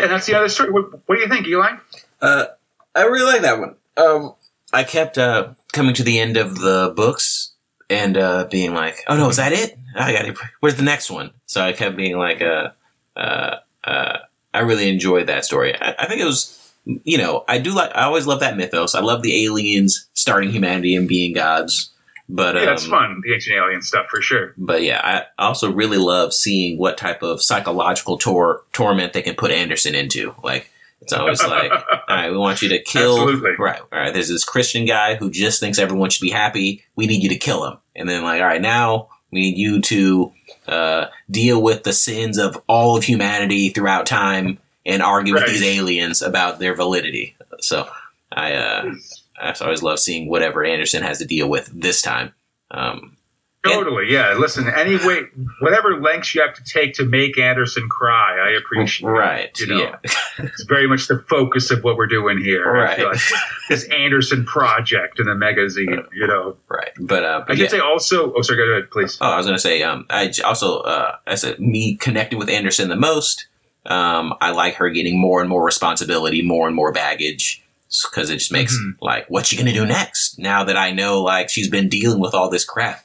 And 0.00 0.10
that's 0.10 0.26
the 0.26 0.34
other 0.34 0.48
story. 0.48 0.70
What, 0.70 0.90
what 1.06 1.16
do 1.16 1.20
you 1.20 1.28
think, 1.28 1.46
Eli? 1.46 1.76
Uh, 2.20 2.46
I 2.94 3.02
really 3.02 3.32
like 3.32 3.42
that 3.42 3.58
one. 3.58 3.76
Um, 3.96 4.34
I 4.72 4.84
kept 4.84 5.18
uh, 5.18 5.54
coming 5.72 5.94
to 5.94 6.02
the 6.02 6.18
end 6.18 6.36
of 6.36 6.58
the 6.58 6.92
books 6.94 7.52
and 7.88 8.16
uh, 8.16 8.46
being 8.50 8.74
like, 8.74 9.04
"Oh 9.08 9.16
no, 9.16 9.28
is 9.28 9.36
that 9.36 9.52
it? 9.52 9.76
I 9.94 10.12
got 10.12 10.26
it. 10.26 10.36
Where's 10.60 10.76
the 10.76 10.82
next 10.82 11.10
one?" 11.10 11.32
So 11.46 11.60
I 11.60 11.72
kept 11.72 11.96
being 11.96 12.16
like, 12.16 12.40
uh, 12.40 12.70
uh, 13.16 13.56
uh, 13.84 14.18
"I 14.54 14.60
really 14.60 14.88
enjoyed 14.88 15.26
that 15.26 15.44
story. 15.44 15.74
I, 15.74 15.94
I 15.98 16.06
think 16.06 16.20
it 16.20 16.26
was." 16.26 16.56
You 16.86 17.18
know, 17.18 17.44
I 17.46 17.58
do 17.58 17.74
like. 17.74 17.90
I 17.94 18.04
always 18.04 18.26
love 18.26 18.40
that 18.40 18.56
mythos. 18.56 18.94
I 18.94 19.00
love 19.00 19.22
the 19.22 19.44
aliens 19.44 20.08
starting 20.14 20.50
humanity 20.50 20.96
and 20.96 21.06
being 21.06 21.34
gods. 21.34 21.90
But 22.32 22.54
Yeah, 22.54 22.60
um, 22.62 22.66
that's 22.68 22.86
fun. 22.86 23.20
The 23.24 23.34
ancient 23.34 23.56
alien 23.56 23.82
stuff 23.82 24.06
for 24.08 24.20
sure. 24.22 24.54
but 24.56 24.82
yeah, 24.82 25.00
I 25.38 25.44
also 25.44 25.72
really 25.72 25.96
love 25.98 26.32
seeing 26.32 26.78
what 26.78 26.96
type 26.96 27.22
of 27.22 27.42
psychological 27.42 28.18
tor- 28.18 28.62
torment 28.72 29.12
they 29.12 29.22
can 29.22 29.34
put 29.34 29.50
Anderson 29.50 29.94
into. 29.94 30.34
Like, 30.44 30.70
it's 31.02 31.12
always 31.12 31.42
like, 31.42 31.72
all 32.08 32.16
right, 32.16 32.30
we 32.30 32.36
want 32.36 32.62
you 32.62 32.68
to 32.70 32.82
kill. 32.82 33.20
Absolutely. 33.22 33.52
Right, 33.58 33.80
all 33.80 33.98
right. 33.98 34.12
There's 34.12 34.28
this 34.28 34.44
Christian 34.44 34.84
guy 34.84 35.16
who 35.16 35.30
just 35.30 35.58
thinks 35.58 35.78
everyone 35.78 36.10
should 36.10 36.22
be 36.22 36.30
happy. 36.30 36.84
We 36.94 37.06
need 37.06 37.22
you 37.22 37.30
to 37.30 37.36
kill 37.38 37.66
him. 37.66 37.78
And 37.96 38.08
then, 38.08 38.22
like, 38.22 38.40
all 38.40 38.46
right, 38.46 38.60
now 38.62 39.08
we 39.32 39.40
need 39.40 39.56
you 39.58 39.80
to 39.80 40.32
uh, 40.68 41.06
deal 41.30 41.60
with 41.62 41.82
the 41.84 41.92
sins 41.92 42.38
of 42.38 42.60
all 42.68 42.96
of 42.96 43.04
humanity 43.04 43.70
throughout 43.70 44.06
time 44.06 44.58
and 44.86 45.02
argue 45.02 45.34
Right. 45.34 45.44
with 45.44 45.52
these 45.52 45.62
aliens 45.78 46.22
about 46.22 46.58
their 46.60 46.74
validity. 46.76 47.34
So, 47.60 47.88
I, 48.30 48.52
uh, 48.54 48.92
I 49.40 49.54
always 49.60 49.82
love 49.82 49.98
seeing 49.98 50.28
whatever 50.28 50.64
Anderson 50.64 51.02
has 51.02 51.18
to 51.18 51.24
deal 51.24 51.48
with 51.48 51.70
this 51.74 52.02
time. 52.02 52.32
Um, 52.70 53.16
Totally, 53.62 54.10
yeah. 54.10 54.36
Listen, 54.38 54.70
any 54.70 54.96
way, 54.96 55.24
whatever 55.60 56.00
lengths 56.00 56.34
you 56.34 56.40
have 56.40 56.54
to 56.54 56.64
take 56.64 56.94
to 56.94 57.04
make 57.04 57.38
Anderson 57.38 57.90
cry, 57.90 58.38
I 58.38 58.56
appreciate. 58.56 59.06
right. 59.06 59.60
You 59.60 59.66
know, 59.66 59.78
yeah. 59.78 59.96
it's 60.38 60.64
very 60.64 60.88
much 60.88 61.08
the 61.08 61.18
focus 61.28 61.70
of 61.70 61.84
what 61.84 61.98
we're 61.98 62.06
doing 62.06 62.38
here. 62.38 62.64
Right. 62.72 63.04
like 63.04 63.20
this 63.68 63.84
Anderson 63.90 64.46
project 64.46 65.20
in 65.20 65.26
the 65.26 65.34
magazine. 65.34 66.04
You 66.14 66.26
know, 66.26 66.56
Right, 66.68 66.90
but 66.98 67.22
uh, 67.22 67.40
I 67.42 67.48
but 67.48 67.56
should 67.58 67.64
yeah. 67.64 67.68
say 67.68 67.80
also. 67.80 68.32
Oh, 68.32 68.40
sorry. 68.40 68.64
Go 68.64 68.72
ahead, 68.72 68.90
please. 68.90 69.18
Oh, 69.20 69.26
I 69.26 69.36
was 69.36 69.44
gonna 69.44 69.58
say, 69.58 69.82
um, 69.82 70.06
I 70.08 70.32
also, 70.42 70.78
uh, 70.78 71.16
I 71.26 71.34
said 71.34 71.60
me 71.60 71.96
connecting 71.96 72.38
with 72.38 72.48
Anderson 72.48 72.88
the 72.88 72.96
most. 72.96 73.46
Um, 73.84 74.34
I 74.40 74.52
like 74.52 74.76
her 74.76 74.88
getting 74.88 75.18
more 75.20 75.40
and 75.40 75.50
more 75.50 75.64
responsibility, 75.64 76.40
more 76.40 76.66
and 76.66 76.74
more 76.74 76.92
baggage, 76.92 77.62
because 78.10 78.30
it 78.30 78.36
just 78.38 78.52
makes 78.52 78.76
Mhm. 78.76 78.94
like, 79.00 79.26
what's 79.28 79.48
she 79.48 79.56
gonna 79.56 79.72
do 79.72 79.84
next? 79.86 80.38
Now 80.38 80.64
that 80.64 80.76
I 80.76 80.92
know, 80.92 81.22
like, 81.22 81.48
she's 81.50 81.68
been 81.68 81.88
dealing 81.88 82.20
with 82.20 82.34
all 82.34 82.48
this 82.50 82.64
crap. 82.64 83.04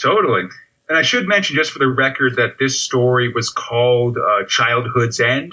Totally. 0.00 0.44
And 0.88 0.96
I 0.96 1.02
should 1.02 1.26
mention, 1.28 1.56
just 1.56 1.70
for 1.70 1.78
the 1.78 1.88
record, 1.88 2.36
that 2.36 2.58
this 2.58 2.78
story 2.80 3.30
was 3.32 3.50
called 3.50 4.16
uh, 4.16 4.44
Childhood's 4.46 5.20
End, 5.20 5.52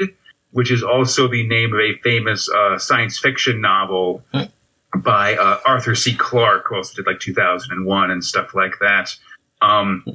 which 0.51 0.71
is 0.71 0.83
also 0.83 1.27
the 1.27 1.45
name 1.47 1.73
of 1.73 1.79
a 1.79 1.97
famous 2.03 2.49
uh, 2.49 2.77
science 2.77 3.19
fiction 3.19 3.59
novel 3.61 4.23
by 4.97 5.35
uh, 5.35 5.59
Arthur 5.65 5.95
C. 5.95 6.15
Clarke, 6.15 6.67
who 6.69 6.75
also 6.75 6.95
did 6.95 7.05
like 7.07 7.19
2001 7.19 8.11
and 8.11 8.23
stuff 8.23 8.55
like 8.55 8.79
that. 8.79 9.13
Um, 9.61 10.05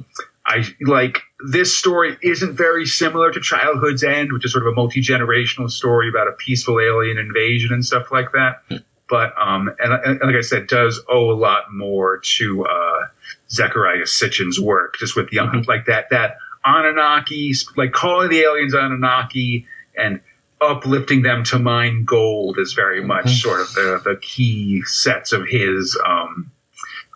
I 0.51 0.63
like 0.81 1.21
this 1.51 1.77
story 1.77 2.17
isn't 2.21 2.55
very 2.55 2.85
similar 2.85 3.31
to 3.31 3.39
Childhood's 3.39 4.03
End, 4.03 4.33
which 4.33 4.43
is 4.45 4.51
sort 4.51 4.65
of 4.67 4.73
a 4.73 4.75
multi 4.75 5.01
generational 5.01 5.69
story 5.71 6.09
about 6.09 6.27
a 6.27 6.33
peaceful 6.33 6.79
alien 6.79 7.17
invasion 7.17 7.71
and 7.73 7.85
stuff 7.85 8.11
like 8.11 8.31
that. 8.33 8.61
But 9.09 9.33
um, 9.39 9.69
and, 9.79 9.93
and 10.05 10.19
like 10.23 10.35
I 10.35 10.41
said, 10.41 10.67
does 10.67 11.01
owe 11.09 11.31
a 11.31 11.37
lot 11.39 11.73
more 11.73 12.17
to 12.37 12.65
uh, 12.65 13.07
Zechariah 13.49 14.05
Sitchin's 14.05 14.59
work, 14.59 14.95
just 14.99 15.15
with 15.15 15.29
the 15.29 15.37
Mhm. 15.37 15.67
like 15.67 15.85
that 15.85 16.09
that 16.11 16.37
Anunnaki, 16.65 17.53
like 17.77 17.91
calling 17.93 18.29
the 18.29 18.39
aliens 18.41 18.73
Anunnaki 18.73 19.65
and 19.97 20.19
uplifting 20.61 21.21
them 21.23 21.43
to 21.45 21.57
mine 21.59 22.03
gold 22.05 22.57
is 22.59 22.73
very 22.73 23.03
much 23.03 23.25
Mhm. 23.25 23.41
sort 23.41 23.61
of 23.61 23.73
the 23.73 24.01
the 24.03 24.15
key 24.21 24.81
sets 24.85 25.31
of 25.31 25.47
his 25.47 25.97
um 26.05 26.51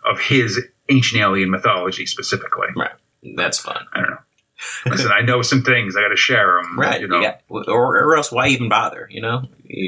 of 0.04 0.20
his 0.20 0.60
ancient 0.88 1.20
alien 1.20 1.50
mythology 1.50 2.06
specifically. 2.06 2.68
That's 3.36 3.58
fun, 3.58 3.84
I 3.94 4.00
don't 4.00 4.10
know. 4.10 4.16
Listen, 4.86 5.10
I 5.12 5.20
know 5.20 5.42
some 5.42 5.62
things. 5.62 5.96
I 5.96 6.00
got 6.00 6.08
to 6.08 6.16
share 6.16 6.60
them. 6.62 6.78
right? 6.78 7.00
You 7.00 7.08
know, 7.08 7.20
got- 7.20 7.42
or, 7.48 7.96
or 7.98 8.16
else 8.16 8.32
why 8.32 8.48
even 8.48 8.70
bother? 8.70 9.06
You 9.10 9.20
know, 9.20 9.42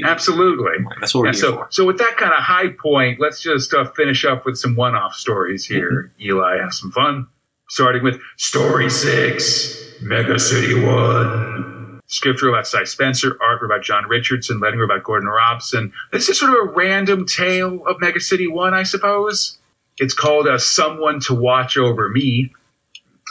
absolutely. 0.04 0.84
That's 1.00 1.14
what 1.14 1.22
we're 1.22 1.26
Yeah, 1.28 1.32
so, 1.32 1.52
for. 1.56 1.68
so 1.70 1.86
with 1.86 1.98
that 1.98 2.16
kind 2.18 2.32
of 2.32 2.40
high 2.40 2.68
point, 2.68 3.18
let's 3.18 3.40
just 3.40 3.72
uh, 3.72 3.84
finish 3.96 4.24
up 4.26 4.44
with 4.44 4.58
some 4.58 4.76
one-off 4.76 5.14
stories 5.14 5.64
here. 5.64 6.12
Mm-hmm. 6.18 6.22
Eli, 6.30 6.58
have 6.58 6.72
some 6.74 6.90
fun. 6.92 7.26
Starting 7.70 8.02
with 8.02 8.20
story 8.36 8.90
six, 8.90 9.94
Mega 10.02 10.38
City 10.38 10.74
One. 10.84 12.00
Script 12.06 12.40
wrote 12.42 12.50
about 12.54 12.66
Si 12.66 12.84
Spencer, 12.86 13.36
art 13.42 13.62
about 13.62 13.82
John 13.82 14.06
Richardson, 14.08 14.60
lettering 14.60 14.82
about 14.82 15.02
Gordon 15.02 15.28
Robson. 15.28 15.92
This 16.12 16.28
is 16.30 16.38
sort 16.38 16.52
of 16.52 16.68
a 16.68 16.72
random 16.72 17.26
tale 17.26 17.86
of 17.86 18.00
Mega 18.00 18.20
City 18.20 18.46
One, 18.46 18.72
I 18.74 18.82
suppose. 18.84 19.58
It's 19.98 20.14
called 20.14 20.46
uh, 20.48 20.56
"Someone 20.58 21.20
to 21.20 21.34
Watch 21.34 21.76
Over 21.76 22.08
Me," 22.08 22.50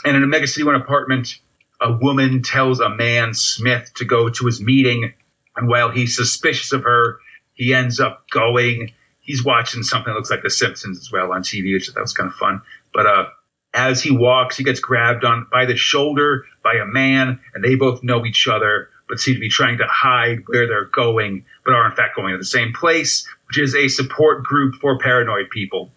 and 0.04 0.16
in 0.16 0.22
a 0.22 0.26
Mega 0.26 0.46
City 0.46 0.64
One 0.64 0.74
apartment, 0.74 1.38
a 1.80 1.92
woman 1.92 2.42
tells 2.42 2.80
a 2.80 2.88
man 2.88 3.34
Smith 3.34 3.92
to 3.96 4.04
go 4.04 4.28
to 4.28 4.46
his 4.46 4.60
meeting 4.60 5.12
and 5.58 5.68
while 5.68 5.90
he's 5.90 6.16
suspicious 6.16 6.72
of 6.72 6.84
her, 6.84 7.18
he 7.52 7.74
ends 7.74 7.98
up 7.98 8.30
going. 8.30 8.92
He's 9.20 9.44
watching 9.44 9.82
something 9.82 10.12
that 10.12 10.16
looks 10.16 10.30
like 10.30 10.42
The 10.42 10.50
Simpsons 10.50 10.98
as 10.98 11.10
well 11.12 11.32
on 11.32 11.42
TV, 11.42 11.74
which 11.74 11.92
that 11.92 12.00
was 12.00 12.14
kind 12.14 12.30
of 12.30 12.36
fun. 12.36 12.62
But 12.94 13.06
uh, 13.06 13.26
as 13.74 14.00
he 14.00 14.12
walks, 14.12 14.56
he 14.56 14.64
gets 14.64 14.78
grabbed 14.78 15.24
on 15.24 15.46
by 15.52 15.66
the 15.66 15.76
shoulder 15.76 16.44
by 16.62 16.74
a 16.74 16.86
man, 16.86 17.40
and 17.54 17.64
they 17.64 17.74
both 17.74 18.04
know 18.04 18.24
each 18.24 18.46
other, 18.46 18.88
but 19.08 19.18
seem 19.18 19.34
to 19.34 19.40
be 19.40 19.48
trying 19.48 19.78
to 19.78 19.86
hide 19.88 20.44
where 20.46 20.68
they're 20.68 20.84
going, 20.84 21.44
but 21.64 21.74
are 21.74 21.86
in 21.86 21.96
fact 21.96 22.14
going 22.14 22.32
to 22.32 22.38
the 22.38 22.44
same 22.44 22.72
place, 22.72 23.26
which 23.48 23.58
is 23.58 23.74
a 23.74 23.88
support 23.88 24.44
group 24.44 24.76
for 24.76 24.96
paranoid 24.98 25.50
people. 25.50 25.90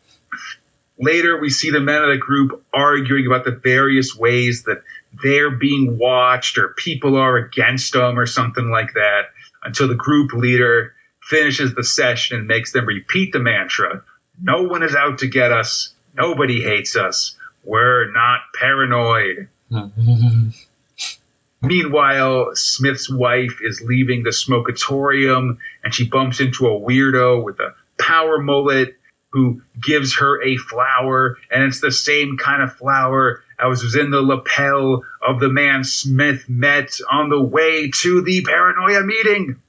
Later, 1.01 1.39
we 1.41 1.49
see 1.49 1.71
the 1.71 1.79
men 1.79 2.03
of 2.03 2.09
the 2.09 2.17
group 2.17 2.63
arguing 2.73 3.25
about 3.25 3.43
the 3.43 3.59
various 3.63 4.15
ways 4.15 4.63
that 4.63 4.83
they're 5.23 5.49
being 5.49 5.97
watched 5.97 6.57
or 6.59 6.69
people 6.77 7.17
are 7.17 7.37
against 7.37 7.93
them 7.93 8.17
or 8.19 8.27
something 8.27 8.69
like 8.69 8.93
that 8.93 9.23
until 9.63 9.87
the 9.87 9.95
group 9.95 10.31
leader 10.33 10.93
finishes 11.23 11.73
the 11.73 11.83
session 11.83 12.37
and 12.37 12.47
makes 12.47 12.71
them 12.71 12.85
repeat 12.85 13.33
the 13.33 13.39
mantra 13.39 14.03
No 14.41 14.63
one 14.63 14.83
is 14.83 14.95
out 14.95 15.17
to 15.19 15.27
get 15.27 15.51
us. 15.51 15.93
Nobody 16.15 16.61
hates 16.61 16.95
us. 16.95 17.35
We're 17.63 18.11
not 18.11 18.41
paranoid. 18.59 19.49
Meanwhile, 21.61 22.51
Smith's 22.55 23.09
wife 23.09 23.59
is 23.63 23.81
leaving 23.81 24.23
the 24.23 24.31
smokatorium 24.31 25.57
and 25.83 25.93
she 25.93 26.07
bumps 26.07 26.39
into 26.39 26.67
a 26.67 26.79
weirdo 26.79 27.43
with 27.43 27.59
a 27.59 27.73
power 27.99 28.39
mullet 28.39 28.95
who 29.31 29.61
gives 29.81 30.15
her 30.15 30.41
a 30.43 30.57
flower, 30.57 31.37
and 31.49 31.63
it's 31.63 31.81
the 31.81 31.91
same 31.91 32.37
kind 32.37 32.61
of 32.61 32.73
flower 32.73 33.41
as 33.59 33.83
was 33.83 33.95
in 33.95 34.11
the 34.11 34.21
lapel 34.21 35.03
of 35.21 35.39
the 35.39 35.49
man 35.49 35.83
Smith 35.83 36.49
met 36.49 36.97
on 37.11 37.29
the 37.29 37.41
way 37.41 37.89
to 38.01 38.21
the 38.21 38.41
paranoia 38.43 39.03
meeting. 39.03 39.61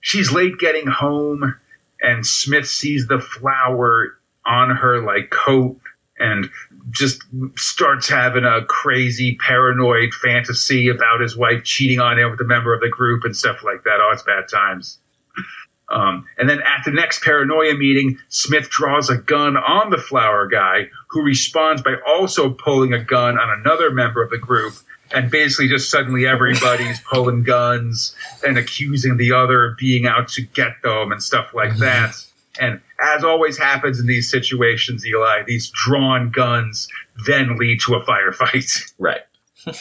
She's 0.00 0.32
late 0.32 0.58
getting 0.58 0.86
home, 0.86 1.56
and 2.00 2.26
Smith 2.26 2.68
sees 2.68 3.08
the 3.08 3.18
flower 3.18 4.18
on 4.44 4.70
her 4.70 5.02
like 5.02 5.30
coat 5.30 5.80
and 6.18 6.50
just 6.90 7.22
starts 7.56 8.08
having 8.08 8.44
a 8.44 8.64
crazy 8.66 9.36
paranoid 9.36 10.12
fantasy 10.12 10.88
about 10.88 11.20
his 11.20 11.36
wife 11.36 11.64
cheating 11.64 12.00
on 12.00 12.18
him 12.18 12.30
with 12.30 12.40
a 12.40 12.44
member 12.44 12.74
of 12.74 12.80
the 12.80 12.88
group 12.88 13.24
and 13.24 13.36
stuff 13.36 13.62
like 13.64 13.84
that. 13.84 14.00
Oh, 14.00 14.10
it's 14.12 14.22
bad 14.22 14.48
times. 14.48 14.98
Um, 15.90 16.26
and 16.38 16.48
then 16.48 16.60
at 16.60 16.84
the 16.84 16.92
next 16.92 17.22
paranoia 17.22 17.74
meeting, 17.74 18.18
Smith 18.28 18.70
draws 18.70 19.10
a 19.10 19.16
gun 19.16 19.56
on 19.56 19.90
the 19.90 19.98
flower 19.98 20.46
guy, 20.46 20.88
who 21.08 21.22
responds 21.22 21.82
by 21.82 21.96
also 22.06 22.50
pulling 22.50 22.92
a 22.92 23.02
gun 23.02 23.38
on 23.38 23.60
another 23.60 23.90
member 23.90 24.22
of 24.22 24.30
the 24.30 24.38
group. 24.38 24.74
And 25.12 25.28
basically, 25.30 25.66
just 25.66 25.90
suddenly 25.90 26.26
everybody's 26.26 27.00
pulling 27.10 27.42
guns 27.42 28.14
and 28.46 28.56
accusing 28.56 29.16
the 29.16 29.32
other 29.32 29.66
of 29.66 29.76
being 29.76 30.06
out 30.06 30.28
to 30.28 30.42
get 30.42 30.80
them 30.82 31.10
and 31.10 31.20
stuff 31.20 31.52
like 31.52 31.76
that. 31.78 32.14
And 32.60 32.80
as 33.00 33.24
always 33.24 33.58
happens 33.58 33.98
in 33.98 34.06
these 34.06 34.30
situations, 34.30 35.04
Eli, 35.04 35.42
these 35.46 35.70
drawn 35.70 36.30
guns 36.30 36.86
then 37.26 37.56
lead 37.56 37.80
to 37.86 37.94
a 37.94 38.04
firefight. 38.04 38.92
right. 38.98 39.22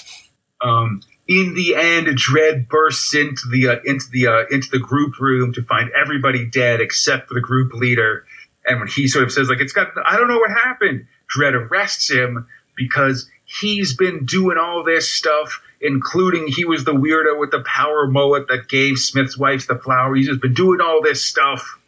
Um, 0.61 0.99
in 1.30 1.53
the 1.53 1.76
end, 1.76 2.07
Dredd 2.07 2.68
bursts 2.68 3.14
into 3.14 3.43
the 3.51 3.68
uh, 3.69 3.76
into 3.85 4.06
the 4.11 4.27
uh, 4.27 4.43
into 4.49 4.68
the 4.72 4.80
group 4.80 5.19
room 5.19 5.53
to 5.53 5.61
find 5.61 5.91
everybody 5.91 6.43
dead 6.43 6.81
except 6.81 7.27
for 7.27 7.35
the 7.35 7.39
group 7.39 7.72
leader. 7.73 8.26
And 8.65 8.80
when 8.80 8.88
he 8.88 9.07
sort 9.07 9.23
of 9.23 9.31
says, 9.31 9.47
like, 9.47 9.61
it's 9.61 9.72
got, 9.72 9.89
I 10.06 10.18
don't 10.18 10.27
know 10.27 10.39
what 10.39 10.51
happened, 10.51 11.06
Dredd 11.34 11.53
arrests 11.53 12.10
him 12.10 12.47
because 12.76 13.30
he's 13.45 13.95
been 13.95 14.26
doing 14.26 14.57
all 14.57 14.84
this 14.84 15.10
stuff, 15.10 15.61
including 15.81 16.47
he 16.47 16.65
was 16.65 16.84
the 16.84 16.93
weirdo 16.93 17.39
with 17.39 17.51
the 17.51 17.61
power 17.61 18.07
mullet 18.07 18.47
that 18.47 18.68
gave 18.68 18.97
Smith's 18.97 19.38
wife 19.38 19.68
the 19.68 19.77
flower. 19.77 20.15
He's 20.15 20.27
just 20.27 20.41
been 20.41 20.53
doing 20.53 20.81
all 20.81 21.01
this 21.01 21.23
stuff 21.23 21.80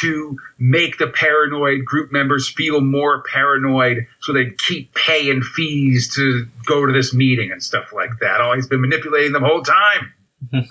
to 0.00 0.36
make 0.58 0.98
the 0.98 1.08
paranoid 1.08 1.84
group 1.84 2.12
members 2.12 2.48
feel 2.48 2.80
more 2.80 3.22
paranoid 3.24 4.06
so 4.20 4.32
they'd 4.32 4.56
keep 4.58 4.94
paying 4.94 5.42
fees 5.42 6.14
to 6.14 6.46
go 6.66 6.86
to 6.86 6.92
this 6.92 7.12
meeting 7.12 7.50
and 7.50 7.62
stuff 7.62 7.92
like 7.92 8.10
that. 8.20 8.40
Oh, 8.40 8.52
he's 8.54 8.68
been 8.68 8.80
manipulating 8.80 9.32
them 9.32 9.42
the 9.42 9.48
whole 9.48 9.62
time. 9.62 10.12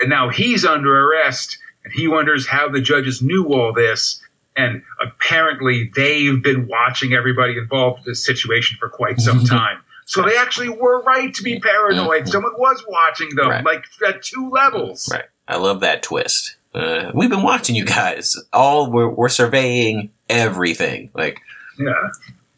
and 0.00 0.08
now 0.10 0.28
he's 0.30 0.64
under 0.64 1.08
arrest, 1.08 1.58
and 1.84 1.92
he 1.92 2.08
wonders 2.08 2.46
how 2.46 2.68
the 2.68 2.80
judges 2.80 3.22
knew 3.22 3.46
all 3.52 3.72
this. 3.72 4.22
And 4.56 4.82
apparently, 5.00 5.90
they've 5.94 6.42
been 6.42 6.66
watching 6.66 7.12
everybody 7.12 7.58
involved 7.58 7.98
in 8.00 8.04
this 8.12 8.24
situation 8.24 8.78
for 8.78 8.88
quite 8.88 9.20
some 9.20 9.44
time. 9.44 9.78
So 10.06 10.22
they 10.22 10.36
actually 10.36 10.68
were 10.70 11.02
right 11.02 11.34
to 11.34 11.42
be 11.42 11.58
paranoid. 11.60 12.22
Mm-hmm. 12.22 12.30
Someone 12.30 12.52
was 12.56 12.82
watching 12.88 13.34
them, 13.34 13.48
Right. 13.48 13.64
like 13.64 13.84
at 14.06 14.22
two 14.22 14.48
levels. 14.50 15.08
Right. 15.12 15.24
I 15.48 15.56
love 15.56 15.80
that 15.80 16.02
twist. 16.02 16.56
Uh, 16.76 17.10
we've 17.14 17.30
been 17.30 17.42
watching 17.42 17.74
you 17.74 17.84
guys. 17.84 18.36
All 18.52 18.90
we're, 18.90 19.08
we're 19.08 19.30
surveying 19.30 20.10
everything. 20.28 21.10
Like, 21.14 21.40
Yeah. 21.78 21.92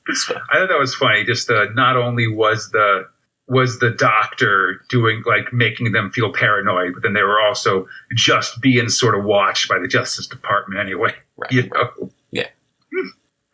I 0.09 0.59
thought 0.59 0.69
that 0.69 0.79
was 0.79 0.95
funny. 0.95 1.25
Just 1.25 1.51
uh, 1.51 1.67
not 1.75 1.97
only 1.97 2.27
was 2.27 2.71
the 2.71 3.09
was 3.47 3.79
the 3.79 3.91
doctor 3.91 4.81
doing 4.89 5.23
like 5.27 5.53
making 5.53 5.93
them 5.93 6.11
feel 6.11 6.33
paranoid, 6.33 6.95
but 6.95 7.03
then 7.03 7.13
they 7.13 7.23
were 7.23 7.41
also 7.41 7.89
just 8.15 8.61
being 8.61 8.89
sort 8.89 9.19
of 9.19 9.25
watched 9.25 9.69
by 9.69 9.79
the 9.79 9.89
Justice 9.89 10.27
Department 10.27 10.81
anyway. 10.81 11.15
Right. 11.37 11.53
You 11.53 11.69
know. 11.69 12.11
Yeah. 12.31 12.49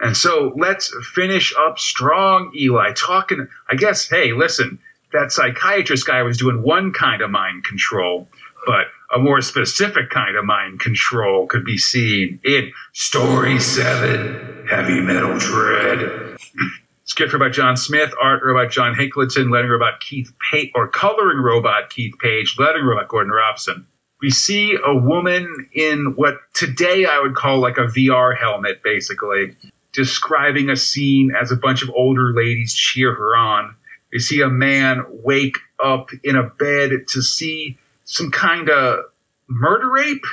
And 0.01 0.17
so 0.17 0.53
let's 0.57 0.95
finish 1.15 1.55
up 1.59 1.79
strong, 1.79 2.53
Eli. 2.57 2.93
Talking, 2.93 3.49
I 3.71 3.75
guess. 3.75 4.09
Hey, 4.09 4.33
listen, 4.33 4.79
that 5.13 5.33
psychiatrist 5.33 6.07
guy 6.07 6.23
was 6.23 6.39
doing 6.39 6.63
one 6.63 6.93
kind 6.93 7.23
of 7.23 7.31
mind 7.31 7.65
control, 7.65 8.29
but 8.67 8.87
a 9.15 9.19
more 9.19 9.41
specific 9.41 10.11
kind 10.11 10.37
of 10.37 10.45
mind 10.45 10.81
control 10.81 11.47
could 11.47 11.65
be 11.65 11.79
seen 11.79 12.41
in 12.45 12.73
Story 12.93 13.61
Seven: 13.61 14.67
Heavy 14.69 15.01
Metal 15.01 15.35
Dredd. 15.35 16.37
Script 17.05 17.33
robot 17.33 17.53
John 17.53 17.77
Smith, 17.77 18.13
art 18.21 18.43
robot 18.43 18.73
John 18.73 18.95
Hicklenton, 18.95 19.51
lettering 19.51 19.71
robot 19.71 20.01
Keith 20.01 20.33
Page, 20.51 20.71
or 20.75 20.89
coloring 20.89 21.39
robot 21.39 21.91
Keith 21.91 22.15
Page, 22.19 22.57
lettering 22.59 22.87
robot 22.87 23.09
Gordon 23.09 23.33
Robson. 23.33 23.87
We 24.21 24.31
see 24.31 24.77
a 24.85 24.95
woman 24.95 25.69
in 25.75 26.15
what 26.17 26.39
today 26.55 27.05
I 27.05 27.21
would 27.21 27.35
call 27.35 27.61
like 27.61 27.77
a 27.77 27.87
VR 27.87 28.37
helmet, 28.37 28.83
basically, 28.83 29.55
describing 29.93 30.71
a 30.71 30.77
scene 30.77 31.33
as 31.39 31.53
a 31.53 31.57
bunch 31.57 31.83
of 31.83 31.91
older 31.95 32.33
ladies 32.33 32.75
cheer 32.75 33.15
her 33.15 33.37
on. 33.37 33.77
We 34.13 34.19
see 34.19 34.41
a 34.41 34.49
man 34.49 35.05
wake 35.11 35.59
up 35.85 36.09
in 36.23 36.37
a 36.37 36.45
bed 36.45 36.91
to 37.09 37.23
see 37.23 37.79
some 38.05 38.31
kind 38.31 38.69
of 38.71 39.05
murder 39.49 39.91
rape, 39.91 40.25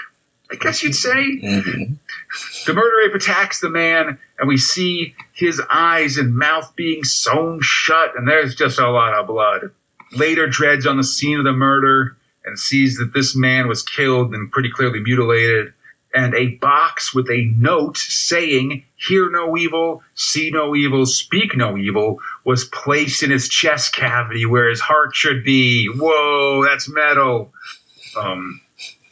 I 0.52 0.56
guess 0.56 0.84
you'd 0.84 0.96
say. 0.96 1.40
Mhm. 1.42 1.98
The 2.66 2.74
murder 2.74 3.02
ape 3.10 3.16
attacks 3.16 3.60
the 3.60 3.70
man, 3.70 4.18
and 4.40 4.48
we 4.48 4.58
see 4.58 5.16
his 5.34 5.62
eyes 5.70 6.18
and 6.18 6.36
mouth 6.36 6.74
being 6.76 7.04
sewn 7.04 7.60
shut, 7.62 8.18
and 8.18 8.28
there's 8.28 8.56
just 8.56 8.80
a 8.80 8.90
lot 8.90 9.14
of 9.14 9.28
blood. 9.28 9.72
Later, 10.14 10.48
Dredd's 10.48 10.86
on 10.86 10.98
the 10.98 11.04
scene 11.04 11.38
of 11.38 11.46
the 11.46 11.54
murder 11.54 12.18
and 12.46 12.60
sees 12.60 12.98
that 12.98 13.14
this 13.14 13.36
man 13.36 13.68
was 13.68 13.82
killed 13.84 14.34
and 14.34 14.52
pretty 14.52 14.70
clearly 14.70 15.00
mutilated, 15.00 15.74
and 16.14 16.34
a 16.36 16.56
box 16.56 17.14
with 17.14 17.30
a 17.30 17.46
note 17.58 17.98
saying, 17.98 18.84
Hear 18.96 19.30
no 19.32 19.56
evil, 19.58 20.04
see 20.14 20.52
no 20.52 20.76
evil, 20.76 21.06
speak 21.06 21.56
no 21.56 21.78
evil, 21.78 22.20
was 22.46 22.66
placed 22.66 23.24
in 23.24 23.32
his 23.32 23.48
chest 23.50 23.94
cavity 23.94 24.46
where 24.46 24.70
his 24.70 24.80
heart 24.80 25.16
should 25.16 25.44
be. 25.44 25.88
Whoa, 25.88 26.64
that's 26.66 26.90
metal. 26.90 27.54
Um, 28.18 28.62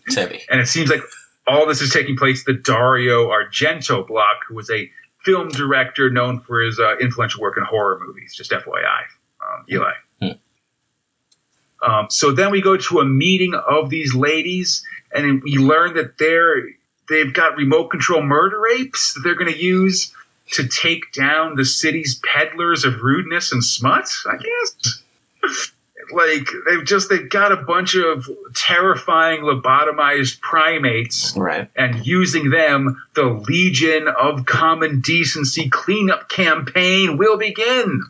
It's 0.06 0.16
heavy. 0.16 0.42
and 0.50 0.60
it 0.60 0.68
seems 0.68 0.90
like 0.90 1.02
all 1.48 1.66
this 1.66 1.82
is 1.82 1.92
taking 1.92 2.16
place 2.18 2.44
the 2.46 2.54
Dario 2.54 3.30
Argento 3.30 4.06
block, 4.06 4.42
who 4.48 4.56
was 4.56 4.70
a 4.70 4.90
film 5.24 5.50
director 5.50 6.10
known 6.10 6.40
for 6.42 6.62
his 6.62 6.80
uh, 6.80 6.98
influential 6.98 7.42
work 7.42 7.56
in 7.58 7.64
horror 7.64 8.00
movies. 8.06 8.34
Just 8.36 8.52
FYI, 8.52 9.02
um, 9.42 9.66
Eli. 9.72 9.92
Um, 11.82 12.08
so 12.10 12.32
then 12.32 12.52
we 12.52 12.62
go 12.62 12.76
to 12.76 13.00
a 13.00 13.06
meeting 13.06 13.54
of 13.54 13.90
these 13.90 14.14
ladies, 14.14 14.84
and 15.14 15.42
we 15.44 15.58
learn 15.58 15.94
that 15.96 16.18
they're 16.18 16.68
they've 17.10 17.34
got 17.34 17.58
remote 17.58 17.90
control 17.90 18.22
murder 18.22 18.62
apes 18.68 19.14
that 19.14 19.22
they're 19.22 19.36
going 19.36 19.52
to 19.52 19.60
use 19.60 20.14
to 20.52 20.68
take 20.68 21.12
down 21.14 21.56
the 21.56 21.66
city's 21.66 22.20
peddlers 22.26 22.84
of 22.86 23.02
rudeness 23.02 23.52
and 23.52 23.64
smut. 23.64 24.10
I 24.26 24.38
guess 24.38 25.04
like 26.12 26.48
they've 26.68 26.84
just 26.86 27.10
they've 27.10 27.30
got 27.30 27.52
a 27.52 27.58
bunch 27.58 27.96
of 27.96 28.28
terrifying 28.56 29.42
lobotomized 29.42 30.40
primates 30.42 31.36
Right. 31.38 31.70
and 31.76 32.06
using 32.06 32.50
them 32.50 33.00
the 33.14 33.26
legion 33.26 34.08
of 34.08 34.46
common 34.48 35.02
decency 35.02 35.70
cleanup 35.70 36.28
campaign 36.30 37.18
will 37.18 37.38
begin 37.38 38.04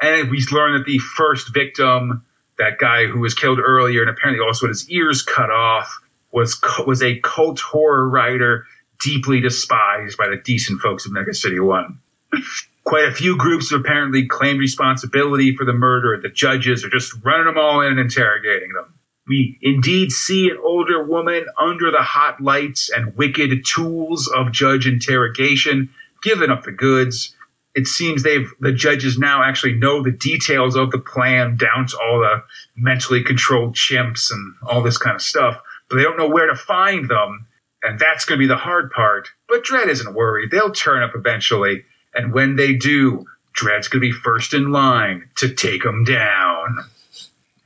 and 0.00 0.30
we 0.30 0.42
learn 0.50 0.78
that 0.78 0.86
the 0.86 0.98
first 0.98 1.52
victim 1.52 2.24
that 2.58 2.78
guy 2.78 3.06
who 3.06 3.20
was 3.20 3.34
killed 3.34 3.58
earlier 3.58 4.00
and 4.00 4.10
apparently 4.10 4.42
also 4.44 4.66
had 4.66 4.70
his 4.70 4.88
ears 4.90 5.20
cut 5.22 5.50
off 5.50 6.00
was 6.32 6.60
was 6.86 7.02
a 7.02 7.18
cult 7.20 7.60
horror 7.60 8.08
writer 8.08 8.66
deeply 9.00 9.40
despised 9.40 10.16
by 10.16 10.28
the 10.28 10.36
decent 10.36 10.80
folks 10.80 11.06
of 11.06 11.12
mega 11.12 11.34
city 11.34 11.58
1 11.58 11.98
Quite 12.84 13.04
a 13.04 13.12
few 13.12 13.36
groups 13.36 13.70
have 13.70 13.80
apparently 13.80 14.26
claimed 14.26 14.58
responsibility 14.58 15.54
for 15.54 15.64
the 15.64 15.72
murder. 15.72 16.18
The 16.20 16.28
judges 16.30 16.84
are 16.84 16.90
just 16.90 17.14
running 17.22 17.46
them 17.46 17.58
all 17.58 17.82
in 17.82 17.92
and 17.92 18.00
interrogating 18.00 18.72
them. 18.72 18.94
We 19.28 19.58
indeed 19.62 20.10
see 20.10 20.48
an 20.48 20.58
older 20.60 21.04
woman 21.04 21.46
under 21.56 21.90
the 21.90 22.02
hot 22.02 22.40
lights 22.40 22.90
and 22.90 23.14
wicked 23.16 23.64
tools 23.64 24.28
of 24.34 24.50
judge 24.50 24.88
interrogation, 24.88 25.90
giving 26.22 26.50
up 26.50 26.64
the 26.64 26.72
goods. 26.72 27.36
It 27.76 27.86
seems 27.86 28.22
they've 28.24 28.50
the 28.58 28.72
judges 28.72 29.18
now 29.18 29.44
actually 29.44 29.74
know 29.74 30.02
the 30.02 30.10
details 30.10 30.74
of 30.74 30.90
the 30.90 30.98
plan 30.98 31.56
down 31.56 31.86
to 31.86 31.98
all 31.98 32.18
the 32.18 32.42
mentally 32.74 33.22
controlled 33.22 33.76
chimps 33.76 34.32
and 34.32 34.54
all 34.68 34.82
this 34.82 34.98
kind 34.98 35.14
of 35.14 35.22
stuff, 35.22 35.62
but 35.90 35.96
they 35.96 36.02
don't 36.02 36.16
know 36.16 36.28
where 36.28 36.46
to 36.46 36.54
find 36.56 37.08
them. 37.10 37.46
And 37.82 37.98
that's 37.98 38.24
going 38.24 38.38
to 38.38 38.42
be 38.42 38.46
the 38.46 38.56
hard 38.56 38.90
part. 38.90 39.28
But 39.48 39.64
Dredd 39.64 39.88
isn't 39.88 40.14
worried. 40.14 40.50
They'll 40.50 40.70
turn 40.72 41.02
up 41.02 41.12
eventually. 41.14 41.84
And 42.14 42.32
when 42.32 42.56
they 42.56 42.74
do, 42.74 43.24
Dredd's 43.58 43.88
going 43.88 44.00
to 44.02 44.08
be 44.08 44.12
first 44.12 44.52
in 44.54 44.70
line 44.70 45.28
to 45.36 45.52
take 45.54 45.82
them 45.82 46.04
down. 46.04 46.78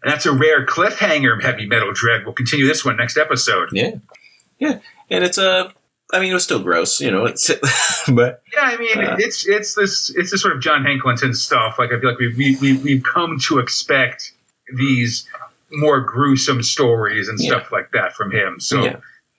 And 0.02 0.12
that's 0.12 0.26
a 0.26 0.32
rare 0.32 0.64
cliffhanger, 0.66 1.42
Heavy 1.42 1.66
Metal 1.66 1.92
Dredd. 1.92 2.24
We'll 2.24 2.34
continue 2.34 2.66
this 2.66 2.84
one 2.84 2.96
next 2.96 3.16
episode. 3.16 3.70
Yeah. 3.72 3.96
Yeah. 4.58 4.78
And 5.10 5.24
it's 5.24 5.38
a. 5.38 5.72
I 6.12 6.20
mean, 6.20 6.30
it 6.30 6.34
was 6.34 6.44
still 6.44 6.62
gross, 6.62 7.00
you 7.00 7.10
know. 7.10 7.24
It's, 7.26 7.50
but 8.08 8.42
Yeah, 8.54 8.60
I 8.62 8.76
mean, 8.76 8.98
Uh. 8.98 9.16
it's 9.18 9.48
it's 9.48 9.74
this 9.74 10.12
it's 10.14 10.30
this 10.30 10.42
sort 10.42 10.54
of 10.54 10.62
John 10.62 10.84
Hicklenton 10.84 11.34
stuff. 11.34 11.76
Like 11.78 11.90
I 11.90 11.98
feel 11.98 12.10
like 12.10 12.18
we 12.18 12.56
we 12.60 12.76
we've 12.76 13.02
come 13.02 13.38
to 13.48 13.58
expect 13.58 14.32
these 14.76 15.26
more 15.76 16.00
gruesome 16.00 16.62
stories 16.62 17.28
and 17.28 17.38
stuff 17.38 17.70
like 17.72 17.90
that 17.92 18.12
from 18.14 18.30
him. 18.30 18.60
So 18.60 18.84
Yeah. 18.84 18.96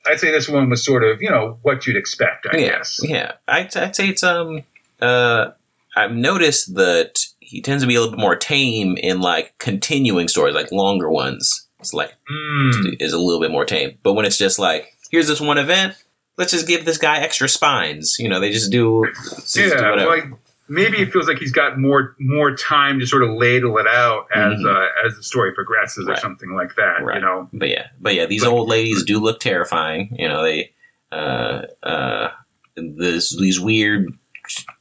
I'd 0.08 0.20
say 0.20 0.30
this 0.32 0.48
one 0.48 0.70
was 0.70 0.84
sort 0.86 1.04
of 1.04 1.22
you 1.22 1.30
know 1.30 1.58
what 1.64 1.88
you'd 1.88 1.96
expect. 1.98 2.46
I 2.52 2.58
yeah, 2.58 2.68
guess. 2.78 3.00
yeah. 3.04 3.32
I'd, 3.48 3.76
I'd 3.76 3.96
say 3.96 4.10
it's 4.10 4.24
um. 4.24 4.62
Uh, 5.02 5.52
I've 5.98 6.12
noticed 6.14 6.76
that 6.76 7.26
he 7.40 7.62
tends 7.62 7.84
to 7.84 7.88
be 7.88 7.96
a 7.96 8.00
little 8.02 8.16
bit 8.16 8.20
more 8.22 8.36
tame 8.36 8.98
in 8.98 9.22
like 9.22 9.58
continuing 9.60 10.28
stories, 10.28 10.54
like 10.56 10.72
longer 10.72 11.10
ones. 11.10 11.68
It's 11.80 11.94
like 11.94 12.14
Mm. 12.32 13.02
is 13.02 13.14
a 13.14 13.18
little 13.18 13.40
bit 13.42 13.52
more 13.52 13.66
tame. 13.66 13.98
But 14.04 14.14
when 14.14 14.26
it's 14.26 14.38
just 14.38 14.58
like, 14.60 14.94
here's 15.12 15.28
this 15.28 15.40
one 15.42 15.58
event, 15.58 15.96
let's 16.38 16.52
just 16.52 16.68
give 16.68 16.86
this 16.86 16.98
guy 16.98 17.20
extra 17.20 17.48
spines. 17.50 18.18
You 18.20 18.28
know, 18.30 18.40
they 18.40 18.52
just 18.52 18.72
do, 18.72 19.06
just 19.14 19.54
do 19.56 19.68
Yeah, 19.68 19.90
whatever. 19.92 20.10
like 20.10 20.24
maybe 20.68 20.98
it 21.02 21.12
feels 21.12 21.28
like 21.28 21.38
he's 21.40 21.52
got 21.52 21.78
more 21.80 22.16
more 22.20 22.56
time 22.56 23.00
to 23.00 23.06
sort 23.06 23.24
of 23.24 23.30
ladle 23.32 23.78
it 23.78 23.88
out 23.88 24.28
as 24.34 24.54
Mhm. 24.60 24.66
uh, 24.76 24.88
as 25.08 25.16
the 25.16 25.24
story 25.24 25.54
progresses 25.54 26.08
or 26.08 26.16
something 26.16 26.54
like 26.56 26.76
that. 26.76 27.04
Right. 27.04 27.16
You 27.16 27.22
know. 27.22 27.50
But 27.54 27.70
yeah, 27.70 27.88
but 28.00 28.16
yeah, 28.16 28.26
these 28.26 28.44
But- 28.44 28.52
old 28.52 28.70
ladies 28.70 29.04
do 29.04 29.20
look 29.20 29.40
terrifying. 29.40 30.16
You 30.18 30.28
know, 30.28 30.44
they 30.44 30.72
uh 31.12 31.62
uh 31.84 32.30
this 32.76 33.38
these 33.38 33.60
weird 33.60 34.08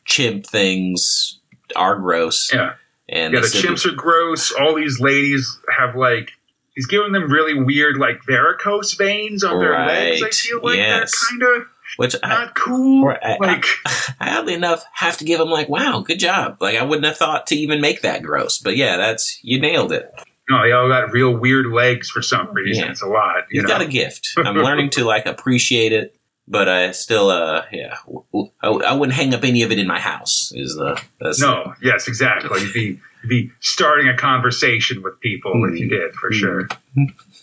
chimp 0.04 0.46
things 0.46 1.38
are 1.76 1.96
gross. 1.96 2.50
Yeah. 2.52 2.74
And 3.08 3.34
Yeah, 3.34 3.40
the 3.40 3.46
chimps 3.46 3.84
are 3.86 3.94
gross. 3.94 4.52
All 4.52 4.74
these 4.74 5.00
ladies 5.00 5.58
have 5.78 5.94
like 5.96 6.30
he's 6.74 6.86
giving 6.86 7.12
them 7.12 7.30
really 7.30 7.54
weird 7.54 7.96
like 7.98 8.20
varicose 8.26 8.94
veins 8.94 9.44
on 9.44 9.60
their 9.60 9.72
legs. 9.72 10.22
I 10.22 10.24
Right, 10.24 10.34
feel 10.34 10.60
like 10.62 10.76
yes. 10.76 11.12
they're 11.38 11.38
kind 11.48 11.62
of 11.62 11.68
which 11.96 12.14
I, 12.22 12.28
not 12.28 12.54
cool. 12.54 13.04
Right, 13.06 13.18
I- 13.22 13.36
like 13.40 13.64
I 14.20 14.36
oddly 14.38 14.54
enough 14.54 14.84
have 14.92 15.16
to 15.18 15.24
give 15.24 15.38
them 15.38 15.50
like, 15.50 15.68
wow, 15.68 16.00
good 16.00 16.18
job. 16.18 16.58
Like 16.60 16.76
I 16.76 16.82
wouldn't 16.82 17.06
have 17.06 17.16
thought 17.16 17.46
to 17.48 17.56
even 17.56 17.80
make 17.80 18.02
that 18.02 18.22
gross, 18.22 18.58
but 18.58 18.76
yeah, 18.76 18.96
that's 18.96 19.38
you 19.42 19.60
nailed 19.60 19.92
it. 19.92 20.12
no, 20.48 20.62
they 20.62 20.72
all 20.72 20.88
got 20.88 21.12
real 21.12 21.36
weird 21.36 21.66
legs 21.72 22.10
for 22.10 22.22
some 22.22 22.52
reason. 22.52 22.84
Yeah. 22.84 22.90
It's 22.90 23.02
a 23.02 23.06
lot. 23.06 23.36
You 23.50 23.60
You've 23.60 23.64
know? 23.64 23.68
got 23.68 23.82
a 23.82 23.86
gift. 23.86 24.28
I'm 24.36 24.56
learning 24.56 24.90
to 24.90 25.04
like 25.04 25.26
appreciate 25.26 25.92
it, 25.92 26.16
but 26.46 26.68
I 26.68 26.90
still, 26.92 27.30
uh, 27.30 27.64
yeah, 27.72 27.96
I 28.62 28.94
wouldn't 28.94 29.14
hang 29.16 29.32
up 29.34 29.44
any 29.44 29.62
of 29.62 29.72
it 29.72 29.78
in 29.78 29.86
my 29.86 29.98
house. 30.00 30.52
Is 30.54 30.74
the 30.76 31.00
that's 31.20 31.40
no, 31.40 31.74
yes, 31.82 32.08
exactly. 32.08 32.60
You'd 32.62 32.72
be 32.74 33.00
you'd 33.22 33.28
be 33.28 33.50
starting 33.60 34.08
a 34.08 34.16
conversation 34.16 35.02
with 35.02 35.18
people 35.20 35.52
if 35.72 35.78
you 35.80 35.88
did 35.88 36.14
for 36.14 36.30
sure. 36.32 36.68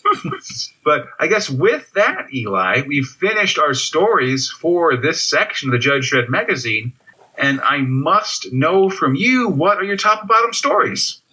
but 0.84 1.06
I 1.18 1.26
guess 1.26 1.48
with 1.50 1.90
that, 1.92 2.26
Eli, 2.34 2.82
we've 2.86 3.06
finished 3.06 3.58
our 3.58 3.74
stories 3.74 4.48
for 4.50 4.96
this 4.96 5.22
section 5.22 5.68
of 5.68 5.72
the 5.72 5.78
Judge 5.78 6.10
Dredd 6.10 6.28
magazine, 6.28 6.92
and 7.38 7.60
I 7.60 7.78
must 7.78 8.52
know 8.52 8.90
from 8.90 9.14
you 9.14 9.48
what 9.48 9.78
are 9.78 9.84
your 9.84 9.96
top 9.96 10.20
and 10.20 10.28
bottom 10.28 10.52
stories. 10.52 11.20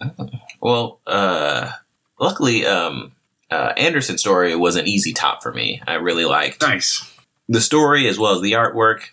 Well, 0.62 1.00
uh, 1.06 1.70
luckily, 2.18 2.66
um, 2.66 3.12
uh, 3.50 3.72
Anderson's 3.78 4.20
story 4.20 4.54
was 4.54 4.76
an 4.76 4.86
easy 4.86 5.14
top 5.14 5.42
for 5.42 5.54
me. 5.54 5.80
I 5.86 5.94
really 5.94 6.26
liked 6.26 6.60
Nice. 6.60 7.02
the 7.48 7.62
story 7.62 8.06
as 8.08 8.18
well 8.18 8.34
as 8.34 8.42
the 8.42 8.52
artwork. 8.52 9.04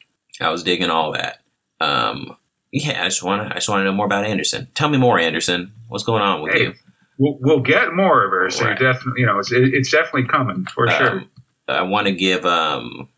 I 0.41 0.49
was 0.49 0.61
digging 0.63 0.89
all 0.89 1.13
that. 1.13 1.39
Um, 1.79 2.35
yeah, 2.73 3.01
I 3.01 3.05
just 3.07 3.23
want 3.23 3.43
to. 3.47 3.49
I 3.49 3.59
just 3.59 3.69
want 3.69 3.79
to 3.79 3.85
know 3.85 3.93
more 3.93 4.05
about 4.05 4.25
Anderson. 4.25 4.67
Tell 4.75 4.89
me 4.89 4.97
more, 4.97 5.17
Anderson. 5.17 5.71
What's 5.87 6.03
going 6.03 6.21
on 6.21 6.41
with 6.41 6.51
Hey, 6.51 6.63
you? 6.63 6.73
We'll, 7.17 7.37
we'll 7.41 7.59
get 7.61 7.93
more 7.93 8.23
of 8.23 8.31
her, 8.31 8.49
so 8.49 8.65
Right. 8.65 8.77
definitely, 8.77 9.21
you 9.21 9.25
know, 9.25 9.39
it's, 9.39 9.51
it, 9.51 9.73
it's 9.73 9.91
definitely 9.91 10.25
coming 10.27 10.65
for 10.65 10.87
sure. 10.89 11.11
Um, 11.19 11.29
I 11.67 11.81
want 11.81 12.07
to 12.07 12.13
give 12.13 12.45
um, 12.45 13.09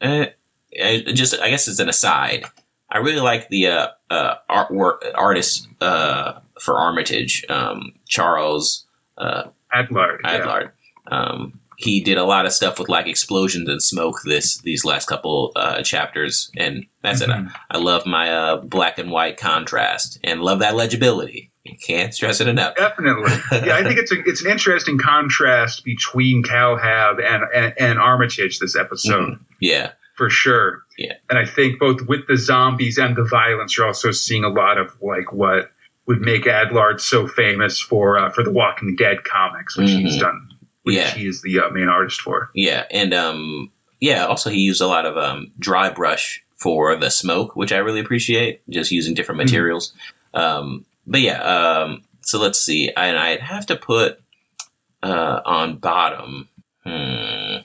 eh, 0.00 0.26
eh, 0.74 1.12
just 1.12 1.38
I 1.40 1.50
guess 1.50 1.66
it's 1.68 1.80
an 1.80 1.88
aside. 1.88 2.44
I 2.90 2.98
really 2.98 3.20
like 3.20 3.48
the 3.48 3.66
uh, 3.68 3.88
uh, 4.10 4.34
artwork 4.50 4.98
artist 5.14 5.66
uh, 5.80 6.34
for 6.60 6.78
Armitage, 6.78 7.44
um, 7.48 7.92
Charles 8.08 8.86
uh, 9.18 9.44
Adlard. 9.74 10.18
yeah. 10.22 10.40
Adlard. 10.40 10.70
Um, 11.10 11.58
he 11.78 12.00
did 12.00 12.16
a 12.16 12.24
lot 12.24 12.46
of 12.46 12.52
stuff 12.52 12.78
with 12.78 12.88
like 12.88 13.06
explosions 13.06 13.68
and 13.68 13.82
smoke 13.82 14.20
this 14.24 14.58
these 14.58 14.84
last 14.84 15.06
couple 15.08 15.52
uh, 15.56 15.82
chapters, 15.82 16.50
and 16.56 16.86
that's 17.02 17.20
it. 17.20 17.28
Mhm. 17.28 17.50
I, 17.70 17.76
I 17.76 17.78
love 17.78 18.06
my 18.06 18.32
uh, 18.32 18.56
black 18.58 18.98
and 18.98 19.10
white 19.10 19.36
contrast, 19.36 20.18
and 20.22 20.40
love 20.42 20.60
that 20.60 20.76
legibility. 20.76 21.50
You 21.68 21.76
can't 21.84 22.14
stress 22.14 22.40
it 22.40 22.48
enough. 22.48 22.76
Definitely. 22.76 23.32
Yeah, 23.66 23.76
I 23.76 23.82
think 23.82 23.98
it's 23.98 24.12
a, 24.12 24.16
it's 24.24 24.44
an 24.44 24.50
interesting 24.50 24.98
contrast 24.98 25.84
between 25.84 26.42
Calhab 26.42 27.22
and, 27.24 27.44
and, 27.54 27.74
and 27.78 27.98
Armitage 27.98 28.58
this 28.58 28.76
episode. 28.76 29.38
Yeah, 29.60 29.92
for 30.14 30.30
sure. 30.30 30.82
Yeah. 30.98 31.14
And 31.28 31.38
I 31.38 31.44
think 31.44 31.78
both 31.78 32.02
with 32.08 32.26
the 32.28 32.36
zombies 32.36 32.98
and 32.98 33.16
the 33.16 33.24
violence, 33.24 33.76
you're 33.76 33.86
also 33.86 34.10
seeing 34.12 34.44
a 34.44 34.48
lot 34.48 34.78
of 34.78 34.90
like 35.02 35.32
what 35.32 35.70
would 36.06 36.20
make 36.20 36.44
Adlard 36.44 37.00
so 37.00 37.26
famous 37.26 37.80
for 37.80 38.18
uh, 38.18 38.30
for 38.30 38.42
the 38.44 38.50
Walking 38.52 38.94
Dead 38.96 39.24
comics, 39.24 39.76
which 39.76 39.90
he's 39.90 40.16
Mhm. 40.16 40.20
done, 40.20 40.48
which 40.84 40.94
Yeah. 40.96 41.10
he 41.10 41.26
is 41.26 41.42
the 41.42 41.58
uh, 41.60 41.70
main 41.70 41.88
artist 41.88 42.20
for. 42.20 42.50
yeah, 42.54 42.84
and 42.90 43.12
um, 43.12 43.70
yeah. 44.00 44.24
Also, 44.26 44.48
he 44.50 44.60
used 44.60 44.80
a 44.80 44.86
lot 44.86 45.04
of 45.04 45.16
um, 45.16 45.50
dry 45.58 45.90
brush 45.90 46.42
for 46.56 46.96
the 46.96 47.10
smoke, 47.10 47.56
which 47.56 47.72
I 47.72 47.78
really 47.78 48.00
appreciate. 48.00 48.62
Just 48.70 48.90
using 48.92 49.14
different 49.14 49.40
Mhm. 49.40 49.44
materials. 49.46 49.92
Um, 50.32 50.84
but 51.06 51.20
yeah, 51.20 51.40
um, 51.42 52.02
so 52.22 52.38
let's 52.40 52.60
see. 52.60 52.90
And 52.96 53.16
I'd 53.18 53.40
have 53.40 53.66
to 53.66 53.76
put 53.76 54.20
uh, 55.02 55.40
on 55.44 55.76
bottom. 55.76 56.48
Hmm. 56.84 57.58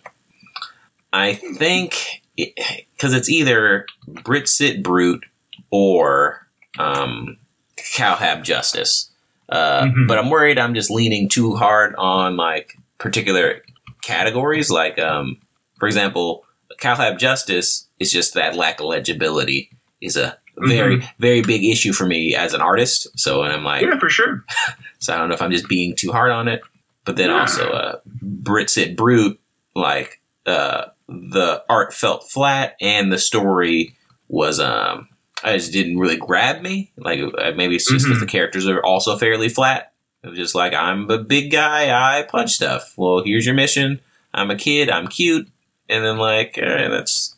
I 1.13 1.34
think 1.34 2.22
because 2.35 3.13
it's 3.13 3.30
either 3.30 3.85
Britsit 4.09 4.81
Brute 4.81 5.26
or 5.69 6.47
um, 6.80 7.38
Calhab 7.77 8.43
Justice. 8.43 9.09
Uh, 9.49 9.84
Mhm. 9.84 10.07
But 10.07 10.18
I'm 10.18 10.30
worried 10.30 10.57
I'm 10.57 10.73
just 10.73 10.89
leaning 10.89 11.27
too 11.27 11.55
hard 11.55 11.93
on 11.97 12.38
like 12.38 12.77
particular 12.99 13.61
categories. 14.01 14.69
Like, 14.72 14.97
um, 14.97 15.38
for 15.80 15.88
example, 15.88 16.45
Calhab 16.81 17.18
Justice 17.19 17.88
is 17.99 18.11
just 18.11 18.34
that 18.34 18.55
lack 18.55 18.80
of 18.80 18.85
legibility 18.85 19.69
is 19.99 20.15
a 20.15 20.38
very, 20.67 21.07
very 21.19 21.41
big 21.41 21.63
issue 21.63 21.93
for 21.93 22.05
me 22.05 22.35
as 22.35 22.53
an 22.53 22.61
artist. 22.61 23.07
So, 23.19 23.43
and 23.43 23.53
I'm 23.53 23.63
like, 23.63 23.83
Yeah, 23.83 23.99
for 23.99 24.09
sure. 24.09 24.43
so 24.99 25.13
I 25.13 25.17
don't 25.17 25.29
know 25.29 25.35
if 25.35 25.41
I'm 25.41 25.51
just 25.51 25.67
being 25.67 25.95
too 25.95 26.11
hard 26.11 26.31
on 26.31 26.47
it. 26.47 26.61
But 27.05 27.15
then 27.17 27.29
Yeah. 27.29 27.39
also, 27.41 27.69
uh, 27.69 27.99
Britsit 28.23 28.95
Brute, 28.95 29.39
like, 29.75 30.21
uh, 30.45 30.85
the 31.07 31.63
art 31.69 31.93
felt 31.93 32.29
flat 32.29 32.75
and 32.79 33.11
the 33.11 33.17
story 33.17 33.95
was, 34.27 34.59
um, 34.59 35.07
I 35.43 35.57
just 35.57 35.71
didn't 35.73 35.97
really 35.97 36.17
grab 36.17 36.61
me. 36.61 36.91
Like, 36.97 37.19
uh, 37.19 37.51
maybe 37.55 37.75
it's 37.75 37.89
just 37.91 38.05
because 38.05 38.17
Mhm. 38.19 38.21
the 38.21 38.27
characters 38.27 38.67
are 38.67 38.83
also 38.85 39.17
fairly 39.17 39.49
flat. 39.49 39.91
It 40.23 40.29
was 40.29 40.38
just 40.38 40.53
like, 40.53 40.73
I'm 40.75 41.09
a 41.09 41.17
big 41.17 41.51
guy, 41.51 41.89
I 42.19 42.21
punch 42.23 42.51
stuff. 42.51 42.93
Well, 42.95 43.23
here's 43.25 43.45
your 43.45 43.55
mission. 43.55 43.99
I'm 44.33 44.51
a 44.51 44.55
kid, 44.55 44.89
I'm 44.89 45.07
cute. 45.07 45.47
And 45.89 46.05
then, 46.05 46.17
like, 46.19 46.59
all 46.61 46.69
right, 46.69 46.88
that's. 46.88 47.30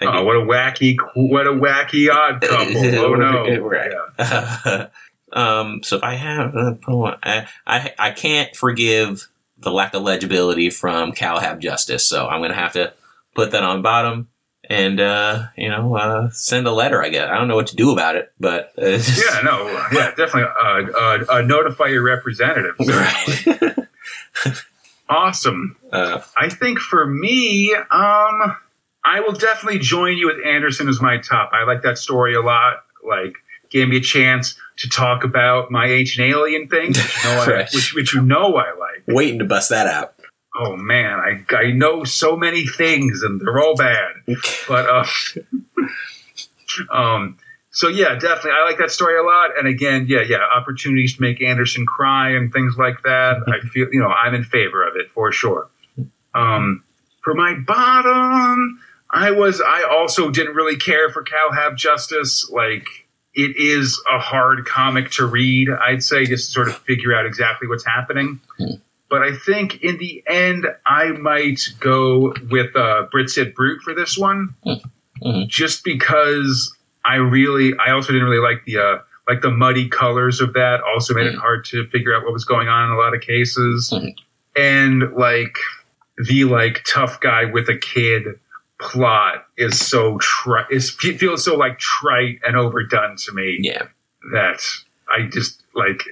I 0.00 0.18
Oh, 0.18 0.24
what 0.24 0.36
a 0.36 0.40
wacky, 0.40 0.96
what 1.14 1.46
a 1.46 1.50
wacky 1.52 2.10
odd 2.12 2.40
couple. 2.42 2.98
Oh 2.98 3.14
no! 3.14 3.58
Right. 3.60 3.90
Yeah. 4.18 4.86
um, 5.32 5.82
so 5.82 5.96
if 5.96 6.02
I 6.02 6.14
have 6.14 6.54
a 6.54 6.74
poem, 6.74 7.16
I, 7.22 7.46
I 7.66 7.94
I 7.98 8.10
can't 8.10 8.54
forgive 8.56 9.28
the 9.58 9.70
lack 9.70 9.92
of 9.94 10.02
legibility 10.02 10.70
from 10.70 11.12
Calhab 11.12 11.58
Justice, 11.60 12.06
so 12.06 12.26
I'm 12.26 12.40
gonna 12.40 12.54
have 12.54 12.72
to 12.74 12.92
put 13.34 13.50
that 13.52 13.62
on 13.62 13.82
bottom 13.82 14.28
and 14.68 15.00
uh, 15.00 15.46
you 15.56 15.68
know 15.68 15.96
uh, 15.96 16.30
send 16.30 16.66
a 16.66 16.72
letter. 16.72 17.02
I 17.02 17.08
guess 17.10 17.28
I 17.28 17.36
don't 17.36 17.48
know 17.48 17.56
what 17.56 17.66
to 17.68 17.76
do 17.76 17.92
about 17.92 18.16
it, 18.16 18.32
but 18.40 18.72
uh, 18.78 18.86
Yeah, 18.86 19.40
no, 19.44 19.66
yeah, 19.92 20.14
definitely. 20.16 20.44
Uh, 20.44 20.98
uh, 20.98 21.24
uh, 21.28 21.40
notify 21.42 21.86
your 21.88 22.02
representative. 22.02 22.74
right. 22.78 23.76
Awesome. 25.08 25.76
uh, 25.92 26.20
I 26.36 26.48
think 26.48 26.78
for 26.78 27.04
me, 27.04 27.74
um, 27.90 28.56
I 29.04 29.20
will 29.20 29.32
definitely 29.32 29.80
join 29.80 30.16
you 30.16 30.26
with 30.26 30.44
Anderson 30.46 30.88
as 30.88 31.00
my 31.00 31.18
top. 31.18 31.50
I 31.52 31.64
like 31.64 31.82
that 31.82 31.98
story 31.98 32.34
a 32.34 32.40
lot. 32.40 32.84
Like, 33.06 33.34
gave 33.70 33.88
me 33.88 33.96
a 33.96 34.00
chance 34.00 34.56
to 34.78 34.88
talk 34.88 35.24
about 35.24 35.70
my 35.70 35.86
ancient 35.86 36.28
alien 36.28 36.68
thing, 36.68 36.88
which 36.88 37.24
you 37.24 37.30
know, 37.30 37.40
I, 37.40 37.68
which, 37.74 37.94
which 37.94 38.14
you 38.14 38.22
know 38.22 38.56
I 38.56 38.76
like. 38.78 39.04
waiting 39.06 39.38
to 39.38 39.44
bust 39.44 39.70
that 39.70 39.86
out. 39.86 40.14
Oh 40.56 40.76
man, 40.76 41.20
I 41.20 41.44
I 41.54 41.70
know 41.70 42.04
so 42.04 42.36
many 42.36 42.66
things 42.66 43.22
and 43.22 43.40
they're 43.40 43.60
all 43.60 43.76
bad. 43.76 44.12
But 44.68 44.86
uh, 44.88 45.06
um, 46.92 47.38
so 47.70 47.88
yeah, 47.88 48.16
definitely, 48.16 48.52
I 48.52 48.64
like 48.64 48.78
that 48.78 48.90
story 48.90 49.18
a 49.18 49.22
lot. 49.22 49.56
And 49.58 49.66
again, 49.66 50.06
yeah, 50.08 50.22
yeah, 50.28 50.38
opportunities 50.54 51.16
to 51.16 51.22
make 51.22 51.40
Anderson 51.40 51.86
cry 51.86 52.30
and 52.30 52.52
things 52.52 52.76
like 52.76 53.02
that. 53.04 53.36
I 53.46 53.66
feel, 53.66 53.88
you 53.92 54.00
know, 54.00 54.08
I'm 54.08 54.34
in 54.34 54.44
favor 54.44 54.86
of 54.86 54.96
it 54.96 55.10
for 55.10 55.32
sure. 55.32 55.68
Um, 56.34 56.84
for 57.22 57.34
my 57.34 57.54
bottom, 57.54 58.80
I 59.12 59.30
was, 59.32 59.60
I 59.60 59.82
also 59.90 60.30
didn't 60.30 60.54
really 60.54 60.76
care 60.76 61.10
for 61.10 61.24
Calhab 61.24 61.76
Justice. 61.76 62.48
Like, 62.50 62.86
it 63.34 63.56
is 63.56 64.00
a 64.12 64.18
hard 64.18 64.66
comic 64.66 65.10
to 65.12 65.26
read, 65.26 65.68
I'd 65.70 66.02
say, 66.02 66.24
just 66.26 66.46
to 66.46 66.52
sort 66.52 66.68
of 66.68 66.76
figure 66.78 67.14
out 67.14 67.26
exactly 67.26 67.68
what's 67.68 67.84
happening. 67.84 68.40
But 69.08 69.22
I 69.22 69.34
think 69.34 69.82
in 69.82 69.98
the 69.98 70.22
end, 70.28 70.66
I 70.86 71.08
might 71.12 71.60
go 71.80 72.32
with 72.50 72.76
uh, 72.76 73.06
Brit 73.10 73.30
Brute 73.56 73.82
for 73.82 73.92
this 73.94 74.16
one, 74.16 74.54
Mhm. 74.64 75.48
just 75.48 75.82
because 75.82 76.76
I 77.04 77.16
really, 77.16 77.72
I 77.84 77.90
also 77.90 78.12
didn't 78.12 78.28
really 78.28 78.42
like 78.42 78.64
the 78.66 78.78
uh, 78.78 78.98
like 79.28 79.42
the 79.42 79.50
muddy 79.50 79.88
colors 79.88 80.40
of 80.40 80.52
that. 80.52 80.80
Also 80.82 81.14
made 81.14 81.26
it 81.26 81.34
hard 81.34 81.64
to 81.66 81.86
figure 81.88 82.14
out 82.14 82.22
what 82.22 82.32
was 82.32 82.44
going 82.44 82.68
on 82.68 82.86
in 82.86 82.92
a 82.92 82.96
lot 82.96 83.14
of 83.14 83.20
cases, 83.20 83.90
Mhm. 83.92 84.14
and 84.56 85.12
like 85.16 85.56
the 86.16 86.44
like 86.44 86.84
tough 86.86 87.20
guy 87.20 87.46
with 87.46 87.68
a 87.68 87.76
kid 87.76 88.38
plot 88.80 89.46
is 89.56 89.78
so 89.78 90.18
tri- 90.18 90.66
is 90.70 90.90
fe- 90.90 91.16
feels 91.18 91.44
so 91.44 91.56
like 91.56 91.78
trite 91.78 92.40
and 92.44 92.56
overdone 92.56 93.16
to 93.16 93.32
me 93.32 93.58
Yeah, 93.60 93.84
that 94.32 94.60
I 95.08 95.28
just 95.30 95.62
like 95.74 96.02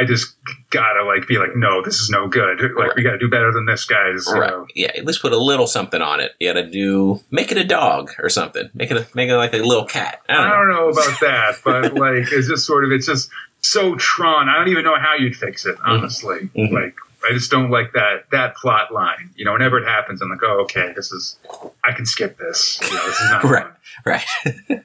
I 0.00 0.06
just 0.06 0.36
gotta 0.70 1.04
like 1.04 1.26
be 1.28 1.36
like, 1.36 1.54
no, 1.54 1.82
this 1.82 1.96
is 1.96 2.08
no 2.08 2.26
good. 2.26 2.58
Like 2.78 2.94
we 2.96 3.02
gotta 3.02 3.18
do 3.18 3.28
better 3.28 3.52
than 3.52 3.66
this, 3.66 3.84
guys. 3.84 4.26
right. 4.32 4.48
know? 4.50 4.66
Yeah, 4.74 4.90
at 4.96 5.04
least 5.04 5.20
put 5.20 5.32
a 5.34 5.38
little 5.38 5.66
something 5.66 6.00
on 6.00 6.18
it. 6.20 6.32
You 6.40 6.48
gotta 6.52 6.66
do 6.70 7.20
make 7.30 7.52
it 7.52 7.58
a 7.58 7.64
dog 7.64 8.10
or 8.18 8.30
something. 8.30 8.70
Make 8.72 8.90
it 8.90 8.96
a, 8.96 9.06
make 9.14 9.28
it 9.28 9.36
like 9.36 9.52
a 9.52 9.58
little 9.58 9.84
cat. 9.84 10.20
I 10.30 10.32
don't 10.34 10.42
I 10.44 10.48
know. 10.48 10.54
don't 10.56 10.68
know 10.70 10.88
about 10.88 11.20
that, 11.20 11.54
but 11.64 11.94
like 11.94 12.32
it's 12.32 12.48
just 12.48 12.64
sort 12.64 12.84
of 12.86 12.92
it's 12.92 13.06
just 13.06 13.28
so 13.60 13.94
Tron. 13.96 14.48
I 14.48 14.56
don't 14.56 14.68
even 14.68 14.84
know 14.84 14.96
how 14.98 15.14
you'd 15.14 15.36
fix 15.36 15.66
it, 15.66 15.76
honestly. 15.84 16.48
Mhm. 16.56 16.72
Like 16.72 16.96
I 17.28 17.32
just 17.32 17.50
don't 17.50 17.70
like 17.70 17.92
that 17.92 18.24
that 18.32 18.56
plot 18.56 18.92
line. 18.92 19.30
You 19.36 19.44
know, 19.44 19.52
whenever 19.52 19.78
it 19.78 19.86
happens, 19.86 20.20
I'm 20.22 20.30
like, 20.30 20.42
oh, 20.42 20.60
okay, 20.62 20.92
this 20.94 21.12
is 21.12 21.38
I 21.84 21.92
can 21.92 22.06
skip 22.06 22.38
this. 22.38 22.78
You 22.82 22.94
know, 22.94 23.06
this 23.06 23.20
is 23.20 23.30
not 23.30 23.44
Right. 23.44 23.62
fun. 24.44 24.54
Right. 24.70 24.84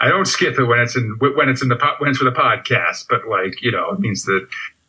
I 0.00 0.08
don't 0.08 0.26
skip 0.26 0.58
it 0.58 0.64
when 0.64 0.78
it's 0.80 0.96
in 0.96 1.16
when 1.18 1.48
it's 1.48 1.62
in 1.62 1.68
the 1.68 1.78
when 1.98 2.10
it's 2.10 2.18
for 2.18 2.24
the 2.24 2.30
podcast, 2.32 3.06
but 3.08 3.26
like 3.28 3.62
you 3.62 3.72
know, 3.72 3.90
it 3.92 4.00
means 4.00 4.24
that 4.24 4.46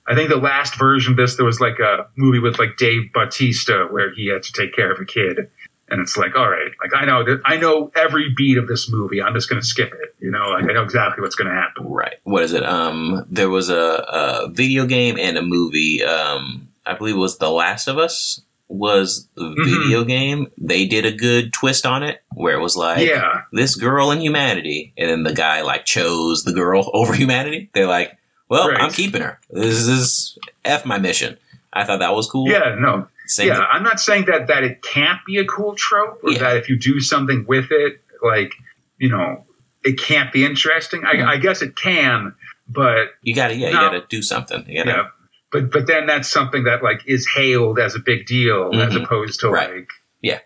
I 0.08 0.16
think 0.16 0.30
the 0.30 0.38
last 0.38 0.78
version 0.78 1.12
of 1.14 1.18
this 1.18 1.36
there 1.38 1.46
was 1.46 1.60
like 1.62 1.80
a 1.80 2.08
movie 2.16 2.40
with 2.40 2.60
like 2.60 2.78
Dave 2.78 3.12
Bautista 3.14 3.88
where 3.90 4.14
he 4.14 4.28
had 4.28 4.44
to 4.44 4.52
take 4.52 4.74
care 4.76 4.92
of 4.92 5.00
a 5.00 5.06
kid, 5.06 5.50
and 5.90 6.02
it's 6.02 6.18
like, 6.18 6.36
all 6.36 6.50
right, 6.50 6.72
like 6.82 6.92
I 6.96 7.06
know 7.06 7.24
that 7.24 7.42
I 7.46 7.58
know 7.58 7.92
every 7.96 8.34
beat 8.36 8.58
of 8.58 8.68
this 8.68 8.90
movie. 8.92 9.22
I'm 9.22 9.34
just 9.34 9.50
going 9.50 9.62
to 9.62 9.66
skip 9.68 9.92
it. 9.94 10.16
You 10.20 10.32
know, 10.32 10.50
like 10.50 10.64
I 10.70 10.74
know 10.74 10.84
exactly 10.84 11.22
what's 11.22 11.36
going 11.36 11.50
to 11.50 11.54
happen. 11.56 11.88
Right. 11.88 12.16
What 12.24 12.44
is 12.44 12.54
it? 12.54 12.64
Um, 12.64 13.26
there 13.30 13.50
was 13.50 13.70
a, 13.70 13.76
a 13.76 14.50
video 14.52 14.86
game 14.86 15.18
and 15.20 15.38
a 15.38 15.42
movie. 15.42 16.04
Um, 16.04 16.68
I 16.86 16.94
believe 16.94 17.16
it 17.16 17.20
was 17.20 17.38
The 17.38 17.50
Last 17.52 17.88
of 17.88 17.98
Us 17.98 18.42
was 18.70 19.30
the 19.36 19.44
Mhm. 19.44 19.64
video 19.66 20.04
game. 20.04 20.48
They 20.58 20.86
did 20.86 21.06
a 21.06 21.12
good 21.14 21.54
twist 21.54 21.86
on 21.86 22.04
it 22.04 22.22
where 22.34 22.58
it 22.58 22.62
was 22.62 22.76
like 22.76 23.08
yeah, 23.08 23.44
this 23.54 23.76
girl 23.76 24.12
and 24.12 24.22
humanity, 24.22 24.92
and 24.98 25.10
then 25.10 25.24
the 25.24 25.34
guy 25.34 25.62
like 25.62 25.86
chose 25.86 26.44
the 26.44 26.52
girl 26.54 26.90
over 26.94 27.14
humanity. 27.14 27.70
They're 27.74 27.88
like, 27.88 28.18
well, 28.50 28.70
Right. 28.70 28.82
I'm 28.82 28.92
keeping 28.92 29.22
her. 29.22 29.40
This 29.50 29.88
is 29.88 30.38
f 30.66 30.86
my 30.86 30.98
mission. 31.00 31.38
I 31.72 31.86
thought 31.86 32.00
that 32.00 32.14
was 32.16 32.30
cool. 32.30 32.50
yeah, 32.50 32.76
no, 32.78 33.08
Same 33.28 33.48
yeah. 33.50 33.56
thing- 33.58 33.66
I'm 33.72 33.84
not 33.84 34.00
saying 34.00 34.26
that 34.26 34.48
that 34.48 34.64
it 34.64 34.82
can't 34.82 35.20
be 35.26 35.38
a 35.38 35.46
cool 35.46 35.76
trope, 35.76 36.20
or 36.24 36.32
Yeah. 36.32 36.40
that 36.40 36.58
if 36.58 36.70
you 36.70 36.78
do 36.78 37.00
something 37.00 37.46
with 37.48 37.72
it, 37.72 38.02
like 38.24 38.54
you 38.98 39.10
know, 39.10 39.46
it 39.84 40.00
can't 40.00 40.32
be 40.34 40.44
interesting. 40.44 41.06
I, 41.06 41.16
Mhm. 41.18 41.28
I 41.28 41.38
guess 41.38 41.62
it 41.62 41.76
can, 41.76 42.34
but 42.68 43.10
You 43.22 43.36
gotta, 43.36 43.54
yeah, 43.56 43.70
No. 43.72 43.82
you 43.82 43.86
gotta 43.88 44.06
do 44.10 44.22
something. 44.24 44.66
You 44.68 44.84
gotta, 44.84 44.90
yeah. 44.98 45.08
but 45.52 45.72
but 45.72 45.86
then 45.88 46.06
that's 46.08 46.28
something 46.30 46.64
that 46.64 46.82
like 46.84 47.02
is 47.06 47.28
hailed 47.28 47.78
as 47.80 47.94
a 47.96 48.00
big 48.00 48.26
deal 48.26 48.72
as 48.74 48.94
Mhm. 48.94 49.04
opposed 49.04 49.40
to 49.42 49.50
Right. 49.50 49.72
like 49.72 49.90
Yeah. 50.22 50.40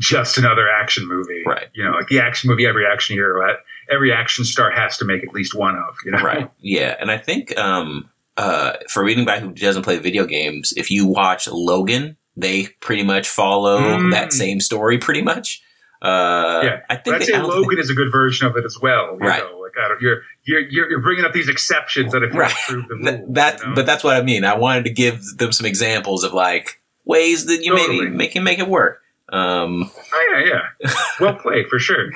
just 0.00 0.38
another 0.38 0.68
action 0.68 1.06
movie. 1.08 1.42
Right. 1.46 1.68
You 1.74 1.84
know, 1.84 1.92
like 1.92 2.08
the 2.08 2.20
action 2.20 2.50
movie 2.50 2.66
every 2.66 2.86
action 2.86 3.14
hero 3.16 3.56
every 3.90 4.12
action 4.12 4.44
star 4.44 4.70
has 4.70 4.96
to 4.98 5.04
make 5.04 5.22
at 5.22 5.34
least 5.34 5.54
one 5.54 5.76
of, 5.76 5.96
you 6.04 6.12
know. 6.12 6.22
Right. 6.22 6.48
Yeah. 6.60 6.96
And 7.00 7.10
I 7.10 7.18
think 7.18 7.56
um, 7.58 8.08
uh, 8.36 8.72
for 8.88 9.04
reading 9.04 9.24
by 9.24 9.40
who 9.40 9.52
doesn't 9.52 9.82
play 9.82 9.98
video 9.98 10.24
games, 10.26 10.72
if 10.76 10.90
you 10.90 11.06
watch 11.06 11.46
Logan, 11.48 12.16
they 12.36 12.68
pretty 12.80 13.02
much 13.02 13.28
follow 13.28 13.78
Mm. 13.80 14.10
that 14.12 14.32
same 14.32 14.60
story 14.60 14.98
pretty 14.98 15.22
much. 15.22 15.62
Uh, 16.00 16.60
Yeah. 16.64 16.80
I 16.90 16.96
think 16.96 17.16
I'd 17.16 17.22
say 17.24 17.38
Logan 17.40 17.78
is 17.78 17.90
a 17.90 17.94
good 17.94 18.10
version 18.10 18.46
of 18.46 18.56
it 18.56 18.64
as 18.64 18.78
well. 18.80 19.18
You 19.20 19.26
Right. 19.28 19.42
Know? 19.42 19.58
Like 19.58 19.72
I 19.84 19.88
don't, 19.88 20.00
you're, 20.02 20.22
you're 20.44 20.60
you're 20.68 20.90
you're 20.90 21.00
bringing 21.02 21.24
up 21.24 21.32
these 21.32 21.48
exceptions 21.48 22.12
that 22.12 22.22
you 22.22 22.28
Right. 22.28 22.52
prove 22.68 22.88
the 22.88 22.94
rule. 22.96 23.26
that, 23.34 23.60
you 23.60 23.66
know? 23.68 23.74
but 23.74 23.86
that's 23.86 24.02
what 24.02 24.16
I 24.16 24.22
mean. 24.22 24.44
I 24.44 24.56
wanted 24.56 24.84
to 24.84 24.90
give 24.90 25.22
them 25.36 25.52
some 25.52 25.66
examples 25.66 26.24
of 26.24 26.32
like 26.32 26.80
ways 27.04 27.46
that 27.46 27.62
you 27.64 27.76
Totally. 27.76 28.00
maybe 28.00 28.10
make 28.16 28.32
can 28.32 28.44
make 28.44 28.58
it 28.58 28.68
work. 28.68 29.00
Um, 29.32 29.90
oh 30.12 30.32
yeah, 30.34 30.44
yeah. 30.84 30.90
Well 31.20 31.34
played 31.36 31.68
for 31.68 31.78
sure. 31.78 32.08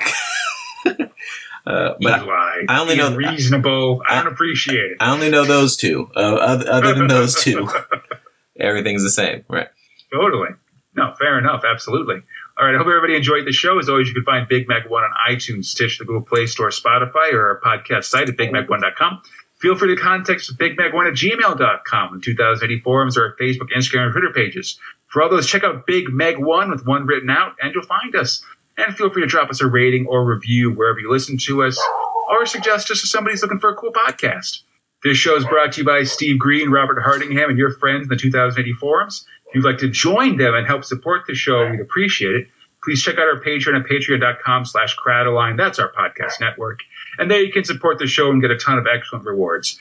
Uh, 1.69 1.95
but 1.99 2.13
I, 2.13 2.23
Eli, 2.23 2.65
I 2.69 2.79
only 2.79 2.95
know- 2.95 3.15
reasonable. 3.15 4.01
I, 4.07 4.19
I- 4.19 4.23
don't 4.23 4.31
appreciate 4.33 4.91
it. 4.91 4.97
I 5.01 5.11
only 5.13 5.29
know 5.29 5.43
those 5.43 5.75
two. 5.75 6.09
Uh, 6.15 6.19
other, 6.19 6.71
other 6.71 6.93
than 6.93 7.07
those 7.07 7.35
two, 7.35 7.67
everything's 8.59 9.03
the 9.03 9.09
same. 9.09 9.43
Right. 9.49 9.67
Totally. 10.13 10.49
No, 10.95 11.13
fair 11.19 11.37
enough. 11.37 11.63
Absolutely. 11.69 12.21
All 12.57 12.65
right. 12.65 12.73
I 12.73 12.77
hope 12.77 12.87
everybody 12.87 13.15
enjoyed 13.15 13.45
the 13.45 13.51
show. 13.51 13.77
As 13.79 13.89
always, 13.89 14.07
you 14.07 14.13
can 14.13 14.23
find 14.23 14.47
Big 14.47 14.67
Meg 14.67 14.83
One 14.87 15.03
on 15.03 15.11
iTunes, 15.29 15.65
Stitch, 15.65 15.99
the 15.99 16.05
Google 16.05 16.21
Play 16.23 16.45
Store, 16.47 16.69
Spotify, 16.69 17.33
or 17.33 17.49
our 17.49 17.61
podcast 17.63 18.05
site 18.05 18.29
at 18.29 18.37
BigMeg1.com. 18.37 19.21
Feel 19.59 19.75
free 19.75 19.95
to 19.95 20.01
contact 20.01 20.39
us 20.41 20.51
at 20.51 20.57
BigMac1 20.57 21.07
at 21.07 21.13
gmail.com. 21.15 22.13
And 22.13 22.23
2080 22.23 22.79
forums 22.81 23.17
or 23.17 23.25
our 23.25 23.35
Facebook, 23.35 23.69
Instagram, 23.75 24.05
and 24.05 24.11
Twitter 24.13 24.31
pages. 24.33 24.79
For 25.07 25.21
all 25.23 25.29
those, 25.29 25.47
check 25.47 25.63
out 25.63 25.85
Big 25.85 26.09
Meg 26.09 26.37
One 26.37 26.69
with 26.69 26.85
one 26.85 27.05
written 27.05 27.29
out, 27.29 27.53
and 27.61 27.73
you'll 27.73 27.83
find 27.85 28.15
us. 28.15 28.43
And 28.77 28.95
feel 28.95 29.09
free 29.09 29.23
to 29.23 29.27
drop 29.27 29.49
us 29.49 29.61
a 29.61 29.67
rating 29.67 30.05
or 30.07 30.23
review 30.25 30.71
wherever 30.71 30.99
you 30.99 31.11
listen 31.11 31.37
to 31.39 31.63
us, 31.63 31.81
or 32.29 32.45
suggest 32.45 32.91
us 32.91 33.01
to 33.01 33.07
somebody 33.07 33.33
who's 33.33 33.41
looking 33.41 33.59
for 33.59 33.71
a 33.71 33.75
cool 33.75 33.91
podcast. 33.91 34.61
This 35.03 35.17
show 35.17 35.35
is 35.35 35.45
brought 35.45 35.73
to 35.73 35.81
you 35.81 35.85
by 35.85 36.03
Steve 36.03 36.39
Green, 36.39 36.69
Robert 36.69 37.01
Hardingham, 37.01 37.49
and 37.49 37.57
your 37.57 37.71
friends 37.71 38.03
in 38.03 38.09
the 38.09 38.15
2080 38.15 38.73
forums. 38.73 39.25
If 39.47 39.55
you'd 39.55 39.65
like 39.65 39.77
to 39.79 39.89
join 39.89 40.37
them 40.37 40.53
and 40.53 40.67
help 40.67 40.83
support 40.83 41.21
the 41.27 41.35
show, 41.35 41.69
we'd 41.69 41.79
appreciate 41.79 42.35
it. 42.35 42.47
Please 42.83 43.01
check 43.01 43.15
out 43.15 43.27
our 43.27 43.39
Patreon 43.39 43.79
at 43.79 43.85
patreon.com 43.85 44.65
slash 44.65 44.95
crowdalign. 44.97 45.57
That's 45.57 45.79
our 45.79 45.91
podcast 45.91 46.39
network. 46.39 46.79
And 47.17 47.29
there 47.29 47.41
you 47.41 47.51
can 47.51 47.63
support 47.63 47.99
the 47.99 48.07
show 48.07 48.31
and 48.31 48.41
get 48.41 48.51
a 48.51 48.57
ton 48.57 48.77
of 48.77 48.87
excellent 48.87 49.25
rewards. 49.25 49.79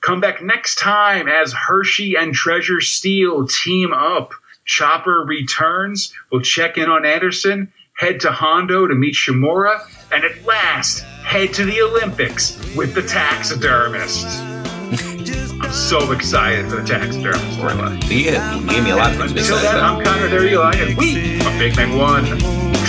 Come 0.00 0.20
back 0.20 0.42
next 0.42 0.76
time 0.76 1.28
as 1.28 1.52
Hershey 1.52 2.16
and 2.16 2.34
Treasure 2.34 2.80
Steel 2.80 3.46
team 3.46 3.92
up. 3.92 4.32
Chopper 4.64 5.24
returns. 5.26 6.12
We'll 6.30 6.42
check 6.42 6.78
in 6.78 6.88
on 6.88 7.04
Anderson, 7.04 7.72
head 8.00 8.18
to 8.18 8.32
Hondo 8.32 8.86
to 8.86 8.94
meet 8.94 9.12
Shimura, 9.14 9.86
and 10.10 10.24
at 10.24 10.42
last 10.46 11.00
head 11.22 11.52
to 11.52 11.66
the 11.66 11.82
Olympics 11.82 12.56
with 12.74 12.94
the 12.94 13.02
taxidermists. 13.02 14.40
I'm 15.60 15.70
so 15.70 16.10
excited 16.12 16.70
for 16.70 16.76
the 16.76 16.86
taxidermists. 16.86 17.58
Right. 17.58 17.92
You, 18.10 18.24
gave- 18.30 18.54
you 18.62 18.66
gave 18.70 18.84
me 18.84 18.90
a 18.92 18.96
lot 18.96 19.10
of 19.12 19.18
things 19.18 19.32
to 19.32 19.34
be 19.34 19.40
Until 19.42 19.56
excited 19.58 19.76
then, 19.76 19.84
about. 19.84 19.98
I'm 19.98 20.04
Connor. 20.04 20.28
There 20.28 20.48
you 20.48 20.60
lie, 20.60 20.72
and 20.76 20.96
we 20.96 21.40
are 21.42 21.58
Big 21.58 21.76
Meg 21.76 21.94
One. 21.94 22.24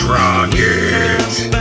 Rocket. 0.08 1.52